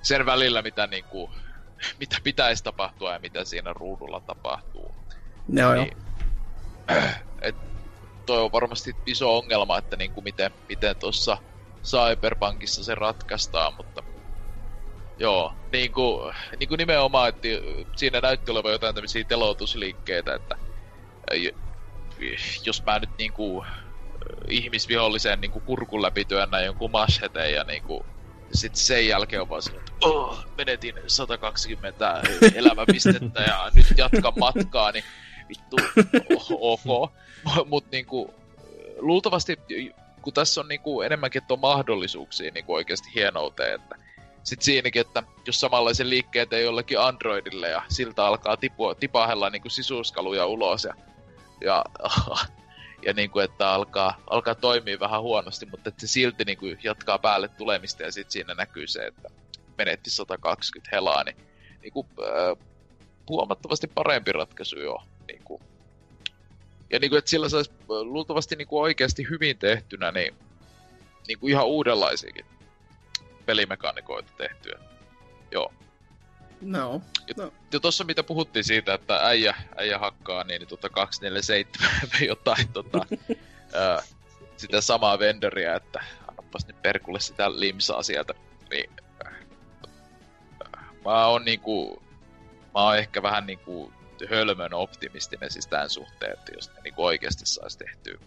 sen 0.02 0.26
välillä, 0.26 0.62
mitä, 0.62 0.88
niinku, 0.88 1.30
mitä 2.00 2.18
pitäisi 2.24 2.64
tapahtua 2.64 3.14
ja 3.14 3.20
mitä 3.20 3.46
siinä 3.46 3.74
ruudulla 3.74 4.20
tapahtuu. 4.20 4.96
Joo, 5.50 5.74
niin, 5.74 5.98
et, 7.42 7.56
toi 8.26 8.42
on 8.42 8.52
varmasti 8.52 8.96
iso 9.06 9.38
ongelma, 9.38 9.78
että 9.78 9.96
niinku 9.96 10.22
miten, 10.22 10.52
miten 10.70 10.96
tuossa 10.96 11.38
Cyberpunkissa 11.84 12.84
se 12.84 12.96
ratkaistaan, 12.96 13.74
mutta 13.74 14.04
joo, 15.20 15.54
niin 15.72 15.92
kuin, 15.92 16.36
niin 16.60 16.68
kuin 16.70 16.78
nimenomaan, 16.78 17.30
että 17.30 17.48
siinä 17.96 18.22
näytti 18.22 18.52
olevan 18.52 18.72
jotain 18.72 18.96
tämmöisiä 18.96 19.24
telotusliikkeitä, 19.24 20.36
että 20.36 20.56
jos 22.66 22.84
mä 22.86 23.00
nyt 23.00 23.10
niin 23.18 23.34
kuin, 23.34 23.68
ihmisviholliseen 24.50 25.42
niin 25.42 25.52
kuin 25.52 25.66
kurkun 25.66 26.02
läpi 26.02 26.26
työnnän 26.26 26.66
jonkun 26.66 26.92
mashete 26.92 27.52
ja 27.52 27.64
niin 27.64 27.84
kuin, 27.84 28.06
sitten 28.54 28.82
sen 28.82 29.08
jälkeen 29.08 29.42
on 29.42 29.50
vaan 29.50 29.62
sillä, 29.62 29.80
että 29.80 29.92
oh, 30.02 30.46
menetin 30.58 30.96
120 31.08 32.22
elämäpistettä 32.56 33.42
ja 33.42 33.72
nyt 33.74 33.88
jatkan 33.98 34.34
matkaa, 34.40 34.92
niin 34.92 35.04
vittu, 35.50 35.76
oh, 36.36 36.48
ok. 36.52 37.12
Mutta 37.70 37.90
niinku, 37.92 38.34
luultavasti, 38.98 39.60
kun 40.22 40.34
tässä 40.34 40.62
on 40.62 40.68
niinku 40.68 41.02
enemmänkin 41.02 41.42
tuon 41.48 41.60
mahdollisuuksia 41.60 42.52
niinku 42.52 42.74
oikeasti 42.74 43.10
hienouteen, 43.16 43.76
että 43.76 43.96
sitten 44.46 44.66
siinäkin, 44.66 45.02
että 45.02 45.24
jos 45.48 45.60
samanlaisen 45.60 46.10
liikkeet 46.10 46.54
ei 46.54 46.64
jollekin 46.64 47.00
Androidille 47.00 47.70
ja 47.70 47.82
siltä 47.90 48.26
alkaa 48.26 48.58
tipu, 48.58 48.96
tipahella 48.96 49.50
niinku 49.50 49.70
sisuskaluja 49.70 50.46
ulos 50.46 50.84
ja, 50.84 50.94
ja 51.62 51.86
ja 53.06 53.14
niin 53.14 53.30
kuin, 53.30 53.46
että 53.46 53.70
alkaa, 53.70 54.22
alkaa 54.30 54.56
toimia 54.56 55.00
vähän 55.00 55.22
huonosti, 55.22 55.66
mutta 55.66 55.90
että 55.90 56.02
se 56.02 56.08
silti 56.08 56.46
niin 56.46 56.58
kuin 56.58 56.80
jatkaa 56.84 57.20
päälle 57.20 57.48
tulemista 57.48 58.04
ja 58.04 58.12
sitten 58.12 58.32
siinä 58.32 58.54
näkyy 58.54 58.88
se, 58.88 59.06
että 59.06 59.30
menetti 59.78 60.10
120 60.10 60.96
helaa, 60.96 61.24
niin, 61.24 61.38
niin 61.82 61.94
kuin, 61.94 62.08
äh, 62.20 62.68
huomattavasti 63.30 63.88
parempi 63.88 64.32
ratkaisu 64.32 64.80
jo. 64.80 65.04
Niin 65.28 65.44
kuin. 65.44 65.62
Ja 66.92 67.00
niin 67.00 67.10
kuin, 67.10 67.18
että 67.18 67.30
sillä 67.30 67.50
saisi 67.50 67.72
luultavasti 67.88 68.56
niin 68.56 68.68
kuin 68.68 68.82
oikeasti 68.82 69.28
hyvin 69.30 69.58
tehtynä, 69.58 70.12
niin, 70.12 70.36
niin 71.28 71.40
kuin 71.40 71.52
ihan 71.52 71.66
uudenlaisiakin 71.66 72.46
pelimekanikoita 73.46 74.32
tehtyä. 74.38 74.80
Joo. 75.52 75.74
No. 76.62 77.02
no. 77.38 77.54
Ja 77.74 77.80
tuossa 77.80 78.04
mitä 78.04 78.24
puhuttiin 78.24 78.64
siitä, 78.64 78.94
että 78.94 79.28
äijä, 79.28 79.56
äijä 79.78 80.00
hakkaa, 80.00 80.44
niin, 80.44 80.60
niin 80.60 80.70
tota 80.70 80.90
247 80.90 82.10
jotain 82.28 82.68
tota, 82.68 83.06
ää, 83.74 84.02
sitä 84.58 84.82
samaa 84.82 85.20
vendoria, 85.20 85.76
että 85.76 86.04
annapas 86.28 86.68
nyt 86.68 86.82
perkulle 86.82 87.20
sitä 87.20 87.60
limsaa 87.60 88.04
sieltä. 88.04 88.34
Niin, 88.70 88.90
mä 91.06 91.26
oon 91.26 91.46
niinku, 91.46 92.04
mä 92.74 92.82
oon 92.84 92.98
ehkä 92.98 93.24
vähän 93.24 93.46
niinku 93.46 93.94
hölmön 94.30 94.74
optimistinen 94.74 95.52
siis 95.52 95.68
tämän 95.68 95.90
suhteen, 95.90 96.34
että 96.34 96.52
jos 96.56 96.70
ne 96.74 96.82
niin 96.84 96.94
oikeasti 96.98 97.46
saisi 97.46 97.78
tehtyä 97.78 98.18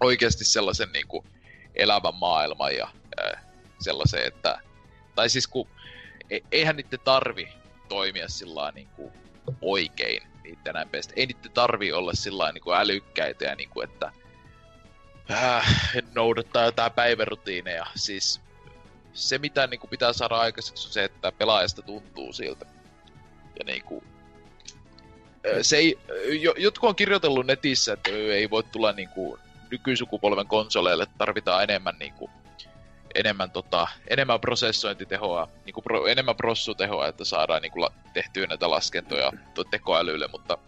oikeasti 0.00 0.44
sellaisen 0.44 0.92
niin 0.92 1.08
kuin 1.08 1.26
elävän 1.74 2.14
maailman 2.14 2.76
ja 2.76 2.88
sellaisen, 3.78 4.26
että... 4.26 4.60
Tai 5.14 5.30
siis 5.30 5.46
kun... 5.46 5.68
E, 6.30 6.38
eihän 6.52 6.76
niiden 6.76 7.00
tarvi 7.04 7.48
toimia 7.88 8.28
sillä 8.28 8.72
niin 8.74 8.88
kuin 8.96 9.12
oikein 9.62 10.22
niiden 10.42 10.74
NPCt. 10.86 11.12
Ei 11.16 11.26
niiden 11.26 11.52
tarvi 11.52 11.92
olla 11.92 12.14
sillä 12.14 12.52
niin 12.52 12.62
kuin 12.62 12.76
älykkäitä 12.76 13.44
ja 13.44 13.54
niin 13.54 13.68
kuin, 13.68 13.88
että 13.90 14.12
äh, 15.30 15.94
noudattaa 16.14 16.64
jotain 16.64 16.92
päivärutiineja. 16.92 17.86
Siis 17.94 18.40
se, 19.12 19.38
mitä 19.38 19.66
niin 19.66 19.80
kuin 19.80 19.90
pitää 19.90 20.12
saada 20.12 20.36
aikaiseksi, 20.36 20.88
on 20.88 20.92
se, 20.92 21.04
että 21.04 21.32
pelaajasta 21.32 21.82
tuntuu 21.82 22.32
siltä. 22.32 22.66
Ja 23.58 23.64
niin 23.64 23.84
kuin, 23.84 24.04
se 25.62 25.76
ei, 25.76 25.98
jotkut 26.56 26.88
on 26.88 26.96
kirjoitellut 26.96 27.46
netissä, 27.46 27.92
että 27.92 28.10
ei 28.10 28.50
voi 28.50 28.62
tulla 28.62 28.92
niin 28.92 29.08
kuin 29.08 29.40
nykysukupolven 29.70 30.46
konsoleille, 30.46 31.06
tarvitaan 31.18 31.62
enemmän 31.62 31.98
niin 31.98 32.12
kuin, 32.12 32.30
enemmän, 33.18 33.50
tota, 33.50 33.86
enemmän 34.08 34.40
prosessointitehoa, 34.40 35.48
niin 35.64 35.74
kuin 35.74 35.84
pro, 35.84 36.06
enemmän 36.06 36.36
prossutehoa, 36.36 37.08
että 37.08 37.24
saadaan 37.24 37.62
niin 37.62 37.72
kuin, 37.72 37.90
tehtyä 38.14 38.46
näitä 38.46 38.70
laskentoja 38.70 39.32
tekoälylle, 39.70 40.28
mutta 40.32 40.58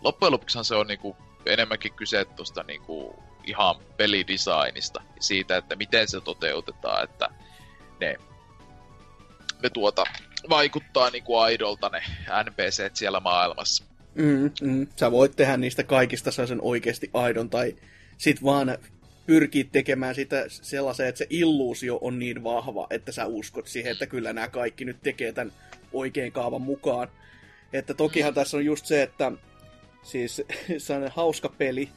loppujen 0.00 0.32
lopuksi 0.32 0.58
se 0.62 0.74
on 0.74 0.86
niin 0.86 0.98
kuin, 0.98 1.16
enemmänkin 1.46 1.94
kyse 1.94 2.24
tuosta 2.24 2.62
niin 2.62 2.80
kuin, 2.80 3.16
ihan 3.44 3.74
pelidesignista 3.96 5.02
siitä, 5.20 5.56
että 5.56 5.76
miten 5.76 6.08
se 6.08 6.20
toteutetaan, 6.20 7.04
että 7.04 7.28
ne, 8.00 8.16
ne 9.62 9.70
tuota, 9.70 10.04
vaikuttaa 10.48 11.10
niin 11.10 11.24
kuin 11.24 11.42
aidolta 11.42 11.88
ne 11.88 12.02
NPC 12.44 12.90
siellä 12.94 13.20
maailmassa. 13.20 13.84
Mm, 14.14 14.50
mm. 14.60 14.86
Sä 14.96 15.10
voit 15.10 15.36
tehdä 15.36 15.56
niistä 15.56 15.82
kaikista 15.82 16.30
sen 16.30 16.58
oikeasti 16.62 17.10
aidon, 17.14 17.50
tai 17.50 17.76
sit 18.18 18.44
vaan 18.44 18.78
pyrkii 19.26 19.64
tekemään 19.64 20.14
sitä 20.14 20.44
sellaisen, 20.48 21.06
että 21.06 21.18
se 21.18 21.26
illuusio 21.30 21.98
on 22.00 22.18
niin 22.18 22.44
vahva, 22.44 22.86
että 22.90 23.12
sä 23.12 23.26
uskot 23.26 23.66
siihen, 23.66 23.92
että 23.92 24.06
kyllä 24.06 24.32
nämä 24.32 24.48
kaikki 24.48 24.84
nyt 24.84 25.02
tekee 25.02 25.32
tämän 25.32 25.52
oikein 25.92 26.32
kaavan 26.32 26.62
mukaan. 26.62 27.08
Että 27.72 27.94
tokihan 27.94 28.34
tässä 28.34 28.56
on 28.56 28.64
just 28.64 28.86
se, 28.86 29.02
että 29.02 29.32
siis 30.02 30.42
se 30.78 30.92
on 30.92 31.10
hauska 31.14 31.48
peli, 31.48 31.88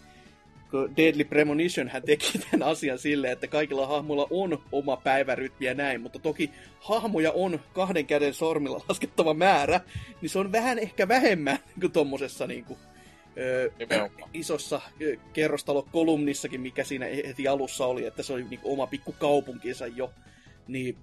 kun 0.72 0.98
Deadly 0.98 1.24
Premonition 1.24 1.88
hän 1.88 2.04
teki 2.04 2.40
tämän 2.40 2.68
asian 2.68 3.00
silleen, 3.00 3.34
että 3.34 3.48
kaikilla 3.48 3.88
hahmoilla 3.88 4.28
on 4.30 4.64
oma 4.72 4.98
päivärytmi 4.98 5.66
ja 5.66 5.74
näin, 5.74 6.02
mutta 6.02 6.20
toki 6.20 6.52
hahmoja 6.80 7.32
on 7.32 7.60
kahden 7.74 8.06
käden 8.06 8.34
sormilla 8.34 8.86
laskettava 8.90 9.34
määrä, 9.34 9.82
niin 10.22 10.30
se 10.30 10.40
on 10.40 10.52
vähän 10.52 10.80
ehkä 10.80 11.08
vähemmän 11.08 11.60
kuin 11.80 11.92
tommosessa 11.92 12.48
niin 12.48 12.66
kuin, 12.66 12.80
öö, 13.38 13.70
isossa 14.34 14.82
kerrostalokolumnissakin, 15.34 16.62
mikä 16.62 16.84
siinä 16.84 17.06
heti 17.06 17.48
alussa 17.48 17.86
oli, 17.86 18.06
että 18.06 18.24
se 18.24 18.34
oli 18.34 18.44
niin 18.44 18.60
kuin 18.60 18.74
oma 18.74 18.88
pikku 18.88 19.16
kaupunkinsa 19.20 19.88
jo, 19.88 20.14
niin 20.68 20.98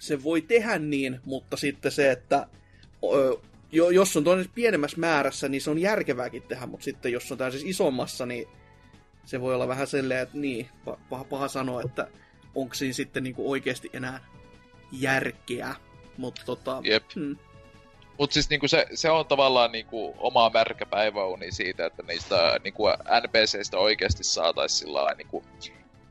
se 0.00 0.22
voi 0.22 0.42
tehdä 0.42 0.78
niin, 0.78 1.20
mutta 1.24 1.56
sitten 1.56 1.92
se, 1.92 2.10
että 2.10 2.46
öö, 3.14 3.32
jos 3.72 4.16
on 4.16 4.24
tuonne 4.24 4.44
pienemmässä 4.54 5.00
määrässä, 5.00 5.48
niin 5.48 5.60
se 5.60 5.70
on 5.70 5.78
järkevääkin 5.78 6.42
tehdä, 6.42 6.66
mutta 6.66 6.84
sitten 6.84 7.12
jos 7.12 7.32
on 7.32 7.52
siis 7.52 7.64
isommassa, 7.64 8.26
niin 8.26 8.48
se 9.24 9.40
voi 9.40 9.54
olla 9.54 9.68
vähän 9.68 9.86
silleen, 9.86 10.20
että 10.20 10.38
niin, 10.38 10.68
paha, 11.10 11.24
paha 11.24 11.48
sanoa, 11.48 11.82
että 11.82 12.08
onko 12.54 12.74
siinä 12.74 12.92
sitten 12.92 13.22
niinku 13.22 13.50
oikeasti 13.50 13.90
enää 13.92 14.20
järkeä. 14.92 15.74
Mutta 16.16 16.42
tota... 16.46 16.80
Jep. 16.84 17.04
Hmm. 17.14 17.36
Mutta 18.18 18.34
siis 18.34 18.50
niinku 18.50 18.68
se, 18.68 18.86
se 18.94 19.10
on 19.10 19.26
tavallaan 19.26 19.72
niinku 19.72 20.14
oma 20.18 20.50
märkä 20.50 20.86
päiväuni 20.86 21.52
siitä, 21.52 21.86
että 21.86 22.02
niistä 22.02 22.60
niinku 22.64 22.82
NPCistä 23.22 23.78
oikeasti 23.78 24.24
saataisiin 24.24 24.78
sillä 24.78 25.14
niinku 25.14 25.44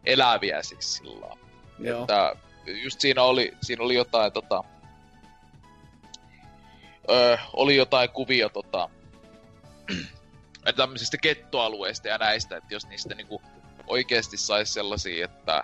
eläviä 0.05 0.63
siis 0.63 0.95
sillä 0.95 1.35
Joo. 1.79 2.01
Että 2.01 2.35
just 2.65 3.01
siinä 3.01 3.23
oli, 3.23 3.53
siinä 3.61 3.83
oli 3.83 3.95
jotain 3.95 4.31
tota, 4.31 4.63
öö, 7.09 7.37
oli 7.53 7.75
jotain 7.75 8.09
kuvia 8.09 8.49
tota, 8.49 8.89
tämmöisistä 10.75 11.17
kettoalueista 11.17 12.07
ja 12.07 12.17
näistä, 12.17 12.57
että 12.57 12.73
jos 12.73 12.87
niistä 12.87 13.15
niinku 13.15 13.41
oikeasti 13.87 14.37
saisi 14.37 14.73
sellaisia, 14.73 15.25
että 15.25 15.63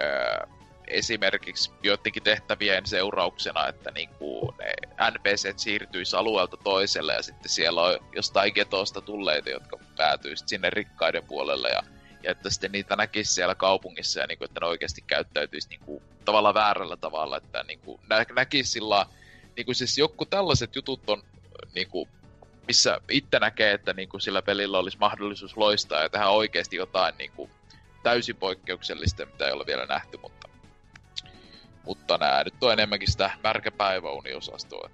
öö, 0.00 0.46
esimerkiksi 0.90 1.70
joidenkin 1.82 2.22
tehtävien 2.22 2.86
seurauksena, 2.86 3.68
että 3.68 3.90
niinku 3.90 4.54
ne 4.58 4.72
NPCt 5.10 5.58
siirtyisi 5.58 6.16
alueelta 6.16 6.56
toiselle 6.56 7.14
ja 7.14 7.22
sitten 7.22 7.50
siellä 7.50 7.82
on 7.82 7.98
jostain 8.16 8.52
getosta 8.54 9.00
tulleita, 9.00 9.50
jotka 9.50 9.78
päätyisivät 9.96 10.48
sinne 10.48 10.70
rikkaiden 10.70 11.24
puolelle 11.24 11.68
ja, 11.68 11.82
ja 12.22 12.30
että 12.30 12.50
sitten 12.50 12.72
niitä 12.72 12.96
näkisi 12.96 13.34
siellä 13.34 13.54
kaupungissa 13.54 14.20
ja 14.20 14.26
niinku, 14.26 14.44
että 14.44 14.60
ne 14.60 14.66
oikeasti 14.66 15.04
käyttäytyisi 15.06 15.68
niinku, 15.68 16.02
tavallaan 16.24 16.54
väärällä 16.54 16.96
tavalla, 16.96 17.36
että 17.36 17.64
niinku, 17.68 18.00
nä- 18.10 18.26
näkisi 18.36 18.70
sillä 18.70 19.06
niinku 19.56 19.74
siis 19.74 19.98
joku 19.98 20.26
tällaiset 20.26 20.76
jutut 20.76 21.10
on 21.10 21.22
niinku, 21.74 22.08
missä 22.66 23.00
itse 23.10 23.38
näkee, 23.38 23.72
että 23.72 23.92
niin 23.92 24.08
kuin 24.08 24.20
sillä 24.20 24.42
pelillä 24.42 24.78
olisi 24.78 24.98
mahdollisuus 24.98 25.56
loistaa 25.56 26.02
ja 26.02 26.08
tehdä 26.08 26.28
oikeasti 26.28 26.76
jotain 26.76 27.14
niin 27.18 27.32
kuin 27.32 27.50
täysin 28.02 28.36
poikkeuksellista, 28.36 29.26
mitä 29.26 29.46
ei 29.46 29.52
ole 29.52 29.66
vielä 29.66 29.86
nähty, 29.86 30.18
mutta, 30.22 30.37
mutta 31.88 32.18
nämä 32.18 32.44
nyt 32.44 32.62
on 32.62 32.72
enemmänkin 32.72 33.10
sitä 33.10 33.30
märkäpäiväuniosastoa. 33.42 34.90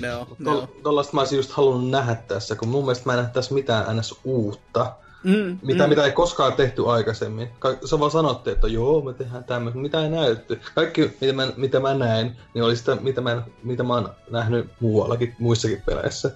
No, 0.00 0.28
no. 0.38 0.68
Tuollaista 0.82 1.14
mä 1.14 1.20
olisin 1.20 1.36
just 1.36 1.50
halunnut 1.50 1.90
nähdä 1.90 2.14
tässä, 2.14 2.56
kun 2.56 2.68
mun 2.68 2.84
mielestä 2.84 3.06
mä 3.06 3.12
en 3.12 3.18
näe 3.18 3.32
tässä 3.32 3.54
mitään 3.54 3.96
ns. 3.96 4.14
uutta. 4.24 4.92
Mm, 5.24 5.58
mitä, 5.62 5.82
mm. 5.84 5.88
mitä 5.88 6.04
ei 6.04 6.12
koskaan 6.12 6.52
tehty 6.52 6.88
aikaisemmin. 6.88 7.48
Se 7.84 8.00
vaan 8.00 8.10
sanottiin, 8.10 8.54
että 8.54 8.68
joo, 8.68 9.00
me 9.00 9.12
tehdään 9.12 9.44
tämmöistä, 9.44 9.80
mitä 9.80 10.02
ei 10.02 10.10
näytetty. 10.10 10.60
Kaikki, 10.74 11.10
mitä 11.20 11.32
mä, 11.32 11.52
mitä 11.56 11.80
mä 11.80 11.94
näin, 11.94 12.36
niin 12.54 12.64
oli 12.64 12.76
sitä, 12.76 12.94
mitä 12.94 13.20
mä, 13.20 13.42
mitä 13.62 13.82
mä 13.82 13.94
oon 13.94 14.14
nähnyt 14.30 14.66
muuallakin, 14.80 15.36
muissakin 15.38 15.82
peleissä. 15.86 16.30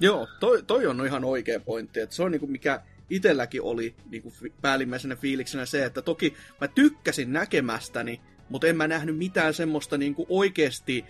Joo, 0.00 0.28
toi, 0.40 0.62
toi 0.62 0.86
on 0.86 1.06
ihan 1.06 1.24
oikea 1.24 1.60
pointti. 1.60 2.00
Että 2.00 2.16
se 2.16 2.22
on 2.22 2.30
niinku 2.30 2.46
mikä 2.46 2.82
itselläkin 3.10 3.62
oli 3.62 3.94
niinku 4.10 4.32
päällimmäisenä 4.60 5.16
fiiliksenä 5.16 5.66
se, 5.66 5.84
että 5.84 6.02
toki 6.02 6.34
mä 6.60 6.68
tykkäsin 6.68 7.32
näkemästäni, 7.32 8.20
mutta 8.52 8.66
en 8.66 8.76
mä 8.76 8.88
nähnyt 8.88 9.16
mitään 9.16 9.54
semmoista 9.54 9.98
niinku 9.98 10.26
oikeasti 10.28 11.04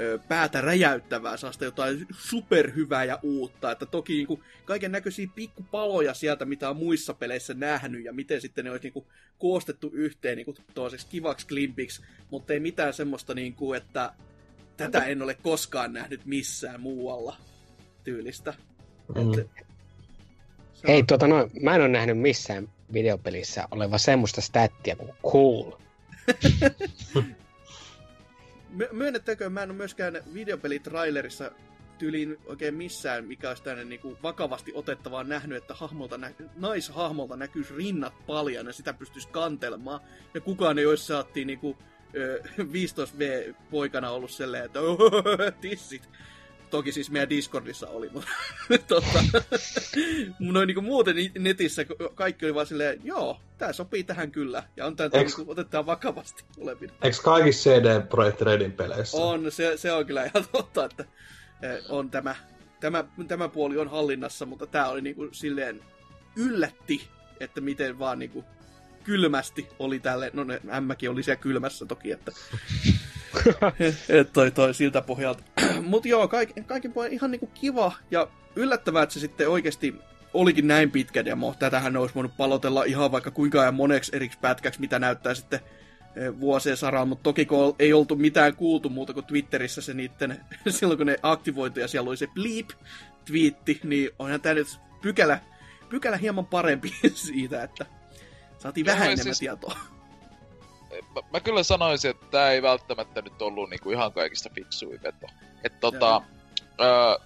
ö, 0.00 0.18
päätä 0.28 0.60
räjäyttävää, 0.60 1.36
saasta 1.36 1.64
jotain 1.64 2.06
superhyvää 2.18 3.04
ja 3.04 3.18
uutta. 3.22 3.70
Että 3.70 3.86
toki 3.86 4.12
niinku 4.12 4.42
kaiken 4.64 4.92
näköisiä 4.92 5.28
pikkupaloja 5.34 6.14
sieltä, 6.14 6.44
mitä 6.44 6.70
on 6.70 6.76
muissa 6.76 7.14
peleissä 7.14 7.54
nähnyt, 7.54 8.04
ja 8.04 8.12
miten 8.12 8.40
sitten 8.40 8.64
ne 8.64 8.70
olisi 8.70 8.86
niinku 8.86 9.06
koostettu 9.38 9.90
yhteen 9.92 10.36
niinku 10.36 10.54
toiseksi 10.74 11.06
kivaksi 11.06 11.46
klimpiksi, 11.46 12.02
mutta 12.30 12.52
ei 12.52 12.60
mitään 12.60 12.92
semmoista, 12.92 13.34
niinku, 13.34 13.72
että 13.72 14.12
tätä 14.76 15.04
en 15.04 15.22
ole 15.22 15.34
koskaan 15.34 15.92
nähnyt 15.92 16.26
missään 16.26 16.80
muualla 16.80 17.36
tyylistä. 18.04 18.54
Mm. 19.14 19.38
Et, 19.38 19.50
Hei, 20.88 21.02
tuota 21.02 21.26
no, 21.26 21.50
mä 21.62 21.74
en 21.74 21.80
ole 21.80 21.88
nähnyt 21.88 22.18
missään 22.18 22.68
videopelissä 22.92 23.68
oleva 23.70 23.98
semmoista 23.98 24.40
stattia 24.40 24.96
kuin 24.96 25.12
cool. 25.22 25.87
Myönnettäkö, 28.92 29.50
mä 29.50 29.62
en 29.62 29.70
ole 29.70 29.76
myöskään 29.76 30.22
videopelitrailerissa 30.34 31.50
tyyliin 31.98 32.38
oikein 32.46 32.74
missään, 32.74 33.24
mikä 33.24 33.48
olisi 33.48 33.62
tänne 33.62 33.84
niin 33.84 34.00
vakavasti 34.22 34.72
otettavaa 34.74 35.24
nähnyt, 35.24 35.58
että 35.58 35.74
hahmolta 35.74 36.18
nä- 36.18 36.32
naishahmolta 36.56 37.36
näkyisi 37.36 37.74
rinnat 37.76 38.26
paljon 38.26 38.66
ja 38.66 38.72
sitä 38.72 38.92
pystyisi 38.92 39.28
kantelemaan. 39.28 40.00
Ja 40.34 40.40
kukaan 40.40 40.78
ei 40.78 40.86
olisi 40.86 41.06
saattiin 41.06 41.46
niin 41.46 41.58
kuin, 41.58 41.76
15V-poikana 42.58 44.10
ollut 44.10 44.30
silleen, 44.30 44.64
että 44.64 44.80
tissit. 45.60 46.08
Toki 46.70 46.92
siis 46.92 47.10
meidän 47.10 47.30
Discordissa 47.30 47.88
oli, 47.88 48.08
mutta 48.12 48.30
tota, 48.88 49.24
noin 50.38 50.66
niin 50.66 50.84
muuten 50.84 51.16
netissä 51.38 51.84
kaikki 52.14 52.46
oli 52.46 52.54
vaan 52.54 52.66
silleen, 52.66 53.00
joo, 53.04 53.40
tämä 53.58 53.72
sopii 53.72 54.04
tähän 54.04 54.30
kyllä. 54.30 54.62
Ja 54.76 54.86
on 54.86 54.96
tämä 54.96 55.10
Eks... 55.12 55.38
niin 55.38 55.50
otetaan 55.50 55.86
vakavasti 55.86 56.44
olevina. 56.58 56.92
Eikö 57.02 57.16
kaikissa 57.22 57.70
CD 57.70 58.06
Projekt 58.06 58.40
Redin 58.40 58.72
peleissä? 58.72 59.16
On, 59.16 59.52
se, 59.52 59.76
se 59.76 59.92
on 59.92 60.06
kyllä 60.06 60.24
ihan 60.24 60.48
totta, 60.52 60.84
että 60.84 61.04
eh, 61.62 61.84
on 61.88 62.10
tämä, 62.10 62.34
tämä, 62.80 63.04
tämä 63.28 63.48
puoli 63.48 63.78
on 63.78 63.90
hallinnassa, 63.90 64.46
mutta 64.46 64.66
tämä 64.66 64.88
oli 64.88 65.00
niin 65.00 65.16
kuin 65.16 65.34
silleen 65.34 65.82
yllätti, 66.36 67.08
että 67.40 67.60
miten 67.60 67.98
vaan 67.98 68.18
niin 68.18 68.30
kuin 68.30 68.44
kylmästi 69.04 69.68
oli 69.78 69.98
tälle, 69.98 70.30
no 70.34 70.44
ne 70.44 70.60
ämmäkin 70.70 71.10
oli 71.10 71.22
siellä 71.22 71.40
kylmässä 71.40 71.86
toki, 71.86 72.12
että 72.12 72.32
et 74.08 74.32
toi, 74.32 74.50
toi 74.50 74.74
siltä 74.74 75.02
pohjalta. 75.02 75.42
Mut 75.82 76.06
joo, 76.06 76.28
kaik, 76.28 76.52
kaikin 76.66 76.92
puolin 76.92 77.12
ihan 77.12 77.30
niinku 77.30 77.46
kiva 77.46 77.92
ja 78.10 78.28
yllättävää, 78.56 79.02
että 79.02 79.12
se 79.12 79.20
sitten 79.20 79.48
oikeasti 79.48 79.94
olikin 80.34 80.68
näin 80.68 80.90
pitkä 80.90 81.24
demo. 81.24 81.54
Tätähän 81.58 81.96
olisi 81.96 82.14
voinut 82.14 82.36
palotella 82.36 82.84
ihan 82.84 83.12
vaikka 83.12 83.30
kuinka 83.30 83.64
ja 83.64 83.72
moneksi 83.72 84.16
eri 84.16 84.30
pätkäksi, 84.40 84.80
mitä 84.80 84.98
näyttää 84.98 85.34
sitten 85.34 85.60
vuosien 86.40 86.76
saralla, 86.76 87.06
mutta 87.06 87.22
toki 87.22 87.46
kun 87.46 87.74
ei 87.78 87.92
oltu 87.92 88.16
mitään 88.16 88.56
kuultu 88.56 88.88
muuta 88.88 89.14
kuin 89.14 89.26
Twitterissä 89.26 89.80
se 89.80 89.94
niitten, 89.94 90.40
silloin 90.68 90.98
kun 90.98 91.06
ne 91.06 91.16
aktivoitu 91.22 91.80
ja 91.80 91.88
siellä 91.88 92.08
oli 92.08 92.16
se 92.16 92.26
bleep-twiitti, 92.26 93.80
niin 93.84 94.10
onhan 94.18 94.40
tämä 94.40 94.54
nyt 94.54 94.68
pykälä, 95.02 95.40
pykälä 95.88 96.16
hieman 96.16 96.46
parempi 96.46 96.94
siitä, 97.14 97.62
että 97.62 97.86
saatiin 98.58 98.86
vähän 98.86 99.06
enemmän 99.06 99.24
siis... 99.24 99.38
tietoa. 99.38 99.97
Mä, 101.14 101.20
mä, 101.32 101.40
kyllä 101.40 101.62
sanoisin, 101.62 102.10
että 102.10 102.26
tämä 102.30 102.50
ei 102.50 102.62
välttämättä 102.62 103.22
nyt 103.22 103.42
ollut 103.42 103.70
niinku 103.70 103.90
ihan 103.90 104.12
kaikista 104.12 104.50
fiksuin 104.54 105.02
veto. 105.02 105.26
Että 105.64 105.78
tota, 105.80 106.22
öö, 106.80 107.16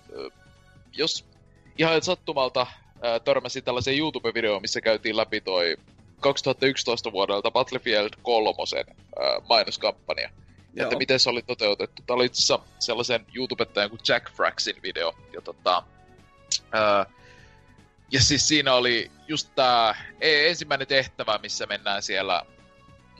jos 0.92 1.24
ihan 1.78 2.02
sattumalta 2.02 2.66
öö, 3.04 3.20
törmäsin 3.20 3.64
tällaiseen 3.64 3.98
YouTube-videoon, 3.98 4.62
missä 4.62 4.80
käytiin 4.80 5.16
läpi 5.16 5.40
toi 5.40 5.76
2011 6.20 7.12
vuodelta 7.12 7.50
Battlefield 7.50 8.10
3 8.22 8.48
äh, 8.50 9.48
mainoskampanja. 9.48 10.30
Joo. 10.74 10.86
Että 10.86 10.98
miten 10.98 11.20
se 11.20 11.30
oli 11.30 11.42
toteutettu. 11.42 12.02
Tämä 12.06 12.14
oli 12.14 12.26
itse 12.26 12.54
sellaisen 12.78 13.26
YouTubettajan 13.34 13.90
kuin 13.90 14.00
Jack 14.08 14.32
Fraxin 14.32 14.82
video. 14.82 15.14
Ja, 15.32 15.40
tota, 15.40 15.82
äh, 16.74 17.06
ja 18.12 18.20
siis 18.20 18.48
siinä 18.48 18.74
oli 18.74 19.10
just 19.28 19.48
tämä 19.54 19.94
e, 20.20 20.48
ensimmäinen 20.48 20.86
tehtävä, 20.86 21.38
missä 21.42 21.66
mennään 21.66 22.02
siellä 22.02 22.42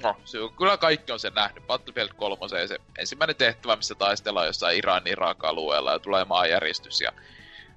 No, 0.02 0.16
se, 0.24 0.38
kyllä 0.58 0.76
kaikki 0.76 1.12
on 1.12 1.20
sen 1.20 1.34
nähnyt. 1.34 1.66
Battlefield 1.66 2.10
3 2.16 2.48
se 2.68 2.78
ensimmäinen 2.98 3.36
tehtävä, 3.36 3.76
missä 3.76 3.94
taistellaan 3.94 4.46
jossain 4.46 4.78
Iranin 4.78 5.18
raaka-alueella 5.18 5.92
ja 5.92 5.98
tulee 5.98 6.24
maanjäristys 6.24 7.00
ja 7.00 7.12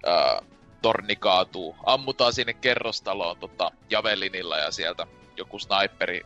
ää, 0.05 0.41
torni 0.81 1.15
kaatuu. 1.15 1.75
Ammutaan 1.85 2.33
sinne 2.33 2.53
kerrostaloon 2.53 3.37
tota, 3.37 3.71
Javelinilla 3.89 4.57
ja 4.57 4.71
sieltä 4.71 5.07
joku 5.37 5.59
sniperi 5.59 6.21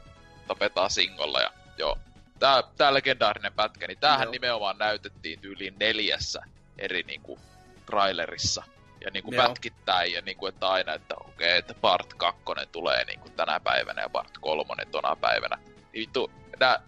tapetaan 0.48 0.90
singolla. 0.90 1.42
Ja, 1.42 1.52
joo. 1.78 1.98
Tää, 2.40 2.64
tää 2.78 2.94
legendaarinen 2.94 3.54
pätkä, 3.54 3.88
niin 3.88 3.98
tämähän 3.98 4.26
joo. 4.26 4.32
nimenomaan 4.32 4.78
näytettiin 4.78 5.40
tyyliin 5.40 5.76
neljässä 5.80 6.42
eri 6.78 7.04
niinku, 7.04 7.40
trailerissa. 7.86 8.64
Ja 9.06 9.12
niinku 9.12 9.34
joo. 9.34 9.48
pätkittäin 9.48 10.14
ja 10.14 10.22
niinku, 10.22 10.48
että 10.48 10.70
aina, 10.70 10.94
että 10.94 11.16
okei, 11.16 11.32
okay, 11.48 11.58
että 11.58 11.74
part 11.74 12.14
2 12.14 12.42
tulee 12.72 13.06
niinku 13.06 13.30
tänä 13.30 13.60
päivänä 13.60 14.02
ja 14.02 14.10
part 14.10 14.38
3 14.42 14.86
tona 14.92 15.16
päivänä. 15.16 15.58
Niin 15.94 16.02
vittu, 16.02 16.32
nää, 16.60 16.82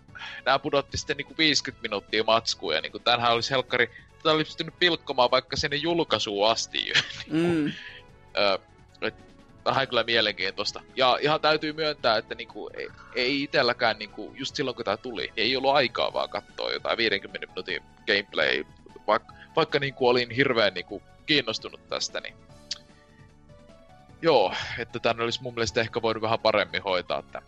nää 0.45 0.59
pudotti 0.59 0.97
sitten 0.97 1.17
niinku 1.17 1.33
50 1.37 1.81
minuuttia 1.81 2.23
matskuun 2.23 2.75
ja 2.75 2.81
niinku, 2.81 2.99
tämähän 2.99 3.33
olisi 3.33 3.49
helkkari 3.51 3.89
tätä 4.17 4.31
olisi 4.31 4.49
pystynyt 4.49 4.79
pilkkomaan 4.79 5.31
vaikka 5.31 5.57
sinne 5.57 5.75
julkaisuun 5.75 6.49
asti 6.49 6.87
jo. 6.87 6.93
Niin 7.31 7.65
mm. 7.65 7.71
ö, 8.37 8.59
vähän 9.65 9.87
kyllä 9.87 10.03
mielenkiintoista. 10.03 10.81
Ja 10.95 11.17
ihan 11.21 11.41
täytyy 11.41 11.73
myöntää, 11.73 12.17
että 12.17 12.35
niinku, 12.35 12.69
ei, 12.73 12.89
ei 13.15 13.43
itselläkään, 13.43 13.99
niinku, 13.99 14.33
just 14.35 14.55
silloin 14.55 14.75
kun 14.75 14.85
tämä 14.85 14.97
tuli, 14.97 15.21
niin 15.21 15.33
ei 15.35 15.55
ollut 15.57 15.75
aikaa 15.75 16.13
vaan 16.13 16.29
katsoa 16.29 16.71
jotain 16.71 16.97
50 16.97 17.47
minuutin 17.47 17.83
gameplay, 18.07 18.63
vaikka, 19.07 19.33
vaikka 19.55 19.79
niinku, 19.79 20.07
olin 20.07 20.31
hirveän 20.31 20.73
niinku, 20.73 21.01
kiinnostunut 21.25 21.89
tästä, 21.89 22.21
niin 22.21 22.33
joo, 24.21 24.53
että 24.79 24.99
tänne 24.99 25.23
olisi 25.23 25.41
mun 25.41 25.53
mielestä 25.53 25.81
ehkä 25.81 26.01
voinut 26.01 26.21
vähän 26.21 26.39
paremmin 26.39 26.83
hoitaa, 26.83 27.19
että 27.19 27.41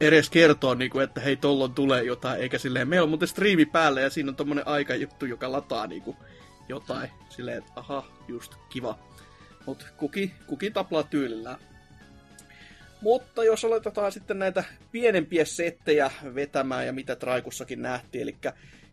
edes 0.00 0.30
kertoa, 0.30 0.74
niin 0.74 0.90
kuin, 0.90 1.04
että 1.04 1.20
hei, 1.20 1.36
tollon 1.36 1.74
tulee 1.74 2.02
jotain, 2.02 2.40
eikä 2.40 2.58
silleen, 2.58 2.88
meillä 2.88 3.04
on 3.04 3.08
muuten 3.08 3.28
striimi 3.28 3.64
päällä 3.64 4.00
ja 4.00 4.10
siinä 4.10 4.30
on 4.30 4.36
tommonen 4.36 4.68
aikajuttu, 4.68 5.26
joka 5.26 5.52
lataa 5.52 5.86
niin 5.86 6.02
kuin, 6.02 6.16
jotain. 6.68 7.10
Silleen, 7.28 7.58
että 7.58 7.72
aha, 7.76 8.06
just 8.28 8.54
kiva. 8.68 8.98
Mut 9.66 9.86
kuki, 9.96 10.32
kuki 10.46 10.70
taplaa 10.70 11.02
tyylillään. 11.02 11.58
Mutta 13.00 13.44
jos 13.44 13.64
oletetaan 13.64 14.12
sitten 14.12 14.38
näitä 14.38 14.64
pienempiä 14.92 15.44
settejä 15.44 16.10
vetämään 16.34 16.86
ja 16.86 16.92
mitä 16.92 17.16
Traikussakin 17.16 17.82
nähtiin, 17.82 18.22
eli 18.22 18.36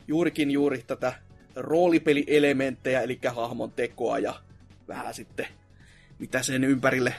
juurikin 0.08 0.52
juuri 0.52 0.84
tätä 0.88 1.14
roolipelielementtejä, 1.56 3.02
eli 3.02 3.20
hahmon 3.36 3.72
tekoa 3.72 4.20
ja 4.20 4.34
vähän 4.88 5.14
sitten 5.14 5.48
mitä 6.20 6.44
sen 6.44 6.64
ympärille 6.64 7.16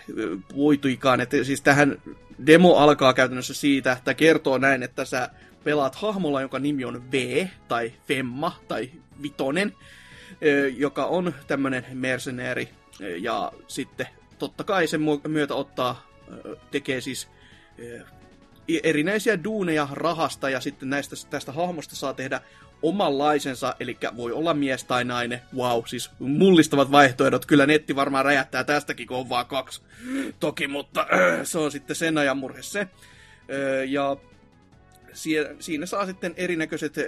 puituikaan. 0.55 1.21
Että 1.21 1.45
siis 1.45 1.61
tähän 1.61 2.03
demo 2.47 2.75
alkaa 2.75 3.15
käytännössä 3.15 3.55
siitä, 3.55 3.93
että 3.93 4.15
kertoo 4.15 4.59
näin, 4.59 4.83
että 4.83 5.05
sä 5.05 5.31
pelaat 5.65 5.95
hahmolla, 5.95 6.41
jonka 6.41 6.59
nimi 6.59 6.85
on 6.85 7.11
V, 7.13 7.47
tai 7.69 7.93
Femma, 8.09 8.61
tai 8.69 8.91
Vitonen, 9.23 9.73
joka 10.77 11.07
on 11.07 11.35
tämmönen 11.47 11.87
mercenäri, 11.93 12.69
ja 13.19 13.53
sitten 13.69 14.07
totta 14.39 14.65
kai 14.65 14.87
sen 14.87 15.01
myötä 15.29 15.55
ottaa, 15.55 16.07
tekee 16.71 17.01
siis 17.01 17.29
erinäisiä 18.83 19.45
duuneja 19.45 19.89
rahasta, 19.93 20.51
ja 20.51 20.61
sitten 20.61 20.91
näistä, 20.91 21.17
tästä 21.31 21.53
hahmosta 21.53 21.97
saa 21.97 22.15
tehdä 22.15 22.41
omanlaisensa, 22.83 23.75
eli 23.81 23.99
voi 24.17 24.33
olla 24.33 24.55
mies 24.55 24.85
tai 24.85 25.05
nainen. 25.05 25.41
Wow, 25.57 25.83
siis 25.87 26.11
mullistavat 26.19 26.91
vaihtoehdot. 26.91 27.47
Kyllä 27.47 27.67
netti 27.67 27.97
varmaan 27.97 28.25
räjähtää 28.25 28.65
tästäkin, 28.65 29.07
kun 29.07 29.17
on 29.17 29.29
vaan 29.29 29.47
kaksi. 29.47 29.83
Toki, 30.41 30.69
mutta 30.69 31.01
äh, 31.01 31.41
se 31.45 31.59
on 31.59 31.73
sitten 31.73 31.97
sen 31.97 32.19
ajan 32.19 32.39
murhe 32.39 32.63
se. 32.63 32.81
Äh, 32.81 32.89
ja 33.89 34.17
sie, 35.13 35.57
siinä 35.59 35.87
saa 35.87 36.07
sitten 36.07 36.35
erinäköiset 36.37 36.99
äh, 36.99 37.05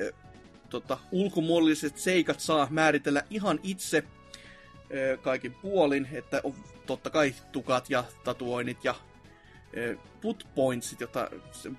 tota, 0.71 0.99
ulkomuodolliset 1.11 1.99
seikat 1.99 2.41
saa 2.41 2.67
määritellä 2.71 3.23
ihan 3.31 3.61
itse 3.63 3.99
äh, 3.99 5.23
kaikin 5.23 5.55
puolin, 5.55 6.09
että 6.13 6.41
on 6.45 6.55
totta 6.87 7.11
kai 7.11 7.35
tukat 7.53 7.91
ja 7.91 8.05
tatuoinnit 8.25 8.85
ja 8.85 8.95
put 10.21 10.47
pointsit, 10.55 11.01
jota 11.01 11.31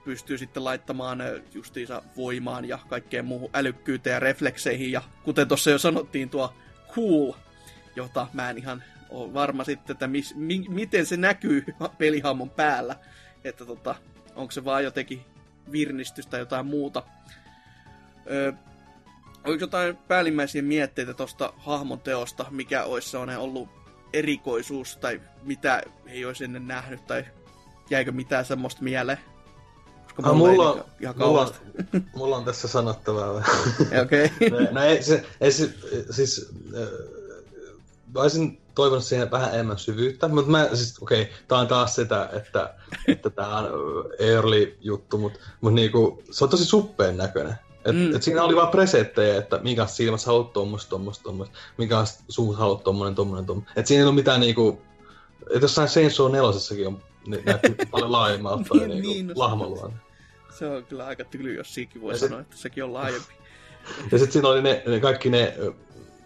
pystyy 0.05 0.37
sitten 0.37 0.63
laittamaan 0.63 1.19
justiinsa 1.53 2.01
voimaan 2.17 2.65
ja 2.65 2.79
kaikkeen 2.87 3.25
muuhun 3.25 3.49
älykkyyteen 3.53 4.13
ja 4.13 4.19
reflekseihin. 4.19 4.91
Ja 4.91 5.01
kuten 5.23 5.47
tuossa 5.47 5.69
jo 5.69 5.77
sanottiin, 5.77 6.29
tuo 6.29 6.53
cool, 6.95 7.33
jota 7.95 8.27
mä 8.33 8.49
en 8.49 8.57
ihan 8.57 8.83
ole 9.09 9.33
varma 9.33 9.63
sitten, 9.63 9.93
että 9.93 10.07
mis, 10.07 10.35
mi, 10.35 10.65
miten 10.69 11.05
se 11.05 11.17
näkyy 11.17 11.65
pelihammon 11.97 12.49
päällä. 12.49 12.95
Että 13.43 13.65
tota, 13.65 13.95
onko 14.35 14.51
se 14.51 14.65
vaan 14.65 14.83
jotenkin 14.83 15.21
virnistystä 15.71 16.31
tai 16.31 16.39
jotain 16.39 16.65
muuta. 16.65 17.03
Öö, 18.31 18.51
onko 19.37 19.51
jotain 19.59 19.97
päällimmäisiä 19.97 20.61
mietteitä 20.61 21.13
tuosta 21.13 21.53
hahmon 21.57 21.99
teosta, 21.99 22.45
mikä 22.49 22.83
olisi 22.83 23.09
sellainen 23.09 23.39
ollut 23.39 23.69
erikoisuus 24.13 24.97
tai 24.97 25.21
mitä 25.43 25.81
ei 26.05 26.25
olisi 26.25 26.43
ennen 26.43 26.67
nähnyt 26.67 27.07
tai 27.07 27.25
jäikö 27.93 28.11
mitään 28.11 28.45
semmoista 28.45 28.83
mieleen? 28.83 29.19
Koska 30.15 30.31
ah, 30.31 30.37
mulla, 30.37 30.71
on, 30.71 30.85
ihan 30.99 31.15
mulla, 31.17 31.41
on, 31.41 31.53
mulla 32.15 32.37
on 32.37 32.45
tässä 32.45 32.67
sanottavaa 32.67 33.43
Okei. 34.03 34.25
okay. 34.37 34.71
no 34.71 34.83
ei, 34.83 35.03
se, 35.03 35.25
ei 35.41 35.51
se, 35.51 35.69
siis, 36.11 36.51
äh, 36.77 36.87
olisin 38.15 38.61
toivonut 38.75 39.03
siihen 39.03 39.31
vähän 39.31 39.53
enemmän 39.53 39.77
syvyyttä, 39.77 40.27
mutta 40.27 40.51
mä 40.51 40.69
siis, 40.73 40.99
okei, 41.01 41.21
okay, 41.21 41.33
tää 41.47 41.57
on 41.57 41.67
taas 41.67 41.95
sitä, 41.95 42.29
että, 42.33 42.73
että 43.07 43.29
tää 43.29 43.57
on 43.57 43.69
early 44.19 44.77
juttu, 44.81 45.17
mutta 45.17 45.39
mut 45.61 45.73
niinku, 45.73 46.23
se 46.31 46.43
on 46.43 46.49
tosi 46.49 46.65
suppeen 46.65 47.17
näköinen. 47.17 47.55
Et, 47.85 47.95
mm. 47.95 48.15
et 48.15 48.23
siinä 48.23 48.43
oli 48.43 48.55
vaan 48.55 48.67
presettejä, 48.67 49.37
että 49.37 49.59
minkä 49.63 49.85
silmässä 49.85 50.27
haluat 50.27 50.53
tuommoista, 50.53 50.89
tuommoista, 50.89 51.23
tuommoista, 51.23 51.57
minkä 51.77 51.95
suussa 52.29 52.59
haluat 52.59 52.83
tuommoinen, 52.83 53.15
tuommoinen, 53.15 53.45
tuommoinen. 53.45 53.73
Et 53.75 53.87
siinä 53.87 54.01
ei 54.01 54.07
ole 54.07 54.15
mitään 54.15 54.39
niinku, 54.39 54.81
että 55.41 55.65
jossain 55.65 55.89
Saints 55.89 56.19
Row 56.19 56.31
4 56.31 56.47
on 56.87 57.01
niin, 57.27 57.45
näytti 57.45 57.75
paljon 57.91 58.11
laajemmalta 58.11 58.73
niin, 58.73 58.89
niin, 58.89 59.01
niin, 59.01 59.27
no. 59.27 59.91
Se 60.57 60.67
on 60.67 60.85
kyllä 60.85 61.05
aika 61.05 61.23
tyly, 61.23 61.53
jos 61.53 61.73
siikin 61.73 62.01
voi 62.01 62.13
ja 62.13 62.17
sanoa, 62.17 62.39
sit... 62.39 62.47
että 62.47 62.57
sekin 62.61 62.83
on 62.83 62.93
laajempi. 62.93 63.33
ja 64.11 64.17
sitten 64.17 64.31
siinä 64.31 64.47
oli 64.47 64.61
ne, 64.61 64.83
ne, 64.87 64.99
kaikki 64.99 65.29
ne 65.29 65.57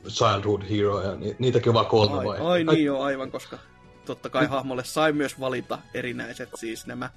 Childhood 0.08 0.62
Hero, 0.70 1.02
ja 1.02 1.16
ni, 1.16 1.36
niitäkin 1.40 1.70
on 1.70 1.74
vaan 1.74 1.86
kolme 1.86 2.18
ai, 2.18 2.26
vai? 2.26 2.40
Ai 2.40 2.64
niin 2.64 2.86
joo, 2.86 3.04
aivan, 3.04 3.32
koska 3.32 3.58
totta 4.06 4.30
kai 4.30 4.46
hahmolle 4.46 4.84
sai 4.84 5.14
myös 5.14 5.40
valita 5.40 5.80
erinäiset 5.94 6.50
siis 6.56 6.88
nämä 6.88 7.10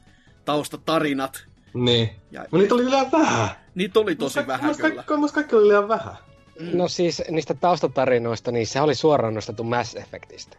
taustatarinat. 0.44 1.44
Niin. 1.74 2.10
Ja, 2.30 2.46
no 2.52 2.58
niitä 2.58 2.74
oli 2.74 2.90
liian 2.90 3.12
vähän. 3.12 3.48
Niitä 3.74 4.00
oli 4.00 4.16
tosi 4.16 4.46
vähän 4.46 4.60
kaikki, 4.60 4.82
kyllä. 4.82 5.02
Kaikki, 5.02 5.34
kaikki 5.34 5.56
oli 5.56 5.68
liian 5.68 5.88
vähän. 5.88 6.14
Mm. 6.60 6.70
No 6.72 6.88
siis 6.88 7.22
niistä 7.30 7.54
taustatarinoista, 7.54 8.52
niin 8.52 8.66
se 8.66 8.80
oli 8.80 8.94
suoraan 8.94 9.34
nostettu 9.34 9.64
Mass 9.64 9.96
Effectista. 9.96 10.56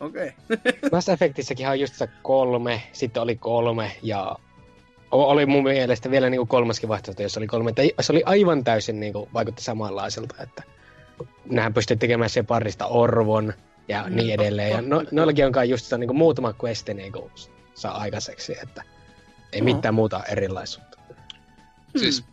Okei. 0.00 0.32
Okay. 0.50 0.72
Mass 0.92 1.08
Effectissäkin 1.08 1.68
on 1.68 1.80
just 1.80 1.94
se 1.94 2.08
kolme, 2.22 2.82
sitten 2.92 3.22
oli 3.22 3.36
kolme 3.36 3.96
ja 4.02 4.36
oli 5.10 5.46
mun 5.46 5.62
mielestä 5.62 6.10
vielä 6.10 6.30
niinku 6.30 6.46
kolmaskin 6.46 6.88
vaihtoehto, 6.88 7.22
jos 7.22 7.36
oli 7.36 7.46
kolme. 7.46 7.70
Että 7.70 7.82
se 8.02 8.12
oli 8.12 8.22
aivan 8.26 8.64
täysin 8.64 9.00
niinku, 9.00 9.28
vaikutti 9.34 9.62
samanlaiselta, 9.62 10.34
että 10.42 10.62
nehän 11.44 11.74
pystyy 11.74 11.96
tekemään 11.96 12.30
se 12.30 12.42
parista 12.42 12.86
Orvon 12.86 13.52
ja 13.88 14.04
mm, 14.08 14.16
niin 14.16 14.34
edelleen. 14.34 14.70
Ja 14.70 14.82
no, 14.82 15.02
noillakin 15.10 15.46
onkaan 15.46 15.68
just 15.68 15.86
se 15.86 15.98
niinku 15.98 16.14
muutama 16.14 16.54
questi 16.64 16.94
niinku 16.94 17.30
saa 17.74 17.98
aikaiseksi, 17.98 18.56
että 18.62 18.82
ei 19.52 19.60
mitään 19.60 19.94
muuta 19.94 20.24
erilaisuutta. 20.28 20.98
Siis 21.96 22.24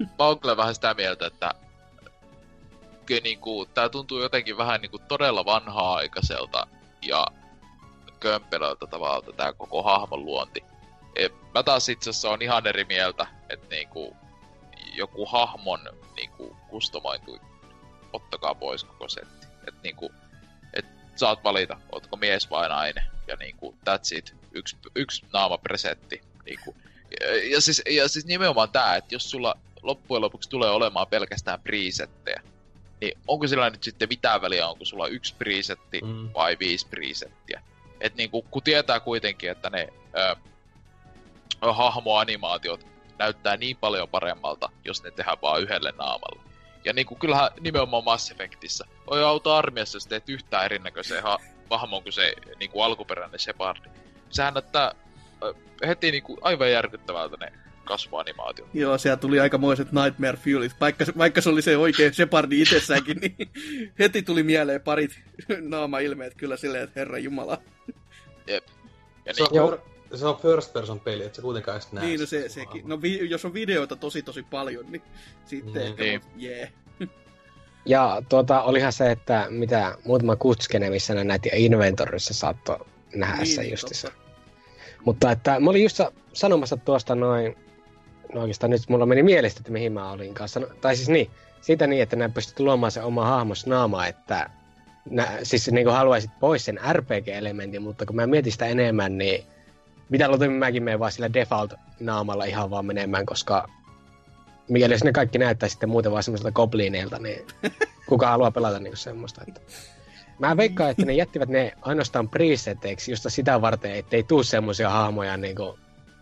mä 0.00 0.26
oon 0.26 0.40
kyllä 0.40 0.56
vähän 0.56 0.74
sitä 0.74 0.94
mieltä, 0.94 1.26
että 1.26 1.54
kyllä 3.06 3.20
niinku, 3.20 3.66
tää 3.66 3.88
tuntuu 3.88 4.20
jotenkin 4.22 4.56
vähän 4.56 4.80
niinku 4.80 4.98
todella 4.98 5.44
vanhaa 5.44 5.94
aikaiselta 5.94 6.66
ja 7.06 7.26
kömpelöltä 8.20 8.86
tavalla 8.86 9.32
tämä 9.32 9.52
koko 9.52 9.82
hahmon 9.82 10.24
luonti. 10.24 10.64
Et 11.16 11.32
mä 11.54 11.62
taas 11.62 11.88
itse 11.88 12.10
asiassa 12.10 12.30
on 12.30 12.42
ihan 12.42 12.66
eri 12.66 12.84
mieltä, 12.84 13.26
että 13.48 13.66
niinku, 13.68 14.16
joku 14.94 15.26
hahmon 15.26 15.80
niinku, 16.16 16.56
kustomointu, 16.68 17.38
ottakaa 18.12 18.54
pois 18.54 18.84
koko 18.84 19.08
setti. 19.08 19.46
Et 19.68 19.82
niinku, 19.82 20.12
et 20.72 20.86
saat 21.16 21.44
valita, 21.44 21.76
ootko 21.92 22.16
mies 22.16 22.50
vai 22.50 22.68
nainen, 22.68 23.04
ja 23.26 23.36
niinku, 23.36 23.74
that's 23.90 24.18
it. 24.18 24.34
Yksi, 24.52 24.76
yksi 24.94 25.26
naama 25.32 25.58
per 25.58 25.78
setti. 25.78 26.20
Niinku. 26.44 26.76
Ja, 27.20 27.50
ja, 27.50 27.60
siis, 27.60 27.82
ja 27.90 28.08
siis 28.08 28.26
nimenomaan 28.26 28.70
tää, 28.70 28.96
että 28.96 29.14
jos 29.14 29.30
sulla 29.30 29.54
loppujen 29.82 30.20
lopuksi 30.20 30.50
tulee 30.50 30.70
olemaan 30.70 31.06
pelkästään 31.06 31.60
presettejä, 31.60 32.42
niin 33.04 33.18
onko 33.28 33.46
sillä 33.46 33.70
nyt 33.70 33.82
sitten 33.82 34.08
mitään 34.08 34.42
väliä, 34.42 34.68
onko 34.68 34.84
sulla 34.84 35.08
yksi 35.08 35.34
presetti 35.34 36.00
mm. 36.00 36.30
vai 36.34 36.56
viisi 36.60 36.86
presettiä? 36.86 37.62
Et 38.00 38.14
niinku, 38.14 38.42
kun 38.42 38.62
tietää 38.62 39.00
kuitenkin, 39.00 39.50
että 39.50 39.70
ne 39.70 39.88
ö, 40.18 40.36
hahmoanimaatiot 41.72 42.86
näyttää 43.18 43.56
niin 43.56 43.76
paljon 43.76 44.08
paremmalta, 44.08 44.68
jos 44.84 45.02
ne 45.02 45.10
tehdään 45.10 45.38
vaan 45.42 45.62
yhdelle 45.62 45.92
naamalle. 45.98 46.42
Ja 46.84 46.92
niinku, 46.92 47.14
kyllähän 47.14 47.50
nimenomaan 47.60 48.04
Mass 48.04 48.30
Effectissä 48.30 48.84
on 49.06 49.24
auto 49.24 49.54
armiassa, 49.54 49.96
jos 49.96 50.06
teet 50.06 50.28
yhtään 50.28 50.64
erinäköisen 50.64 51.22
ha- 51.22 51.40
hahmon 51.70 52.02
kuin 52.02 52.12
se 52.12 52.32
niinku, 52.58 52.82
alkuperäinen 52.82 53.40
Shepard. 53.40 53.90
Sehän 54.30 54.54
näyttää 54.54 54.94
heti 55.86 56.10
niinku, 56.10 56.38
aivan 56.40 56.72
järkyttävältä 56.72 57.36
ne 57.36 57.52
kasvuanimaatio. 57.84 58.68
Joo, 58.74 58.98
siellä 58.98 59.16
tuli 59.16 59.40
aikamoiset 59.40 59.92
Nightmare 59.92 60.36
Fuelit. 60.36 60.72
Vaikka, 60.80 61.04
vaikka 61.18 61.40
se 61.40 61.48
oli 61.48 61.62
se 61.62 61.76
oikein 61.76 62.14
Shepardi 62.14 62.62
itsessäänkin, 62.62 63.16
niin 63.20 63.36
heti 63.98 64.22
tuli 64.22 64.42
mieleen 64.42 64.80
parit 64.80 65.20
naama-ilmeet 65.70 66.34
kyllä 66.34 66.56
silleen, 66.56 66.84
että 66.84 67.00
herra 67.00 67.18
jumala. 67.18 67.62
Jep. 68.46 68.64
Ja 69.26 69.34
se, 69.34 69.42
niin, 69.50 69.62
on, 69.62 69.70
per, 69.70 70.18
se 70.18 70.26
on 70.26 70.36
first 70.36 70.72
person 70.72 71.00
peli, 71.00 71.24
että 71.24 71.36
se 71.36 71.42
kuitenkaan 71.42 71.76
edes 71.76 71.92
näe. 71.92 72.06
Niin, 72.06 72.20
no 72.20 72.26
se, 72.26 72.48
sekin. 72.48 72.88
No 72.88 73.02
vi, 73.02 73.30
jos 73.30 73.44
on 73.44 73.54
videoita 73.54 73.96
tosi 73.96 74.22
tosi 74.22 74.42
paljon, 74.42 74.92
niin 74.92 75.02
sitten 75.44 75.72
niin. 75.74 75.86
ehkä, 75.86 76.02
niin. 76.02 76.22
yeah. 76.42 76.68
Ja 77.86 78.22
tuota, 78.28 78.62
olihan 78.62 78.92
se, 78.92 79.10
että 79.10 79.46
mitä 79.50 79.98
muutama 80.04 80.36
kutskene, 80.36 80.90
missä 80.90 81.14
ne 81.14 81.24
näitä 81.24 81.48
inventorissa 81.52 82.34
saattoi 82.34 82.78
nähdä 83.14 83.42
niin, 83.42 83.54
se 83.54 83.62
justissa. 83.62 84.10
Mutta 85.04 85.30
että 85.30 85.60
mä 85.60 85.70
olin 85.70 85.82
just 85.82 86.00
sanomassa 86.32 86.76
tuosta 86.76 87.14
noin 87.14 87.56
no 88.34 88.40
oikeastaan 88.40 88.70
nyt 88.70 88.82
mulla 88.88 89.06
meni 89.06 89.22
mielestä, 89.22 89.60
että 89.60 89.72
mihin 89.72 89.92
mä 89.92 90.10
olin 90.10 90.34
kanssa. 90.34 90.60
No, 90.60 90.66
tai 90.80 90.96
siis 90.96 91.08
niin, 91.08 91.30
siitä 91.60 91.86
niin, 91.86 92.02
että 92.02 92.16
nää 92.16 92.28
pystyt 92.28 92.60
luomaan 92.60 92.92
se 92.92 93.02
oma 93.02 93.24
hahmos 93.24 93.66
naama, 93.66 94.06
että 94.06 94.50
nää, 95.10 95.38
siis 95.42 95.70
niin 95.70 95.84
kuin 95.84 95.96
haluaisit 95.96 96.30
pois 96.40 96.64
sen 96.64 96.80
RPG-elementin, 96.92 97.82
mutta 97.82 98.06
kun 98.06 98.16
mä 98.16 98.26
mietin 98.26 98.52
sitä 98.52 98.66
enemmän, 98.66 99.18
niin 99.18 99.44
mitä 100.08 100.28
luultavasti 100.28 100.58
mäkin 100.58 100.82
menen 100.82 101.00
vaan 101.00 101.12
sillä 101.12 101.28
default-naamalla 101.28 102.44
ihan 102.44 102.70
vaan 102.70 102.86
menemään, 102.86 103.26
koska 103.26 103.68
mikäli 104.68 104.94
jos 104.94 105.04
ne 105.04 105.12
kaikki 105.12 105.38
näyttää 105.38 105.68
sitten 105.68 105.88
muuten 105.88 106.12
vaan 106.12 106.22
semmoiselta 106.22 106.52
goblineilta, 106.52 107.18
niin 107.18 107.46
kuka 108.08 108.26
haluaa 108.26 108.50
pelata 108.50 108.80
niin 108.80 108.96
semmoista. 108.96 109.42
Että... 109.48 109.60
Mä 110.38 110.56
veikkaan, 110.56 110.90
että 110.90 111.04
ne 111.06 111.12
jättivät 111.12 111.48
ne 111.48 111.72
ainoastaan 111.82 112.28
preseteiksi 112.28 113.12
just 113.12 113.26
sitä 113.28 113.60
varten, 113.60 113.92
ettei 113.92 114.22
tuu 114.22 114.42
semmoisia 114.42 114.90
hahmoja 114.90 115.36
niin 115.36 115.56
kuin 115.56 115.78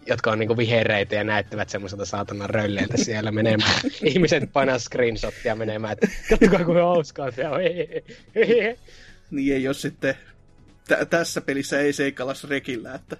jotka 0.06 0.30
on 0.30 0.38
niinku 0.38 0.56
vihereitä 0.56 1.14
ja 1.14 1.24
näyttävät 1.24 1.68
semmoiselta 1.68 2.04
saatanan 2.04 2.50
rölleiltä 2.50 2.96
siellä 2.96 3.32
menemään. 3.32 3.80
Ihmiset 4.04 4.52
painaa 4.52 4.78
screenshottia 4.78 5.54
menemään, 5.54 5.92
että 5.92 6.08
katsokaa 6.30 6.64
kuinka 6.64 6.84
hauskaa 6.84 7.30
se 7.30 7.48
on. 7.48 7.60
niin 9.30 9.54
ei 9.54 9.62
jos 9.62 9.82
sitten, 9.82 10.14
t- 10.88 11.10
tässä 11.10 11.40
pelissä 11.40 11.80
ei 11.80 11.92
seikalla 11.92 12.34
rekillä, 12.48 12.94
että 12.94 13.16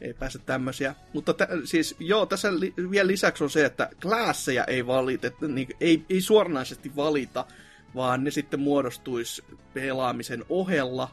ei 0.00 0.14
pääse 0.14 0.38
tämmöisiä. 0.38 0.94
Mutta 1.12 1.34
t- 1.34 1.48
siis 1.64 1.96
joo, 1.98 2.26
tässä 2.26 2.60
li- 2.60 2.74
vielä 2.90 3.06
lisäksi 3.06 3.44
on 3.44 3.50
se, 3.50 3.64
että 3.64 3.90
klaasseja 4.02 4.64
ei 4.64 4.86
valita, 4.86 5.30
niin, 5.48 5.68
ei, 5.80 6.04
ei 6.10 6.20
suoranaisesti 6.20 6.96
valita, 6.96 7.44
vaan 7.94 8.24
ne 8.24 8.30
sitten 8.30 8.60
muodostuisi 8.60 9.44
pelaamisen 9.74 10.44
ohella. 10.48 11.08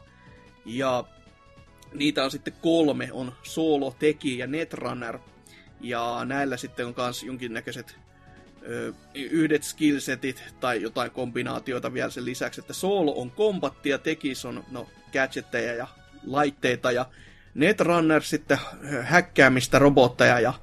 Ja 0.64 1.04
niitä 1.94 2.24
on 2.24 2.30
sitten 2.30 2.54
kolme, 2.62 3.08
on 3.12 3.32
Solo, 3.42 3.96
Teki 3.98 4.38
ja 4.38 4.46
Netrunner. 4.46 5.18
Ja 5.80 6.20
näillä 6.24 6.56
sitten 6.56 6.86
on 6.86 6.94
myös 6.96 7.22
jonkinnäköiset 7.22 7.96
ö, 8.62 8.92
yhdet 9.14 9.62
skillsetit 9.62 10.44
tai 10.60 10.82
jotain 10.82 11.10
kombinaatioita 11.10 11.92
vielä 11.92 12.10
sen 12.10 12.24
lisäksi, 12.24 12.60
että 12.60 12.72
Solo 12.72 13.12
on 13.12 13.30
kombattia, 13.30 13.98
Tekis 13.98 14.44
on 14.44 14.64
no, 14.70 14.88
gadgetteja 15.12 15.74
ja 15.74 15.86
laitteita 16.26 16.92
ja 16.92 17.06
Netrunner 17.54 18.22
sitten 18.22 18.58
häkkäämistä 19.02 19.78
robotteja 19.78 20.40
ja 20.40 20.54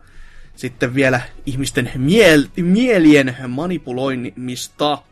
sitten 0.56 0.96
vielä 0.96 1.22
ihmisten 1.46 1.92
miel- 1.96 2.64
mielien 2.64 3.36
manipuloimista. 3.48 5.04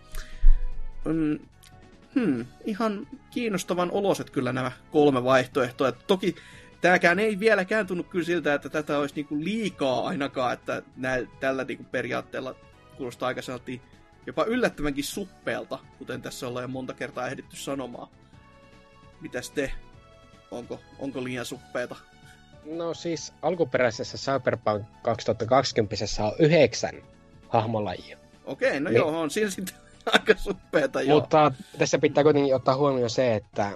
Mm, 2.16 2.24
hmm, 2.24 2.46
ihan 2.66 3.08
kiinnostavan 3.32 3.92
oloset 3.92 4.30
kyllä 4.30 4.54
nämä 4.54 4.72
kolme 4.92 5.24
vaihtoehtoa. 5.24 5.88
Et 5.88 6.08
toki 6.08 6.36
tämäkään 6.82 7.20
ei 7.20 7.40
vieläkään 7.40 7.88
tunnu 7.88 8.04
kyllä 8.04 8.26
siltä, 8.26 8.54
että 8.54 8.70
tätä 8.70 9.00
olisi 9.00 9.16
niinku 9.16 9.40
liikaa 9.40 10.08
ainakaan, 10.08 10.54
että 10.54 10.84
nää, 10.98 11.18
tällä 11.40 11.64
niinku 11.64 11.84
periaatteella 11.84 12.56
kuulostaa 12.98 13.28
aika 13.28 13.42
jopa 14.26 14.44
yllättävänkin 14.44 15.04
suppeelta, 15.04 15.80
kuten 15.98 16.22
tässä 16.22 16.48
ollaan 16.48 16.64
jo 16.64 16.68
monta 16.68 16.94
kertaa 16.94 17.28
ehditty 17.28 17.56
sanomaan. 17.56 18.08
Mitäs 19.22 19.52
te? 19.52 19.72
Onko, 20.52 20.80
onko 21.00 21.24
liian 21.24 21.46
suppeeta? 21.46 21.96
No 22.66 22.94
siis 22.94 23.34
alkuperäisessä 23.42 24.18
Cyberpunk 24.18 24.86
2020 25.02 25.96
on 26.20 26.34
yhdeksän 26.40 26.96
hahmolajia. 27.50 28.18
Okei, 28.46 28.80
no 28.80 28.90
niin. 28.90 28.98
joo, 28.98 29.22
on 29.22 29.32
siinä 29.32 29.50
sitten 29.50 29.76
aika 30.14 30.34
suppeeta, 30.38 31.02
joo. 31.02 31.20
Mutta 31.20 31.52
tässä 31.78 32.00
pitää 32.00 32.24
kuitenkin 32.24 32.56
ottaa 32.56 32.76
huomioon 32.76 33.10
se, 33.10 33.36
että 33.36 33.72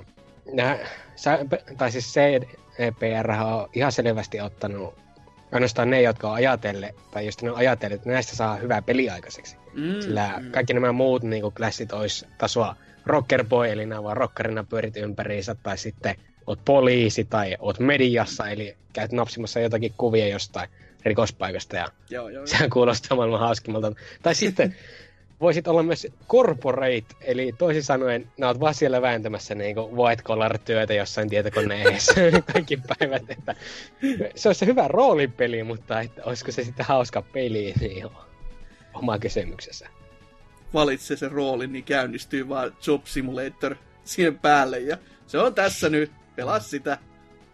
nämä, 0.53 0.77
tai 1.77 1.91
siis 1.91 2.14
CPR 2.77 3.31
on 3.31 3.69
ihan 3.73 3.91
selvästi 3.91 4.41
ottanut 4.41 4.95
ainoastaan 5.51 5.89
ne, 5.89 6.01
jotka 6.01 6.30
on 6.30 6.35
ajatelleet, 6.35 6.95
tai 7.11 7.26
jos 7.26 7.41
ne 7.41 7.51
on 7.51 7.57
ajatellut, 7.57 7.95
että 7.95 8.10
näistä 8.10 8.35
saa 8.35 8.56
hyvää 8.56 8.81
peli 8.81 9.10
aikaiseksi. 9.10 9.56
Mm, 9.73 10.01
Sillä 10.01 10.34
mm. 10.38 10.51
kaikki 10.51 10.73
nämä 10.73 10.91
muut 10.91 11.23
niin 11.23 11.51
klassit 11.57 11.93
olisi 11.93 12.27
tasoa 12.38 12.76
rocker 13.06 13.45
boy, 13.45 13.69
eli 13.69 13.85
nämä 13.85 14.03
vaan 14.03 14.18
rockerina 14.18 14.64
pyörit 14.64 14.97
ympäriinsä, 14.97 15.56
tai 15.56 15.77
sitten 15.77 16.15
oot 16.47 16.60
poliisi 16.65 17.26
tai 17.26 17.56
oot 17.60 17.80
mediassa, 17.80 18.49
eli 18.49 18.77
käyt 18.93 19.11
napsimassa 19.11 19.60
jotakin 19.60 19.93
kuvia 19.97 20.27
jostain 20.27 20.69
rikospaikasta 21.06 21.76
ja 21.76 21.88
joo, 22.10 22.30
joo, 22.30 22.47
sehän 22.47 22.69
kuulostaa 22.69 23.18
maailman 23.18 23.39
hauskimmalta. 23.39 23.91
Tai 24.23 24.35
sitten 24.35 24.76
voisit 25.41 25.68
olla 25.68 25.84
myös 25.84 26.07
corporate, 26.28 27.16
eli 27.22 27.53
toisin 27.57 27.84
sanoen, 27.84 28.32
nää 28.38 28.49
oot 28.49 28.60
vaan 28.60 28.74
siellä 28.74 29.02
vääntämässä 29.02 29.56
niin 29.56 29.76
white 29.76 30.24
collar 30.24 30.57
työtä 30.57 30.94
jossain 30.94 31.30
tietokoneessa 31.30 32.14
kaikki 32.53 32.78
päivät, 32.78 33.24
että 33.30 33.56
se 34.36 34.49
olisi 34.49 34.60
se 34.60 34.66
hyvä 34.66 34.88
roolipeli, 34.88 35.64
mutta 35.64 36.02
että 36.02 36.22
olisiko 36.26 36.52
se 36.52 36.64
sitten 36.64 36.86
hauska 36.86 37.22
peli, 37.22 37.74
niin 37.80 38.06
on 38.06 38.11
oma 38.94 39.20
kysymyksessä. 39.20 39.88
Valitse 40.74 41.16
se 41.16 41.30
rooli, 41.30 41.68
niin 41.68 41.84
käynnistyy 41.84 42.49
vaan 42.49 42.76
Job 42.88 43.06
Simulator 43.06 43.76
siihen 44.03 44.40
päälle 44.40 44.80
ja 44.80 44.98
se 45.28 45.38
on 45.38 45.56
tässä 45.56 45.90
nyt, 45.90 46.11
pelaa 46.36 46.60
sitä. 46.60 46.98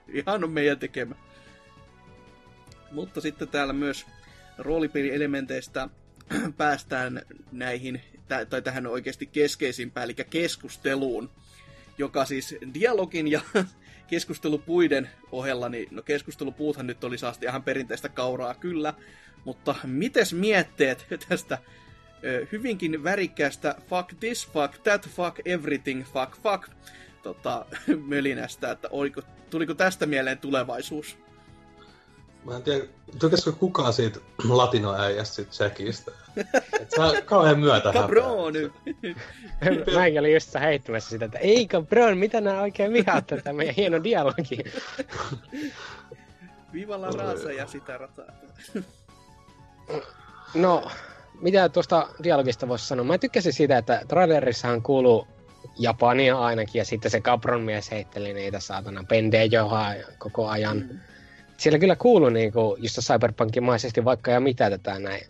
Ihan 0.07 0.43
on 0.43 0.51
meidän 0.51 0.79
tekemä. 0.79 1.15
Mutta 2.91 3.21
sitten 3.21 3.47
täällä 3.47 3.73
myös 3.73 4.05
roolipelielementeistä 4.57 5.89
päästään 6.57 7.21
näihin, 7.51 8.01
tai 8.49 8.61
tähän 8.61 8.87
oikeasti 8.87 9.25
keskeisimpään, 9.25 10.03
eli 10.03 10.13
keskusteluun, 10.13 11.29
joka 11.97 12.25
siis 12.25 12.55
dialogin 12.73 13.27
ja 13.27 13.41
keskustelupuiden 14.07 15.09
ohella, 15.31 15.69
niin 15.69 15.87
no 15.91 16.01
keskustelupuuthan 16.01 16.87
nyt 16.87 17.03
oli 17.03 17.17
saasti 17.17 17.45
ihan 17.45 17.63
perinteistä 17.63 18.09
kauraa 18.09 18.53
kyllä, 18.53 18.93
mutta 19.45 19.75
mites 19.83 20.33
mietteet 20.33 21.05
tästä 21.29 21.57
hyvinkin 22.51 23.03
värikkäästä 23.03 23.75
fuck 23.89 24.19
this, 24.19 24.47
fuck 24.47 24.83
that, 24.83 25.09
fuck 25.09 25.39
everything, 25.45 26.03
fuck 26.05 26.37
fuck 26.43 26.69
tota, 27.23 27.65
mölinästä, 28.07 28.71
että 28.71 28.87
oliko, 28.91 29.21
tuliko 29.49 29.73
tästä 29.73 30.05
mieleen 30.05 30.37
tulevaisuus? 30.37 31.17
Mä 32.45 32.55
en 32.55 32.63
tiedä, 32.63 32.85
tykkäskö 33.19 33.51
kukaan 33.51 33.93
siitä 33.93 34.19
latinoäijästä 34.49 35.35
siitä 35.35 35.51
Tsekistä? 35.51 36.11
Et 36.81 36.91
sä 36.95 37.21
kauhean 37.25 37.59
myötä 37.59 37.91
Cabron! 37.93 38.53
Mäkin 39.95 40.19
olin 40.19 40.33
just 40.33 40.55
heittämässä 40.59 41.09
sitä, 41.09 41.25
että 41.25 41.39
ei 41.39 41.67
cabron, 41.67 42.17
mitä 42.17 42.41
nää 42.41 42.61
oikein 42.61 42.93
vihaat 42.93 43.27
tätä 43.27 43.53
meidän 43.53 43.75
hieno 43.75 44.03
dialogi. 44.03 44.57
Viva 46.73 47.01
la 47.01 47.11
raasa 47.11 47.51
ja 47.51 47.67
sitä 47.67 47.97
rataa. 47.97 48.25
no, 50.53 50.91
mitä 51.41 51.69
tuosta 51.69 52.09
dialogista 52.23 52.67
voisi 52.67 52.87
sanoa? 52.87 53.05
Mä 53.05 53.17
tykkäsin 53.17 53.53
siitä, 53.53 53.77
että 53.77 54.01
trailerissahan 54.07 54.81
kuuluu 54.81 55.27
Japania 55.79 56.39
ainakin, 56.39 56.79
ja 56.79 56.85
sitten 56.85 57.11
se 57.11 57.21
Capron 57.21 57.61
mies 57.61 57.91
heitteli 57.91 58.33
niitä 58.33 58.59
saatana 58.59 59.05
pendejä 59.09 59.63
koko 60.17 60.47
ajan. 60.47 60.77
Mm 60.77 60.99
siellä 61.57 61.79
kyllä 61.79 61.95
kuuluu 61.95 62.29
niinku, 62.29 62.77
just 62.79 62.99
cyberpunkimaisesti 62.99 64.05
vaikka 64.05 64.31
ja 64.31 64.39
mitä 64.39 64.69
tätä 64.69 64.99
näin 64.99 65.21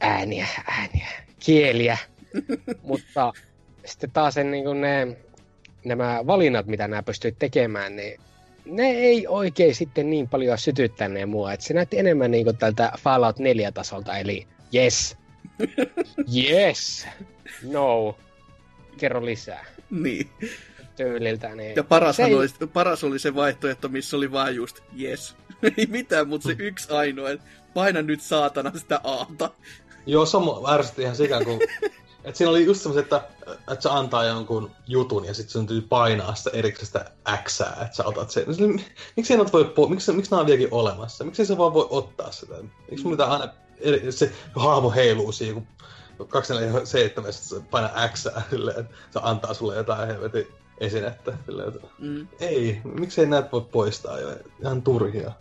ääniä, 0.00 0.46
ääniä, 0.66 1.08
kieliä, 1.38 1.98
mutta 2.88 3.32
sitten 3.84 4.10
taas 4.10 4.34
sen, 4.34 4.50
niin 4.50 4.80
ne, 4.80 5.16
nämä 5.84 6.20
valinnat, 6.26 6.66
mitä 6.66 6.88
nämä 6.88 7.02
pystyy 7.02 7.32
tekemään, 7.38 7.96
niin 7.96 8.20
ne 8.64 8.90
ei 8.90 9.26
oikein 9.26 9.74
sitten 9.74 10.10
niin 10.10 10.28
paljon 10.28 10.58
sytyttäneen 10.58 11.28
mua. 11.28 11.52
Että 11.52 11.66
se 11.66 11.74
näytti 11.74 11.98
enemmän 11.98 12.30
niin 12.30 12.44
kuin 12.44 12.56
tältä 12.56 12.92
Fallout 12.98 13.36
4-tasolta, 13.36 14.18
eli 14.18 14.46
yes, 14.74 15.16
yes, 16.36 17.06
no, 17.62 18.16
kerro 18.98 19.24
lisää. 19.24 19.64
Niin. 19.90 20.30
Tyyliltä, 20.96 21.54
niin... 21.54 21.76
Ja 21.76 21.84
paras, 21.84 22.20
ei... 22.20 22.34
oli, 22.34 22.46
paras 22.72 23.04
oli 23.04 23.18
se 23.18 23.34
vaihtoehto, 23.34 23.88
missä 23.88 24.16
oli 24.16 24.32
vaan 24.32 24.54
just 24.54 24.80
yes. 25.00 25.36
ei 25.76 25.86
mitään, 25.86 26.28
mutta 26.28 26.48
se 26.48 26.56
yksi 26.58 26.92
ainoa, 26.92 27.30
että 27.30 27.46
paina 27.74 28.02
nyt 28.02 28.20
saatana 28.20 28.72
sitä 28.78 29.00
aata. 29.04 29.50
Joo, 30.06 30.26
se 30.26 30.38
ärsytti 30.68 31.02
ihan 31.02 31.16
sikään, 31.16 31.44
kun... 31.44 31.58
Et 32.24 32.36
siinä 32.36 32.50
oli 32.50 32.64
just 32.64 32.82
semmoset, 32.82 33.04
että, 33.04 33.22
että 33.52 33.80
se 33.80 33.88
antaa 33.88 34.24
jonkun 34.24 34.70
jutun 34.86 35.24
ja 35.24 35.34
sitten 35.34 35.52
sun 35.52 35.66
täytyy 35.66 35.88
painaa 35.88 36.34
sitä 36.34 36.50
eriksestä 36.52 37.10
X, 37.44 37.60
että 37.60 37.96
sä 37.96 38.04
otat 38.04 38.30
sen. 38.30 38.44
Miksi 39.16 39.34
ei 39.34 39.38
voi 39.38 39.74
po- 39.78 39.88
miksi, 39.88 40.12
miksi 40.12 40.30
nämä 40.30 40.40
on 40.40 40.46
vieläkin 40.46 40.68
olemassa? 40.70 41.24
Miksi 41.24 41.46
sä 41.46 41.58
vaan 41.58 41.74
voi 41.74 41.86
ottaa 41.90 42.32
sitä? 42.32 42.54
Miksi 42.90 43.06
mun 43.06 43.20
aina 43.20 43.48
se 44.10 44.32
hahmo 44.56 44.90
heiluu 44.90 45.32
siinä, 45.32 45.54
kun 45.54 45.66
247 46.28 47.32
se 47.32 47.60
painaa 47.70 48.08
X, 48.08 48.26
silleen, 48.50 48.88
se 49.10 49.20
antaa 49.22 49.54
sulle 49.54 49.76
jotain 49.76 50.08
helvetin 50.08 50.46
esinettä. 50.78 51.32
Silleen, 51.46 51.68
että, 51.68 51.86
mm. 51.98 52.28
Ei, 52.40 52.80
miksei 52.84 53.26
näitä 53.26 53.48
voi 53.52 53.66
poistaa 53.72 54.20
jo? 54.20 54.36
Ihan 54.60 54.82
turhia 54.82 55.32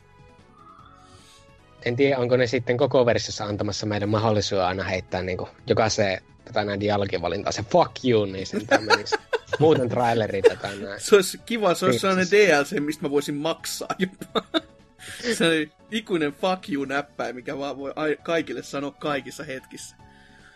en 1.86 1.96
tiedä, 1.96 2.18
onko 2.18 2.38
ne 2.38 2.48
sitten 2.48 2.78
koko 2.78 3.06
versiossa 3.06 3.46
antamassa 3.46 3.86
meidän 3.86 4.10
mahdollisuuden 4.10 4.66
aina 4.66 4.84
heittää 4.84 5.22
niin 5.22 5.38
jokaiseen 5.68 6.22
tätä 6.46 6.64
näin 6.64 6.80
dialogivalintaa, 6.80 7.52
se 7.52 7.64
fuck 7.64 7.92
you, 8.06 8.26
niin 8.26 8.48
sen 8.48 8.62
menisi. 8.80 9.16
Muuten 9.60 9.90
traileri 9.90 10.42
tätä 10.42 10.68
näin. 10.68 11.02
Se 11.02 11.16
olisi 11.16 11.38
kiva, 11.46 11.74
se 11.74 11.86
olisi 11.86 12.00
sellainen 12.00 12.28
DLC, 12.32 12.80
mistä 12.80 13.04
mä 13.04 13.12
voisin 13.12 13.36
maksaa 13.36 13.90
jopa. 14.00 14.44
se 15.38 15.48
oli 15.48 15.72
ikuinen 15.92 16.34
fuck 16.34 16.70
you-näppäin, 16.70 17.36
mikä 17.36 17.58
vaan 17.58 17.78
voi 17.78 17.94
kaikille 18.24 18.64
sanoa 18.64 18.92
kaikissa 18.92 19.44
hetkissä. 19.44 19.96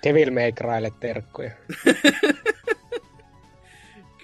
Devil 0.03 0.31
May 0.31 0.52
Crylle 0.52 0.91
terkkuja. 0.99 1.52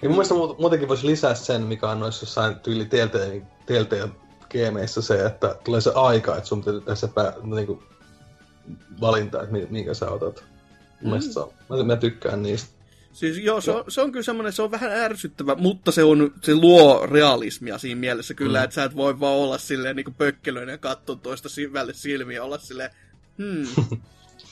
Ja 0.02 0.08
mun 0.08 0.16
mielestä 0.16 0.34
muutenkin 0.34 0.88
voisi 0.88 1.06
lisää 1.06 1.34
sen, 1.34 1.62
mikä 1.62 1.88
on 1.88 2.00
noissa 2.00 2.22
jossain 2.24 2.56
tyyli 2.56 2.84
Telltale 3.66 4.08
gameissa 4.52 5.02
se, 5.02 5.26
että 5.26 5.56
tulee 5.64 5.80
se 5.80 5.92
aika, 5.94 6.36
että 6.36 6.48
sun 6.48 6.64
täytyy 6.64 6.80
tässä 6.80 7.08
pää, 7.08 7.32
niin 7.42 7.66
kuin, 7.66 7.82
valinta, 9.00 9.42
että 9.42 9.56
minkä 9.70 9.94
sä 9.94 10.10
otat. 10.10 10.44
Mm. 11.00 11.06
Mielestäni 11.08 11.32
se 11.32 11.40
on, 11.40 11.52
mä, 11.68 11.84
mä 11.84 11.96
tykkään 11.96 12.42
niistä. 12.42 12.82
Siis 13.12 13.38
joo, 13.38 13.60
se 13.60 13.70
on, 13.70 13.84
se 13.88 14.00
on 14.00 14.12
kyllä 14.12 14.22
semmoinen, 14.22 14.52
se 14.52 14.62
on 14.62 14.70
vähän 14.70 14.92
ärsyttävä, 14.92 15.54
mutta 15.54 15.92
se, 15.92 16.02
on, 16.02 16.34
se 16.42 16.54
luo 16.54 17.06
realismia 17.06 17.78
siinä 17.78 18.00
mielessä 18.00 18.34
kyllä, 18.34 18.58
mm. 18.58 18.64
että 18.64 18.74
sä 18.74 18.84
et 18.84 18.96
voi 18.96 19.20
vaan 19.20 19.36
olla 19.36 19.58
silleen 19.58 19.96
niin 19.96 20.14
pökkelöinen 20.18 20.72
ja 20.72 20.78
katsoa 20.78 21.16
toista 21.16 21.48
syvälle 21.48 21.94
silmiä 21.94 22.44
olla 22.44 22.58
silleen, 22.58 22.90
hmm, 23.38 23.66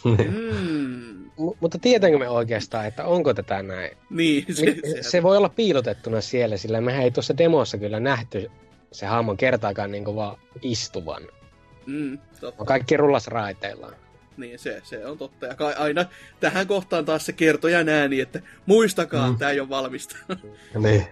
hmm. 0.05 0.17
M- 1.39 1.57
mutta 1.61 1.79
tietäänkö 1.79 2.19
me 2.19 2.29
oikeastaan, 2.29 2.87
että 2.87 3.05
onko 3.05 3.35
tätä 3.35 3.63
näin? 3.63 3.97
Niin. 4.11 4.45
Se, 4.55 4.77
se, 4.93 5.03
se 5.03 5.23
voi 5.23 5.37
olla 5.37 5.49
piilotettuna 5.49 6.21
siellä, 6.21 6.57
sillä 6.57 6.81
mehän 6.81 7.03
ei 7.03 7.11
tuossa 7.11 7.39
demossa 7.39 7.79
kyllä 7.79 8.01
nähty 8.01 8.51
se 8.93 9.07
hahmon 9.07 9.37
kertaakaan 9.37 9.91
niin 9.91 10.17
vaan 10.17 10.39
istuvan. 10.63 11.23
Mm, 11.87 12.19
totta. 12.41 12.63
On 12.63 12.67
kaikki 12.67 12.97
rullas 12.97 13.29
raiteillaan. 13.29 13.95
Niin, 14.37 14.59
se, 14.59 14.81
se 14.85 15.07
on 15.07 15.19
totta. 15.19 15.47
Ja 15.47 15.55
aina 15.79 16.05
tähän 16.41 16.67
kohtaan 16.67 17.05
taas 17.05 17.27
se 17.27 17.33
kertoja 17.33 17.79
ääni, 17.89 18.21
että 18.21 18.41
muistakaa, 18.67 19.31
mm. 19.31 19.39
tämä 19.39 19.51
ei 19.51 19.61
ole 19.61 19.69
valmista. 19.69 20.17
niin. 20.83 21.07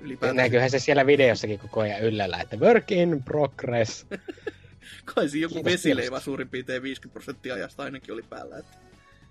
Ylipäätään... 0.00 0.36
Näkyyhän 0.36 0.70
se 0.70 0.78
siellä 0.78 1.06
videossakin 1.06 1.58
koko 1.58 1.80
ajan 1.80 2.00
yllällä, 2.00 2.38
että 2.40 2.56
work 2.56 2.92
in 2.92 3.22
progress. 3.22 4.06
Kai 5.14 5.28
siinä 5.28 5.44
joku 5.44 5.64
vesileivä 5.64 6.20
suurin 6.20 6.48
piirtein 6.48 6.82
50 6.82 7.12
prosenttia 7.12 7.54
ajasta 7.54 7.82
ainakin 7.82 8.14
oli 8.14 8.22
päällä. 8.22 8.58
Että... 8.58 8.78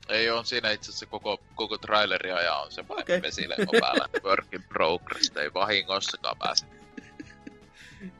Ei 0.09 0.29
ole 0.29 0.45
siinä 0.45 0.71
itse 0.71 0.91
asiassa 0.91 1.05
koko, 1.05 1.41
koko 1.55 1.77
traileri 1.77 2.29
ja 2.29 2.55
on 2.55 2.71
semmoinen 2.71 3.03
okay. 3.03 3.21
vesileima 3.21 3.71
päällä. 3.81 4.09
Work 4.29 4.53
in 4.53 4.63
progress, 4.63 5.31
ei 5.37 5.53
vahingossakaan 5.53 6.37
pääse. 6.37 6.65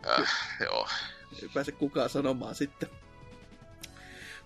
äh, 0.10 0.34
joo. 0.60 0.88
Ei 1.42 1.50
pääse 1.54 1.72
kukaan 1.72 2.10
sanomaan 2.10 2.56
sitten. 2.56 2.90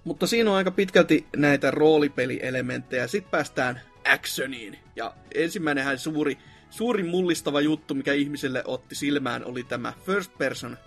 Mutta 0.03 0.28
siinä 0.28 0.52
on 0.52 0.57
aika 0.57 0.72
pitkälti 0.72 1.26
näitä 1.36 1.72
roolipelielementtejä. 1.72 3.07
Sitten 3.07 3.32
päästään 3.32 3.82
actioniin. 4.14 4.80
Ja 4.95 5.14
ensimmäinenhän 5.36 5.99
suuri, 5.99 6.38
suuri 6.70 7.03
mullistava 7.03 7.61
juttu, 7.61 7.94
mikä 7.94 8.14
ihmiselle 8.14 8.64
otti 8.65 8.95
silmään, 8.95 9.45
oli 9.45 9.64
tämä 9.64 9.94
first 10.06 10.38
person 10.38 10.78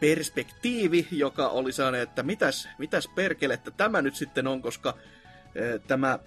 perspektiivi, 0.00 1.08
joka 1.10 1.48
oli 1.48 1.72
sellainen, 1.72 2.00
että 2.02 2.22
mitäs, 2.22 2.68
mitäs 2.78 3.08
perkelettä 3.14 3.70
tämä 3.70 4.02
nyt 4.02 4.14
sitten 4.14 4.46
on, 4.46 4.62
koska 4.62 4.96
tämä 5.86 6.18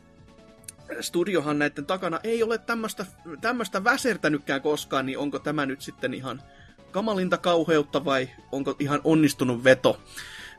studiohan 1.02 1.60
näiden 1.60 1.86
takana 1.86 2.20
ei 2.24 2.44
ole 2.44 2.60
tämmöistä 3.42 3.84
väsertänytkään 3.84 4.62
koskaan, 4.62 5.06
niin 5.06 5.18
onko 5.18 5.40
tämä 5.40 5.66
nyt 5.66 5.82
sitten 5.82 6.14
ihan 6.14 6.42
kamalinta 6.92 7.38
kauheutta 7.38 8.06
vai 8.06 8.30
onko 8.52 8.76
ihan 8.80 9.02
onnistunut 9.04 9.64
veto? 9.64 10.02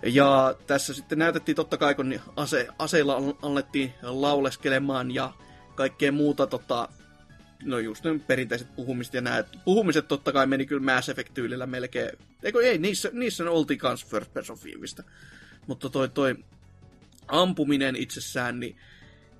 Ja 0.03 0.55
tässä 0.67 0.95
sitten 0.95 1.19
näytettiin 1.19 1.57
totta 1.57 1.77
kai, 1.77 1.95
kun 1.95 2.21
ase, 2.37 2.69
aseilla 2.79 3.17
alettiin 3.43 3.95
lauleskelemaan 4.03 5.11
ja 5.11 5.33
kaikkea 5.75 6.13
muuta, 6.13 6.47
tota, 6.47 6.89
no 7.63 7.79
just 7.79 8.05
ne 8.05 8.21
perinteiset 8.27 8.77
puhumiset 8.77 9.15
ja 9.15 9.21
nämä 9.21 9.45
puhumiset 9.65 10.09
totta 10.09 10.33
kai 10.33 10.47
meni 10.47 10.67
kyllä 10.67 10.95
Mass 10.95 11.09
Effect-tyylillä 11.09 11.67
melkein, 11.67 12.11
eikö 12.43 12.67
ei, 12.67 12.79
niissä, 12.79 13.11
niissä 13.13 13.51
oltiin 13.51 13.79
kans 13.79 14.07
first 14.07 14.33
person 14.33 14.59
fiilmistä. 14.59 15.03
Mutta 15.67 15.91
toi, 15.91 16.09
toi 16.09 16.35
ampuminen 17.29 17.97
itsessään, 17.97 18.61
niin 18.61 18.77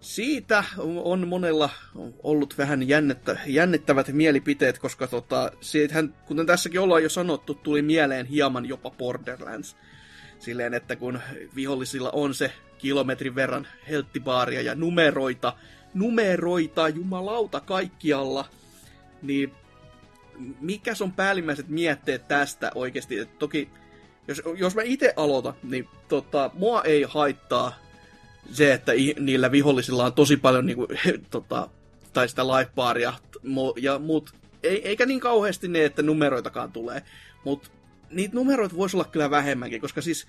siitä 0.01 0.65
on 1.05 1.29
monella 1.29 1.71
ollut 2.23 2.59
vähän 2.59 2.89
jännettä, 2.89 3.39
jännittävät 3.47 4.09
mielipiteet, 4.13 4.79
koska 4.79 5.07
tota, 5.07 5.53
siitähän, 5.61 6.15
kuten 6.27 6.47
tässäkin 6.47 6.81
ollaan 6.81 7.03
jo 7.03 7.09
sanottu, 7.09 7.55
tuli 7.55 7.83
mieleen 7.83 8.27
hieman 8.27 8.67
jopa 8.67 8.91
Borderlands. 8.91 9.77
Silleen, 10.39 10.75
että 10.75 10.97
kun 10.97 11.21
vihollisilla 11.55 12.11
on 12.11 12.35
se 12.35 12.53
kilometrin 12.79 13.35
verran 13.35 13.67
helttibaaria 13.89 14.63
ja 14.63 14.75
numeroita, 14.75 15.53
numeroita 15.97 16.89
jumalauta 16.89 17.61
kaikkialla, 17.61 18.45
niin 19.23 19.53
mikä 20.61 20.93
on 21.01 21.13
päällimmäiset 21.13 21.69
mietteet 21.69 22.29
tästä 22.29 22.73
oikeasti? 22.75 23.19
Et 23.19 23.39
toki 23.39 23.69
jos, 24.29 24.43
jos 24.57 24.75
mä 24.75 24.83
itse 24.83 25.15
aloitan, 25.17 25.55
niin 25.63 25.89
tota, 26.09 26.51
mua 26.55 26.83
ei 26.83 27.07
haittaa 27.09 27.77
se, 28.53 28.73
että 28.73 28.93
niillä 29.21 29.53
vihollisilla 29.53 30.05
on 30.05 30.13
tosi 30.13 30.37
paljon 30.37 30.67
niinku, 30.67 30.89
tota, 31.31 31.69
tai 32.13 32.29
sitä 32.29 32.47
lifebaaria 32.47 33.13
ja 33.81 33.99
muut. 33.99 34.35
Ei, 34.63 34.89
eikä 34.89 35.07
niin 35.07 35.21
kauheasti 35.21 35.69
ne, 35.69 35.85
että 35.85 36.03
numeroitakaan 36.03 36.73
tulee. 36.73 37.03
Mutta 37.45 37.69
niitä 38.11 38.35
numeroita 38.35 38.77
voisi 38.77 38.97
olla 38.97 39.05
kyllä 39.05 39.31
vähemmänkin, 39.31 39.81
koska 39.81 40.03
siis 40.03 40.27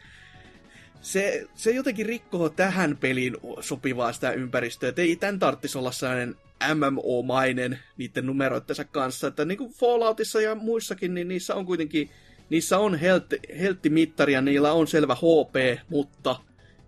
se, 1.02 1.48
se 1.56 1.72
jotenkin 1.72 2.06
rikkoo 2.06 2.50
tähän 2.50 2.98
peliin 2.98 3.38
sopivaa 3.60 4.14
sitä 4.14 4.32
ympäristöä. 4.32 4.90
Et 4.90 5.00
ei 5.00 5.16
tämän 5.16 5.40
tarvitsisi 5.40 5.78
olla 5.78 5.92
sellainen 5.92 6.36
MMO-mainen 6.74 7.80
niiden 7.98 8.26
numeroittensa 8.26 8.84
kanssa. 8.84 9.28
Että 9.28 9.46
niin 9.46 9.58
kuin 9.58 9.74
Falloutissa 9.74 10.42
ja 10.42 10.56
muissakin, 10.56 11.14
niin 11.14 11.28
niissä 11.28 11.56
on 11.56 11.66
kuitenkin 11.66 12.10
niissä 12.50 12.80
on 12.80 12.96
heltti, 12.96 13.40
helttimittari 13.60 14.34
ja 14.34 14.42
niillä 14.42 14.74
on 14.74 14.88
selvä 14.88 15.16
HP, 15.16 15.80
mutta 15.90 16.36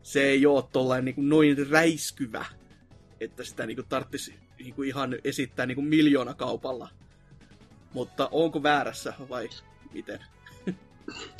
se 0.04 0.24
ei 0.24 0.46
ole 0.46 0.64
tollain 0.72 1.06
niin 1.06 1.30
noin 1.30 1.70
räiskyvä, 1.70 2.46
että 3.20 3.44
sitä 3.44 3.66
niin 3.66 3.86
tarvitsisi 3.90 4.36
niin 4.60 4.74
kuin 4.74 4.88
ihan 4.88 5.16
esittää 5.24 5.66
niin 5.66 5.86
miljoona 5.86 6.34
kaupalla. 6.34 6.90
Mutta 7.94 8.30
onko 8.32 8.64
väärässä 8.64 9.14
vai 9.30 9.50
miten? 9.94 10.20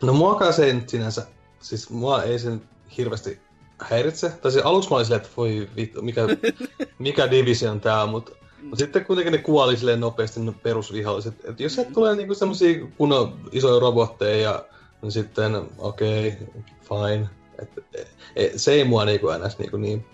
No 0.02 0.14
muakaan 0.14 0.54
se 0.54 0.66
ei 0.66 0.74
nyt 0.74 0.90
sinänsä, 0.90 1.28
siis 1.60 1.90
mua 1.90 2.24
ei 2.24 2.40
sen 2.40 2.62
hirveästi 2.98 3.42
häiritse. 3.80 4.30
Tai 4.30 4.52
siis 4.52 4.66
aluksi 4.66 4.90
mä 4.90 4.96
olin 4.96 5.06
silleen, 5.06 5.22
että 5.22 5.34
voi 5.38 5.70
vittu, 5.76 6.02
mikä, 6.02 6.22
mikä 7.00 7.32
division 7.32 7.82
tää 7.82 8.04
on, 8.04 8.10
mutta 8.10 8.32
No 8.62 8.76
sitten 8.76 9.06
kuitenkin 9.06 9.32
ne 9.32 9.38
kuoli 9.38 9.78
silleen 9.78 10.00
nopeasti 10.00 10.40
ne 10.40 10.52
perusviholliset. 10.52 11.46
Et 11.46 11.60
jos 11.60 11.76
sieltä 11.76 11.92
tulee 11.92 12.16
niinku 12.16 12.36
semmosia 12.36 12.86
kunnon 12.98 13.50
isoja 13.52 13.80
robotteja 13.80 14.42
ja 14.42 14.66
no 15.02 15.12
sitten 15.12 15.56
okei, 15.78 16.28
okay, 16.28 16.64
fine. 16.82 17.30
Et, 17.62 17.70
et, 17.94 18.08
et, 18.36 18.52
se 18.56 18.72
ei 18.72 18.84
mua 18.84 19.06
niinku 19.06 19.30
enää 19.30 19.50
niinku 19.58 19.78
niin 19.78 20.06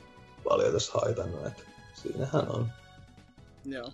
paljon 0.44 0.74
tässä 0.74 0.92
haitannut, 0.94 1.46
että 1.46 1.64
siinähän 1.94 2.52
on. 2.52 2.70
Joo. 3.66 3.92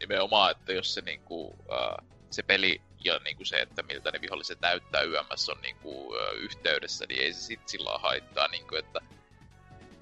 Nimenomaan, 0.00 0.50
että 0.50 0.72
jos 0.72 0.94
se 0.94 1.00
niinku, 1.00 1.46
uh, 1.46 2.04
se 2.30 2.42
peli 2.42 2.80
ja 3.04 3.20
niin 3.24 3.36
kuin 3.36 3.46
se, 3.46 3.60
että 3.60 3.82
miltä 3.82 4.10
ne 4.10 4.20
viholliset 4.20 4.60
näyttää 4.60 5.02
YMS 5.02 5.48
on 5.48 5.60
niin 5.62 5.76
kuin, 5.82 6.20
yhteydessä, 6.36 7.04
niin 7.08 7.22
ei 7.22 7.32
se 7.32 7.40
sit 7.40 7.68
sillä 7.68 7.98
haittaa, 7.98 8.48
niin 8.48 8.66
kuin, 8.68 8.78
että 8.78 9.00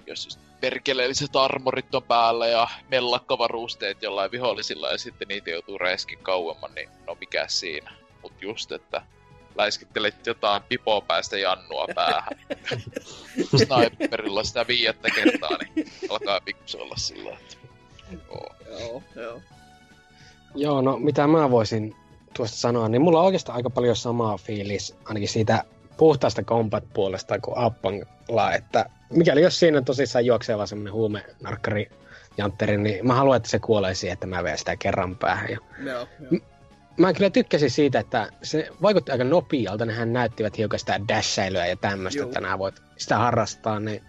jos 0.07 0.25
just 0.25 0.39
perkeleelliset 0.61 1.35
armorit 1.35 1.95
on 1.95 2.03
päällä 2.03 2.47
ja 2.47 2.67
mellakkavarusteet 2.89 4.01
jollain 4.01 4.31
vihollisilla 4.31 4.89
ja 4.89 4.97
sitten 4.97 5.27
niitä 5.27 5.49
joutuu 5.49 5.77
reiskin 5.77 6.19
kauemman, 6.19 6.75
niin 6.75 6.89
no 7.07 7.17
mikä 7.19 7.45
siinä. 7.47 7.91
Mut 8.21 8.41
just, 8.41 8.71
että 8.71 9.01
läiskittelet 9.55 10.27
jotain 10.27 10.63
pipoa 10.63 11.01
päästä 11.01 11.37
jannua 11.37 11.87
päähän. 11.95 12.39
Sniperilla 13.57 14.43
sitä 14.43 14.67
viiettä 14.67 15.09
kertaa, 15.09 15.57
niin 15.57 15.91
alkaa 16.09 16.41
pikkusen 16.41 16.81
olla 16.81 16.95
sillä, 16.97 17.29
että... 17.29 17.57
Oh. 18.29 18.55
Joo, 18.79 19.03
joo. 19.15 19.41
Joo, 20.55 20.81
no 20.81 20.97
mitä 20.97 21.27
mä 21.27 21.51
voisin 21.51 21.95
tuosta 22.33 22.57
sanoa, 22.57 22.89
niin 22.89 23.01
mulla 23.01 23.19
on 23.19 23.25
oikeastaan 23.25 23.55
aika 23.55 23.69
paljon 23.69 23.95
samaa 23.95 24.37
fiilis, 24.37 24.95
ainakin 25.05 25.29
siitä 25.29 25.63
puhtaasta 25.97 26.43
combat-puolesta 26.43 27.39
kuin 27.39 27.57
Appangla, 27.57 28.53
että 28.53 28.85
mikäli 29.09 29.41
jos 29.41 29.59
siinä 29.59 29.81
tosissaan 29.81 30.25
juoksee 30.25 30.57
vaan 30.57 30.67
semmonen 30.67 30.93
huume 30.93 31.25
narkkari 31.41 31.89
jantteri, 32.37 32.77
niin 32.77 33.07
mä 33.07 33.13
haluan, 33.13 33.37
että 33.37 33.49
se 33.49 33.59
kuolee 33.59 33.95
siihen, 33.95 34.13
että 34.13 34.27
mä 34.27 34.43
veen 34.43 34.57
sitä 34.57 34.75
kerran 34.75 35.15
päähän. 35.15 35.49
Ja 35.49 35.57
joo, 35.83 36.07
joo. 36.31 36.41
Mä 36.97 37.13
kyllä 37.13 37.29
tykkäsin 37.29 37.71
siitä, 37.71 37.99
että 37.99 38.29
se 38.43 38.69
vaikutti 38.81 39.11
aika 39.11 39.23
nopealta. 39.23 39.85
Nehän 39.85 40.13
näyttivät 40.13 40.57
hiukan 40.57 40.79
sitä 40.79 40.99
dashailyä 41.07 41.65
ja 41.67 41.75
tämmöistä, 41.75 42.23
että 42.23 42.41
nämä 42.41 42.59
voit 42.59 42.81
sitä 42.97 43.17
harrastaa. 43.17 43.79
Niin, 43.79 44.03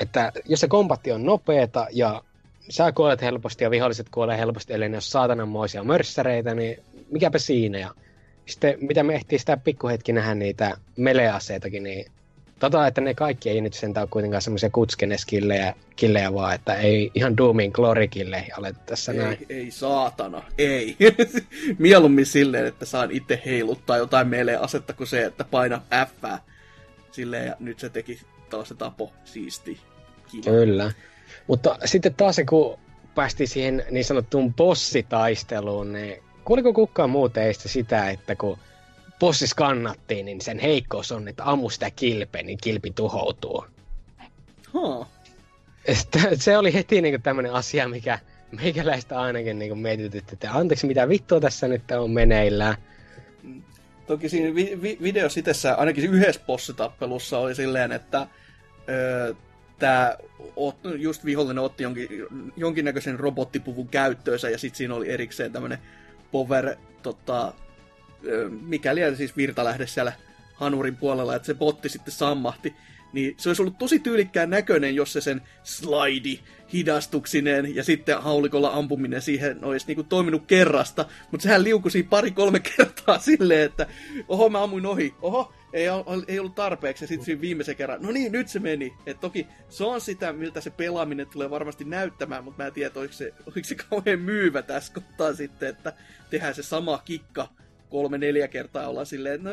että 0.00 0.32
jos 0.44 0.60
se 0.60 0.68
kombatti 0.68 1.12
on 1.12 1.24
nopeeta 1.24 1.86
ja 1.92 2.22
sä 2.68 2.92
kuolet 2.92 3.22
helposti 3.22 3.64
ja 3.64 3.70
viholliset 3.70 4.08
kuolee 4.08 4.38
helposti, 4.38 4.72
eli 4.72 4.88
ne 4.88 4.96
on 4.96 5.02
saatananmoisia 5.02 5.84
mörssäreitä, 5.84 6.54
niin 6.54 6.82
mikäpä 7.10 7.38
siinä. 7.38 7.78
Ja 7.78 7.94
sitten 8.46 8.74
mitä 8.80 9.02
me 9.02 9.14
ehtii 9.14 9.38
sitä 9.38 9.56
pikkuhetki 9.56 10.12
nähdä 10.12 10.34
niitä 10.34 10.76
meleaseitakin, 10.96 11.82
niin 11.82 12.06
tota, 12.58 12.86
että 12.86 13.00
ne 13.00 13.14
kaikki 13.14 13.50
ei 13.50 13.60
nyt 13.60 13.74
sentään 13.74 14.02
ole 14.02 14.08
kuitenkaan 14.10 14.42
semmoisia 14.42 14.70
kutskeneskillejä 14.70 15.74
killejä 15.96 16.34
vaan, 16.34 16.54
että 16.54 16.74
ei 16.74 17.10
ihan 17.14 17.36
Doomin 17.36 17.70
glorikilleihin 17.74 18.58
aleta 18.58 18.80
tässä 18.86 19.12
ei, 19.12 19.18
näin. 19.18 19.46
Ei 19.48 19.70
saatana, 19.70 20.42
ei. 20.58 20.96
Mieluummin 21.78 22.26
silleen, 22.26 22.66
että 22.66 22.84
saan 22.84 23.10
itse 23.10 23.42
heiluttaa 23.46 23.96
jotain 23.96 24.28
meleasetta 24.28 24.92
kuin 24.92 25.06
se, 25.06 25.24
että 25.24 25.44
paina 25.44 25.82
F 26.06 26.40
silleen 27.12 27.46
ja 27.46 27.56
nyt 27.60 27.78
se 27.78 27.88
teki 27.88 28.20
taas 28.50 28.68
se 28.68 28.74
tapo 28.74 29.12
siisti. 29.24 29.80
Kiva. 30.30 30.44
Kyllä. 30.44 30.92
Mutta 31.46 31.78
sitten 31.84 32.14
taas 32.14 32.36
kun 32.48 32.78
päästiin 33.14 33.48
siihen 33.48 33.84
niin 33.90 34.04
sanottuun 34.04 34.54
bossitaisteluun, 34.54 35.92
niin 35.92 36.22
kuuliko 36.44 36.72
kukaan 36.72 37.10
muu 37.10 37.28
teistä 37.28 37.68
sitä, 37.68 38.10
että 38.10 38.36
kun 38.36 38.58
bossis 39.18 39.54
kannattiin, 39.54 40.26
niin 40.26 40.40
sen 40.40 40.58
heikkous 40.58 41.12
on, 41.12 41.28
että 41.28 41.44
ammu 41.44 41.70
sitä 41.70 41.90
kilpeä, 41.90 42.42
niin 42.42 42.58
kilpi 42.62 42.90
tuhoutuu. 42.90 43.66
Huh. 44.72 45.06
Se 46.34 46.58
oli 46.58 46.74
heti 46.74 47.02
niin 47.02 47.22
tämmöinen 47.22 47.52
asia, 47.52 47.88
mikä 47.88 48.18
meikäläistä 48.62 49.20
ainakin 49.20 49.58
niin 49.58 49.78
mietitytti, 49.78 50.32
että 50.32 50.52
anteeksi, 50.52 50.86
mitä 50.86 51.08
vittua 51.08 51.40
tässä 51.40 51.68
nyt 51.68 51.90
on 51.90 52.10
meneillään. 52.10 52.74
Toki 54.06 54.28
siinä 54.28 54.54
vi- 54.54 54.78
vi- 54.82 54.98
videossa 55.02 55.40
itsessään, 55.40 55.78
ainakin 55.78 56.04
yhdessä 56.04 56.40
bossitappelussa 56.46 57.38
oli 57.38 57.54
silleen, 57.54 57.92
että 57.92 58.26
öö, 58.88 59.34
tämä 59.78 60.16
just 60.98 61.24
vihollinen 61.24 61.64
otti 61.64 61.82
jonkin, 61.82 62.08
jonkinnäköisen 62.56 63.20
robottipuvun 63.20 63.88
käyttöönsä 63.88 64.50
ja 64.50 64.58
sitten 64.58 64.78
siinä 64.78 64.94
oli 64.94 65.10
erikseen 65.10 65.52
tämmöinen 65.52 65.78
power, 66.32 66.76
tota, 67.02 67.54
mikäli 68.60 69.16
siis 69.16 69.36
virtalähde 69.36 69.86
siellä 69.86 70.12
hanurin 70.54 70.96
puolella, 70.96 71.34
että 71.34 71.46
se 71.46 71.54
botti 71.54 71.88
sitten 71.88 72.14
sammahti. 72.14 72.74
Niin 73.12 73.34
se 73.38 73.48
olisi 73.48 73.62
ollut 73.62 73.78
tosi 73.78 73.98
tyylikkään 73.98 74.50
näköinen, 74.50 74.94
jos 74.94 75.12
se 75.12 75.20
sen 75.20 75.42
slidi 75.62 76.40
hidastuksineen 76.72 77.74
ja 77.76 77.84
sitten 77.84 78.22
haulikolla 78.22 78.70
ampuminen 78.72 79.22
siihen 79.22 79.64
olisi 79.64 79.86
niinku 79.86 80.02
toiminut 80.02 80.46
kerrasta. 80.46 81.06
Mutta 81.30 81.42
sehän 81.42 81.64
liukusi 81.64 82.02
pari-kolme 82.02 82.60
kertaa 82.76 83.18
silleen, 83.18 83.62
että 83.62 83.86
oho 84.28 84.48
mä 84.48 84.62
ammuin 84.62 84.86
ohi, 84.86 85.14
oho 85.22 85.52
ei, 85.72 85.86
ei 86.28 86.38
ollut 86.38 86.54
tarpeeksi. 86.54 87.04
Ja 87.04 87.08
sitten 87.08 87.24
siinä 87.24 87.40
viimeisen 87.40 87.76
kerran, 87.76 88.02
no 88.02 88.10
niin, 88.10 88.32
nyt 88.32 88.48
se 88.48 88.58
meni. 88.58 88.94
Et 89.06 89.20
toki 89.20 89.46
se 89.68 89.84
on 89.84 90.00
sitä, 90.00 90.32
miltä 90.32 90.60
se 90.60 90.70
pelaaminen 90.70 91.26
tulee 91.26 91.50
varmasti 91.50 91.84
näyttämään, 91.84 92.44
mutta 92.44 92.62
mä 92.62 92.66
en 92.66 92.72
tiedä, 92.72 92.90
oliko 92.94 93.12
se, 93.12 93.34
oliko 93.46 93.68
se 93.68 93.74
kauhean 93.74 94.20
myyvä 94.20 94.62
tässä 94.62 94.92
kohtaa 94.92 95.34
sitten, 95.34 95.68
että 95.68 95.92
tehdään 96.30 96.54
se 96.54 96.62
sama 96.62 97.02
kikka 97.04 97.48
kolme-neljä 97.90 98.48
kertaa 98.48 98.88
olla 98.88 99.04
silleen, 99.04 99.44
no 99.44 99.50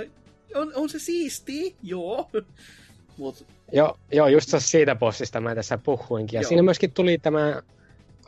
on, 0.55 0.71
on 0.75 0.89
se 0.89 0.99
siisti, 0.99 1.75
joo. 1.83 2.29
Mut... 3.17 3.45
Joo, 3.71 3.97
joo, 4.11 4.27
just 4.27 4.49
siitä 4.57 4.95
bossista 4.95 5.41
mä 5.41 5.55
tässä 5.55 5.77
puhuinkin. 5.77 6.37
Ja 6.37 6.41
joo. 6.41 6.49
siinä 6.49 6.63
myöskin 6.63 6.91
tuli 6.91 7.17
tämä, 7.17 7.61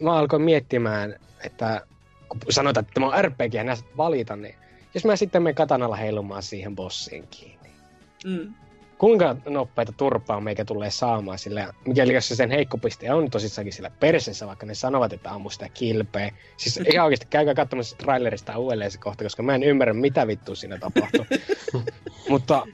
mä 0.02 0.14
alkoin 0.14 0.42
miettimään, 0.42 1.16
että 1.44 1.82
kun 2.30 2.40
sanotaan, 2.50 2.82
että 2.82 2.94
tämä 2.94 3.08
on 3.08 3.26
RPG 3.26 3.54
ja 3.54 3.64
näistä 3.64 3.90
valita, 3.98 4.36
niin 4.36 4.56
jos 4.94 5.06
mä 5.06 5.16
sitten 5.16 5.44
menen 5.44 5.56
katanalla 5.56 5.96
heilumaan 5.96 6.44
siihen 6.44 6.76
bossiin 6.76 7.28
kiinni. 7.28 7.70
Mm 8.26 8.54
kuinka 9.00 9.36
nopeita 9.50 9.92
turpaa 9.92 10.42
meikä 10.42 10.66
tulee 10.66 10.92
saamaan, 10.92 11.40
sillä 11.40 11.74
mikäli 11.86 12.14
jos 12.14 12.28
se 12.28 12.36
sen 12.36 12.52
heikkopiste 12.52 13.14
on 13.14 13.30
tosissakin 13.30 13.74
sillä 13.74 13.92
perseessä, 14.00 14.48
vaikka 14.48 14.66
ne 14.66 14.74
sanovat, 14.74 15.14
että 15.14 15.32
ammu 15.32 15.50
sitä 15.50 15.70
kilpeä. 15.74 16.32
Siis 16.58 16.80
ihan 16.94 17.06
oikeasti 17.06 17.28
käykää 17.30 17.54
katsomassa 17.54 17.98
trailerista 17.98 18.58
uudelleen 18.58 18.92
se 18.92 18.98
kohta, 18.98 19.24
koska 19.24 19.44
mä 19.44 19.56
en 19.56 19.64
ymmärrä, 19.64 19.94
mitä 19.94 20.28
vittu 20.28 20.56
siinä 20.56 20.78
tapahtuu. 20.78 21.26
Mutta 22.30 22.68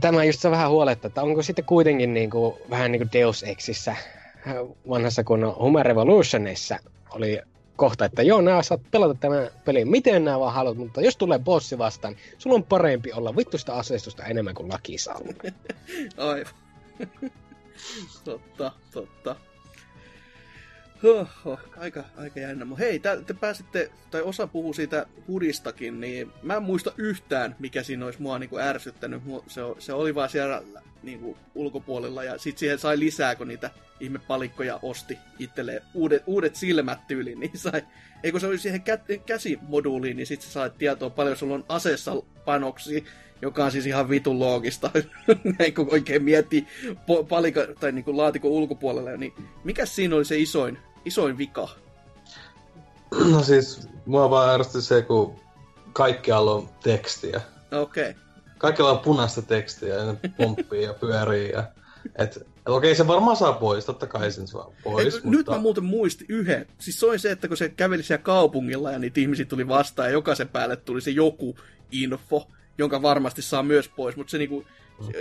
tämä 0.00 0.24
just 0.24 0.40
se 0.40 0.50
vähän 0.50 0.70
huoletta, 0.70 1.06
että 1.06 1.22
onko 1.22 1.42
sitten 1.42 1.64
kuitenkin 1.64 2.14
niin 2.14 2.30
kuin, 2.30 2.54
vähän 2.70 2.92
niin 2.92 3.00
kuin 3.00 3.12
Deus 3.12 3.42
Exissä 3.42 3.96
vanhassa 4.88 5.24
kun 5.24 5.54
Human 5.58 5.86
Revolutionissa 5.86 6.78
oli 7.10 7.40
kohta, 7.76 8.04
että 8.04 8.22
joo, 8.22 8.40
nää 8.40 8.62
saat 8.62 8.80
pelata 8.90 9.14
tämän 9.14 9.50
pelin 9.64 9.88
miten 9.88 10.24
nää 10.24 10.40
vaan 10.40 10.54
haluat, 10.54 10.76
mutta 10.76 11.00
jos 11.00 11.16
tulee 11.16 11.38
bossi 11.38 11.78
vastaan, 11.78 12.16
sulla 12.38 12.56
on 12.56 12.64
parempi 12.64 13.12
olla 13.12 13.36
vittusta 13.36 13.74
aseistusta 13.74 14.24
enemmän 14.24 14.54
kuin 14.54 14.68
laki 14.68 14.96
Aivan. 16.16 16.52
totta, 18.24 18.72
totta. 18.92 19.36
Oho, 21.04 21.58
aika, 21.76 22.04
aika 22.16 22.40
jännä. 22.40 22.64
Mutta 22.64 22.84
hei, 22.84 22.98
te 22.98 23.34
pääsitte, 23.40 23.90
tai 24.10 24.22
osa 24.22 24.46
puhuu 24.46 24.72
siitä 24.72 25.06
hudistakin, 25.28 26.00
niin 26.00 26.32
mä 26.42 26.56
en 26.56 26.62
muista 26.62 26.92
yhtään, 26.96 27.56
mikä 27.58 27.82
siinä 27.82 28.04
olisi 28.04 28.22
mua 28.22 28.38
niinku 28.38 28.58
ärsyttänyt. 28.58 29.22
Se, 29.46 29.60
se 29.78 29.92
oli 29.92 30.14
vaan 30.14 30.28
siellä 30.28 30.62
niinku 31.02 31.36
ulkopuolella, 31.54 32.24
ja 32.24 32.38
sitten 32.38 32.58
siihen 32.58 32.78
sai 32.78 32.98
lisää, 32.98 33.34
kun 33.34 33.48
niitä 33.48 33.70
ihmepalikkoja 34.00 34.78
osti 34.82 35.18
itselleen 35.38 35.82
uudet, 35.94 36.22
uudet 36.26 36.56
silmät 36.56 37.06
tyyliin, 37.06 37.40
niin 37.40 37.58
sai, 37.58 37.82
eikö 38.22 38.40
se 38.40 38.46
oli 38.46 38.58
siihen 38.58 38.80
kä- 38.80 39.18
käsimoduuliin, 39.26 40.16
niin 40.16 40.26
sitten 40.26 40.50
sait 40.50 40.78
tietoa 40.78 41.10
paljon 41.10 41.36
sulla 41.36 41.54
on 41.54 41.64
aseessa 41.68 42.22
panoksi, 42.44 43.04
joka 43.42 43.64
on 43.64 43.72
siis 43.72 43.86
ihan 43.86 44.08
vitun 44.08 44.38
loogista, 44.38 44.90
näin 45.58 45.74
kun 45.74 45.88
oikein 45.90 46.24
miettii 46.24 46.66
palika, 47.28 47.60
tai 47.80 47.92
niin 47.92 48.04
kuin 48.04 48.16
laatikon 48.16 48.50
ulkopuolella, 48.50 49.16
niin 49.16 49.32
mikä 49.64 49.86
siinä 49.86 50.16
oli 50.16 50.24
se 50.24 50.38
isoin 50.38 50.78
isoin 51.04 51.38
vika? 51.38 51.68
No 53.30 53.42
siis, 53.42 53.88
mua 54.06 54.30
vaan 54.30 54.54
ärsytti 54.54 54.82
se, 54.82 55.02
kun 55.02 55.40
kaikkialla 55.92 56.52
on 56.54 56.68
tekstiä. 56.82 57.40
Okei. 57.72 58.10
Okay. 58.10 58.22
Kaikkialla 58.58 58.92
on 58.92 58.98
punaista 58.98 59.42
tekstiä 59.42 59.94
ja 59.94 60.04
ne 60.04 60.30
pomppii 60.36 60.82
ja 60.82 60.94
pyörii 60.94 61.50
ja... 61.50 61.64
Et, 62.16 62.36
et 62.36 62.68
okei, 62.68 62.94
se 62.94 63.06
varmaan 63.06 63.36
saa 63.36 63.52
pois, 63.52 63.84
totta 63.84 64.06
kai 64.06 64.32
sen 64.32 64.48
saa 64.48 64.70
pois. 64.84 65.14
Et, 65.14 65.24
mutta... 65.24 65.38
Nyt 65.38 65.46
mä 65.46 65.58
muuten 65.58 65.84
muistin 65.84 66.26
yhden. 66.28 66.66
Siis 66.78 67.00
se 67.00 67.06
oli 67.06 67.18
se, 67.18 67.30
että 67.30 67.48
kun 67.48 67.56
se 67.56 67.68
käveli 67.68 68.02
siellä 68.02 68.22
kaupungilla 68.22 68.90
ja 68.90 68.98
niitä 68.98 69.20
ihmisiä 69.20 69.44
tuli 69.44 69.68
vastaan 69.68 70.08
ja 70.08 70.12
jokaisen 70.12 70.48
päälle 70.48 70.76
tuli 70.76 71.00
se 71.00 71.10
joku 71.10 71.56
info, 71.90 72.48
jonka 72.78 73.02
varmasti 73.02 73.42
saa 73.42 73.62
myös 73.62 73.88
pois, 73.88 74.16
mutta 74.16 74.30
se 74.30 74.38
niinku, 74.38 74.64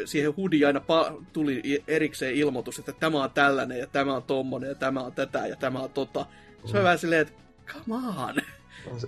siihen 0.06 0.36
hudiin 0.36 0.68
aina 0.68 0.80
pa- 0.80 1.24
tuli 1.34 1.84
erikseen 1.88 2.36
ilmoitus, 2.36 2.80
että 2.80 2.92
tämä 2.92 3.24
on 3.24 3.32
tällainen 3.32 3.80
ja 3.80 3.88
tämä 3.88 4.16
on 4.16 4.24
tommonen 4.24 4.70
ja 4.70 4.76
tämä 4.76 5.00
on 5.00 5.12
tätä 5.14 5.48
ja 5.48 5.56
tämä 5.56 5.80
on 5.80 5.90
tota. 5.90 6.26
Se 6.66 6.72
on 6.72 6.82
mm. 6.82 6.84
vähän 6.84 7.00
silleen, 7.00 7.22
että 7.22 7.34
come 7.68 7.96
on. 7.96 8.36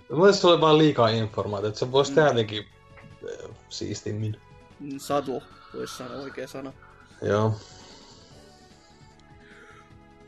Mielestäni 0.09 0.33
se 0.33 0.47
oli 0.47 0.61
vaan 0.61 0.77
liikaa 0.77 1.07
informaatiota, 1.07 1.67
että 1.67 1.79
se 1.79 1.91
voisi 1.91 2.11
mm. 2.11 2.15
tehdä 2.15 2.29
jotenkin 2.29 2.65
äh, 3.23 3.49
siistimmin. 3.69 4.37
Mm, 4.79 4.99
Subtle, 4.99 5.41
voisi 5.73 5.97
sanoa 5.97 6.21
oikea 6.21 6.47
sana. 6.47 6.73
Joo. 7.21 7.55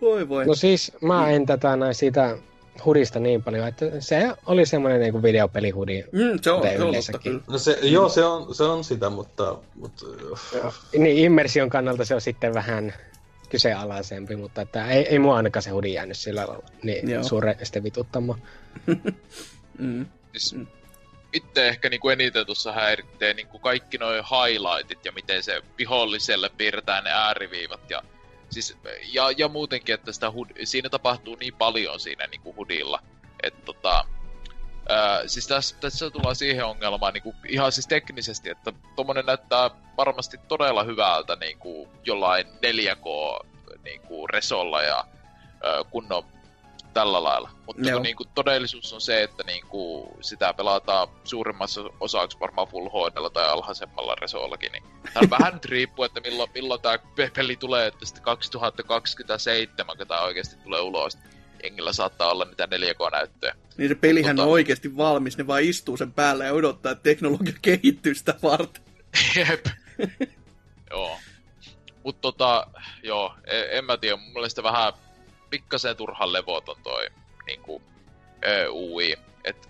Voi 0.01 0.29
voi. 0.29 0.45
No 0.45 0.55
siis 0.55 0.91
mä 1.01 1.29
en 1.29 1.45
tätä 1.45 1.75
näin 1.75 1.95
siitä 1.95 2.37
hudista 2.85 3.19
niin 3.19 3.43
paljon, 3.43 3.67
että 3.67 3.85
se 3.99 4.33
oli 4.45 4.65
semmoinen 4.65 5.01
niinku 5.01 5.23
videopelihudi. 5.23 6.03
Mm, 6.11 6.39
se 6.41 6.51
on, 6.51 6.63
se 6.63 6.83
on 6.83 6.93
totta 6.93 7.19
kyllä. 7.19 7.41
No 7.47 7.57
se. 7.57 7.79
Joo, 7.81 8.09
se 8.09 8.25
on, 8.25 8.55
se 8.55 8.63
on 8.63 8.83
sitä, 8.83 9.09
mutta... 9.09 9.57
mutta 9.75 10.05
joo. 10.53 10.73
Niin, 10.97 11.17
immersion 11.17 11.69
kannalta 11.69 12.05
se 12.05 12.15
on 12.15 12.21
sitten 12.21 12.53
vähän 12.53 12.93
kyseenalaisempi, 13.49 14.35
mutta 14.35 14.61
että 14.61 14.87
ei, 14.87 15.07
ei 15.07 15.19
mua 15.19 15.37
ainakaan 15.37 15.63
se 15.63 15.69
hudi 15.69 15.93
jäänyt 15.93 16.17
sillä 16.17 16.47
lailla 16.47 16.63
niin 16.83 17.23
suuresti 17.23 17.83
vituttamaan. 17.83 18.41
mm. 19.77 20.05
Siis, 20.37 20.55
itse 21.33 21.67
ehkä 21.67 21.89
niinku 21.89 22.09
eniten 22.09 22.45
tuossa 22.45 22.71
häiritsee 22.71 23.33
niinku 23.33 23.59
kaikki 23.59 23.97
noin 23.97 24.23
highlightit 24.23 25.05
ja 25.05 25.11
miten 25.11 25.43
se 25.43 25.61
viholliselle 25.77 26.49
piirretään 26.57 27.03
ne 27.03 27.11
ääriviivat 27.11 27.89
ja 27.89 28.03
siis, 28.61 28.77
ja, 29.13 29.31
ja 29.37 29.47
muutenkin, 29.47 29.95
että 29.95 30.11
sitä 30.11 30.31
hud, 30.31 30.49
siinä 30.63 30.89
tapahtuu 30.89 31.35
niin 31.35 31.53
paljon 31.53 31.99
siinä 31.99 32.27
niinku 32.27 32.55
hudilla, 32.55 32.99
että 33.43 33.61
tota, 33.65 34.05
Ää, 34.89 35.27
siis 35.27 35.47
tässä, 35.47 35.75
tässä 35.79 36.09
tullaan 36.09 36.35
siihen 36.35 36.65
ongelmaan 36.65 37.13
niin 37.13 37.23
kuin, 37.23 37.35
ihan 37.47 37.71
siis 37.71 37.87
teknisesti, 37.87 38.49
että 38.49 38.73
tuommoinen 38.95 39.25
näyttää 39.25 39.69
varmasti 39.97 40.37
todella 40.47 40.83
hyvältä 40.83 41.35
niin 41.35 41.59
kuin, 41.59 41.89
jollain 42.03 42.45
4K 42.47 43.45
niin 43.83 44.01
kuin, 44.01 44.29
resolla 44.29 44.81
ja 44.81 44.95
ää, 45.63 45.83
kunnon 45.89 46.23
tällä 46.95 47.23
lailla. 47.23 47.49
Mutta 47.65 47.91
kun, 47.91 48.01
niin 48.01 48.15
kuin, 48.15 48.29
todellisuus 48.35 48.93
on 48.93 49.01
se, 49.01 49.23
että 49.23 49.43
niin 49.43 49.65
kuin, 49.67 50.09
sitä 50.21 50.53
pelataan 50.53 51.07
suurimmassa 51.23 51.81
osaksi 51.99 52.39
varmaan 52.39 52.67
Full 52.67 52.89
HD 52.89 53.29
tai 53.33 53.49
alhaisemmalla 53.49 54.15
resollakin. 54.15 54.71
Niin 54.71 54.83
tämä 55.13 55.23
on 55.23 55.29
vähän 55.29 55.53
nyt 55.53 55.65
riippuu, 55.65 56.05
että 56.05 56.21
milloin, 56.21 56.49
milloin 56.53 56.81
tämä 56.81 56.97
peli 57.35 57.55
tulee, 57.55 57.87
että 57.87 58.05
sitten 58.05 58.23
2027, 58.23 59.97
kun 59.97 60.07
tämä 60.07 60.21
oikeasti 60.21 60.55
tulee 60.63 60.81
ulos 60.81 61.17
jengillä 61.63 61.93
saattaa 61.93 62.31
olla 62.31 62.45
niitä 62.45 62.65
4K-näyttöjä. 62.65 63.55
Niin 63.77 63.89
se 63.89 63.95
pelihän 63.95 64.35
tota... 64.35 64.45
on 64.45 64.53
oikeasti 64.53 64.97
valmis, 64.97 65.37
ne 65.37 65.47
vaan 65.47 65.63
istuu 65.63 65.97
sen 65.97 66.13
päällä 66.13 66.45
ja 66.45 66.53
odottaa, 66.53 66.91
että 66.91 67.03
teknologia 67.03 67.53
kehittyy 67.61 68.15
sitä 68.15 68.33
varten. 68.43 68.83
Jep. 69.35 69.65
joo. 70.89 71.17
Mutta 72.03 72.21
tota, 72.21 72.67
joo, 73.03 73.35
en, 73.47 73.77
en 73.77 73.85
mä 73.85 73.97
tiedä, 73.97 74.17
mun 74.17 74.33
mielestä 74.33 74.63
vähän 74.63 74.93
pikkasen 75.55 75.97
turhan 75.97 76.33
levoton 76.33 76.75
toi 76.83 77.07
niinku, 77.45 77.81
UI. 78.69 79.15
Et, 79.43 79.69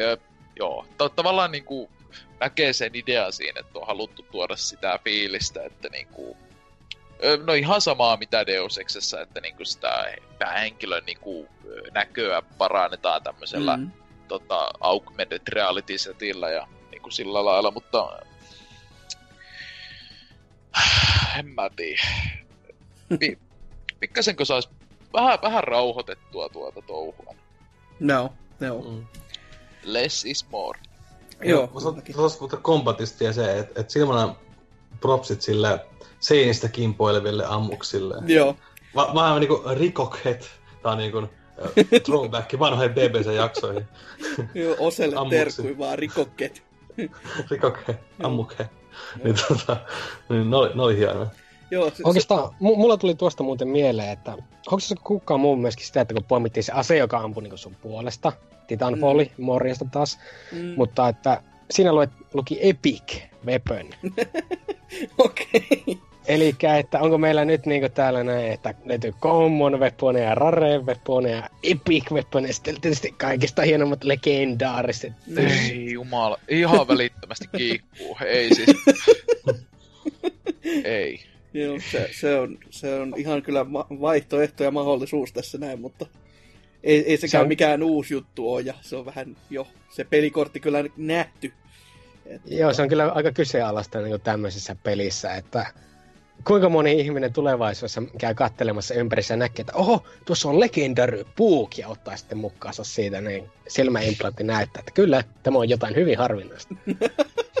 ö, 0.00 0.16
joo, 0.56 0.86
ta- 0.98 1.08
tavallaan 1.08 1.52
niinku 1.52 1.90
näkee 2.40 2.72
sen 2.72 2.94
idean 2.94 3.32
siinä, 3.32 3.60
että 3.60 3.78
on 3.78 3.86
haluttu 3.86 4.22
tuoda 4.22 4.56
sitä 4.56 4.98
fiilistä, 5.04 5.64
että 5.64 5.88
niinku, 5.88 6.36
No 7.46 7.52
ihan 7.52 7.80
samaa 7.80 8.16
mitä 8.16 8.46
Deus 8.46 8.78
Exessä, 8.78 9.20
että 9.20 9.40
niinku 9.40 9.64
sitä 9.64 10.16
päähenkilön 10.38 11.04
niinku 11.06 11.48
näköä 11.94 12.42
parannetaan 12.58 13.22
tämmöisellä 13.22 13.76
mm. 13.76 13.90
tota, 14.28 14.70
augmented 14.80 15.42
reality 15.48 15.98
setillä 15.98 16.50
ja 16.50 16.68
niinku 16.90 17.10
sillä 17.10 17.44
lailla, 17.44 17.70
mutta 17.70 18.18
en 21.38 21.46
mä 21.46 21.70
tiedä. 21.76 22.02
pikkasenko 24.00 24.44
sais 24.44 24.68
vähän, 25.12 25.38
vähän 25.42 25.64
rauhoitettua 25.64 26.48
tuota 26.48 26.82
touhua. 26.82 27.34
No, 28.00 28.32
no. 28.60 28.78
Mm. 28.78 29.06
Less 29.84 30.24
is 30.24 30.46
more. 30.50 30.78
Joo, 31.44 31.60
Joo 31.60 31.92
tuossa 32.12 32.40
mutta 32.40 32.56
kombatista 32.56 33.24
ja 33.24 33.32
se, 33.32 33.58
että 33.58 33.80
et 33.80 33.90
silloin 33.90 34.36
propsit 35.00 35.42
sille 35.42 35.86
seinistä 36.20 36.68
kimpoileville 36.68 37.44
ammuksille. 37.46 38.14
Joo. 38.26 38.56
Va- 38.94 39.14
vähän 39.14 39.40
niinku 39.40 39.62
Rikokhet. 39.74 40.50
Tää 40.82 40.92
on 40.92 40.98
niinku 40.98 41.22
throwback 42.04 42.58
vanhoihin 42.58 42.94
BBC-jaksoihin. 42.94 43.84
Joo, 44.54 44.76
Oselle 44.78 45.16
terkkui 45.30 45.78
vaan 45.78 45.98
Rikokhet. 45.98 46.62
Rikokhet, 47.50 48.00
ammukhe. 48.22 48.68
niin, 49.24 49.36
tota, 49.48 49.76
niin 50.28 50.50
ne, 50.50 50.56
oli, 50.56 50.70
ne 50.74 50.82
oli 50.82 50.96
hienoja. 50.96 51.30
Joo, 51.70 51.90
se, 51.90 52.02
Oikeastaan, 52.04 52.48
se... 52.48 52.54
mulla 52.60 52.96
tuli 52.96 53.14
tuosta 53.14 53.42
muuten 53.42 53.68
mieleen, 53.68 54.10
että 54.10 54.32
onko 54.66 54.80
se 54.80 54.94
kukaan 55.04 55.40
muu 55.40 55.56
myöskin 55.56 55.86
sitä, 55.86 56.00
että 56.00 56.14
kun 56.14 56.24
poimittiin 56.24 56.64
se 56.64 56.72
ase, 56.72 56.96
joka 56.96 57.18
ampui 57.18 57.42
niin 57.42 57.58
sun 57.58 57.74
puolesta, 57.74 58.32
Titanfalli, 58.66 59.32
mm. 59.38 59.44
morjesta 59.44 59.84
taas, 59.92 60.18
mm. 60.52 60.74
mutta 60.76 61.08
että 61.08 61.42
siinä 61.70 61.92
luet, 61.92 62.10
luki 62.34 62.58
Epic 62.60 63.22
Weapon. 63.46 63.86
Okei. 65.18 65.66
Okay. 65.86 66.08
Eli 66.28 66.54
että 66.78 67.00
onko 67.00 67.18
meillä 67.18 67.44
nyt 67.44 67.66
niinku 67.66 67.88
täällä 67.88 68.24
näin, 68.24 68.52
että 68.52 68.74
löytyy 68.84 69.12
Common 69.20 69.80
Weaponeja, 69.80 70.34
Rare 70.34 70.78
Weaponeja, 70.78 71.50
Epic 71.62 72.10
Weaponeja, 72.10 72.54
sitten 72.54 72.80
tietysti 72.80 73.14
kaikista 73.18 73.62
hienommat 73.62 74.04
legendaariset. 74.04 75.12
Ei 75.36 75.92
jumala, 75.92 76.38
ihan 76.48 76.88
välittömästi 76.88 77.46
kiikkuu, 77.56 78.18
ei 78.26 78.54
siis. 78.54 78.76
ei. 80.84 81.20
Joo, 81.54 81.78
se, 81.90 82.10
se, 82.12 82.38
on, 82.38 82.58
se 82.70 82.94
on 82.94 83.14
ihan 83.16 83.42
kyllä 83.42 83.66
vaihtoehto 84.00 84.64
ja 84.64 84.70
mahdollisuus 84.70 85.32
tässä 85.32 85.58
näin, 85.58 85.80
mutta 85.80 86.06
ei, 86.82 87.04
ei 87.06 87.16
sekään 87.16 87.30
se 87.30 87.38
on... 87.42 87.48
mikään 87.48 87.82
uusi 87.82 88.14
juttu 88.14 88.52
ole, 88.52 88.60
ja 88.60 88.74
se 88.80 88.96
on 88.96 89.06
vähän 89.06 89.36
jo 89.50 89.66
se 89.90 90.04
pelikortti 90.04 90.60
kyllä 90.60 90.84
nähty. 90.96 91.52
Että... 92.26 92.54
Joo, 92.54 92.72
se 92.72 92.82
on 92.82 92.88
kyllä 92.88 93.08
aika 93.08 93.32
kyseenalaista 93.32 94.00
niin 94.00 94.20
tämmöisessä 94.20 94.76
pelissä, 94.82 95.34
että 95.34 95.66
kuinka 96.44 96.68
moni 96.68 97.00
ihminen 97.00 97.32
tulevaisuudessa 97.32 98.02
käy 98.18 98.34
kattelemassa 98.34 98.94
ympärissä 98.94 99.34
ja 99.34 99.38
näkee, 99.38 99.60
että 99.60 99.76
oho, 99.76 100.06
tuossa 100.24 100.48
on 100.48 100.60
Legendary 100.60 101.24
Book 101.36 101.78
ja 101.78 101.88
ottaa 101.88 102.16
sitten 102.16 102.38
mukaansa 102.38 102.84
siitä 102.84 103.20
niin 103.20 103.50
silmäimplantti 103.68 104.44
näyttää, 104.44 104.80
että 104.80 104.92
kyllä, 104.92 105.24
tämä 105.42 105.58
on 105.58 105.68
jotain 105.68 105.96
hyvin 105.96 106.18
harvinaista. 106.18 106.74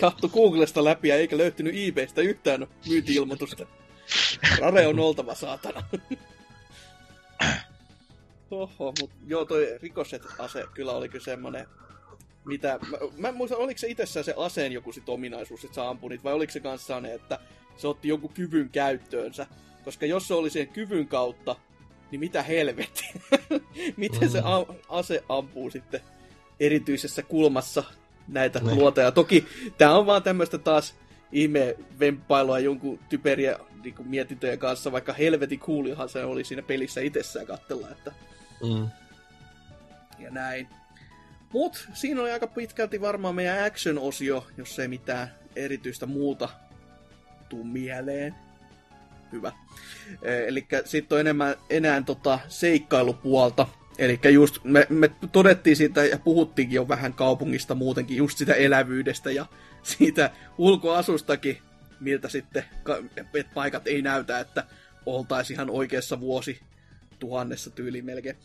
Katso 0.00 0.28
Googlesta 0.28 0.84
läpi 0.84 1.08
ja 1.08 1.16
eikä 1.16 1.38
löytynyt 1.38 1.74
eBaystä 1.76 2.20
yhtään 2.20 2.66
myynti-ilmoitusta. 2.88 3.66
Rare 4.58 4.86
on 4.86 4.98
oltava, 4.98 5.34
saatana. 5.34 5.82
Oho, 8.50 8.92
mutta 9.00 9.16
joo, 9.26 9.44
toi 9.44 9.78
rikoset-ase 9.82 10.64
kyllä 10.74 10.92
oli 10.92 11.08
kyllä 11.08 11.24
semmonen, 11.24 11.66
mitä... 12.44 12.78
Mä, 12.90 12.98
mä 13.16 13.28
en 13.28 13.34
muista, 13.34 13.56
oliko 13.56 13.78
se 13.78 13.88
itsessään 13.88 14.24
se 14.24 14.34
aseen 14.36 14.72
joku 14.72 14.92
sit 14.92 15.08
ominaisuus, 15.08 15.64
että 15.64 15.74
sä 15.74 15.88
ampunit, 15.88 16.24
vai 16.24 16.32
oliko 16.32 16.52
se 16.52 16.60
kanssa 16.60 17.00
ne, 17.00 17.14
että 17.14 17.38
se 17.76 17.88
otti 17.88 18.08
jonkun 18.08 18.32
kyvyn 18.32 18.70
käyttöönsä. 18.70 19.46
Koska 19.84 20.06
jos 20.06 20.28
se 20.28 20.34
oli 20.34 20.50
sen 20.50 20.68
kyvyn 20.68 21.08
kautta, 21.08 21.56
niin 22.10 22.20
mitä 22.20 22.42
helvetti? 22.42 23.04
Miten 23.96 24.30
se 24.30 24.40
mm. 24.40 24.46
a- 24.46 24.74
ase 24.88 25.24
ampuu 25.28 25.70
sitten 25.70 26.00
erityisessä 26.60 27.22
kulmassa 27.22 27.84
näitä 28.28 28.58
ne. 28.58 28.66
Niin. 28.66 28.78
luoteja? 28.78 29.12
Toki 29.12 29.46
tämä 29.78 29.94
on 29.94 30.06
vaan 30.06 30.22
tämmöistä 30.22 30.58
taas 30.58 30.94
ihme 31.32 31.76
vempailua 32.00 32.58
jonkun 32.58 32.98
typeriä 33.08 33.58
niin 33.84 33.94
mietintöjen 34.04 34.58
kanssa, 34.58 34.92
vaikka 34.92 35.12
helvetin 35.12 35.58
kuulihan 35.58 36.08
se 36.08 36.24
oli 36.24 36.44
siinä 36.44 36.62
pelissä 36.62 37.00
itsessään 37.00 37.46
katsella, 37.46 37.90
että... 37.90 38.12
Mm. 38.62 38.88
Ja 40.18 40.30
näin. 40.30 40.68
Mut 41.52 41.88
siinä 41.94 42.20
oli 42.20 42.30
aika 42.30 42.46
pitkälti 42.46 43.00
varmaan 43.00 43.34
meidän 43.34 43.64
action-osio, 43.64 44.46
jos 44.56 44.78
ei 44.78 44.88
mitään 44.88 45.34
erityistä 45.56 46.06
muuta 46.06 46.48
tuu 47.48 47.64
mieleen. 47.64 48.34
Hyvä. 49.32 49.52
Eli 50.46 50.66
sitten 50.84 51.16
on 51.16 51.20
enemmän, 51.20 51.54
enää 51.70 52.02
tota 52.02 52.38
seikkailupuolta. 52.48 53.66
Eli 53.98 54.20
just 54.32 54.64
me, 54.64 54.86
me 54.88 55.10
todettiin 55.32 55.76
siitä 55.76 56.04
ja 56.04 56.18
puhuttiinkin 56.18 56.76
jo 56.76 56.88
vähän 56.88 57.14
kaupungista 57.14 57.74
muutenkin, 57.74 58.16
just 58.16 58.38
sitä 58.38 58.54
elävyydestä 58.54 59.30
ja 59.30 59.46
siitä 59.82 60.30
ulkoasustakin, 60.58 61.58
miltä 62.00 62.28
sitten 62.28 62.64
paikat 63.54 63.86
ei 63.86 64.02
näytä, 64.02 64.40
että 64.40 64.64
oltaisiin 65.06 65.54
ihan 65.54 65.70
oikeassa 65.70 66.20
vuosi 66.20 66.60
tuhannessa 67.18 67.70
tyyliin 67.70 68.04
melkein. 68.04 68.36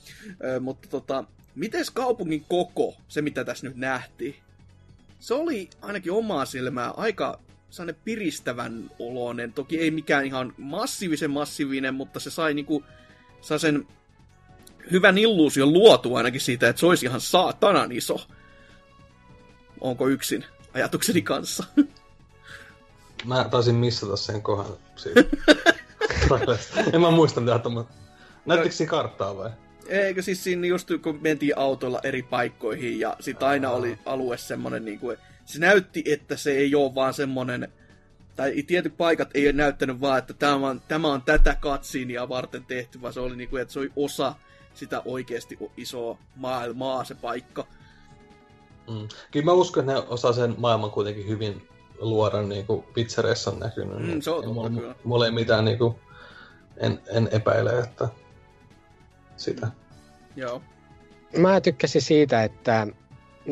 Ö, 0.44 0.60
mutta 0.60 0.90
tota, 0.90 1.24
miten 1.56 1.86
kaupungin 1.94 2.46
koko, 2.50 2.98
se 3.08 3.22
mitä 3.22 3.44
tässä 3.44 3.68
nyt 3.68 3.78
nähtiin, 3.78 4.36
se 5.20 5.34
oli 5.34 5.70
ainakin 5.82 6.12
omaa 6.12 6.46
silmää 6.46 6.90
aika 6.92 7.40
sellainen 7.70 8.02
piristävän 8.04 8.92
oloinen. 9.00 9.54
Toki 9.54 9.80
ei 9.80 9.92
mikään 9.92 10.26
ihan 10.26 10.54
massiivisen 10.58 11.32
massiivinen, 11.32 11.94
mutta 11.94 12.20
se 12.20 12.30
sai 12.30 12.54
niinku 12.54 12.84
sen 13.58 13.88
hyvän 14.92 15.18
illuusion 15.18 15.74
luotu 15.74 16.16
ainakin 16.16 16.42
siitä, 16.42 16.70
että 16.70 16.80
se 16.80 16.86
olisi 16.86 17.06
ihan 17.06 17.22
saatanan 17.22 17.92
iso. 17.92 18.28
Onko 19.82 20.08
yksin 20.08 20.46
ajatukseni 20.74 21.22
kanssa? 21.22 21.64
Mä 23.26 23.48
taisin 23.52 23.76
missata 23.76 24.16
sen 24.16 24.42
kohdan 24.42 24.78
siitä. 24.96 25.24
en 26.94 27.02
mä 27.02 27.12
muista 27.12 27.42
mitä 27.42 27.60
tuommoista. 27.60 27.94
Näyttikö 28.46 28.76
siinä 28.76 28.90
karttaa 28.90 29.38
vai? 29.38 29.50
Eikö 29.88 30.22
siis 30.22 30.44
siinä 30.44 30.68
just 30.68 30.90
kun 31.02 31.20
mentiin 31.22 31.58
autolla 31.58 32.00
eri 32.04 32.24
paikkoihin 32.24 33.00
ja 33.00 33.16
sit 33.20 33.44
aina 33.44 33.72
oli 33.72 34.00
alue 34.06 34.38
semmonen 34.38 34.86
niinku, 34.86 35.14
se 35.46 35.60
näytti, 35.60 36.04
että 36.06 36.38
se 36.38 36.52
ei 36.52 36.76
ole 36.76 36.96
vaan 36.96 37.14
semmonen, 37.14 37.68
tai 38.36 38.64
tietyt 38.64 38.98
paikat 38.98 39.30
ei 39.34 39.48
ole 39.48 39.54
näyttänyt 39.54 40.02
vaan, 40.02 40.20
että 40.20 40.34
tämä 40.34 40.56
on, 40.56 40.82
tämä 40.88 41.08
on 41.08 41.22
tätä 41.22 41.58
katsiinia 41.60 42.30
varten 42.30 42.66
tehty, 42.66 43.02
vaan 43.02 43.14
se 43.14 43.20
oli 43.20 43.36
niinku, 43.36 43.58
että 43.58 43.74
se 43.74 43.80
oli 43.80 43.92
osa 43.96 44.36
sitä 44.78 45.02
oikeasti 45.06 45.58
isoa 45.78 46.18
maailmaa 46.36 47.04
se 47.04 47.16
paikka. 47.16 47.68
Mm. 48.90 49.08
Kyllä 49.32 49.46
mä 49.46 49.52
uskon, 49.52 49.84
että 49.84 49.94
ne 49.94 50.08
osaa 50.08 50.34
sen 50.34 50.56
maailman 50.58 50.92
kuitenkin 50.92 51.28
hyvin 51.28 51.68
luoda, 52.00 52.42
niin 52.42 52.66
kuin 52.66 52.84
pizzereissa 52.94 53.52
on 53.52 53.60
näkynyt. 53.60 54.00
Mm, 54.00 54.22
se 54.22 54.32
on 54.32 54.44
totta, 54.44 54.70
mulla, 54.70 54.96
mulla 55.04 55.26
ei 55.26 55.32
mitään, 55.32 55.66
niin 55.66 55.78
kuin, 55.78 55.96
en, 56.78 57.02
en 57.08 57.30
epäile, 57.32 57.80
että 57.80 58.08
sitä. 59.38 59.68
Joo. 60.36 60.62
mä 61.38 61.62
tykkäsin 61.62 62.02
siitä, 62.02 62.44
että 62.44 62.88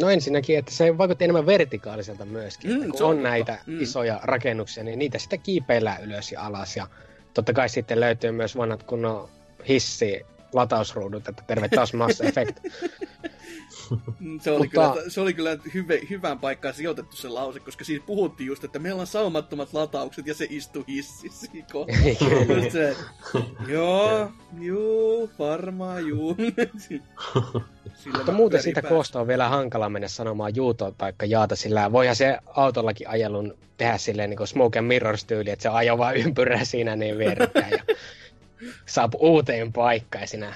No 0.02 0.10
ensinnäkin, 0.10 0.58
että 0.58 0.72
se 0.72 0.98
vaikutti 0.98 1.24
enemmän 1.24 1.46
vertikaaliselta 1.46 2.26
myöskin. 2.26 2.72
Mm, 2.72 2.92
kun 2.92 3.04
on, 3.04 3.10
on 3.10 3.24
näitä 3.24 3.58
mm. 3.68 3.82
isoja 3.82 4.20
rakennuksia, 4.24 4.84
niin 4.84 5.00
niitä 5.00 5.20
sitten 5.20 5.40
kiipeillään 5.40 6.04
ylös 6.04 6.32
ja 6.32 6.46
alas. 6.46 6.78
Ja 6.78 6.88
totta 7.34 7.54
kai 7.54 7.70
sitten 7.70 8.00
löytyy 8.00 8.32
myös 8.32 8.58
vanhat 8.58 8.84
kunnon 8.84 9.30
hissi 9.68 10.26
latausruudut, 10.56 11.28
että 11.28 11.44
terve 11.48 11.70
taas 11.70 11.94
Mass 11.94 12.22
Effect. 12.22 12.60
Mm, 14.20 14.40
se 14.40 14.52
oli, 14.52 14.60
Mutta... 14.60 14.92
kyllä, 14.94 15.10
se 15.10 15.22
oli 15.22 15.34
kyllä 15.34 15.58
hyve, 15.74 16.00
hyvään 16.10 16.40
paikkaan 16.40 16.74
sijoitettu 16.74 17.16
se 17.16 17.30
lause, 17.30 17.60
koska 17.60 17.84
siinä 17.84 18.04
puhuttiin 18.06 18.48
just, 18.48 18.64
että 18.64 18.80
meillä 18.80 19.02
on 19.02 19.08
saumattomat 19.08 19.74
lataukset 19.74 20.28
ja 20.28 20.34
se 20.34 20.48
istuu 20.50 20.84
hississä. 20.88 21.48
se, 22.72 22.96
joo, 23.68 24.32
juu, 24.60 25.30
varmaan 25.40 26.08
juu. 26.08 26.36
Mutta 28.18 28.32
muuten 28.32 28.64
siitä 28.64 28.82
koosta 28.82 29.20
on 29.20 29.28
vielä 29.28 29.50
hankala 29.50 29.90
mennä 29.90 30.08
sanomaan 30.08 30.56
juutoa 30.56 30.92
tai 30.92 31.14
jaata, 31.26 31.56
sillä 31.56 31.92
voihan 31.92 32.16
se 32.16 32.38
autollakin 32.46 33.10
ajelun 33.10 33.58
tehdä 33.78 33.98
silleen 33.98 34.30
niin 34.30 34.38
kuin 34.38 34.48
smoke 34.48 34.80
and 34.80 34.88
mirrors 34.88 35.26
tyyli, 35.26 35.50
että 35.50 35.64
se 35.64 35.70
ajaa 35.70 35.98
vaan 35.98 36.18
ympyrää 36.18 36.66
siinä 36.66 36.96
niin 36.96 37.18
vierekkäin 37.18 37.72
ja 37.72 37.96
saapuu 38.86 39.22
uuteen 39.22 39.74
paikkaan 39.74 40.22
ja 40.22 40.28
siinä 40.28 40.54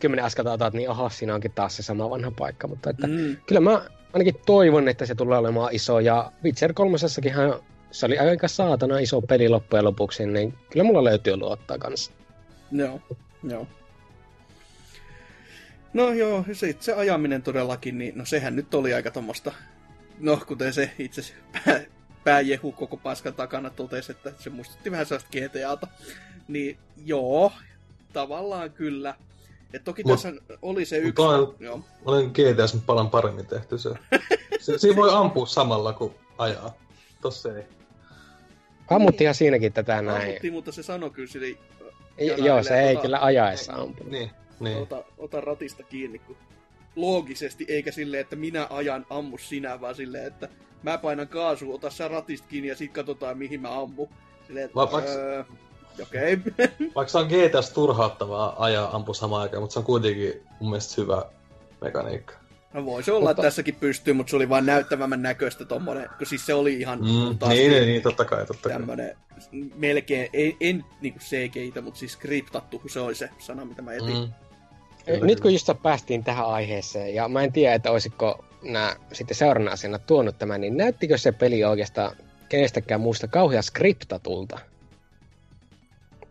kymmenen 0.00 0.24
askelta 0.24 0.52
otat, 0.52 0.74
niin 0.74 0.90
oho, 0.90 1.10
siinä 1.10 1.34
onkin 1.34 1.52
taas 1.52 1.76
se 1.76 1.82
sama 1.82 2.10
vanha 2.10 2.30
paikka. 2.38 2.68
Mutta 2.68 2.90
että 2.90 3.06
mm. 3.06 3.36
kyllä 3.46 3.60
mä 3.60 3.82
ainakin 4.12 4.34
toivon, 4.46 4.88
että 4.88 5.06
se 5.06 5.14
tulee 5.14 5.38
olemaan 5.38 5.74
iso. 5.74 6.00
Ja 6.00 6.32
Witcher 6.44 6.72
3 6.72 6.98
se 7.90 8.06
oli 8.06 8.18
aika 8.18 8.48
saatana 8.48 8.98
iso 8.98 9.20
peli 9.20 9.48
loppujen 9.48 9.84
lopuksi, 9.84 10.26
niin 10.26 10.54
kyllä 10.70 10.84
mulla 10.84 11.04
löytyy 11.04 11.36
luottaa 11.36 11.78
kanssa. 11.78 12.12
Joo, 12.72 13.00
joo. 13.48 13.66
No 15.92 16.12
joo, 16.12 16.44
se, 16.52 16.76
se 16.80 16.92
ajaminen 16.92 17.42
todellakin, 17.42 17.98
niin 17.98 18.18
no 18.18 18.24
sehän 18.24 18.56
nyt 18.56 18.74
oli 18.74 18.94
aika 18.94 19.10
tommosta, 19.10 19.52
no 20.18 20.40
kuten 20.46 20.72
se 20.72 20.90
itse 20.98 21.22
pää, 21.52 21.80
pääjehu 22.24 22.72
koko 22.72 22.96
paskan 22.96 23.34
takana 23.34 23.70
totesi, 23.70 24.12
että 24.12 24.32
se 24.38 24.50
muistutti 24.50 24.90
vähän 24.90 25.06
sellaista 25.06 25.30
GTAta. 25.30 25.86
Niin 26.48 26.78
joo, 27.04 27.52
tavallaan 28.12 28.70
kyllä. 28.70 29.14
Et 29.72 29.84
toki 29.84 30.02
mut, 30.04 30.12
tässä 30.12 30.32
oli 30.62 30.84
se 30.84 30.96
yksi... 30.96 31.22
Olen, 31.22 31.48
joo. 31.60 31.80
olen 32.04 32.26
GTS 32.26 32.74
nyt 32.74 32.86
paljon 32.86 33.10
paremmin 33.10 33.46
tehty 33.46 33.78
se. 33.78 33.90
se. 34.60 34.78
Siinä 34.78 34.96
voi 34.96 35.10
ampua 35.12 35.46
samalla 35.46 35.92
kuin 35.92 36.14
ajaa. 36.38 36.74
Tossa 37.20 37.56
ei. 37.56 37.64
Ammuttihan 38.90 39.34
siinäkin 39.34 39.72
tätä 39.72 40.02
näin. 40.02 40.22
Ammuttiin, 40.22 40.52
mutta 40.52 40.72
se 40.72 40.82
sanoi 40.82 41.10
kyllä 41.10 41.28
sille... 41.28 41.58
Joo, 42.36 42.62
se 42.62 42.80
ei 42.80 42.92
ota, 42.92 43.02
kyllä 43.02 43.18
ajaessa 43.20 43.72
ampunut. 43.72 44.12
Niin, 44.12 44.30
niin. 44.60 44.78
Ota, 44.78 45.04
ota 45.18 45.40
ratista 45.40 45.82
kiinni, 45.82 46.18
kun 46.18 46.36
loogisesti, 46.96 47.64
eikä 47.68 47.92
sille, 47.92 48.20
että 48.20 48.36
minä 48.36 48.66
ajan, 48.70 49.06
ammu 49.10 49.38
sinä, 49.38 49.80
vaan 49.80 49.94
silleen, 49.94 50.26
että 50.26 50.48
mä 50.82 50.98
painan 50.98 51.28
kaasu, 51.28 51.74
ota 51.74 51.90
sä 51.90 52.08
ratista 52.08 52.46
kiinni 52.48 52.68
ja 52.68 52.76
sitten 52.76 52.94
katsotaan 52.94 53.38
mihin 53.38 53.60
mä 53.60 53.80
ammu. 53.80 54.08
Silleen, 54.46 54.64
että, 54.64 54.74
Va- 54.74 55.02
öö, 55.06 55.44
Okei. 56.02 56.32
Okay. 56.32 56.68
Vaikka 56.94 57.12
se 57.12 57.18
on 57.18 57.26
GTS 57.26 57.70
turhauttavaa 57.70 58.64
ajaa 58.64 58.96
ampu 58.96 59.14
samaan 59.14 59.42
aikaan, 59.42 59.62
mutta 59.62 59.72
se 59.72 59.78
on 59.78 59.84
kuitenkin 59.84 60.42
mun 60.60 60.70
mielestä 60.70 61.02
hyvä 61.02 61.24
mekaniikka. 61.80 62.34
No 62.72 62.84
voisi 62.84 63.10
olla, 63.10 63.20
mutta... 63.20 63.30
että 63.30 63.42
tässäkin 63.42 63.74
pystyy, 63.74 64.14
mutta 64.14 64.30
se 64.30 64.36
oli 64.36 64.48
vain 64.48 64.66
näyttävämmän 64.66 65.22
näköistä 65.22 65.64
tommonen, 65.64 66.08
kun 66.18 66.26
siis 66.26 66.46
se 66.46 66.54
oli 66.54 66.74
ihan... 66.74 66.98
Mm, 66.98 67.48
niin, 67.48 67.70
niin, 67.70 67.86
niin, 67.86 68.02
totta 68.02 68.24
kai, 68.24 68.46
totta 68.46 68.68
kai. 68.68 68.78
Tämmönen 68.78 69.16
melkein, 69.74 70.30
ei, 70.32 70.56
en 70.60 70.84
niinku 71.00 71.18
CGI, 71.18 71.72
mutta 71.82 72.00
siis 72.00 72.12
skriptattu, 72.12 72.82
se 72.86 73.00
oli 73.00 73.14
se 73.14 73.30
sana, 73.38 73.64
mitä 73.64 73.82
mä 73.82 73.92
etin. 73.92 74.16
Mm. 74.18 74.32
Kyllä, 75.06 75.26
Nyt 75.26 75.40
kun 75.40 75.52
just 75.52 75.70
päästiin 75.82 76.24
tähän 76.24 76.46
aiheeseen, 76.46 77.14
ja 77.14 77.28
mä 77.28 77.42
en 77.42 77.52
tiedä, 77.52 77.74
että 77.74 77.90
olisiko 77.90 78.44
nämä 78.62 78.96
sitten 79.12 79.36
seuraavana 79.36 79.72
asiana 79.72 79.98
tuonut 79.98 80.38
tämän, 80.38 80.60
niin 80.60 80.76
näyttikö 80.76 81.18
se 81.18 81.32
peli 81.32 81.64
oikeastaan 81.64 82.16
kenestäkään 82.48 83.00
muusta 83.00 83.28
kauhean 83.28 83.62
skriptatulta? 83.62 84.58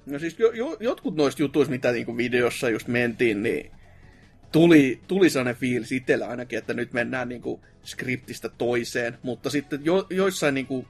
No 0.06 0.20
siis 0.20 0.40
jo, 0.40 0.52
jo, 0.52 0.78
jotkut 0.80 1.16
noista 1.16 1.42
jutuista, 1.42 1.72
mitä 1.72 1.92
niinku 1.92 2.18
videossa 2.18 2.70
just 2.70 2.88
mentiin, 2.88 3.44
niin 3.44 3.72
tuli, 4.52 5.00
tuli 5.08 5.30
sellainen 5.30 5.56
fiilis 5.56 5.92
itsellä 5.92 6.28
ainakin, 6.28 6.60
että 6.60 6.74
nyt 6.74 6.94
mennään 6.94 7.30
niinku 7.30 7.60
skriptistä 7.84 8.50
toiseen, 8.50 9.18
mutta 9.24 9.50
sitten 9.50 9.80
jo, 9.84 10.08
joissain 10.10 10.54
niinku, 10.54 10.88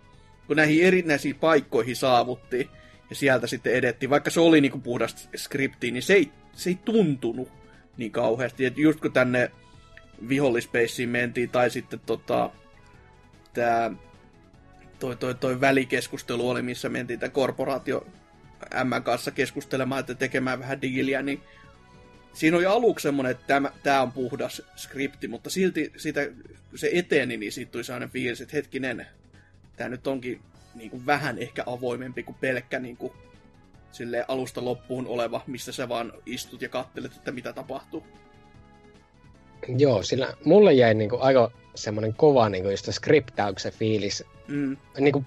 kun 0.47 0.57
näihin 0.57 0.85
erinäisiin 0.85 1.35
paikkoihin 1.35 1.95
saavuttiin, 1.95 2.69
ja 3.09 3.15
sieltä 3.15 3.47
sitten 3.47 3.73
edettiin, 3.73 4.09
vaikka 4.09 4.29
se 4.29 4.39
oli 4.39 4.61
niinku 4.61 4.79
puhdasta 4.79 5.21
skriptiä, 5.35 5.91
niin 5.91 6.03
se 6.03 6.13
ei, 6.13 6.31
se 6.53 6.69
ei 6.69 6.79
tuntunut 6.85 7.49
niin 7.97 8.11
kauheasti. 8.11 8.65
Et 8.65 8.77
just 8.77 8.99
kun 8.99 9.13
tänne 9.13 9.51
vihollispeissiin 10.29 11.09
mentiin, 11.09 11.49
tai 11.49 11.69
sitten 11.69 11.99
tota, 12.05 12.49
tää, 13.53 13.91
toi, 14.99 15.15
toi, 15.15 15.35
toi 15.35 15.61
välikeskustelu 15.61 16.49
oli, 16.49 16.61
missä 16.61 16.89
mentiin 16.89 17.19
tämä 17.19 17.29
korporaatio 17.29 18.07
M 18.83 19.03
kanssa 19.03 19.31
keskustelemaan, 19.31 19.99
että 19.99 20.15
tekemään 20.15 20.59
vähän 20.59 20.81
diiliä, 20.81 21.21
niin 21.21 21.41
siinä 22.33 22.57
oli 22.57 22.65
aluksi 22.65 23.03
semmoinen, 23.03 23.31
että 23.31 23.61
tämä, 23.83 24.01
on 24.01 24.11
puhdas 24.11 24.61
skripti, 24.75 25.27
mutta 25.27 25.49
silti 25.49 25.91
sitä, 25.97 26.25
kun 26.69 26.79
se 26.79 26.89
eteni, 26.93 27.37
niin 27.37 27.51
siitä 27.51 27.71
tuli 27.71 27.83
sellainen 27.83 28.09
fiilis, 28.09 28.41
että 28.41 28.55
hetkinen, 28.57 29.07
tämä 29.75 29.89
nyt 29.89 30.07
onkin 30.07 30.41
niin 30.75 30.89
kuin 30.89 31.05
vähän 31.05 31.37
ehkä 31.37 31.63
avoimempi 31.65 32.23
kuin 32.23 32.37
pelkkä 32.41 32.79
niin 32.79 32.97
kuin, 32.97 33.13
silleen 33.91 34.25
alusta 34.27 34.65
loppuun 34.65 35.07
oleva, 35.07 35.43
missä 35.47 35.71
sä 35.71 35.89
vaan 35.89 36.13
istut 36.25 36.61
ja 36.61 36.69
kattelet, 36.69 37.15
että 37.15 37.31
mitä 37.31 37.53
tapahtuu. 37.53 38.03
Joo, 39.77 40.03
sillä 40.03 40.33
mulle 40.45 40.73
jäi 40.73 40.93
niinku 40.93 41.17
aika 41.19 41.51
semmoinen 41.75 42.13
kova 42.13 42.49
niinku 42.49 42.69
just 42.69 42.87
skriptauksen 42.91 43.73
fiilis 43.73 44.23
mm. 44.47 44.77
niinku 44.99 45.25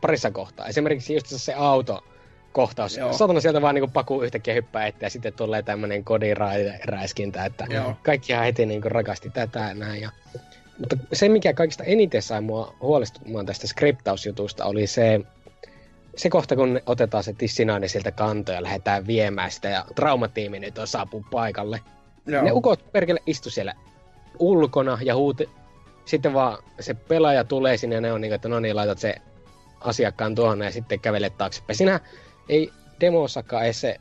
parissa 0.00 0.30
kohtaa. 0.30 0.66
Esimerkiksi 0.66 1.14
just 1.14 1.26
se 1.26 1.54
auto, 1.54 2.04
kohtaus. 2.52 2.96
Joo. 2.96 3.12
Satana 3.12 3.40
sieltä 3.40 3.62
vaan 3.62 3.74
niinku 3.74 3.90
paku 3.92 4.22
yhtäkkiä 4.22 4.54
hyppää 4.54 4.86
eteen 4.86 5.06
ja 5.06 5.10
sitten 5.10 5.32
tulee 5.32 5.62
tämmönen 5.62 6.04
kodiräiskintä, 6.04 7.44
että 7.44 7.66
Joo. 7.70 7.96
kaikkihan 8.02 8.44
heti 8.44 8.66
niinku 8.66 8.88
rakasti 8.88 9.30
tätä 9.30 9.74
näin. 9.74 10.02
Ja... 10.02 10.10
Mutta 10.78 10.96
se, 11.12 11.28
mikä 11.28 11.52
kaikista 11.52 11.84
eniten 11.84 12.22
sai 12.22 12.40
mua 12.40 12.74
huolestumaan 12.80 13.46
tästä 13.46 13.66
skriptausjutusta, 13.66 14.64
oli 14.64 14.86
se, 14.86 15.20
se 16.16 16.30
kohta, 16.30 16.56
kun 16.56 16.80
otetaan 16.86 17.24
se 17.24 17.32
tissinainen 17.32 17.88
sieltä 17.88 18.12
kantoja 18.12 18.58
ja 18.58 18.62
lähdetään 18.62 19.06
viemään 19.06 19.50
sitä 19.50 19.68
ja 19.68 19.84
traumatiimi 19.94 20.60
nyt 20.60 20.78
on 20.78 20.86
saapuu 20.86 21.24
paikalle. 21.30 21.80
Joo. 22.26 22.44
Ne 22.44 22.52
ukot 22.52 22.92
perkele 22.92 23.20
istu 23.26 23.50
siellä 23.50 23.74
ulkona 24.38 24.98
ja 25.02 25.14
huuti. 25.14 25.50
Sitten 26.04 26.34
vaan 26.34 26.58
se 26.80 26.94
pelaaja 26.94 27.44
tulee 27.44 27.76
sinne 27.76 27.94
ja 27.94 28.00
ne 28.00 28.12
on 28.12 28.20
niin, 28.20 28.32
että 28.32 28.48
no 28.48 28.60
niin, 28.60 28.76
laitat 28.76 28.98
se 28.98 29.14
asiakkaan 29.80 30.34
tuonne 30.34 30.64
ja 30.64 30.70
sitten 30.70 31.00
kävelet 31.00 31.38
taaksepäin. 31.38 31.76
Sinä 31.76 32.00
ei 32.48 32.72
demossakaan 33.00 33.64
edes 33.64 33.80
se 33.80 33.96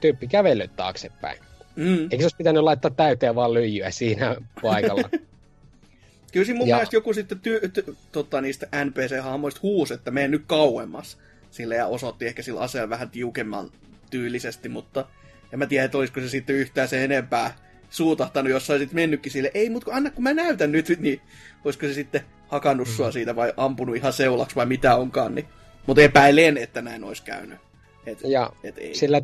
tyyppi 0.00 0.26
kävellyt 0.26 0.76
taaksepäin. 0.76 1.38
Mm. 1.76 2.02
Eikö 2.02 2.16
se 2.18 2.24
olisi 2.24 2.36
pitänyt 2.36 2.62
laittaa 2.62 2.90
täyteen 2.90 3.34
vaan 3.34 3.54
lyijyä 3.54 3.90
siinä 3.90 4.36
paikalla? 4.62 5.08
Kyllä 6.32 6.46
siinä 6.46 6.58
mun 6.58 6.68
ja... 6.68 6.76
mielestä 6.76 6.96
joku 6.96 7.14
sitten 7.14 7.38
ty- 7.38 7.68
ty- 7.68 7.94
tota, 8.12 8.40
niistä 8.40 8.66
NPC-hahmoista 8.84 9.60
huusi, 9.62 9.94
että 9.94 10.10
mene 10.10 10.28
nyt 10.28 10.42
kauemmas. 10.46 11.18
Sille 11.50 11.74
ja 11.74 11.86
osoitti 11.86 12.26
ehkä 12.26 12.42
sillä 12.42 12.60
aseella 12.60 12.90
vähän 12.90 13.10
tiukemman 13.10 13.70
tyylisesti, 14.10 14.68
mutta 14.68 15.06
en 15.52 15.58
mä 15.58 15.66
tiedä, 15.66 15.84
että 15.84 15.98
olisiko 15.98 16.20
se 16.20 16.28
sitten 16.28 16.56
yhtään 16.56 16.88
se 16.88 17.04
enempää 17.04 17.56
suutahtanut, 17.90 18.50
jos 18.50 18.70
olisit 18.70 18.92
mennytkin 18.92 19.32
sille, 19.32 19.50
ei, 19.54 19.70
mutta 19.70 19.90
anna 19.94 20.10
kun 20.10 20.22
mä 20.22 20.34
näytän 20.34 20.72
nyt, 20.72 20.88
niin 21.00 21.20
olisiko 21.64 21.86
se 21.86 21.94
sitten 21.94 22.20
hakannut 22.48 22.88
mm. 22.88 22.94
sua 22.94 23.12
siitä 23.12 23.36
vai 23.36 23.52
ampunut 23.56 23.96
ihan 23.96 24.12
seulaksi 24.12 24.56
vai 24.56 24.66
mitä 24.66 24.96
onkaan, 24.96 25.34
niin. 25.34 25.46
Mutta 25.86 26.02
epäilen, 26.02 26.56
että 26.56 26.82
näin 26.82 27.04
olisi 27.04 27.22
käynyt. 27.22 27.58
Et, 28.06 28.18
ja 28.24 28.50
et 28.64 28.78
ei. 28.78 28.94
sillä 28.94 29.20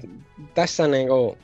tässä 0.54 0.88
niinku 0.88 1.38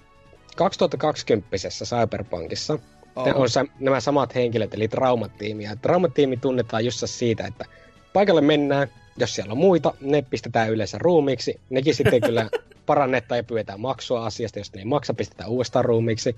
2020 0.56 1.56
Cyberpunkissa 1.85 2.78
oh. 3.16 3.27
on 3.27 3.69
nämä 3.81 4.01
samat 4.01 4.35
henkilöt, 4.35 4.74
eli 4.74 4.89
traumatiimi. 4.89 5.65
Ja 5.65 5.77
traumatiimi 5.77 6.36
tunnetaan 6.36 6.85
just 6.85 7.02
siitä, 7.05 7.47
että 7.47 7.65
paikalle 8.12 8.40
mennään, 8.40 8.89
jos 9.16 9.35
siellä 9.35 9.52
on 9.52 9.59
muita, 9.59 9.94
ne 10.01 10.23
pistetään 10.23 10.70
yleensä 10.70 10.98
ruumiiksi. 10.98 11.60
Nekin 11.70 11.94
sitten 11.94 12.20
kyllä 12.20 12.48
parannetaan 12.86 13.39
ja 13.39 13.44
pyydetään 13.44 13.81
maksua 13.81 14.27
asiasta, 14.27 14.59
jos 14.59 14.73
ne 14.73 14.81
ei 14.81 14.85
maksa, 14.85 15.15
pistetään 15.15 15.51
uudestaan 15.51 15.85
ruumiiksi. 15.85 16.36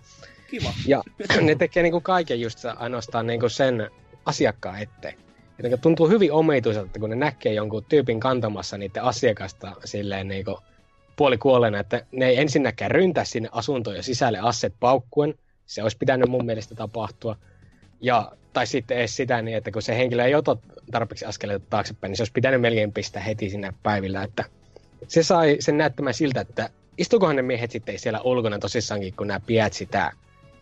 Kiva. 0.50 0.72
Ja 0.86 1.02
ne 1.40 1.54
tekee 1.54 1.82
niinku 1.82 2.00
kaiken 2.00 2.40
just 2.40 2.58
ainoastaan 2.76 3.26
niinku 3.26 3.48
sen 3.48 3.90
asiakkaan 4.26 4.82
eteen. 4.82 5.14
Jotenka 5.58 5.76
tuntuu 5.76 6.08
hyvin 6.08 6.32
omituiselta, 6.32 6.98
kun 7.00 7.10
ne 7.10 7.16
näkee 7.16 7.54
jonkun 7.54 7.84
tyypin 7.88 8.20
kantamassa 8.20 8.78
niiden 8.78 9.02
asiakasta 9.02 9.72
silleen 9.84 10.28
niinku 10.28 10.58
puolikuolleena, 11.20 11.78
että 11.80 12.06
ne 12.12 12.26
ei 12.28 12.40
ensinnäkään 12.40 12.90
ryntää 12.90 13.24
sinne 13.24 13.48
asuntoon 13.52 14.02
sisälle 14.02 14.38
asset 14.38 14.74
paukkuen. 14.80 15.34
Se 15.66 15.82
olisi 15.82 15.96
pitänyt 15.96 16.28
mun 16.28 16.46
mielestä 16.46 16.74
tapahtua. 16.74 17.36
Ja, 18.00 18.32
tai 18.52 18.66
sitten 18.66 18.98
edes 18.98 19.16
sitä 19.16 19.42
niin, 19.42 19.56
että 19.56 19.70
kun 19.70 19.82
se 19.82 19.96
henkilö 19.96 20.24
ei 20.24 20.34
ota 20.34 20.56
tarpeeksi 20.90 21.24
askeleita 21.24 21.66
taaksepäin, 21.70 22.10
niin 22.10 22.16
se 22.16 22.22
olisi 22.22 22.32
pitänyt 22.32 22.60
melkein 22.60 22.92
pistää 22.92 23.22
heti 23.22 23.50
sinne 23.50 23.72
päivillä. 23.82 24.22
Että 24.22 24.44
se 25.08 25.22
sai 25.22 25.56
sen 25.60 25.78
näyttämään 25.78 26.14
siltä, 26.14 26.40
että 26.40 26.70
istukohan 26.98 27.36
ne 27.36 27.42
miehet 27.42 27.70
sitten 27.70 27.98
siellä 27.98 28.20
ulkona 28.20 28.58
tosissaankin, 28.58 29.14
kun 29.16 29.26
nämä 29.26 29.40
piät 29.40 29.72
sitä 29.72 30.12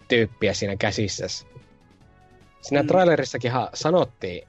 tyyppiä 0.08 0.54
siinä 0.54 0.76
käsissä. 0.76 1.28
Siinä 2.60 2.82
mm. 2.82 2.86
trailerissakinhan 2.86 3.68
sanottiin 3.74 4.48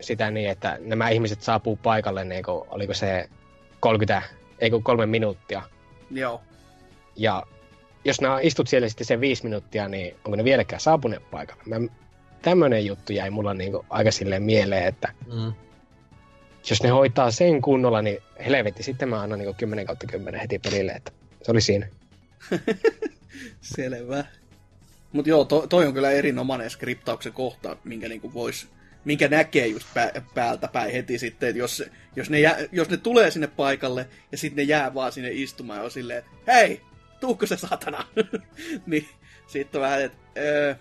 sitä 0.00 0.30
niin, 0.30 0.50
että 0.50 0.78
nämä 0.80 1.08
ihmiset 1.08 1.42
saapuu 1.42 1.76
paikalle, 1.76 2.24
niin 2.24 2.44
kuin, 2.44 2.64
oliko 2.70 2.94
se 2.94 3.28
30, 3.80 4.22
ei 4.60 4.70
kun 4.70 4.82
kolme 4.82 5.06
minuuttia. 5.06 5.62
Joo. 6.10 6.42
Ja 7.16 7.42
jos 8.04 8.20
nämä 8.20 8.40
istut 8.40 8.68
siellä 8.68 8.88
sitten 8.88 9.06
sen 9.06 9.20
viisi 9.20 9.44
minuuttia, 9.44 9.88
niin 9.88 10.16
onko 10.24 10.36
ne 10.36 10.44
vieläkään 10.44 10.80
saapuneet 10.80 11.30
paikalle? 11.30 11.62
Mä, 11.66 11.76
tämmönen 12.42 12.86
juttu 12.86 13.12
jäi 13.12 13.30
mulla 13.30 13.54
niin 13.54 13.72
kuin 13.72 13.86
aika 13.90 14.10
silleen 14.10 14.42
mieleen, 14.42 14.86
että 14.86 15.12
mm. 15.26 15.52
jos 16.70 16.82
ne 16.82 16.88
hoitaa 16.88 17.30
sen 17.30 17.62
kunnolla, 17.62 18.02
niin 18.02 18.18
helvetti, 18.46 18.82
sitten 18.82 19.08
mä 19.08 19.20
annan 19.20 19.38
niin 19.38 19.54
10 19.54 19.86
kautta 19.86 20.06
10 20.06 20.40
heti 20.40 20.58
pelille, 20.58 20.92
että 20.92 21.12
se 21.42 21.50
oli 21.50 21.60
siinä. 21.60 21.88
Selvä. 23.60 24.24
Mutta 25.12 25.28
joo, 25.28 25.44
to, 25.44 25.66
toi 25.66 25.86
on 25.86 25.94
kyllä 25.94 26.10
erinomainen 26.10 26.70
skriptauksen 26.70 27.32
kohta, 27.32 27.76
minkä 27.84 28.08
niinku 28.08 28.34
vois, 28.34 28.68
minkä 29.04 29.28
näkee 29.28 29.66
just 29.66 29.86
pä, 29.94 30.12
päältä 30.34 30.68
päin 30.68 30.92
heti 30.92 31.18
sitten, 31.18 31.48
että 31.48 31.58
jos, 31.58 31.82
jos, 32.16 32.30
ne 32.30 32.40
jää, 32.40 32.56
jos 32.72 32.88
ne 32.88 32.96
tulee 32.96 33.30
sinne 33.30 33.46
paikalle 33.46 34.08
ja 34.32 34.38
sitten 34.38 34.56
ne 34.56 34.62
jää 34.62 34.94
vaan 34.94 35.12
sinne 35.12 35.30
istumaan 35.32 35.78
ja 35.78 35.84
on 35.84 35.90
silleen, 35.90 36.22
hei, 36.46 36.80
tuukko 37.20 37.46
se 37.46 37.56
satana? 37.56 38.06
niin 38.86 39.08
sitten 39.46 39.80
vähän, 39.80 40.02
että 40.02 40.18
öö, 40.38 40.74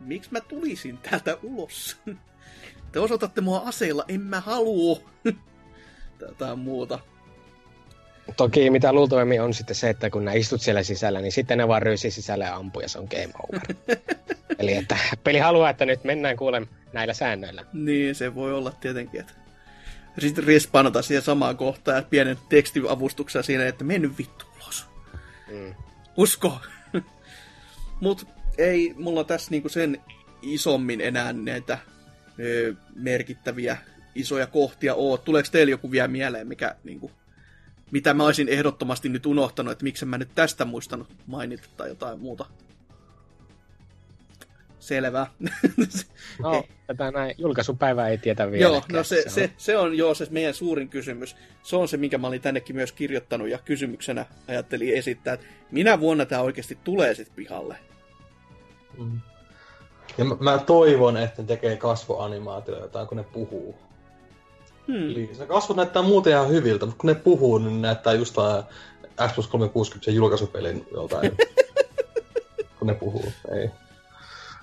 miksi 0.00 0.32
mä 0.32 0.40
tulisin 0.40 0.98
täältä 0.98 1.38
ulos? 1.42 1.96
Te 2.92 3.00
osoitatte 3.00 3.40
mua 3.40 3.58
aseilla, 3.58 4.04
en 4.08 4.20
mä 4.20 4.40
halua. 4.40 5.10
Tätä 6.18 6.56
muuta. 6.56 6.98
Toki 8.36 8.70
mitä 8.70 8.92
luultavasti 8.92 9.38
on 9.38 9.54
sitten 9.54 9.76
se, 9.76 9.90
että 9.90 10.10
kun 10.10 10.24
nää 10.24 10.34
istut 10.34 10.60
siellä 10.60 10.82
sisällä, 10.82 11.20
niin 11.20 11.32
sitten 11.32 11.58
ne 11.58 11.68
vaan 11.68 11.82
ryysi 11.82 12.10
sisälle 12.10 12.44
ja 12.44 12.56
ampuu 12.56 12.82
ja 12.82 12.88
se 12.88 12.98
on 12.98 13.08
game 13.10 13.32
over. 13.42 13.60
Eli 14.58 14.74
että 14.74 14.96
peli 15.24 15.38
haluaa, 15.38 15.70
että 15.70 15.86
nyt 15.86 16.04
mennään 16.04 16.36
kuule 16.36 16.66
näillä 16.92 17.14
säännöillä. 17.14 17.64
Niin, 17.72 18.14
se 18.14 18.34
voi 18.34 18.52
olla 18.52 18.72
tietenkin, 18.80 19.20
että 19.20 19.32
sitten 20.18 20.44
respawnata 20.44 21.02
siihen 21.02 21.22
samaan 21.22 21.56
kohtaan 21.56 21.96
ja 21.96 22.02
pienen 22.02 22.38
tekstiavustuksen 22.48 23.44
siinä, 23.44 23.66
että 23.66 23.84
mennyt 23.84 24.18
vittu 24.18 24.44
ulos. 24.56 24.86
Mm. 25.50 25.74
Usko! 26.16 26.60
Mut 28.00 28.26
ei 28.58 28.94
mulla 28.98 29.24
tässä 29.24 29.50
niinku 29.50 29.68
sen 29.68 30.00
isommin 30.42 31.00
enää 31.00 31.32
näitä 31.32 31.78
ö, 32.40 32.74
merkittäviä 32.94 33.76
isoja 34.14 34.46
kohtia 34.46 34.94
ole. 34.94 35.18
Tuleeko 35.18 35.48
teille 35.52 35.70
joku 35.70 35.90
vielä 35.90 36.08
mieleen, 36.08 36.48
mikä 36.48 36.76
niinku 36.84 37.10
mitä 37.92 38.14
mä 38.14 38.24
olisin 38.24 38.48
ehdottomasti 38.48 39.08
nyt 39.08 39.26
unohtanut, 39.26 39.72
että 39.72 39.84
miksi 39.84 40.04
mä 40.04 40.18
nyt 40.18 40.28
tästä 40.34 40.64
muistanut 40.64 41.08
mainita 41.26 41.68
tai 41.76 41.88
jotain 41.88 42.20
muuta. 42.20 42.44
Selvä. 44.80 45.26
No, 46.38 46.64
tätä 46.86 47.10
näin 47.10 47.34
julkaisupäivää 47.38 48.08
ei 48.08 48.18
tietä 48.18 48.50
vielä. 48.50 48.62
Joo, 48.62 48.82
no 48.92 49.04
se, 49.04 49.24
se, 49.26 49.50
se, 49.56 49.78
on 49.78 49.98
joo 49.98 50.14
se 50.14 50.26
meidän 50.30 50.54
suurin 50.54 50.88
kysymys. 50.88 51.36
Se 51.62 51.76
on 51.76 51.88
se, 51.88 51.96
minkä 51.96 52.18
mä 52.18 52.26
olin 52.26 52.40
tännekin 52.40 52.76
myös 52.76 52.92
kirjoittanut 52.92 53.48
ja 53.48 53.58
kysymyksenä 53.58 54.26
ajattelin 54.48 54.94
esittää, 54.94 55.34
että 55.34 55.46
minä 55.70 56.00
vuonna 56.00 56.26
tämä 56.26 56.42
oikeasti 56.42 56.78
tulee 56.84 57.14
sitten 57.14 57.36
pihalle. 57.36 57.76
Mm. 58.98 59.20
Ja 60.18 60.24
mä, 60.24 60.36
mä 60.40 60.58
toivon, 60.58 61.16
että 61.16 61.42
ne 61.42 61.48
tekee 61.48 61.76
kasvoanimaatioita, 61.76 63.06
kun 63.06 63.16
ne 63.16 63.24
puhuu. 63.24 63.74
Hmm. 64.88 65.10
Eli 65.10 65.30
se 65.32 65.46
kasvot 65.46 65.76
näyttää 65.76 66.02
muuten 66.02 66.32
ihan 66.32 66.48
hyviltä, 66.48 66.86
mutta 66.86 67.00
kun 67.00 67.08
ne 67.08 67.14
puhuu, 67.14 67.58
niin 67.58 67.82
näyttää 67.82 68.12
just 68.12 68.36
Xbox 69.28 69.46
360 69.48 70.10
julkaisupelin 70.10 70.86
joltain. 70.94 71.36
kun 72.78 72.86
ne 72.88 72.94
puhuu, 72.94 73.24
ei. 73.54 73.70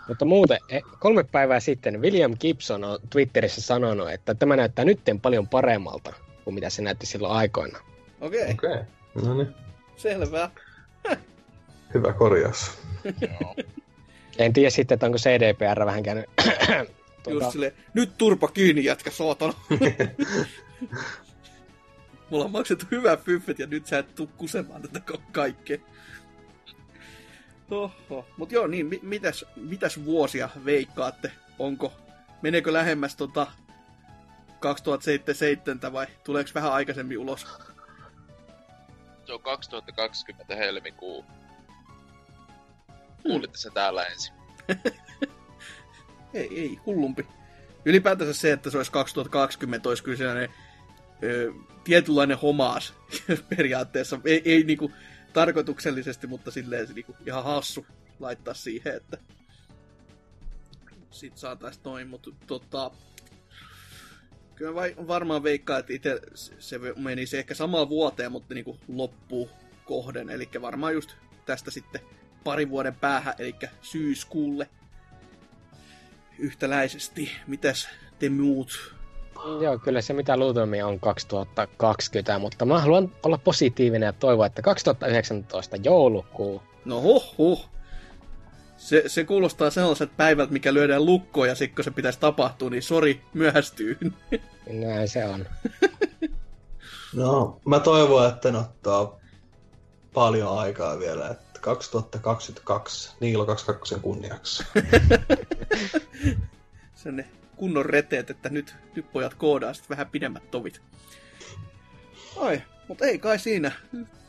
Mutta 0.07 0.25
muuten, 0.25 0.57
e, 0.69 0.79
kolme 0.99 1.23
päivää 1.23 1.59
sitten 1.59 2.01
William 2.01 2.35
Gibson 2.39 2.83
on 2.83 2.99
Twitterissä 3.09 3.61
sanonut, 3.61 4.11
että 4.11 4.35
tämä 4.35 4.55
näyttää 4.55 4.85
nytten 4.85 5.19
paljon 5.19 5.47
paremmalta 5.47 6.13
kuin 6.43 6.53
mitä 6.53 6.69
se 6.69 6.81
näytti 6.81 7.05
silloin 7.05 7.33
aikoina. 7.33 7.79
Okei. 8.21 8.41
Okay. 8.41 8.53
Okei, 8.53 8.71
okay. 8.71 9.29
no 9.29 9.33
niin. 9.33 9.55
Selvä. 9.97 10.49
Hyvä 11.93 12.13
korjaus. 12.13 12.71
en 14.37 14.53
tiedä 14.53 14.69
sitten, 14.69 14.95
että 14.95 15.05
onko 15.05 15.17
CDPR 15.17 15.85
vähän 15.85 16.03
käynyt 16.03 16.25
Tuota... 17.23 17.43
Just 17.43 17.51
silleen, 17.51 17.73
nyt 17.93 18.17
turpa 18.17 18.47
kiinni 18.47 18.83
jätkä, 18.83 19.11
saatana. 19.11 19.53
Mulla 22.29 22.45
on 22.45 22.51
maksettu 22.51 22.85
hyvää 22.91 23.17
fyffet 23.17 23.59
ja 23.59 23.67
nyt 23.67 23.85
sä 23.85 23.99
et 23.99 24.15
tuu 24.15 24.29
kusemaan 24.37 24.81
tätä 24.81 25.01
kaikkea. 25.31 25.77
Oho. 27.71 28.25
Mut 28.37 28.51
joo, 28.51 28.67
niin, 28.67 28.99
mitäs, 29.01 29.45
mitäs 29.55 30.05
vuosia 30.05 30.49
veikkaatte? 30.65 31.31
Onko, 31.59 31.93
meneekö 32.41 32.73
lähemmäs 32.73 33.15
tota 33.15 33.47
2077 34.59 35.93
vai 35.93 36.07
tuleeko 36.23 36.49
vähän 36.55 36.73
aikaisemmin 36.73 37.17
ulos? 37.17 37.47
Se 39.25 39.33
on 39.33 39.41
2020 39.41 40.55
helmikuu. 40.55 41.25
Kuulitte 43.23 43.57
se 43.57 43.69
täällä 43.69 44.05
ensin. 44.05 44.33
ei, 46.34 46.60
ei, 46.60 46.80
hullumpi. 46.85 47.27
Ylipäätänsä 47.85 48.34
se, 48.34 48.51
että 48.51 48.69
se 48.69 48.77
olisi 48.77 48.91
2020, 48.91 49.89
olisi 49.89 50.03
kyllä 50.03 50.18
sellainen 50.18 50.49
ö, 51.23 51.53
tietynlainen 51.84 52.38
homaas 52.38 52.93
periaatteessa. 53.56 54.19
Ei, 54.26 54.41
ei 54.45 54.64
niinku 54.64 54.91
tarkoituksellisesti, 55.34 56.27
mutta 56.27 56.51
silleen 56.51 56.88
se 56.88 56.93
niinku 56.93 57.15
ihan 57.26 57.43
hassu 57.43 57.85
laittaa 58.19 58.53
siihen, 58.53 58.95
että 58.95 59.18
sit 61.11 61.38
saataisiin 61.38 61.84
noin, 61.84 62.07
mutta 62.07 62.31
tota, 62.47 62.91
kyllä 64.56 64.76
vai, 64.76 64.95
varmaan 65.07 65.43
veikkaa, 65.43 65.77
että 65.77 65.93
itse 65.93 66.22
se 66.60 66.80
menisi 66.95 67.38
ehkä 67.38 67.53
samaan 67.53 67.89
vuoteen, 67.89 68.31
mutta 68.31 68.53
niinku 68.53 68.77
loppuu 68.88 69.49
kohden, 69.85 70.30
eli 70.30 70.49
varmaan 70.61 70.93
just 70.93 71.15
tästä 71.45 71.72
sitten 71.72 72.01
parin 72.43 72.69
vuoden 72.69 72.95
päähän, 72.95 73.34
eli 73.39 73.56
syyskuulle 73.81 74.69
yhtäläisesti. 76.40 77.32
Mitäs 77.48 77.90
te 78.20 78.30
muut? 78.30 78.95
Joo, 79.61 79.80
kyllä 79.80 80.02
se 80.02 80.14
mitä 80.14 80.38
luultavasti 80.38 80.82
on 80.82 80.99
2020, 80.99 82.40
mutta 82.40 82.66
mä 82.66 82.80
haluan 82.80 83.11
olla 83.24 83.38
positiivinen 83.38 84.07
ja 84.07 84.14
toivoa, 84.14 84.45
että 84.45 84.61
2019 84.61 85.76
joulukuu. 85.76 86.61
No 86.86 87.02
huh, 87.02 87.38
huh. 87.38 87.70
Se, 88.78 89.03
se 89.07 89.24
kuulostaa 89.24 89.70
sellaiset 89.70 90.18
päivältä, 90.18 90.53
mikä 90.53 90.74
lyödään 90.74 91.06
lukkoon 91.06 91.48
ja 91.48 91.56
sitten 91.56 91.76
kun 91.76 91.84
se 91.84 91.91
pitäisi 91.91 92.20
tapahtua, 92.20 92.70
niin 92.70 92.84
sori, 92.84 93.22
myöhästyy. 93.34 93.98
Näin 94.86 95.07
se 95.07 95.26
on. 95.26 95.45
no, 97.16 97.61
mä 97.66 97.80
toivon, 97.80 98.30
että 98.30 98.52
ne 98.52 98.57
ottaa 98.57 99.20
paljon 100.14 100.60
aikaa 100.60 100.99
vielä, 100.99 101.30
että 101.30 101.48
2022 101.60 103.15
Niilo 103.19 103.45
22 103.45 103.95
kunniaksi. 104.02 104.64
Sen 106.95 107.26
kunnon 107.56 107.86
reteet, 107.86 108.30
että 108.30 108.49
nyt, 108.49 108.76
nyt 108.95 109.11
pojat 109.11 109.34
koodaa 109.34 109.73
sitten 109.73 109.90
vähän 109.90 110.07
pidemmät 110.07 110.52
tovit. 110.52 110.81
Ai, 112.38 112.61
mutta 112.88 113.06
ei 113.06 113.19
kai 113.19 113.40
siinä. 113.40 113.72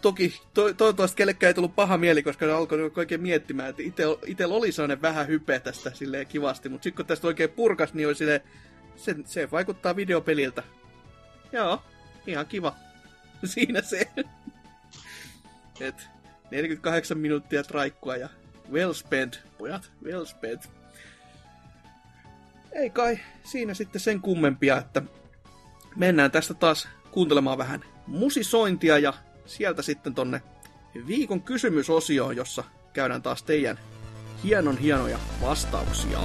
Toki 0.00 0.40
to, 0.54 0.74
toivottavasti 0.74 1.16
kellekään 1.16 1.48
ei 1.48 1.54
tullut 1.54 1.76
paha 1.76 1.98
mieli, 1.98 2.22
koska 2.22 2.46
ne 2.46 2.52
alkoi 2.52 2.92
oikein 2.96 3.20
miettimään, 3.20 3.68
että 3.68 3.82
itsellä 4.26 4.54
oli 4.54 4.72
sellainen 4.72 5.02
vähän 5.02 5.28
hype 5.28 5.60
tästä 5.60 5.90
silleen 5.94 6.26
kivasti, 6.26 6.68
mutta 6.68 6.84
sitten 6.84 6.96
kun 6.96 7.06
tästä 7.06 7.26
oikein 7.26 7.50
purkas, 7.50 7.94
niin 7.94 8.08
oli 8.08 8.14
silleen, 8.14 8.40
se, 8.96 9.16
se 9.24 9.50
vaikuttaa 9.50 9.96
videopeliltä. 9.96 10.62
Joo, 11.52 11.82
ihan 12.26 12.46
kiva. 12.46 12.76
Siinä 13.44 13.82
se. 13.82 14.08
Et 15.80 16.08
48 16.50 17.18
minuuttia 17.18 17.62
traikkua 17.62 18.16
ja 18.16 18.28
well 18.72 18.92
spent, 18.92 19.42
pojat, 19.58 19.90
well 20.04 20.24
spent. 20.24 20.70
Ei 22.72 22.90
kai 22.90 23.18
siinä 23.44 23.74
sitten 23.74 24.00
sen 24.00 24.20
kummempia, 24.20 24.78
että 24.78 25.02
mennään 25.96 26.30
tästä 26.30 26.54
taas 26.54 26.88
kuuntelemaan 27.10 27.58
vähän 27.58 27.84
musisointia 28.06 28.98
ja 28.98 29.14
sieltä 29.46 29.82
sitten 29.82 30.14
tonne 30.14 30.42
viikon 31.06 31.42
kysymysosioon, 31.42 32.36
jossa 32.36 32.64
käydään 32.92 33.22
taas 33.22 33.42
teidän 33.42 33.78
hienon 34.44 34.78
hienoja 34.78 35.18
vastauksia. 35.42 36.20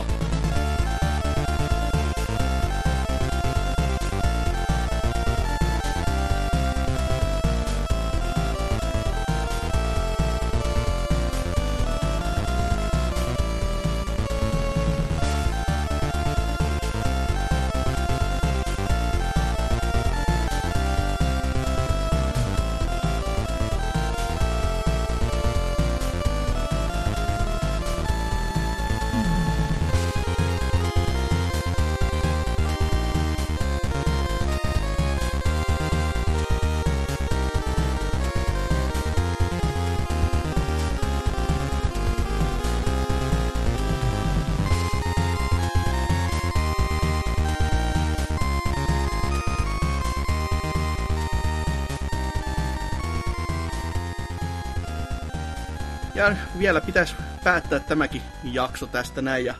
Vielä 56.65 56.81
pitäisi 56.81 57.15
päättää 57.43 57.79
tämäkin 57.79 58.21
jakso 58.43 58.85
tästä 58.85 59.21
näin. 59.21 59.45
Ja 59.45 59.55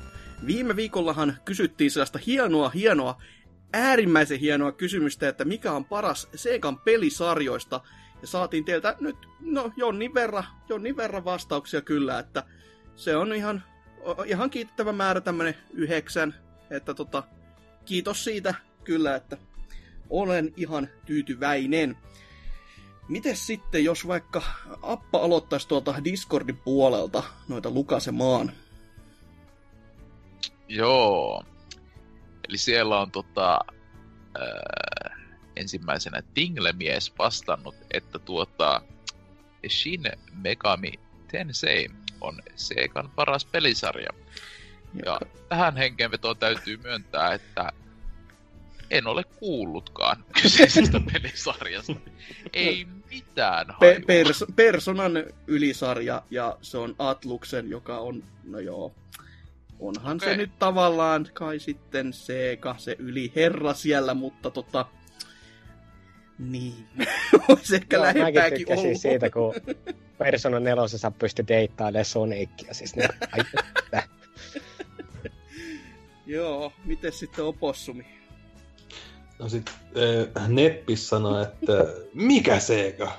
viime 0.46 0.76
viikollahan 0.76 1.38
kysyttiin 1.46 1.92
sellaista 1.92 2.20
hienoa, 2.26 2.70
hienoa, 2.70 3.22
äärimmäisen 3.74 4.40
hienoa 4.40 4.72
kysymystä, 4.72 5.30
että 5.30 5.46
mikä 5.46 5.72
on 5.72 5.86
paras 5.86 6.28
Segan 6.36 6.80
pelisarjoista. 6.80 7.82
Ja 8.22 8.28
saatiin 8.28 8.66
teiltä 8.66 8.96
nyt, 9.00 9.16
no 9.40 9.72
jonnin 9.76 10.14
verran, 10.14 10.44
jonnin 10.70 10.98
verran 10.98 11.26
vastauksia 11.26 11.82
kyllä, 11.82 12.20
että 12.20 12.44
se 12.96 13.16
on 13.16 13.34
ihan, 13.34 13.64
ihan 14.26 14.50
kiittävä 14.50 14.92
määrä 14.92 15.22
tämmönen 15.22 15.56
yhdeksän, 15.74 16.36
että 16.70 16.94
tota, 16.94 17.24
kiitos 17.86 18.24
siitä 18.24 18.54
kyllä, 18.84 19.16
että 19.16 19.38
olen 20.10 20.54
ihan 20.58 20.90
tyytyväinen. 21.06 21.98
Miten 23.08 23.36
sitten, 23.36 23.84
jos 23.84 24.08
vaikka 24.08 24.42
Appa 24.82 25.20
aloittaisi 25.20 25.68
tuolta 25.68 26.04
Discordin 26.04 26.58
puolelta 26.58 27.24
noita 27.48 27.70
lukasemaan? 27.70 28.52
Joo. 30.68 31.44
Eli 32.50 32.58
siellä 32.58 33.00
on 33.00 33.12
tota, 33.12 33.60
ää, 34.40 35.18
ensimmäisenä 35.56 36.22
Tinglemies 36.34 37.14
vastannut, 37.20 37.76
että 37.92 38.20
tuota, 38.20 38.82
Shin 39.70 40.04
Megami 40.32 40.94
Tensei 41.32 41.90
on 42.22 42.42
Segan 42.56 43.12
paras 43.16 43.46
pelisarja. 43.46 44.10
Ja 45.06 45.20
tähän 45.50 45.78
hengenvetoon 45.78 46.38
täytyy 46.38 46.78
myöntää, 46.78 47.34
että 47.34 47.72
en 48.92 49.08
ole 49.08 49.24
kuullutkaan 49.24 50.24
kyseisestä 50.42 51.02
pelisarjasta. 51.14 51.94
Ei 52.54 52.88
mitään 53.10 53.66
Pe- 53.80 54.00
pers- 54.00 54.54
Personan 54.56 55.24
ylisarja 55.48 56.24
ja 56.32 56.58
se 56.62 56.78
on 56.78 56.96
Atluksen, 57.00 57.70
joka 57.70 57.98
on, 58.00 58.24
no 58.44 58.60
joo, 58.60 58.94
onhan 59.80 60.18
okay. 60.18 60.30
se 60.30 60.38
nyt 60.38 60.60
tavallaan 60.60 61.30
kai 61.34 61.60
sitten 61.60 62.14
se 62.14 62.58
yli 63.00 63.32
herra 63.36 63.74
siellä, 63.74 64.14
mutta 64.14 64.52
tota, 64.52 64.86
niin, 66.40 66.88
olisi 67.50 67.76
ehkä 67.76 67.96
Joo, 67.96 68.04
lähempääkin 68.06 68.68
ollut. 68.70 68.82
Siis 68.82 69.02
siitä, 69.02 69.30
kun 69.30 69.54
Persona 70.18 70.60
nelosessa 70.60 71.12
pystyi 71.12 71.48
deittailemaan 71.48 72.06
Sonicia, 72.06 72.74
siis 72.74 72.96
ne, 72.96 73.08
Joo, 76.26 76.74
miten 76.86 77.12
sitten 77.12 77.46
opossumi? 77.46 78.06
No 79.40 79.50
sit 79.50 79.70
äh, 80.38 80.50
Neppis 80.50 81.10
sanoi, 81.10 81.44
että 81.44 81.86
mikä 82.14 82.60
Sega? 82.60 83.12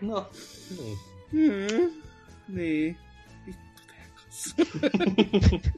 No, 0.00 0.30
niin. 0.78 0.98
Hmm, 1.32 2.02
niin. 2.48 2.96
Vittu 3.46 3.82
kanssa. 3.86 4.56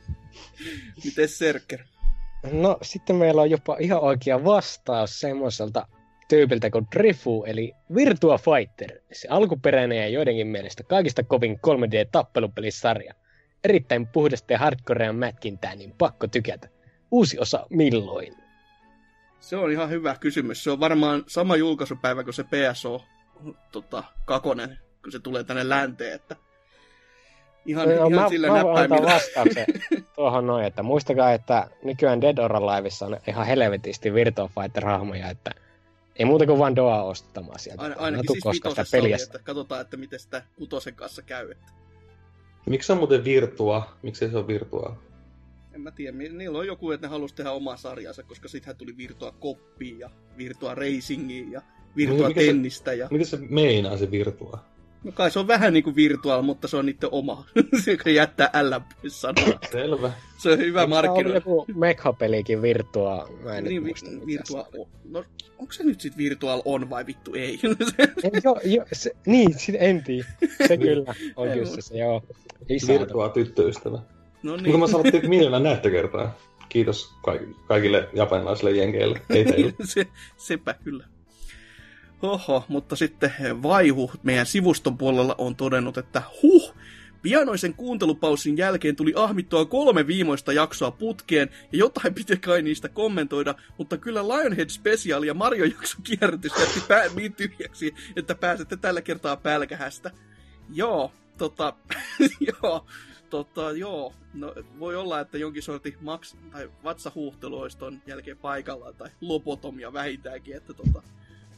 Miten 1.04 1.28
Serker? 1.28 1.80
No 2.52 2.78
sitten 2.82 3.16
meillä 3.16 3.42
on 3.42 3.50
jopa 3.50 3.76
ihan 3.80 4.00
oikea 4.00 4.44
vastaus 4.44 5.20
semmoiselta 5.20 5.88
tyypiltä 6.28 6.70
kuin 6.70 6.86
Drifu, 6.96 7.44
eli 7.44 7.72
Virtua 7.94 8.38
Fighter. 8.38 8.98
Se 9.12 9.28
alkuperäinen 9.28 9.98
ja 9.98 10.08
joidenkin 10.08 10.46
mielestä 10.46 10.82
kaikista 10.82 11.22
kovin 11.22 11.60
3D-tappelupelisarja. 11.66 13.14
Erittäin 13.64 14.06
puhdasta 14.06 14.52
ja 14.52 14.58
hardcorea 14.58 15.12
mätkintää, 15.12 15.74
niin 15.74 15.94
pakko 15.98 16.26
tykätä. 16.26 16.68
Uusi 17.10 17.38
osa 17.38 17.66
milloin? 17.70 18.45
Se 19.40 19.56
on 19.56 19.72
ihan 19.72 19.90
hyvä 19.90 20.16
kysymys. 20.20 20.64
Se 20.64 20.70
on 20.70 20.80
varmaan 20.80 21.24
sama 21.26 21.56
julkaisupäivä 21.56 22.24
kuin 22.24 22.34
se 22.34 22.44
PSO 22.44 23.04
tota, 23.72 24.04
kakonen, 24.24 24.78
kun 25.02 25.12
se 25.12 25.18
tulee 25.18 25.44
tänne 25.44 25.68
länteen, 25.68 26.14
että 26.14 26.36
ihan, 27.66 27.88
no, 27.88 27.94
ihan 27.94 28.12
mä, 28.12 28.28
sillä 28.28 28.48
mä 28.48 28.54
näppäimillä. 28.54 29.14
vastauksen 29.14 29.66
tuohon 30.16 30.46
noin, 30.46 30.64
että 30.64 30.82
muistakaa, 30.82 31.32
että 31.32 31.70
nykyään 31.84 32.20
Dead 32.20 32.38
or 32.38 32.56
Aliveissa 32.56 33.06
on 33.06 33.16
ihan 33.28 33.46
helvetisti 33.46 34.14
Virtua 34.14 34.48
Fighter-hahmoja, 34.48 35.30
että 35.30 35.50
ei 36.16 36.24
muuta 36.24 36.46
kuin 36.46 36.58
vaan 36.58 36.76
Doa 36.76 37.02
ostamaan 37.02 37.58
sieltä. 37.58 37.82
Aina, 37.82 37.96
ainakin 37.98 38.42
siis 38.42 38.56
sitä 38.56 38.84
peliä. 38.92 39.16
että 39.22 39.38
katsotaan, 39.38 39.80
että 39.80 39.96
miten 39.96 40.20
sitä 40.20 40.42
kutosen 40.56 40.94
kanssa 40.94 41.22
käy. 41.22 41.50
Että... 41.50 41.72
Miksi 42.66 42.86
se 42.86 42.92
on 42.92 42.98
muuten 42.98 43.24
Virtua? 43.24 43.96
Miksi 44.02 44.30
se 44.30 44.36
on 44.36 44.48
Virtua? 44.48 44.96
En 45.76 45.82
mä 45.82 45.90
tiedä, 45.90 46.18
niillä 46.18 46.58
on 46.58 46.66
joku, 46.66 46.90
että 46.90 47.06
ne 47.06 47.10
halusi 47.10 47.34
tehdä 47.34 47.50
omaa 47.52 47.76
sarjansa, 47.76 48.22
koska 48.22 48.48
sittenhän 48.48 48.76
tuli 48.76 48.96
Virtua 48.96 49.32
Koppiin 49.32 49.98
ja 49.98 50.10
Virtua 50.38 50.74
Racingiin 50.74 51.52
ja 51.52 51.62
Virtua 51.96 52.28
no, 52.28 52.34
Tennistä. 52.34 52.92
Ja... 52.92 53.08
Mitä 53.10 53.24
se 53.24 53.38
meinaa 53.50 53.96
se 53.96 54.10
Virtua? 54.10 54.64
No 55.04 55.12
kai 55.12 55.30
se 55.30 55.38
on 55.38 55.46
vähän 55.46 55.72
niin 55.72 55.84
kuin 55.84 55.96
Virtual, 55.96 56.42
mutta 56.42 56.68
se 56.68 56.76
on 56.76 56.86
niiden 56.86 57.08
oma. 57.12 57.46
se 58.04 58.12
jättää 58.12 58.50
älä 58.52 58.80
sanoa. 59.08 59.58
Selvä. 59.72 60.12
Se 60.38 60.50
on 60.50 60.58
hyvä 60.58 60.86
markkinointi. 60.86 61.30
Se 61.30 61.50
on 61.50 61.56
joku 61.56 61.66
Mekha-pelikin 61.74 62.62
Virtua. 62.62 63.28
Mä 63.42 63.56
en 63.56 63.64
niin, 63.64 63.82
muista, 63.82 64.10
Virtual 64.26 64.64
on. 64.78 64.86
No, 65.04 65.24
onko 65.58 65.72
se 65.72 65.84
nyt 65.84 66.00
sit 66.00 66.16
Virtual 66.16 66.62
on 66.64 66.90
vai 66.90 67.06
vittu 67.06 67.34
ei? 67.34 67.60
joo, 68.44 68.60
jo, 68.64 68.84
se, 68.92 69.16
niin, 69.26 69.54
en 69.78 70.04
tiedä. 70.04 70.28
Se 70.68 70.76
kyllä 70.76 71.14
on 71.36 71.58
just 71.58 71.76
se, 71.80 71.98
joo. 71.98 72.22
Virtua 72.88 73.28
tyttöystävä. 73.28 74.15
No 74.46 74.56
niin. 74.56 74.78
Mutta 74.78 74.78
mä 74.78 74.86
saatte 74.86 75.28
miljoona 75.28 75.60
näyttökertaa. 75.60 76.36
Kiitos 76.68 77.14
kaikille 77.66 78.08
japanilaisille 78.12 78.70
jenkeille. 78.70 79.20
Ei 79.30 79.44
teille. 79.44 79.74
Se, 79.84 80.06
sepä 80.36 80.74
kyllä. 80.74 81.04
Oho, 82.22 82.64
mutta 82.68 82.96
sitten 82.96 83.32
Vaihu 83.62 84.10
meidän 84.22 84.46
sivuston 84.46 84.98
puolella 84.98 85.34
on 85.38 85.56
todennut, 85.56 85.98
että 85.98 86.22
huh, 86.42 86.74
Pianoisen 87.22 87.74
kuuntelupausin 87.74 88.56
jälkeen 88.56 88.96
tuli 88.96 89.12
ahmittua 89.16 89.64
kolme 89.64 90.06
viimeistä 90.06 90.52
jaksoa 90.52 90.90
putkeen, 90.90 91.50
ja 91.72 91.78
jotain 91.78 92.14
piti 92.14 92.36
kai 92.36 92.62
niistä 92.62 92.88
kommentoida, 92.88 93.54
mutta 93.78 93.98
kyllä 93.98 94.28
Lionhead 94.28 94.68
Special 94.68 95.22
ja 95.22 95.34
Mario 95.34 95.64
jakso 95.64 95.98
kierrätys 96.02 96.52
jätti 96.60 96.80
pää 96.88 97.04
niin 97.14 97.32
tyhjäksi, 97.32 97.94
että 98.16 98.34
pääsette 98.34 98.76
tällä 98.76 99.02
kertaa 99.02 99.36
pälkähästä. 99.36 100.10
Joo, 100.74 101.12
tota, 101.38 101.72
joo, 102.62 102.86
Tota, 103.36 103.72
joo, 103.72 104.12
no, 104.34 104.54
voi 104.78 104.96
olla, 104.96 105.20
että 105.20 105.38
jonkin 105.38 105.62
sorti 105.62 105.96
maks- 106.00 106.36
tai 106.52 106.70
vatsahuuhtelu 106.84 107.60
olisi 107.60 107.78
ton 107.78 108.02
jälkeen 108.06 108.38
paikallaan, 108.38 108.94
tai 108.94 109.10
lopotomia 109.20 109.92
vähintäänkin, 109.92 110.56
että 110.56 110.74
tota, 110.74 111.02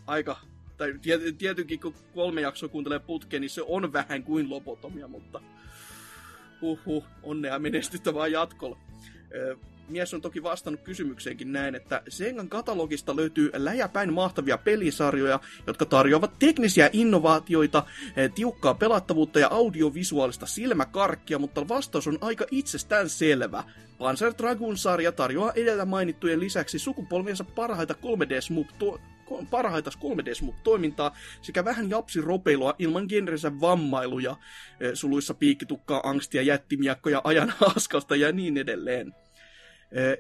aika, 0.07 0.37
tai 0.77 0.95
tietenkin 1.39 1.81
kun 1.81 1.95
kolme 2.15 2.41
jaksoa 2.41 2.69
kuuntelee 2.69 2.99
putkeen, 2.99 3.41
niin 3.41 3.51
se 3.51 3.63
on 3.63 3.93
vähän 3.93 4.23
kuin 4.23 4.51
lopotomia, 4.51 5.09
mutta 5.09 5.41
huhhuh, 6.61 7.05
onnea 7.23 7.59
menestystä 7.59 8.15
vaan 8.15 8.33
jatkolla. 8.33 8.79
Mies 9.89 10.15
on 10.15 10.21
toki 10.21 10.43
vastannut 10.43 10.81
kysymykseenkin 10.81 11.53
näin, 11.53 11.75
että 11.75 12.03
Sengan 12.09 12.49
katalogista 12.49 13.17
löytyy 13.17 13.51
läjäpäin 13.55 14.13
mahtavia 14.13 14.59
pelisarjoja, 14.59 15.41
jotka 15.67 15.85
tarjoavat 15.85 16.39
teknisiä 16.39 16.91
innovaatioita, 16.93 17.83
eh, 18.17 18.33
tiukkaa 18.35 18.75
pelattavuutta 18.75 19.39
ja 19.39 19.49
audiovisuaalista 19.51 20.47
silmäkarkkia, 20.47 21.39
mutta 21.39 21.69
vastaus 21.69 22.09
on 22.09 22.19
aika 22.21 22.45
itsestään 22.51 23.09
selvä. 23.09 23.65
Panzer 23.99 24.33
Dragoon-sarja 24.39 25.13
tarjoaa 25.13 25.53
edellä 25.53 25.85
mainittujen 25.85 26.41
lisäksi 26.41 26.79
sukupolviensa 26.79 27.45
parhaita 27.45 27.95
3D 27.95 28.41
smooth 28.41 28.75
parhaita 29.51 29.91
3D-toimintaa 29.91 31.17
sekä 31.43 31.65
vähän 31.65 31.91
japsiropeilua 31.91 32.75
ilman 32.79 33.07
genrensä 33.09 33.61
vammailuja, 33.61 34.37
eh, 34.81 34.91
suluissa 34.95 35.35
piikkitukkaa, 35.35 36.01
angstia, 36.05 36.43
jättimiakkoja, 36.43 37.21
ajan 37.25 37.55
haaskausta 37.59 38.17
ja 38.17 38.33
niin 38.33 38.57
edelleen. 38.57 39.15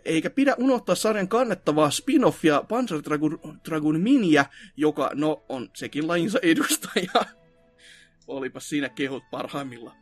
Eikä 0.04 0.30
pidä 0.30 0.54
unohtaa 0.58 0.94
sarjan 0.94 1.28
kannettavaa 1.28 1.90
spin-offia 1.90 2.66
Panzer 2.68 3.00
Dragoon, 3.04 3.60
Dragoon 3.68 4.00
Miniä, 4.00 4.46
joka 4.76 5.10
no 5.14 5.44
on 5.48 5.70
sekin 5.74 6.08
lajinsa 6.08 6.38
edustaja. 6.42 7.24
Olipa 8.26 8.60
siinä 8.60 8.88
kehut 8.88 9.22
parhaimmilla. 9.30 9.94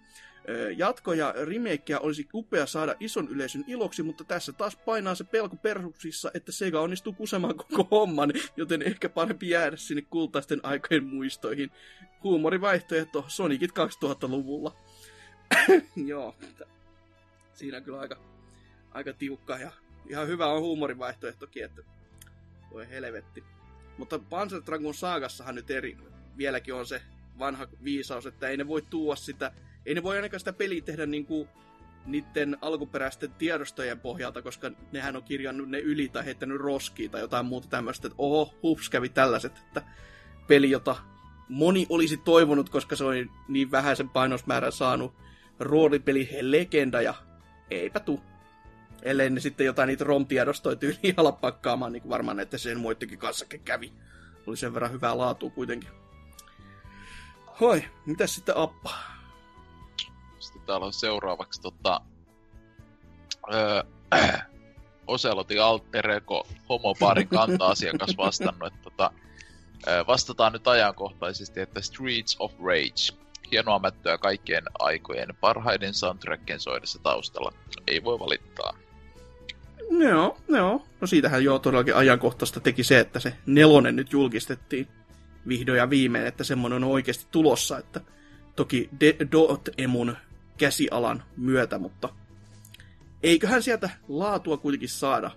Jatko- 0.77 1.15
ja 1.15 1.35
remakeä 1.45 1.99
olisi 1.99 2.29
upea 2.35 2.67
saada 2.67 2.95
ison 3.01 3.29
yleisön 3.29 3.65
iloksi, 3.67 4.03
mutta 4.03 4.25
tässä 4.25 4.53
taas 4.53 4.77
painaa 4.77 5.15
se 5.15 5.25
pelko 5.25 5.57
persuksissa, 5.57 6.31
että 6.35 6.53
Sega 6.53 6.81
onnistuu 6.81 7.13
kusemaan 7.13 7.57
koko 7.57 7.89
homman, 7.91 8.33
joten 8.57 8.83
ehkä 8.83 9.09
parempi 9.09 9.49
jäädä 9.49 9.77
sinne 9.77 10.03
kultaisten 10.03 10.61
aikojen 10.63 11.05
muistoihin. 11.05 11.71
Huumorivaihtoehto 12.23 13.25
Sonicit 13.29 13.71
2000-luvulla. 13.71 14.77
Joo, 16.07 16.35
siinä 17.55 17.81
kyllä 17.81 18.01
aika 18.01 18.36
aika 18.97 19.13
tiukka 19.13 19.57
ja 19.57 19.71
ihan 20.09 20.29
hyvä 20.29 20.47
on 20.47 20.61
huumorivaihtoehtokin, 20.61 21.65
että 21.65 21.83
voi 22.71 22.89
helvetti. 22.89 23.45
Mutta 23.99 24.19
Panzer 24.19 24.63
Dragon 24.67 24.95
Saagassahan 24.95 25.55
nyt 25.55 25.71
eri, 25.71 25.97
vieläkin 26.37 26.75
on 26.75 26.87
se 26.87 27.03
vanha 27.39 27.67
viisaus, 27.85 28.27
että 28.27 28.49
ei 28.49 28.57
ne 28.57 28.69
voi 28.69 28.83
tuua 28.83 29.17
sitä, 29.17 29.53
ei 29.87 29.95
ne 29.95 30.03
voi 30.03 30.17
ainakaan 30.17 30.41
sitä 30.41 30.53
peliä 30.53 30.81
tehdä 30.81 31.07
niin 31.07 31.27
kuin 31.27 31.49
niiden 32.07 32.57
alkuperäisten 32.61 33.31
tiedostojen 33.31 34.01
pohjalta, 34.01 34.43
koska 34.43 34.71
nehän 34.93 35.17
on 35.17 35.23
kirjannut 35.23 35.69
ne 35.69 35.79
yli 35.79 36.09
tai 36.09 36.25
heittänyt 36.25 36.61
roskiin 36.61 37.11
tai 37.11 37.21
jotain 37.21 37.47
muuta 37.47 37.69
tämmöistä, 37.69 38.07
että 38.07 38.17
oho, 38.19 38.55
hups 38.63 38.91
kävi 38.91 39.09
tällaiset, 39.09 39.59
että 39.59 39.83
peli, 40.47 40.71
jota 40.71 40.97
moni 41.49 41.87
olisi 41.89 42.17
toivonut, 42.17 42.69
koska 42.69 42.97
se 42.97 43.05
oli 43.05 43.31
niin 43.49 43.71
vähäisen 43.71 44.09
painosmäärän 44.09 44.73
saanut 44.73 45.15
roolipeli 45.61 46.29
legenda 46.41 47.01
ja 47.01 47.15
eipä 47.71 48.01
tuu. 48.01 48.21
Ellei 49.03 49.31
ne 49.31 49.41
sitten 49.41 49.67
jotain 49.67 49.87
niitä 49.87 50.05
rompiedostoja 50.05 50.77
tyyliin 50.77 51.15
ala 51.17 51.33
pakkaamaan, 51.33 51.93
niin 51.93 52.03
kuin 52.03 52.11
varmaan 52.11 52.41
että 52.41 52.59
sen 52.59 52.81
muittikin 52.81 53.19
kanssakin 53.19 53.61
kävi. 53.61 53.93
Oli 54.47 54.57
sen 54.57 54.75
verran 54.75 54.93
hyvää 54.93 55.19
laatua 55.19 55.51
kuitenkin. 55.51 55.91
Hoi, 57.61 57.85
mitä 58.07 58.27
sitten 58.27 58.57
Appa? 58.57 58.95
Sitten 60.39 60.63
täällä 60.67 60.87
on 60.87 60.93
seuraavaksi 60.93 61.61
tota, 61.61 62.01
öö, 63.53 63.83
Oselotin 65.07 65.63
alter 65.63 66.11
ego 66.11 66.47
homoparin 66.69 67.29
kanta-asiakas 67.29 68.17
vastannut, 68.17 68.73
että 68.73 68.83
tota, 68.83 69.11
vastataan 70.07 70.53
nyt 70.53 70.69
ajankohtaisesti, 70.69 71.61
että 71.61 71.81
Streets 71.81 72.37
of 72.39 72.53
Rage. 72.53 73.27
Hienoa 73.51 73.79
mättöä 73.79 74.19
kaikkien 74.19 74.65
aikojen 74.79 75.29
parhaiden 75.41 75.95
soundtrackien 75.95 76.61
soidessa 76.61 76.99
taustalla. 77.03 77.53
Ei 77.87 78.05
voi 78.05 78.19
valittaa. 78.19 78.75
Joo, 79.91 80.39
joo. 80.49 80.87
No 81.01 81.07
siitähän 81.07 81.45
jo 81.45 81.59
todellakin 81.59 81.95
ajankohtaista 81.97 82.61
teki 82.61 82.85
se, 82.85 82.99
että 82.99 83.21
se 83.21 83.33
nelonen 83.47 83.97
nyt 83.97 84.13
julkistettiin 84.13 84.89
vihdoin 85.49 85.79
ja 85.79 85.91
viimein, 85.91 86.27
että 86.27 86.45
semmoinen 86.45 86.85
on 86.85 86.91
oikeasti 86.91 87.27
tulossa, 87.31 87.79
että 87.79 88.01
toki 88.57 88.89
De- 89.01 89.17
Dot 89.33 89.69
Emun 89.79 90.17
käsialan 90.57 91.23
myötä, 91.37 91.79
mutta 91.79 92.09
eiköhän 93.23 93.63
sieltä 93.63 93.91
laatua 94.09 94.57
kuitenkin 94.57 94.89
saada 94.89 95.31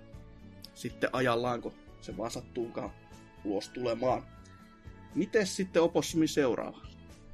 sitten 0.74 1.10
ajallaan, 1.14 1.62
kun 1.62 1.74
se 2.02 2.18
vaan 2.18 2.32
sattuukaan 2.32 2.92
ulos 3.44 3.70
tulemaan. 3.70 4.24
Miten 5.16 5.48
sitten 5.48 5.82
Opossumi 5.82 6.28
seuraava? 6.28 6.78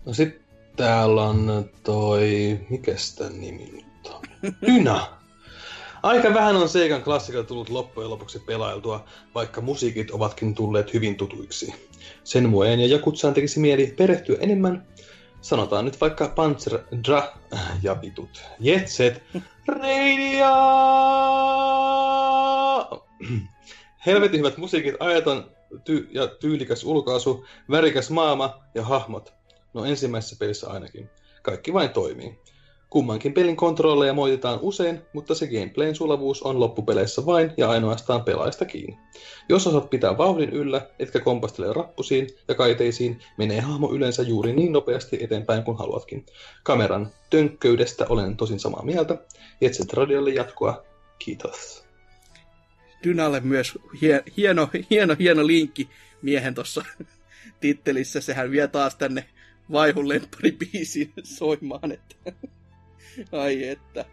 No 0.06 0.14
sitten 0.14 0.42
täällä 0.76 1.24
on 1.24 1.70
toi, 1.84 2.60
mikä 2.70 2.98
sitä 2.98 3.30
nimi 3.30 3.66
nyt 3.72 4.08
on? 4.08 4.22
Dyna! 4.62 5.25
Aika 6.06 6.34
vähän 6.34 6.56
on 6.56 6.70
Seikan 6.70 7.04
klassikalla 7.04 7.48
tullut 7.48 7.70
loppujen 7.70 8.10
lopuksi 8.10 8.40
pelailtua, 8.40 9.06
vaikka 9.36 9.62
musiikit 9.62 10.12
ovatkin 10.12 10.56
tulleet 10.56 10.94
hyvin 10.94 11.16
tutuiksi. 11.16 11.74
Sen 12.24 12.50
mueen 12.50 12.80
ja 12.80 12.88
Jakutsaan 12.88 13.34
tekisi 13.34 13.60
mieli 13.60 13.94
perehtyä 13.98 14.38
enemmän. 14.40 14.88
Sanotaan 15.42 15.86
nyt 15.86 16.02
vaikka 16.02 16.34
Panzer 16.36 16.80
Dra 17.08 17.34
ja 17.84 18.02
vitut 18.02 18.42
Jetset 18.60 19.24
Radio! 19.68 20.46
Helvetin 24.06 24.40
hyvät 24.40 24.58
musiikit, 24.58 24.96
ajaton 25.00 25.52
ty- 25.74 26.08
ja 26.12 26.28
tyylikäs 26.28 26.84
ulkoasu, 26.84 27.46
värikäs 27.72 28.10
maama 28.10 28.64
ja 28.76 28.84
hahmot. 28.84 29.34
No 29.74 29.86
ensimmäisessä 29.86 30.36
pelissä 30.40 30.70
ainakin. 30.70 31.10
Kaikki 31.42 31.74
vain 31.74 31.90
toimii. 31.90 32.40
Kummankin 32.96 33.34
pelin 33.34 33.56
kontrolleja 33.56 34.14
moitetaan 34.14 34.60
usein, 34.62 35.02
mutta 35.14 35.36
se 35.36 35.48
gameplayn 35.48 35.96
sulavuus 35.96 36.44
on 36.44 36.60
loppupeleissä 36.60 37.26
vain 37.26 37.52
ja 37.58 37.70
ainoastaan 37.70 38.24
pelaajasta 38.24 38.66
kiinni. 38.66 38.98
Jos 39.50 39.68
osaat 39.68 39.90
pitää 39.90 40.18
vauhdin 40.18 40.50
yllä, 40.50 40.90
etkä 41.00 41.20
kompastele 41.20 41.74
rappusiin 41.74 42.28
ja 42.48 42.56
kaiteisiin, 42.56 43.20
menee 43.38 43.62
hahmo 43.62 43.92
yleensä 43.94 44.22
juuri 44.22 44.54
niin 44.54 44.72
nopeasti 44.72 45.18
eteenpäin 45.22 45.64
kuin 45.64 45.78
haluatkin. 45.78 46.26
Kameran 46.64 47.12
tönkköydestä 47.30 48.06
olen 48.10 48.38
tosin 48.38 48.60
samaa 48.60 48.86
mieltä. 48.86 49.18
Jetset 49.62 49.94
radiolle 49.94 50.30
jatkoa. 50.30 50.86
Kiitos. 51.20 51.84
Dynalle 53.04 53.40
myös 53.40 53.74
hieno, 54.38 54.70
hieno, 54.90 55.16
hieno 55.20 55.48
linkki 55.48 55.90
miehen 56.22 56.56
tuossa 56.56 56.86
tittelissä. 57.60 58.22
Sehän 58.22 58.52
vie 58.52 58.68
taas 58.68 58.96
tänne 58.96 59.26
vaihun 59.72 60.10
lempparibiisin 60.10 61.14
soimaan, 61.24 61.92
että 61.92 62.16
ai 63.44 63.68
että. 63.68 64.06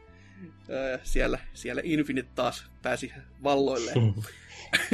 Siellä, 1.03 1.39
siellä 1.55 1.83
Infinite 1.85 2.29
taas 2.35 2.67
pääsi 2.83 3.13
valloille. 3.43 3.93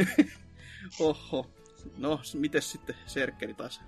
Oho. 1.00 1.50
No, 1.98 2.20
miten 2.34 2.62
sitten 2.62 2.96
Serkkeri 3.06 3.54
taas? 3.54 3.80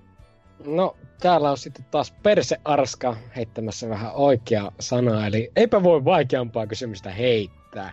No, 0.66 0.96
täällä 1.20 1.50
on 1.50 1.58
sitten 1.58 1.84
taas 1.90 2.10
Perse 2.22 2.56
Arska 2.64 3.16
heittämässä 3.36 3.88
vähän 3.88 4.12
oikea 4.14 4.72
sana, 4.80 5.26
eli 5.26 5.52
eipä 5.56 5.82
voi 5.82 6.04
vaikeampaa 6.04 6.66
kysymystä 6.66 7.10
heittää. 7.10 7.92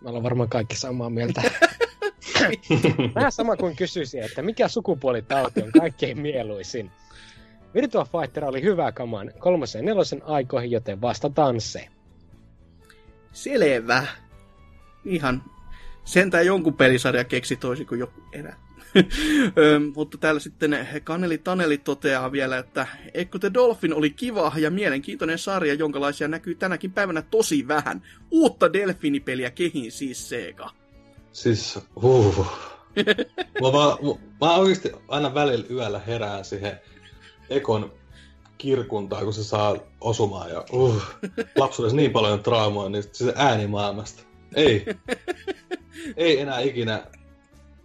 Mä 0.00 0.10
olen 0.10 0.22
varmaan 0.22 0.48
kaikki 0.48 0.76
samaa 0.76 1.10
mieltä. 1.10 1.42
Vähän 3.14 3.32
sama 3.32 3.56
kuin 3.56 3.76
kysyisin, 3.76 4.22
että 4.22 4.42
mikä 4.42 4.68
sukupuolitauti 4.68 5.62
on 5.62 5.72
kaikkein 5.72 6.20
mieluisin. 6.20 6.90
Virtua 7.74 8.04
Fighter 8.04 8.44
oli 8.44 8.62
hyvä 8.62 8.92
kaman 8.92 9.32
kolmosen 9.38 9.78
ja 9.78 9.84
nelosen 9.84 10.22
aikoihin, 10.24 10.70
joten 10.70 11.00
vastataan 11.00 11.60
se. 11.60 11.88
Selvä. 13.32 14.06
Ihan 15.04 15.42
sentään 16.04 16.46
jonkun 16.46 16.74
pelisarja 16.74 17.24
keksi 17.24 17.56
toisin 17.56 17.86
kuin 17.86 17.98
joku 17.98 18.22
erä. 18.32 18.56
mutta 19.96 20.18
täällä 20.18 20.40
sitten 20.40 20.88
Kaneli 21.04 21.38
Taneli 21.38 21.78
toteaa 21.78 22.32
vielä, 22.32 22.58
että 22.58 22.86
Echo 23.14 23.38
the 23.38 23.50
Dolphin 23.54 23.94
oli 23.94 24.10
kiva 24.10 24.52
ja 24.56 24.70
mielenkiintoinen 24.70 25.38
sarja, 25.38 25.74
jonkalaisia 25.74 26.28
näkyy 26.28 26.54
tänäkin 26.54 26.92
päivänä 26.92 27.22
tosi 27.22 27.68
vähän. 27.68 28.02
Uutta 28.30 28.72
delfinipeliä 28.72 29.50
kehin 29.50 29.92
siis 29.92 30.28
Sega. 30.28 30.70
Siis, 31.32 31.78
uh. 31.96 32.46
mä, 33.62 33.72
vaan, 33.72 33.98
mä 34.40 34.54
oikeasti 34.54 34.92
aina 35.08 35.34
välillä 35.34 35.66
yöllä 35.70 35.98
herään 35.98 36.44
siihen 36.44 36.80
Ekon 37.50 37.92
kirkuntaa, 38.58 39.24
kun 39.24 39.34
se 39.34 39.44
saa 39.44 39.76
osumaan 40.00 40.50
ja 40.50 40.64
uh, 40.72 41.02
lapsuudessa 41.56 41.96
niin 41.96 42.10
paljon 42.10 42.42
traumaa, 42.42 42.88
niin 42.88 43.04
se 43.12 43.32
ääni 43.36 43.66
maailmasta. 43.66 44.22
Ei. 44.54 44.86
Ei 46.16 46.40
enää 46.40 46.60
ikinä. 46.60 47.06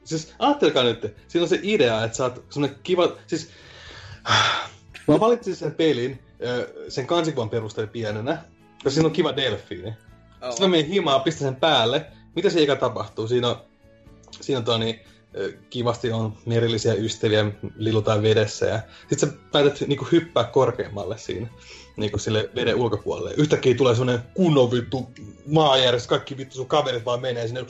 Siis 0.03 0.33
ajattelkaa 0.39 0.83
nyt, 0.83 1.15
siinä 1.27 1.43
on 1.43 1.49
se 1.49 1.59
idea, 1.63 2.03
että 2.03 2.17
sä 2.17 2.23
oot 2.23 2.45
semmonen 2.49 2.77
kiva... 2.83 3.15
Siis, 3.27 3.49
mä 5.07 5.19
valitsin 5.19 5.55
sen 5.55 5.75
pelin 5.75 6.19
sen 6.89 7.07
kansikuvan 7.07 7.49
perusteella 7.49 7.91
pienenä, 7.91 8.43
koska 8.73 8.89
siinä 8.89 9.07
on 9.07 9.13
kiva 9.13 9.35
delfiini. 9.35 9.89
Oh. 10.41 10.49
Sitten 10.49 10.69
mä 10.69 10.71
menin 10.71 10.91
himaan, 10.91 11.21
pistän 11.21 11.47
sen 11.47 11.55
päälle. 11.55 12.05
Mitä 12.35 12.49
se 12.49 12.63
eka 12.63 12.75
tapahtuu? 12.75 13.27
Siinä 13.27 13.47
on, 13.47 13.61
siinä 14.41 14.59
on 14.59 14.65
toi 14.65 14.79
niin, 14.79 14.99
kivasti 15.69 16.11
on 16.11 16.37
merillisiä 16.45 16.93
ystäviä, 16.93 17.45
lilutaan 17.75 18.21
vedessä 18.21 18.65
ja 18.65 18.79
sit 19.09 19.19
sä 19.19 19.27
päätät 19.51 19.81
niinku 19.87 20.07
hyppää 20.11 20.43
korkeammalle 20.43 21.17
siinä 21.17 21.47
niinku 21.97 22.17
sille 22.17 22.49
veden 22.55 22.75
ulkopuolelle. 22.75 23.33
Yhtäkkiä 23.37 23.75
tulee 23.75 23.95
semmonen 23.95 24.23
kunnon 24.33 24.71
vittu 24.71 25.09
maajärjestys, 25.45 26.07
kaikki 26.07 26.37
vittu 26.37 26.55
sun 26.55 26.67
kaverit 26.67 27.05
vaan 27.05 27.21
menee 27.21 27.47
sinne 27.47 27.65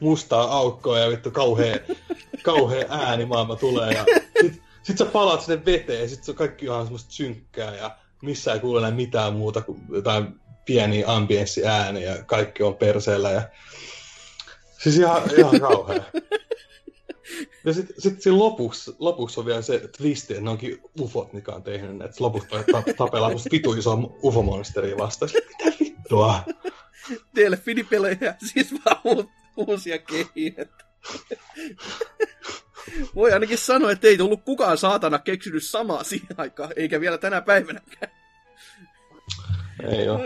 mustaa 0.00 0.56
aukkoa 0.56 0.98
ja 0.98 1.10
vittu 1.10 1.30
kauhea, 1.30 1.78
kauhea 2.42 2.86
ääni 2.88 3.24
maailma 3.24 3.56
tulee 3.56 3.92
ja 3.92 4.04
sit, 4.40 4.62
sit 4.82 4.98
sä 4.98 5.04
palaat 5.04 5.40
sinne 5.40 5.64
veteen 5.64 6.02
ja 6.02 6.08
sit 6.08 6.24
se 6.24 6.32
kaikki 6.32 6.68
on 6.68 6.84
semmoista 6.84 7.12
synkkää 7.12 7.76
ja 7.76 7.96
missään 8.22 8.54
ei 8.54 8.60
kuule 8.60 8.80
enää 8.80 8.90
mitään 8.90 9.32
muuta 9.32 9.60
kuin 9.60 9.80
jotain 9.92 10.40
pieniä 10.64 11.04
ambienssiääniä 11.08 12.16
ja 12.16 12.24
kaikki 12.24 12.62
on 12.62 12.74
perseellä 12.74 13.30
ja 13.30 13.42
Siis 14.82 14.98
ihan, 14.98 15.22
ihan 15.38 15.60
kauhea. 15.60 16.02
Ja 17.64 17.72
sitten 17.72 18.00
sit 18.00 18.22
siinä 18.22 18.38
lopuksi, 18.38 18.96
lopuksi 18.98 19.40
on 19.40 19.46
vielä 19.46 19.62
se 19.62 19.88
twisti, 19.96 20.32
että 20.32 20.44
ne 20.44 20.50
onkin 20.50 20.80
ufot, 21.00 21.32
mikä 21.32 21.52
on 21.52 21.62
tehnyt 21.62 21.96
ne. 21.96 22.04
Että 22.04 22.24
lopuksi 22.24 22.48
ta- 22.48 22.82
tapellaan 22.96 23.32
musta 23.32 23.48
vitu 23.52 23.72
iso 23.72 24.18
ufomonsteria 24.22 24.96
vastaan. 24.96 25.30
Mitä 25.34 25.76
vittua? 25.80 26.44
Delfinipelejä, 27.34 28.34
siis 28.52 28.74
vaan 28.84 29.28
uusia 29.56 29.98
kehiin. 29.98 30.56
Voi 33.14 33.32
ainakin 33.32 33.58
sanoa, 33.58 33.90
että 33.90 34.06
ei 34.06 34.18
tullut 34.18 34.44
kukaan 34.44 34.78
saatana 34.78 35.18
keksinyt 35.18 35.64
samaa 35.64 36.04
siihen 36.04 36.34
aikaan, 36.36 36.70
eikä 36.76 37.00
vielä 37.00 37.18
tänä 37.18 37.40
päivänäkään. 37.40 38.12
Ei 39.88 40.08
oo. 40.08 40.20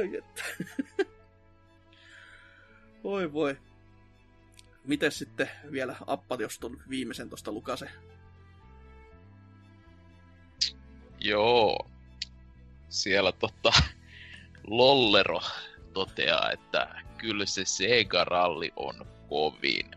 Voi 3.05 3.33
voi. 3.33 3.57
Miten 4.87 5.13
sitten 5.13 5.51
vielä 5.73 5.97
appat, 6.07 6.41
jos 6.41 6.59
tuon 6.59 6.83
viimeisen 6.89 7.29
tuosta 7.29 7.53
lukase? 7.53 7.91
Joo. 11.21 11.91
Siellä 12.89 13.33
totta 13.33 13.73
Lollero 14.67 15.41
toteaa, 15.93 16.51
että 16.51 17.03
kyllä 17.19 17.47
se 17.47 17.65
Sega-ralli 17.65 18.73
on 18.77 19.07
kovin. 19.29 19.91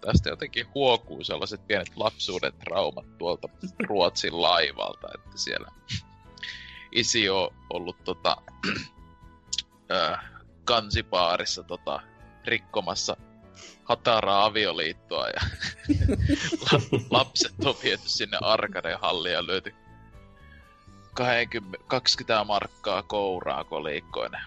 Tästä 0.00 0.30
jotenkin 0.30 0.66
huokuu 0.74 1.24
sellaiset 1.24 1.66
pienet 1.66 1.96
lapsuuden 1.96 2.52
traumat 2.52 3.18
tuolta 3.18 3.48
Ruotsin 3.88 4.42
laivalta, 4.42 5.08
että 5.14 5.38
siellä 5.38 5.68
isi 6.92 7.28
on 7.28 7.54
ollut 7.70 8.04
tota, 8.04 8.36
äh, 9.92 10.24
kansipaarissa 10.64 11.62
tota, 11.62 12.00
rikkomassa 12.44 13.16
hataraa 13.84 14.44
avioliittoa 14.44 15.28
ja 15.28 15.40
lapset 17.10 17.64
on 17.64 17.74
viety 17.82 18.08
sinne 18.08 18.38
arcade-halliin 18.40 19.32
ja 19.32 19.46
löyty 19.46 19.74
20, 21.14 21.78
20 21.86 22.44
markkaa 22.44 23.02
kouraa 23.02 23.64
kolikkoinen. 23.64 24.40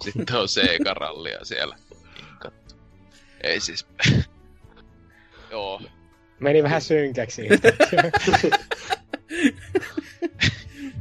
Sitten 0.00 0.36
on 0.36 0.48
Sega-rallia 0.48 1.44
siellä 1.44 1.76
inkattu. 2.18 2.74
Ei 3.42 3.60
siis... 3.60 3.86
Joo. 5.50 5.80
Meni 6.40 6.62
vähän 6.62 6.82
synkäksi. 6.82 7.42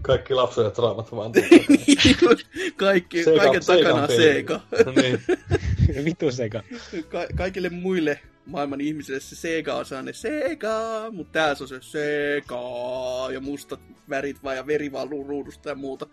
Kaikki 0.01 0.33
lapset 0.33 0.63
ja 0.63 0.71
traumat 0.71 1.11
vaan. 1.11 1.31
Kaikki, 2.75 3.23
kaiken 3.23 3.65
takana 3.65 4.03
on 4.03 4.07
Sega. 4.07 4.61
no 4.85 4.91
niin. 5.01 5.23
Vitu 6.05 6.31
Sega. 6.31 6.63
Ka- 7.09 7.27
kaikille 7.37 7.69
muille 7.69 8.19
maailman 8.45 8.81
ihmisille 8.81 9.19
se 9.19 9.35
Sega 9.35 9.75
on 9.75 9.85
sellainen 9.85 10.13
Sega, 10.13 10.71
mutta 11.11 11.31
täällä 11.31 11.55
se 11.55 11.63
on 11.63 11.67
se 11.67 11.81
Sega 11.81 13.31
ja 13.33 13.39
mustat 13.39 13.79
värit 14.09 14.43
vaan 14.43 14.55
ja 14.55 14.67
veri 14.67 14.91
vaan 14.91 15.09
ruudusta 15.09 15.69
ja 15.69 15.75
muuta, 15.75 16.07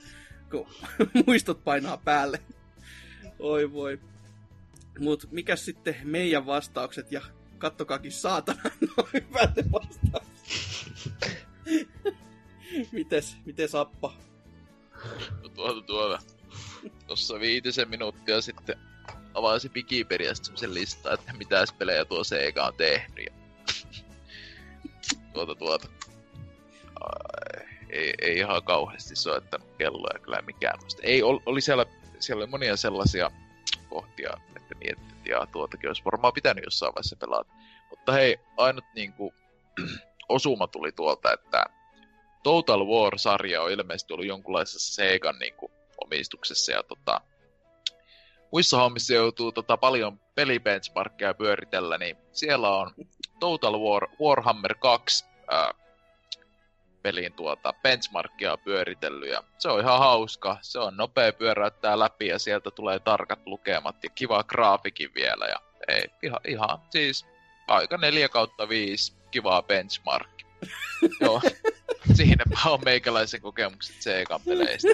kun 0.51 0.67
muistot 1.27 1.65
painaa 1.65 1.97
päälle. 1.97 2.41
Oi 3.39 3.73
voi. 3.73 4.01
Mut 4.99 5.29
mikä 5.31 5.57
sitten 5.57 5.97
meidän 6.05 6.47
vastaukset 6.47 7.13
ja 7.13 7.21
kattokaakin 7.59 8.13
saatana 8.13 8.61
noin 8.97 9.09
hyvät 9.13 9.73
vastaukset. 9.73 10.29
mites, 12.93 13.37
mites 13.45 13.75
Appa? 13.75 14.15
No 15.43 15.49
tuota 15.49 15.83
tuota. 15.83 16.19
Tossa 17.07 17.41
viitisen 17.41 17.89
minuuttia 17.89 18.41
sitten 18.41 18.77
avasi 19.39 19.71
Wikipediasta 19.75 20.45
semmosen 20.45 20.75
listan, 20.75 21.15
että 21.15 21.33
mitä 21.33 21.65
pelejä 21.79 22.05
tuo 22.05 22.25
Sega 22.25 22.65
on 22.65 22.75
tehnyt. 22.75 23.27
Ja... 23.27 23.33
tuota 25.35 25.55
tuota. 25.55 25.89
Ai, 27.01 27.65
ei, 27.91 28.15
ei 28.21 28.39
ihan 28.39 28.63
kauheasti 28.63 29.17
soittanut 29.17 29.69
kelloja 29.79 30.19
kyllä 30.19 30.43
mikään. 30.43 30.79
Musta 30.85 31.03
ei, 31.03 31.23
oli 31.23 31.61
siellä, 31.61 31.87
siellä 32.19 32.43
oli 32.43 32.51
monia 32.51 32.77
sellaisia 32.77 33.31
kohtia, 33.89 34.31
että 34.57 34.75
miettii, 34.75 35.17
että 35.17 35.31
jaa, 35.31 35.47
tuotakin 35.47 35.91
olisi 35.91 36.05
varmaan 36.05 36.33
pitänyt 36.33 36.65
jossain 36.65 36.95
vaiheessa 36.95 37.17
pelata. 37.17 37.53
Mutta 37.91 38.13
hei, 38.13 38.41
ainut 38.57 38.85
niinku, 38.95 39.35
osuma 40.29 40.67
tuli 40.67 40.93
tuolta, 40.93 41.33
että 41.33 41.65
Total 42.43 42.87
War-sarja 42.87 43.63
on 43.63 43.71
ilmeisesti 43.71 44.13
ollut 44.13 44.27
jonkunlaisessa 44.27 44.95
Segan 44.95 45.39
niinku, 45.39 45.71
omistuksessa 46.05 46.73
ja 46.73 46.83
tota, 46.83 47.21
muissa 48.53 48.77
hommissa 48.77 49.15
joutuu 49.15 49.53
tota, 49.53 49.77
paljon 49.77 50.21
pelibenchmarkkeja 50.35 51.35
pyöritellä, 51.35 51.99
niin 51.99 52.17
siellä 52.33 52.77
on 52.77 52.95
Total 53.41 53.81
War 53.81 54.09
Warhammer 54.21 54.75
2 54.75 55.25
ää, 55.51 55.75
pelin 57.03 57.33
tuota 57.33 57.75
benchmarkia 57.83 58.57
pyöritellyt 58.57 59.31
ja 59.31 59.43
se 59.59 59.69
on 59.69 59.81
ihan 59.81 59.99
hauska. 59.99 60.59
Se 60.63 60.79
on 60.79 60.97
nopea 60.97 61.33
pyöräyttää 61.33 61.99
läpi 61.99 62.27
ja 62.27 62.39
sieltä 62.39 62.71
tulee 62.71 62.99
tarkat 62.99 63.41
lukemat 63.47 64.05
ja 64.05 64.11
kiva 64.11 64.45
graafikin 64.45 65.11
vielä 65.15 65.47
ja 65.47 65.61
ei, 65.89 66.05
ihan, 66.23 66.41
ihan 66.47 66.79
siis 66.91 67.27
aika 67.69 67.97
4 67.97 68.29
kautta 68.29 68.69
5 68.69 69.13
kivaa 69.31 69.63
benchmark. 69.63 70.31
Joo, 71.21 71.41
siinäpä 72.15 72.59
on 72.67 72.81
meikäläisen 72.85 73.41
kokemukset 73.41 73.97
Sega-peleistä. 74.01 74.89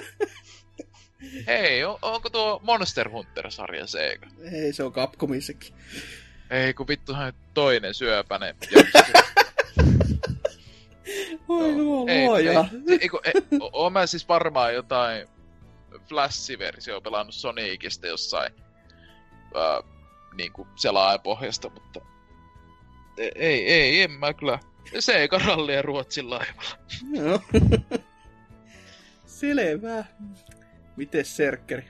Hei, 1.47 1.83
on, 1.83 1.97
onko 2.01 2.29
tuo 2.29 2.59
Monster 2.63 3.09
Hunter-sarja 3.09 3.87
Sega? 3.87 4.27
Ei, 4.51 4.73
se 4.73 4.83
on 4.83 4.93
Capcomissakin. 4.93 5.75
Ei, 6.49 6.73
kun 6.73 6.87
vittuhan 6.87 7.33
toinen 7.53 7.93
syöpäne. 7.93 8.55
Oi 11.47 11.71
no, 11.71 12.05
ei, 12.07 12.25
luoja. 12.25 12.65
Ei, 12.89 12.99
ei, 13.01 13.09
ei, 13.25 13.33
oon 13.71 13.93
mä 13.93 14.05
siis 14.05 14.27
varmaan 14.27 14.73
jotain 14.73 15.27
Flash-versio 16.09 17.01
pelannut 17.01 17.35
Sonicista 17.35 18.07
jossain 18.07 18.53
ää, 19.55 19.81
niinku 20.35 20.67
selaajan 20.75 21.21
pohjasta, 21.21 21.69
mutta 21.69 22.01
ei, 23.17 23.31
ei, 23.35 23.71
ei, 23.71 24.01
en 24.01 24.11
mä 24.11 24.33
kyllä. 24.33 24.59
Sega 24.99 25.37
rallia 25.37 25.81
Ruotsin 25.81 26.29
laivalla. 26.29 26.77
No. 27.03 27.41
Selvä. 29.25 30.05
Mites 30.97 31.37
Serkkeri? 31.37 31.83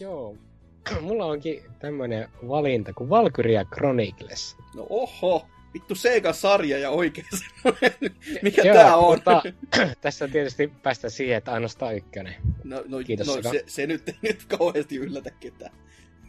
Joo. 0.00 0.36
Mulla 1.00 1.26
onkin 1.26 1.62
tämmönen 1.78 2.28
valinta 2.48 2.92
kuin 2.92 3.10
Valkyria 3.10 3.64
Chronicles. 3.64 4.56
No 4.74 4.86
oho, 4.90 5.46
vittu 5.74 5.94
Sega-sarja 5.94 6.78
ja 6.78 6.90
oikein. 6.90 7.26
Mikä 8.42 8.62
Joo, 8.62 8.74
tää 8.76 8.96
on? 8.96 9.14
Mutta, 9.14 9.42
tässä 10.00 10.28
tietysti 10.28 10.72
päästä 10.82 11.10
siihen, 11.10 11.36
että 11.36 11.52
ainoastaan 11.52 11.96
ykkönen. 11.96 12.34
No, 12.64 12.84
no, 12.88 12.98
Kiitos 12.98 13.26
no 13.26 13.50
se, 13.52 13.64
se, 13.66 13.86
nyt 13.86 14.08
ei 14.08 14.14
nyt 14.22 14.44
kauheasti 14.44 14.96
yllätä 14.96 15.30
ketään. 15.40 15.72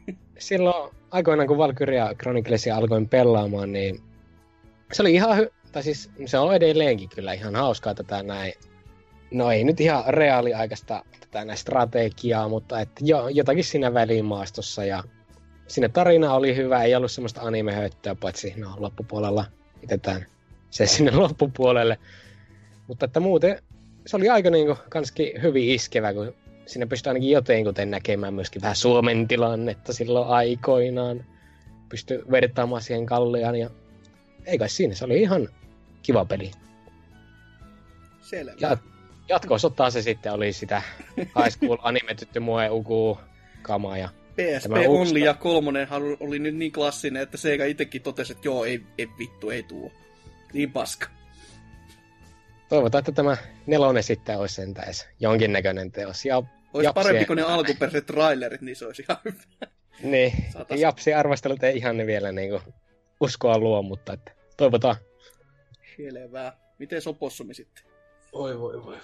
Silloin 0.38 0.96
aikoinaan, 1.12 1.48
kun 1.48 1.58
Valkyria 1.58 2.14
Chroniclesia 2.22 2.76
alkoin 2.76 3.10
pelaamaan, 3.10 3.72
niin 3.72 4.02
se 4.94 5.02
oli 5.02 5.14
ihan 5.14 5.40
hy- 5.40 5.52
tai 5.72 5.84
siis 5.84 6.10
se 6.26 6.38
on 6.38 6.56
edelleenkin 6.56 7.10
kyllä 7.10 7.34
ihan 7.34 7.56
hauskaa 7.56 7.96
tätä 7.96 8.24
näin. 8.24 8.54
No 9.32 9.52
ei 9.52 9.64
nyt 9.64 9.82
ihan 9.82 10.04
reaaliaikaista 10.08 11.06
tätä 11.32 11.56
strategiaa, 11.56 12.50
mutta 12.50 12.82
että 12.82 13.02
jo, 13.06 13.28
jotakin 13.28 13.64
siinä 13.64 13.94
välimaastossa 13.94 14.86
ja 14.86 15.04
sinne 15.68 15.90
tarina 15.90 16.34
oli 16.34 16.56
hyvä, 16.56 16.84
ei 16.84 16.96
ollut 16.96 17.12
semmoista 17.12 17.42
animehöttöä, 17.42 18.16
paitsi 18.16 18.54
no 18.58 18.74
loppupuolella 18.78 19.46
itetään 19.84 20.26
se 20.70 20.86
sinne 20.96 21.12
loppupuolelle. 21.12 22.00
Mutta 22.88 23.06
että 23.06 23.20
muuten 23.20 23.62
se 24.06 24.18
oli 24.18 24.30
aika 24.30 24.50
niinku 24.50 24.78
kanskin 24.90 25.42
hyvin 25.42 25.70
iskevä, 25.70 26.14
kun 26.14 26.34
sinne 26.66 26.86
pystyy 26.86 27.10
ainakin 27.10 27.30
jotenkin 27.30 27.92
näkemään 27.92 28.34
myöskin 28.34 28.62
vähän 28.62 28.76
Suomen 28.76 29.28
tilannetta 29.28 29.94
silloin 29.94 30.28
aikoinaan. 30.28 31.26
Pystyy 31.90 32.26
vertaamaan 32.32 32.82
siihen 32.82 33.06
Kalliaan 33.06 33.56
ja 33.56 33.70
ei 34.46 34.58
kai 34.58 34.70
siinä, 34.70 34.96
se 34.96 35.06
oli 35.06 35.22
ihan 35.22 35.50
kiva 36.04 36.26
peli. 36.26 36.52
Selvä. 38.22 38.54
Ja 38.60 38.78
jatko-osoittaa 39.30 39.90
se 39.90 40.02
sitten 40.02 40.34
oli 40.34 40.54
sitä 40.54 40.82
High 41.18 41.50
School 41.50 41.78
Anime 41.82 42.16
Mue 42.40 42.70
Uku 42.70 43.20
kamaa 43.62 43.98
ja 43.98 44.10
PSP 44.36 44.72
Only 44.88 45.20
ja 45.20 45.34
kolmonen 45.34 45.88
oli 46.20 46.40
nyt 46.40 46.56
niin 46.56 46.72
klassinen, 46.72 47.22
että 47.22 47.38
Sega 47.38 47.66
itsekin 47.66 48.02
totesi, 48.02 48.34
että 48.34 48.48
joo, 48.48 48.66
ei, 48.66 48.82
ei 48.98 49.08
vittu, 49.20 49.50
ei 49.50 49.64
tuo. 49.64 49.92
Niin 50.54 50.72
paska. 50.72 51.08
Toivotaan, 52.70 53.00
että 53.00 53.12
tämä 53.12 53.38
nelonen 53.66 54.04
sitten 54.04 54.40
olisi 54.40 54.56
sentään 54.56 54.94
jonkinnäköinen 55.20 55.92
teos. 55.92 56.26
Ja 56.26 56.38
olisi 56.38 56.86
japsi... 56.86 56.94
parempi 56.94 57.26
kuin 57.26 57.38
ne 57.38 57.44
alkuperäiset 57.44 58.06
trailerit, 58.06 58.62
niin 58.62 58.76
se 58.76 58.86
olisi 58.86 59.02
ihan 59.02 59.18
hyvä. 59.26 59.72
Niin, 60.04 60.34
Saatais... 60.54 60.82
Japsi 60.82 61.14
arvostelut 61.14 61.64
ei 61.64 61.78
ihan 61.78 61.98
ne 61.98 62.06
vielä 62.06 62.32
niin 62.32 62.50
kuin 62.50 62.62
uskoa 63.22 63.58
luo, 63.58 63.82
mutta 63.82 64.14
että 64.14 64.32
toivotaan. 64.58 64.96
Selvä. 65.98 66.54
Miten 66.80 67.02
Sopossumi 67.02 67.54
sitten? 67.54 67.95
Oi 68.36 68.60
voi 68.60 68.74
voi 68.74 68.84
voi 68.84 68.96
voi. 68.96 69.00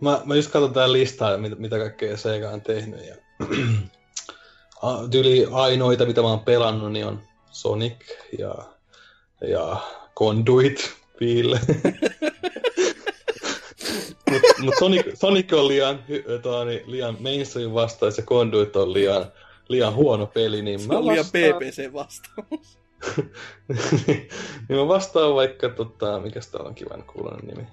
Mä, 0.00 0.20
mä 0.24 0.34
just 0.34 0.50
katson 0.50 0.72
tää 0.72 0.92
listaa, 0.92 1.38
mitä, 1.38 1.56
mitä 1.56 1.78
kaikkea 1.78 2.16
Sega 2.16 2.50
on 2.50 2.60
tehnyt. 2.60 3.06
Ja... 3.06 3.14
Tyli 5.10 5.46
ainoita, 5.50 6.06
mitä 6.06 6.22
mä 6.22 6.28
oon 6.28 6.40
pelannut, 6.40 6.92
niin 6.92 7.06
on 7.06 7.22
Sonic 7.50 7.96
ja, 8.38 8.54
ja 9.48 9.76
Conduit 10.18 10.94
Ville. 11.20 11.60
Mutta 14.30 14.62
mut 14.62 14.74
Sonic, 14.78 15.06
Sonic 15.14 15.52
on 15.52 15.68
liian, 15.68 16.04
tani, 16.42 16.82
liian 16.86 17.16
mainstream 17.20 17.72
vastaus 17.72 18.18
ja 18.18 18.24
Conduit 18.24 18.76
on 18.76 18.92
liian, 18.92 19.32
liian 19.68 19.94
huono 19.94 20.26
peli. 20.26 20.62
Niin 20.62 20.80
Se 20.80 20.94
on 20.94 21.06
liian 21.06 21.18
vastaan... 21.18 21.54
PPC 21.54 21.92
vastaus. 21.92 22.83
niin 24.68 24.80
mä 24.80 24.88
vastaan 24.88 25.34
vaikka, 25.34 25.68
tota, 25.68 26.20
mikä 26.20 26.40
täällä 26.52 26.68
on 26.68 26.74
kivan 26.74 27.02
kuulonen 27.02 27.46
nimi. 27.46 27.66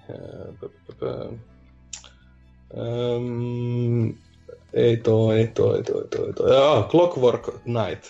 Ei 4.74 4.98
toi, 4.98 5.52
toi, 5.54 5.84
toi, 5.84 6.08
toi, 6.08 6.34
toi. 6.34 6.58
Ah, 6.58 6.90
Clockwork 6.90 7.50
Night. 7.66 8.06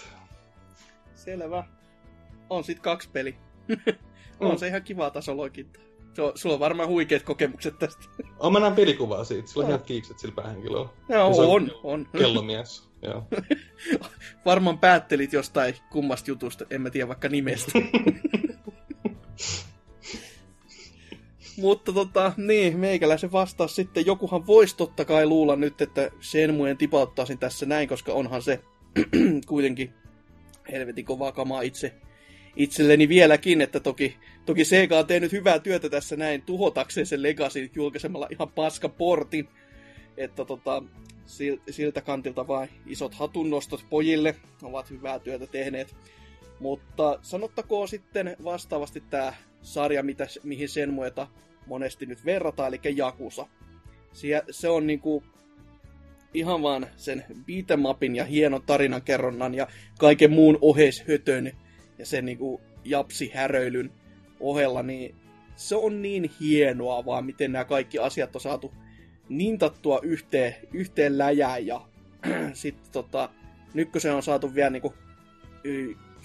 Selvä. 1.16 1.64
On 2.50 2.64
sit 2.64 2.80
kaksi 2.80 3.10
peli. 3.14 3.36
on 4.40 4.52
mm. 4.52 4.58
se 4.58 4.68
ihan 4.68 4.84
kiva 4.84 5.10
tasoloikinta. 5.10 5.80
Se 6.14 6.22
on, 6.22 6.32
sulla 6.36 6.54
on 6.54 6.60
varmaan 6.60 6.90
huikeat 6.90 7.24
kokemukset 7.24 7.80
tästä. 7.80 8.04
Oh, 8.40 8.52
mä 8.52 8.60
näen 8.60 8.76
pelikuvaa 8.76 9.24
siitä. 9.24 9.48
Sillä 9.48 9.64
on 9.64 9.70
ihan 9.70 9.84
kiikset 9.84 10.20
sillä 10.20 10.36
päähenkilöllä. 10.36 10.90
Joo, 11.10 11.28
on, 11.28 11.50
on, 11.50 11.72
on. 11.84 12.08
Kellomies. 12.18 12.91
Joo. 13.02 13.28
Varmaan 14.46 14.80
päättelit 14.80 15.34
jostain 15.34 15.76
kummasta 15.90 16.32
jutusta, 16.32 16.66
en 16.70 16.82
mä 16.82 16.90
tiedä 16.90 17.08
vaikka 17.08 17.30
nimestä. 17.30 17.72
Mutta 21.58 21.94
tota, 21.94 22.34
niin, 22.38 22.80
meikäläisen 22.80 23.32
vastaus 23.32 23.76
sitten. 23.76 24.06
Jokuhan 24.06 24.48
voisi 24.48 24.78
totta 24.78 25.06
kai 25.06 25.26
luulla 25.26 25.56
nyt, 25.56 25.82
että 25.82 26.12
Shenmuen 26.22 26.78
tipauttaisin 26.78 27.38
tässä 27.38 27.66
näin, 27.66 27.88
koska 27.88 28.14
onhan 28.14 28.42
se 28.42 28.60
kuitenkin 29.48 29.94
helvetin 30.72 31.06
kovaa 31.06 31.32
kamaa 31.32 31.62
itse, 31.62 31.94
itselleni 32.56 33.10
vieläkin, 33.10 33.62
että 33.62 33.80
toki, 33.80 34.18
toki 34.46 34.66
Sega 34.66 35.00
on 35.00 35.08
tehnyt 35.08 35.32
hyvää 35.32 35.60
työtä 35.60 35.90
tässä 35.90 36.16
näin 36.16 36.42
tuhotakseen 36.42 37.06
sen 37.06 37.24
Legacy 37.24 37.70
julkaisemalla 37.76 38.28
ihan 38.30 38.50
paska 38.50 38.90
portin. 38.90 39.48
Että 40.18 40.46
tota, 40.46 40.84
siltä 41.70 42.02
kantilta 42.02 42.48
vain 42.48 42.70
isot 42.86 43.14
hatunnostot 43.14 43.86
pojille 43.90 44.36
ovat 44.64 44.90
hyvää 44.90 45.20
työtä 45.20 45.48
tehneet. 45.48 45.96
Mutta 46.60 47.20
sanottakoon 47.22 47.88
sitten 47.88 48.36
vastaavasti 48.44 49.04
tämä 49.10 49.34
sarja, 49.62 50.04
mitä, 50.04 50.28
mihin 50.44 50.70
sen 50.70 50.94
muuta 50.94 51.28
monesti 51.66 52.06
nyt 52.06 52.26
verrataan, 52.26 52.74
eli 52.74 52.96
Jakusa. 52.96 53.48
Sie, 54.14 54.44
se 54.52 54.70
on 54.70 54.88
niinku 54.88 55.24
ihan 56.34 56.62
vaan 56.62 56.88
sen 56.98 57.26
beatemapin 57.46 58.16
ja 58.16 58.26
hienon 58.26 58.62
tarinankerronnan 58.66 59.56
ja 59.56 59.68
kaiken 60.00 60.32
muun 60.32 60.58
oheishötön 60.62 61.52
ja 61.98 62.06
sen 62.06 62.26
niinku 62.26 62.62
japsihäröilyn 62.84 63.92
ohella, 64.40 64.84
niin 64.84 65.16
se 65.56 65.76
on 65.76 66.02
niin 66.02 66.32
hienoa 66.40 67.06
vaan, 67.06 67.26
miten 67.26 67.52
nämä 67.52 67.66
kaikki 67.66 68.00
asiat 68.00 68.36
on 68.36 68.42
saatu 68.42 68.74
nintattua 69.38 70.00
yhteen, 70.04 70.56
yhteen 70.74 71.18
läjään 71.18 71.66
ja 71.66 71.82
sitten 72.54 72.92
tota, 72.92 73.30
se 73.98 74.12
on 74.12 74.24
saatu 74.24 74.56
vielä 74.56 74.70
niinku, 74.70 74.94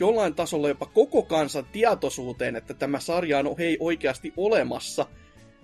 jollain 0.00 0.34
tasolla 0.34 0.68
jopa 0.68 0.86
koko 0.86 1.22
kansan 1.22 1.66
tietoisuuteen, 1.72 2.56
että 2.56 2.74
tämä 2.74 3.00
sarja 3.00 3.38
on 3.38 3.54
hei 3.58 3.76
oikeasti 3.80 4.32
olemassa, 4.36 5.06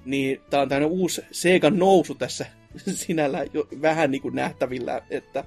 niin 0.05 0.41
tämä 0.51 0.63
on 0.63 0.69
tämmöinen 0.69 0.99
uusi 0.99 1.23
Segan 1.31 1.79
nousu 1.79 2.15
tässä 2.15 2.47
sinällä 3.05 3.45
jo 3.53 3.69
vähän 3.83 4.11
niin 4.11 4.23
kuin 4.23 4.35
nähtävillä, 4.35 5.03
että 5.11 5.45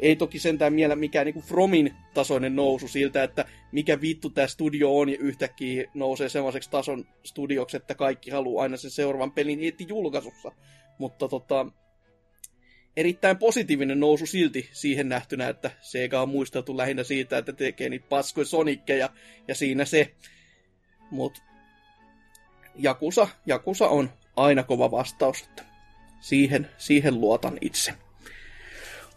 ei 0.00 0.16
toki 0.16 0.38
sentään 0.38 0.72
miellä 0.72 0.96
mikään 0.96 1.26
niin 1.26 1.34
kuin 1.34 1.44
Fromin 1.44 1.94
tasoinen 2.14 2.56
nousu 2.56 2.88
siltä, 2.88 3.22
että 3.22 3.44
mikä 3.72 4.00
vittu 4.00 4.30
tämä 4.30 4.46
studio 4.46 4.98
on 4.98 5.08
ja 5.08 5.16
yhtäkkiä 5.20 5.90
nousee 5.94 6.28
sellaiseksi 6.28 6.70
tason 6.70 7.04
studioksi, 7.24 7.76
että 7.76 7.94
kaikki 7.94 8.30
haluaa 8.30 8.62
aina 8.62 8.76
sen 8.76 8.90
seuraavan 8.90 9.32
pelin 9.32 9.60
heti 9.60 9.86
julkaisussa. 9.88 10.52
Mutta 10.98 11.28
tota, 11.28 11.66
erittäin 12.96 13.38
positiivinen 13.38 14.00
nousu 14.00 14.26
silti 14.26 14.68
siihen 14.72 15.08
nähtynä, 15.08 15.48
että 15.48 15.70
Sega 15.80 16.22
on 16.22 16.28
muisteltu 16.28 16.76
lähinnä 16.76 17.04
siitä, 17.04 17.38
että 17.38 17.52
tekee 17.52 17.88
niitä 17.88 18.06
paskoja 18.08 18.44
sonikkeja 18.44 19.08
ja 19.48 19.54
siinä 19.54 19.84
se. 19.84 20.14
Mut 21.10 21.42
Jakusa, 22.74 23.28
Jakusa 23.46 23.88
on 23.88 24.10
aina 24.36 24.62
kova 24.62 24.90
vastaus, 24.90 25.42
että 25.42 25.64
siihen, 26.20 26.70
siihen 26.78 27.20
luotan 27.20 27.58
itse. 27.60 27.94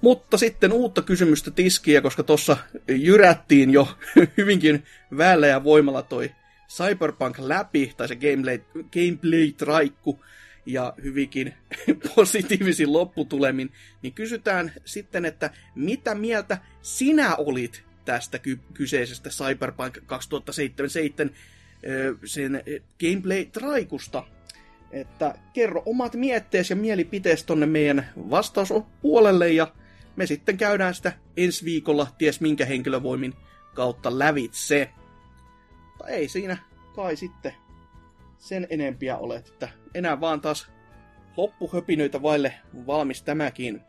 Mutta 0.02 0.38
sitten 0.38 0.74
uutta 0.74 1.02
kysymystä 1.02 1.52
tiskiä, 1.52 2.02
koska 2.02 2.24
tuossa 2.24 2.58
jyrättiin 2.88 3.72
jo 3.72 3.98
hyvinkin 4.38 4.84
väellä 5.18 5.48
ja 5.48 5.64
voimalla 5.64 6.02
toi 6.02 6.32
Cyberpunk 6.70 7.40
läpi, 7.40 7.94
tai 7.98 8.08
se 8.08 8.16
gameplay, 8.16 8.60
gameplay-traikku, 8.76 10.20
ja 10.66 10.94
hyvinkin 11.04 11.54
positiivisin 12.16 12.94
lopputulemin, 12.94 13.72
niin 14.02 14.14
kysytään 14.14 14.72
sitten, 14.86 15.26
että 15.26 15.50
mitä 15.76 16.16
mieltä 16.16 16.58
sinä 16.82 17.36
olit 17.36 17.84
tästä 18.06 18.40
ky- 18.40 18.60
kyseisestä 18.74 19.30
Cyberpunk 19.30 19.98
2077 20.06 21.36
sen 22.26 22.64
gameplay-traikusta. 23.00 24.24
Että 24.92 25.36
kerro 25.54 25.84
omat 25.86 26.14
mietteesi 26.14 26.74
ja 26.74 26.78
mielipiteesi 26.78 27.46
tonne 27.46 27.66
meidän 27.66 28.10
vastauspuolelle 28.30 29.52
ja 29.52 29.74
me 30.16 30.26
sitten 30.26 30.58
käydään 30.58 30.94
sitä 30.94 31.14
ensi 31.38 31.66
viikolla 31.66 32.08
ties 32.18 32.42
minkä 32.42 32.66
henkilövoimin 32.66 33.34
kautta 33.74 34.20
lävitse. 34.20 34.90
Tai 35.98 36.12
ei 36.12 36.30
siinä 36.30 36.58
kai 36.96 37.16
sitten 37.16 37.54
sen 38.38 38.68
enempiä 38.70 39.18
ole, 39.18 39.36
että 39.36 39.70
enää 39.96 40.22
vaan 40.22 40.42
taas 40.42 40.72
loppuhöpinöitä 41.38 42.22
vaille 42.22 42.54
valmis 42.88 43.24
tämäkin. 43.24 43.82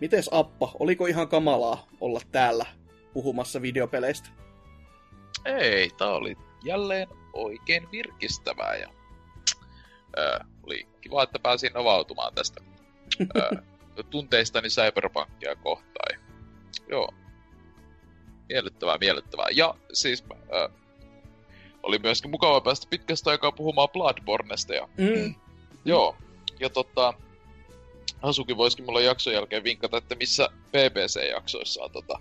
Mites 0.00 0.28
Appa, 0.32 0.72
oliko 0.78 1.06
ihan 1.06 1.28
kamalaa 1.28 1.86
olla 2.00 2.20
täällä 2.32 2.66
puhumassa 3.12 3.62
videopeleistä? 3.62 4.28
Ei, 5.44 5.90
tää 5.98 6.10
oli 6.10 6.36
jälleen 6.64 7.08
oikein 7.32 7.90
virkistävää 7.92 8.76
ja 8.76 8.88
ö, 10.18 10.40
oli 10.62 10.88
kiva, 11.00 11.22
että 11.22 11.38
pääsin 11.38 11.76
avautumaan 11.76 12.34
tästä 12.34 12.60
ö, 13.36 13.62
tunteistani 14.10 14.68
Cyberpunkia 14.68 15.56
kohtaan. 15.56 16.20
Joo. 16.88 17.14
Miellyttävää, 18.48 18.98
miellyttävää. 18.98 19.46
Ja 19.52 19.74
siis 19.92 20.24
ö, 20.32 20.68
oli 21.82 21.98
myöskin 21.98 22.30
mukava 22.30 22.60
päästä 22.60 22.86
pitkästä 22.90 23.30
aikaa 23.30 23.52
puhumaan 23.52 23.88
Bloodbornesta. 23.88 24.74
Ja, 24.74 24.88
mm. 24.96 25.34
Joo. 25.84 26.16
Ja 26.60 26.70
tota, 26.70 27.14
Hasuki 28.22 28.56
voisikin 28.56 28.84
mulla 28.84 29.00
jakson 29.00 29.32
jälkeen 29.32 29.64
vinkata, 29.64 29.96
että 29.96 30.14
missä 30.14 30.48
BBC-jaksoissa 30.72 31.82
on 31.82 31.90
tota, 31.90 32.20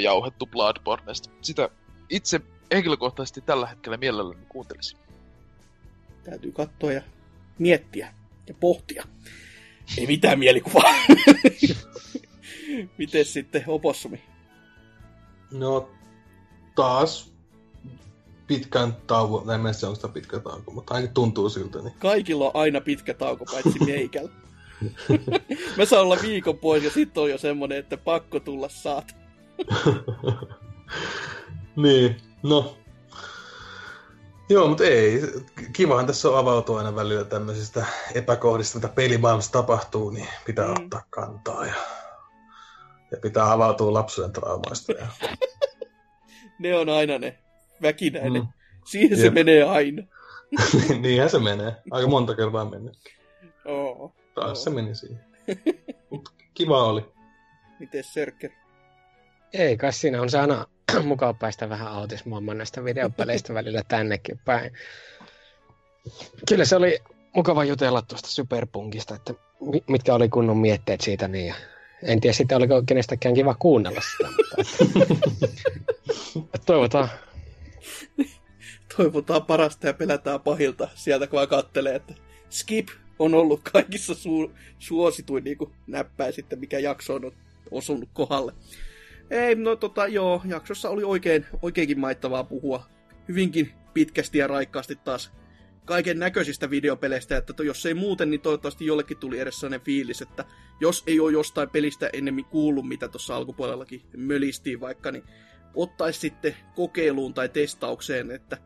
jauhettu 0.00 0.46
Bloodbornesta. 0.46 1.30
Sitä 1.42 1.68
itse 2.10 2.40
henkilökohtaisesti 2.74 3.40
tällä 3.40 3.66
hetkellä 3.66 3.96
mielelläni 3.96 4.42
kuuntelisin. 4.48 4.98
Täytyy 6.24 6.52
katsoa 6.52 6.92
ja 6.92 7.02
miettiä 7.58 8.14
ja 8.46 8.54
pohtia. 8.60 9.04
Ei 9.98 10.06
mitään 10.06 10.38
mielikuvaa. 10.44 10.92
Miten 12.98 13.24
sitten 13.24 13.64
opossumi? 13.66 14.22
No, 15.50 15.90
taas 16.74 17.32
pitkän 18.48 18.96
tauko, 19.06 19.52
en 19.52 19.60
mene 19.60 19.72
se 19.72 19.86
onko 19.86 19.96
sitä 19.96 20.08
pitkä 20.08 20.38
tauko, 20.40 20.70
mutta 20.72 20.94
ainakin 20.94 21.14
tuntuu 21.14 21.48
siltä. 21.48 21.78
Niin. 21.78 21.94
Kaikilla 21.98 22.44
on 22.44 22.50
aina 22.54 22.80
pitkä 22.80 23.14
tauko, 23.14 23.44
paitsi 23.44 23.84
meikällä. 23.84 24.30
Mä 25.76 25.84
saan 25.84 26.02
olla 26.02 26.18
viikon 26.22 26.58
pois 26.58 26.84
ja 26.84 26.90
sitten 26.90 27.22
on 27.22 27.30
jo 27.30 27.38
semmonen, 27.38 27.78
että 27.78 27.96
pakko 27.96 28.40
tulla 28.40 28.68
saat. 28.68 29.16
niin, 31.82 32.16
no. 32.42 32.76
Joo, 34.48 34.68
mutta 34.68 34.84
ei. 34.84 35.22
Kivahan 35.72 36.06
tässä 36.06 36.28
on 36.28 36.38
avautua 36.38 36.78
aina 36.78 36.96
välillä 36.96 37.24
tämmöisistä 37.24 37.86
epäkohdista, 38.14 38.78
mitä 38.78 38.88
pelimaailmassa 38.88 39.52
tapahtuu, 39.52 40.10
niin 40.10 40.28
pitää 40.46 40.66
mm. 40.66 40.72
ottaa 40.72 41.02
kantaa 41.10 41.66
ja, 41.66 41.74
ja 43.10 43.18
pitää 43.22 43.52
avautua 43.52 43.92
lapsuuden 43.92 44.32
traumaista. 44.32 44.92
Ja... 44.92 45.06
ne 46.58 46.76
on 46.76 46.88
aina 46.88 47.18
ne 47.18 47.38
väkinäinen. 47.82 48.42
Mm. 48.42 48.48
Siihen 48.84 49.18
Jep. 49.18 49.20
se 49.20 49.30
menee 49.30 49.62
aina. 49.62 50.02
Niinhän 51.02 51.30
se 51.30 51.38
menee. 51.38 51.76
Aika 51.90 52.08
monta 52.08 52.34
kertaa 52.34 52.70
mennyt. 52.70 52.98
Oo. 53.64 54.14
Taas 54.34 54.48
Oo. 54.48 54.54
se 54.54 54.70
meni 54.70 54.94
siihen. 54.94 55.20
Mut 56.10 56.28
kiva 56.54 56.84
oli. 56.84 57.04
Miten 57.78 58.04
Sörker? 58.04 58.50
Ei, 59.52 59.76
kai 59.76 59.92
siinä 59.92 60.22
on 60.22 60.30
se 60.30 60.38
aina 60.38 60.66
mukaan 61.04 61.36
päästä 61.36 61.68
vähän 61.68 61.88
autismoimaan 61.88 62.58
näistä 62.58 62.84
videopeleistä 62.84 63.54
välillä 63.54 63.82
tännekin 63.88 64.40
päin. 64.44 64.72
Kyllä 66.48 66.64
se 66.64 66.76
oli 66.76 66.98
mukava 67.34 67.64
jutella 67.64 68.02
tuosta 68.02 68.28
Superpunkista, 68.28 69.14
että 69.14 69.34
mitkä 69.88 70.14
oli 70.14 70.28
kunnon 70.28 70.56
mietteet 70.56 71.00
siitä, 71.00 71.28
niin 71.28 71.54
en 72.02 72.20
tiedä 72.20 72.34
sitten 72.34 72.56
oliko 72.56 72.82
kenestäkään 72.86 73.34
kiva 73.34 73.54
kuunnella 73.54 74.00
sitä, 74.00 74.30
mutta 74.30 74.56
toivotaan 76.66 77.08
toivotaan 78.96 79.42
parasta 79.42 79.86
ja 79.86 79.94
pelätään 79.94 80.40
pahilta 80.40 80.88
sieltä, 80.94 81.26
kun 81.26 81.36
vaan 81.36 81.48
kattelee, 81.48 81.94
että 81.94 82.14
Skip 82.50 82.88
on 83.18 83.34
ollut 83.34 83.60
kaikissa 83.72 84.12
su- 84.12 84.52
suosituin 84.78 85.44
niin 85.44 85.58
kuin 85.58 85.72
näppäin 85.86 86.32
sitten, 86.32 86.60
mikä 86.60 86.78
jakso 86.78 87.14
on 87.14 87.32
osunut 87.70 88.08
kohdalle. 88.12 88.52
Ei, 89.30 89.54
no 89.54 89.76
tota, 89.76 90.06
joo, 90.06 90.42
jaksossa 90.44 90.90
oli 90.90 91.04
oikein, 91.04 91.46
oikeinkin 91.62 92.00
maittavaa 92.00 92.44
puhua 92.44 92.86
hyvinkin 93.28 93.72
pitkästi 93.94 94.38
ja 94.38 94.46
raikkaasti 94.46 94.96
taas 94.96 95.32
kaiken 95.84 96.18
näköisistä 96.18 96.70
videopeleistä, 96.70 97.36
että 97.36 97.62
jos 97.62 97.86
ei 97.86 97.94
muuten, 97.94 98.30
niin 98.30 98.40
toivottavasti 98.40 98.86
jollekin 98.86 99.16
tuli 99.16 99.38
edes 99.38 99.60
sellainen 99.60 99.80
fiilis, 99.80 100.22
että 100.22 100.44
jos 100.80 101.04
ei 101.06 101.20
ole 101.20 101.32
jostain 101.32 101.70
pelistä 101.70 102.10
ennemmin 102.12 102.44
kuullut, 102.44 102.88
mitä 102.88 103.08
tuossa 103.08 103.36
alkupuolellakin 103.36 104.02
mölistiin 104.16 104.80
vaikka, 104.80 105.12
niin 105.12 105.24
ottaisi 105.74 106.20
sitten 106.20 106.56
kokeiluun 106.74 107.34
tai 107.34 107.48
testaukseen, 107.48 108.30
että 108.30 108.58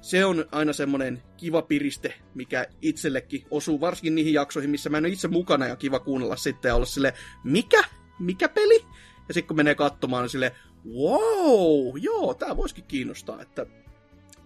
se 0.00 0.24
on 0.24 0.44
aina 0.52 0.72
semmoinen 0.72 1.22
kiva 1.36 1.62
piriste, 1.62 2.14
mikä 2.34 2.66
itsellekin 2.82 3.46
osuu, 3.50 3.80
varsinkin 3.80 4.14
niihin 4.14 4.34
jaksoihin, 4.34 4.70
missä 4.70 4.90
mä 4.90 4.98
en 4.98 5.04
ole 5.04 5.12
itse 5.12 5.28
mukana 5.28 5.66
ja 5.66 5.76
kiva 5.76 5.98
kuunnella 6.00 6.36
sitten 6.36 6.68
ja 6.68 6.74
olla 6.74 6.86
sille 6.86 7.14
mikä? 7.44 7.84
Mikä 8.18 8.48
peli? 8.48 8.84
Ja 9.28 9.34
sitten 9.34 9.48
kun 9.48 9.56
menee 9.56 9.74
katsomaan, 9.74 10.22
niin 10.22 10.30
sille 10.30 10.52
wow, 10.94 11.94
joo, 12.00 12.34
tää 12.34 12.56
voisikin 12.56 12.84
kiinnostaa, 12.84 13.42
että 13.42 13.66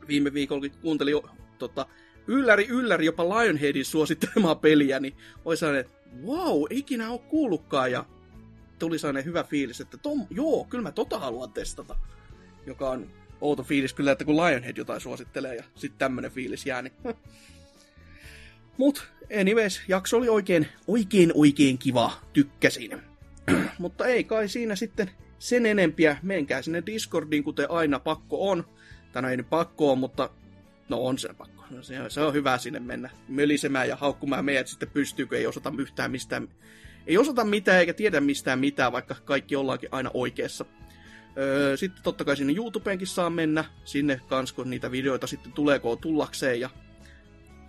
viime 0.09 0.33
viikolla 0.33 0.69
kuuntelin 0.81 1.15
tota, 1.59 1.87
ylläri 2.27 2.66
ylläri 2.66 3.07
jopa 3.07 3.25
Lionheadin 3.25 3.85
suosittelemaa 3.85 4.55
peliä, 4.55 5.01
niin 5.01 5.16
oli 5.45 5.57
sellainen, 5.57 5.81
että 5.81 5.99
wow, 6.27 6.62
ikinä 6.70 7.11
ole 7.11 7.19
kuullutkaan, 7.19 7.93
ja 7.93 8.05
tuli 8.79 8.99
sellainen 8.99 9.25
hyvä 9.25 9.45
fiilis, 9.45 9.81
että 9.81 9.97
tom, 9.97 10.27
joo, 10.31 10.65
kyllä 10.65 10.83
mä 10.83 10.93
tota 10.93 11.19
haluan 11.19 11.53
testata. 11.53 11.97
Joka 12.67 12.91
on 12.91 13.11
outo 13.41 13.63
fiilis 13.63 13.95
kyllä, 13.95 14.13
että 14.13 14.25
kun 14.25 14.37
Lionhead 14.37 14.77
jotain 14.77 15.01
suosittelee 15.01 15.55
ja 15.55 15.65
sitten 15.75 15.99
tämmönen 15.99 16.31
fiilis 16.31 16.67
jää, 16.67 16.83
niin... 16.83 16.93
Mut 18.79 19.09
anyways, 19.41 19.83
jakso 19.89 20.17
oli 20.17 20.29
oikein, 20.29 20.67
oikein, 20.87 21.33
oikein 21.35 21.79
kiva. 21.79 22.13
Tykkäsin. 22.33 23.03
Mutta 23.79 24.07
ei 24.07 24.25
kai 24.25 24.49
siinä 24.49 24.77
sitten 24.77 25.11
sen 25.39 25.67
enempiä. 25.67 26.17
Menkää 26.23 26.63
sinne 26.63 26.83
Discordiin, 26.87 27.45
kuten 27.45 27.71
aina 27.71 27.99
pakko 27.99 28.51
on. 28.51 28.65
Tai 29.13 29.23
no 29.23 29.29
ei 29.29 29.37
nyt 29.37 29.51
pakko 29.51 29.93
on, 29.93 29.99
mutta 29.99 30.31
no 30.89 31.05
on 31.05 31.19
se 31.19 31.35
pakko. 31.35 31.65
No 31.71 31.83
se, 31.83 31.95
se 32.09 32.21
on 32.21 32.35
hyvä 32.35 32.59
sinne 32.59 32.81
mennä 32.81 33.11
mölisemään 33.29 33.89
ja 33.89 33.97
haukkumaan 33.97 34.45
meidät 34.45 34.67
sitten 34.67 34.91
pystyy, 34.91 35.27
kun 35.27 35.39
ei 35.39 35.47
osata 35.47 35.73
yhtään 35.79 36.11
mistään. 36.11 36.49
Ei 37.09 37.18
osata 37.18 37.44
mitään 37.44 37.78
eikä 37.78 37.94
tiedä 37.94 38.20
mistään 38.20 38.59
mitään, 38.59 38.93
vaikka 38.93 39.16
kaikki 39.24 39.56
ollaankin 39.56 39.89
aina 39.93 40.10
oikeassa. 40.14 40.64
Öö, 41.39 41.76
sitten 41.76 42.02
totta 42.02 42.24
kai 42.24 42.36
sinne 42.36 42.52
YouTubeenkin 42.56 43.06
saa 43.06 43.30
mennä, 43.30 43.64
sinne 43.85 44.20
kans 44.28 44.52
kun 44.52 44.70
niitä 44.70 44.90
videoita 44.90 45.26
sitten 45.26 45.52
tuleeko 45.52 45.97
tullakseen 45.97 46.60
ja 46.60 46.70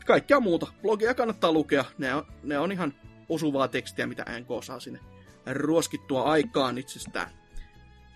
kaikkea 0.05 0.39
muuta. 0.39 0.67
Blogia 0.81 1.13
kannattaa 1.13 1.51
lukea, 1.51 1.85
ne 1.97 2.15
on, 2.15 2.25
ne 2.43 2.59
on 2.59 2.71
ihan 2.71 2.93
osuvaa 3.29 3.67
tekstiä, 3.67 4.07
mitä 4.07 4.25
NK 4.39 4.63
saa 4.63 4.79
sinne 4.79 4.99
ruoskittua 5.45 6.23
aikaan 6.23 6.77
itsestään. 6.77 7.29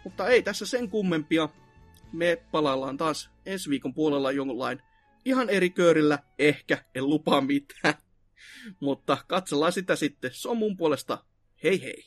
Mutta 0.03 0.27
ei 0.27 0.41
tässä 0.41 0.65
sen 0.65 0.89
kummempia. 0.89 1.49
Me 2.13 2.43
palaillaan 2.51 2.97
taas 2.97 3.29
ensi 3.45 3.69
viikon 3.69 3.93
puolella 3.93 4.31
jonkunlain 4.31 4.81
ihan 5.25 5.49
eri 5.49 5.69
köörillä. 5.69 6.19
Ehkä, 6.39 6.77
en 6.95 7.09
lupaa 7.09 7.41
mitään. 7.41 7.93
Mutta 8.80 9.18
katsellaan 9.28 9.72
sitä 9.72 9.95
sitten. 9.95 10.32
Se 10.34 10.49
on 10.49 10.57
mun 10.57 10.78
puolesta. 10.78 11.24
Hei 11.64 11.82
hei! 11.82 12.03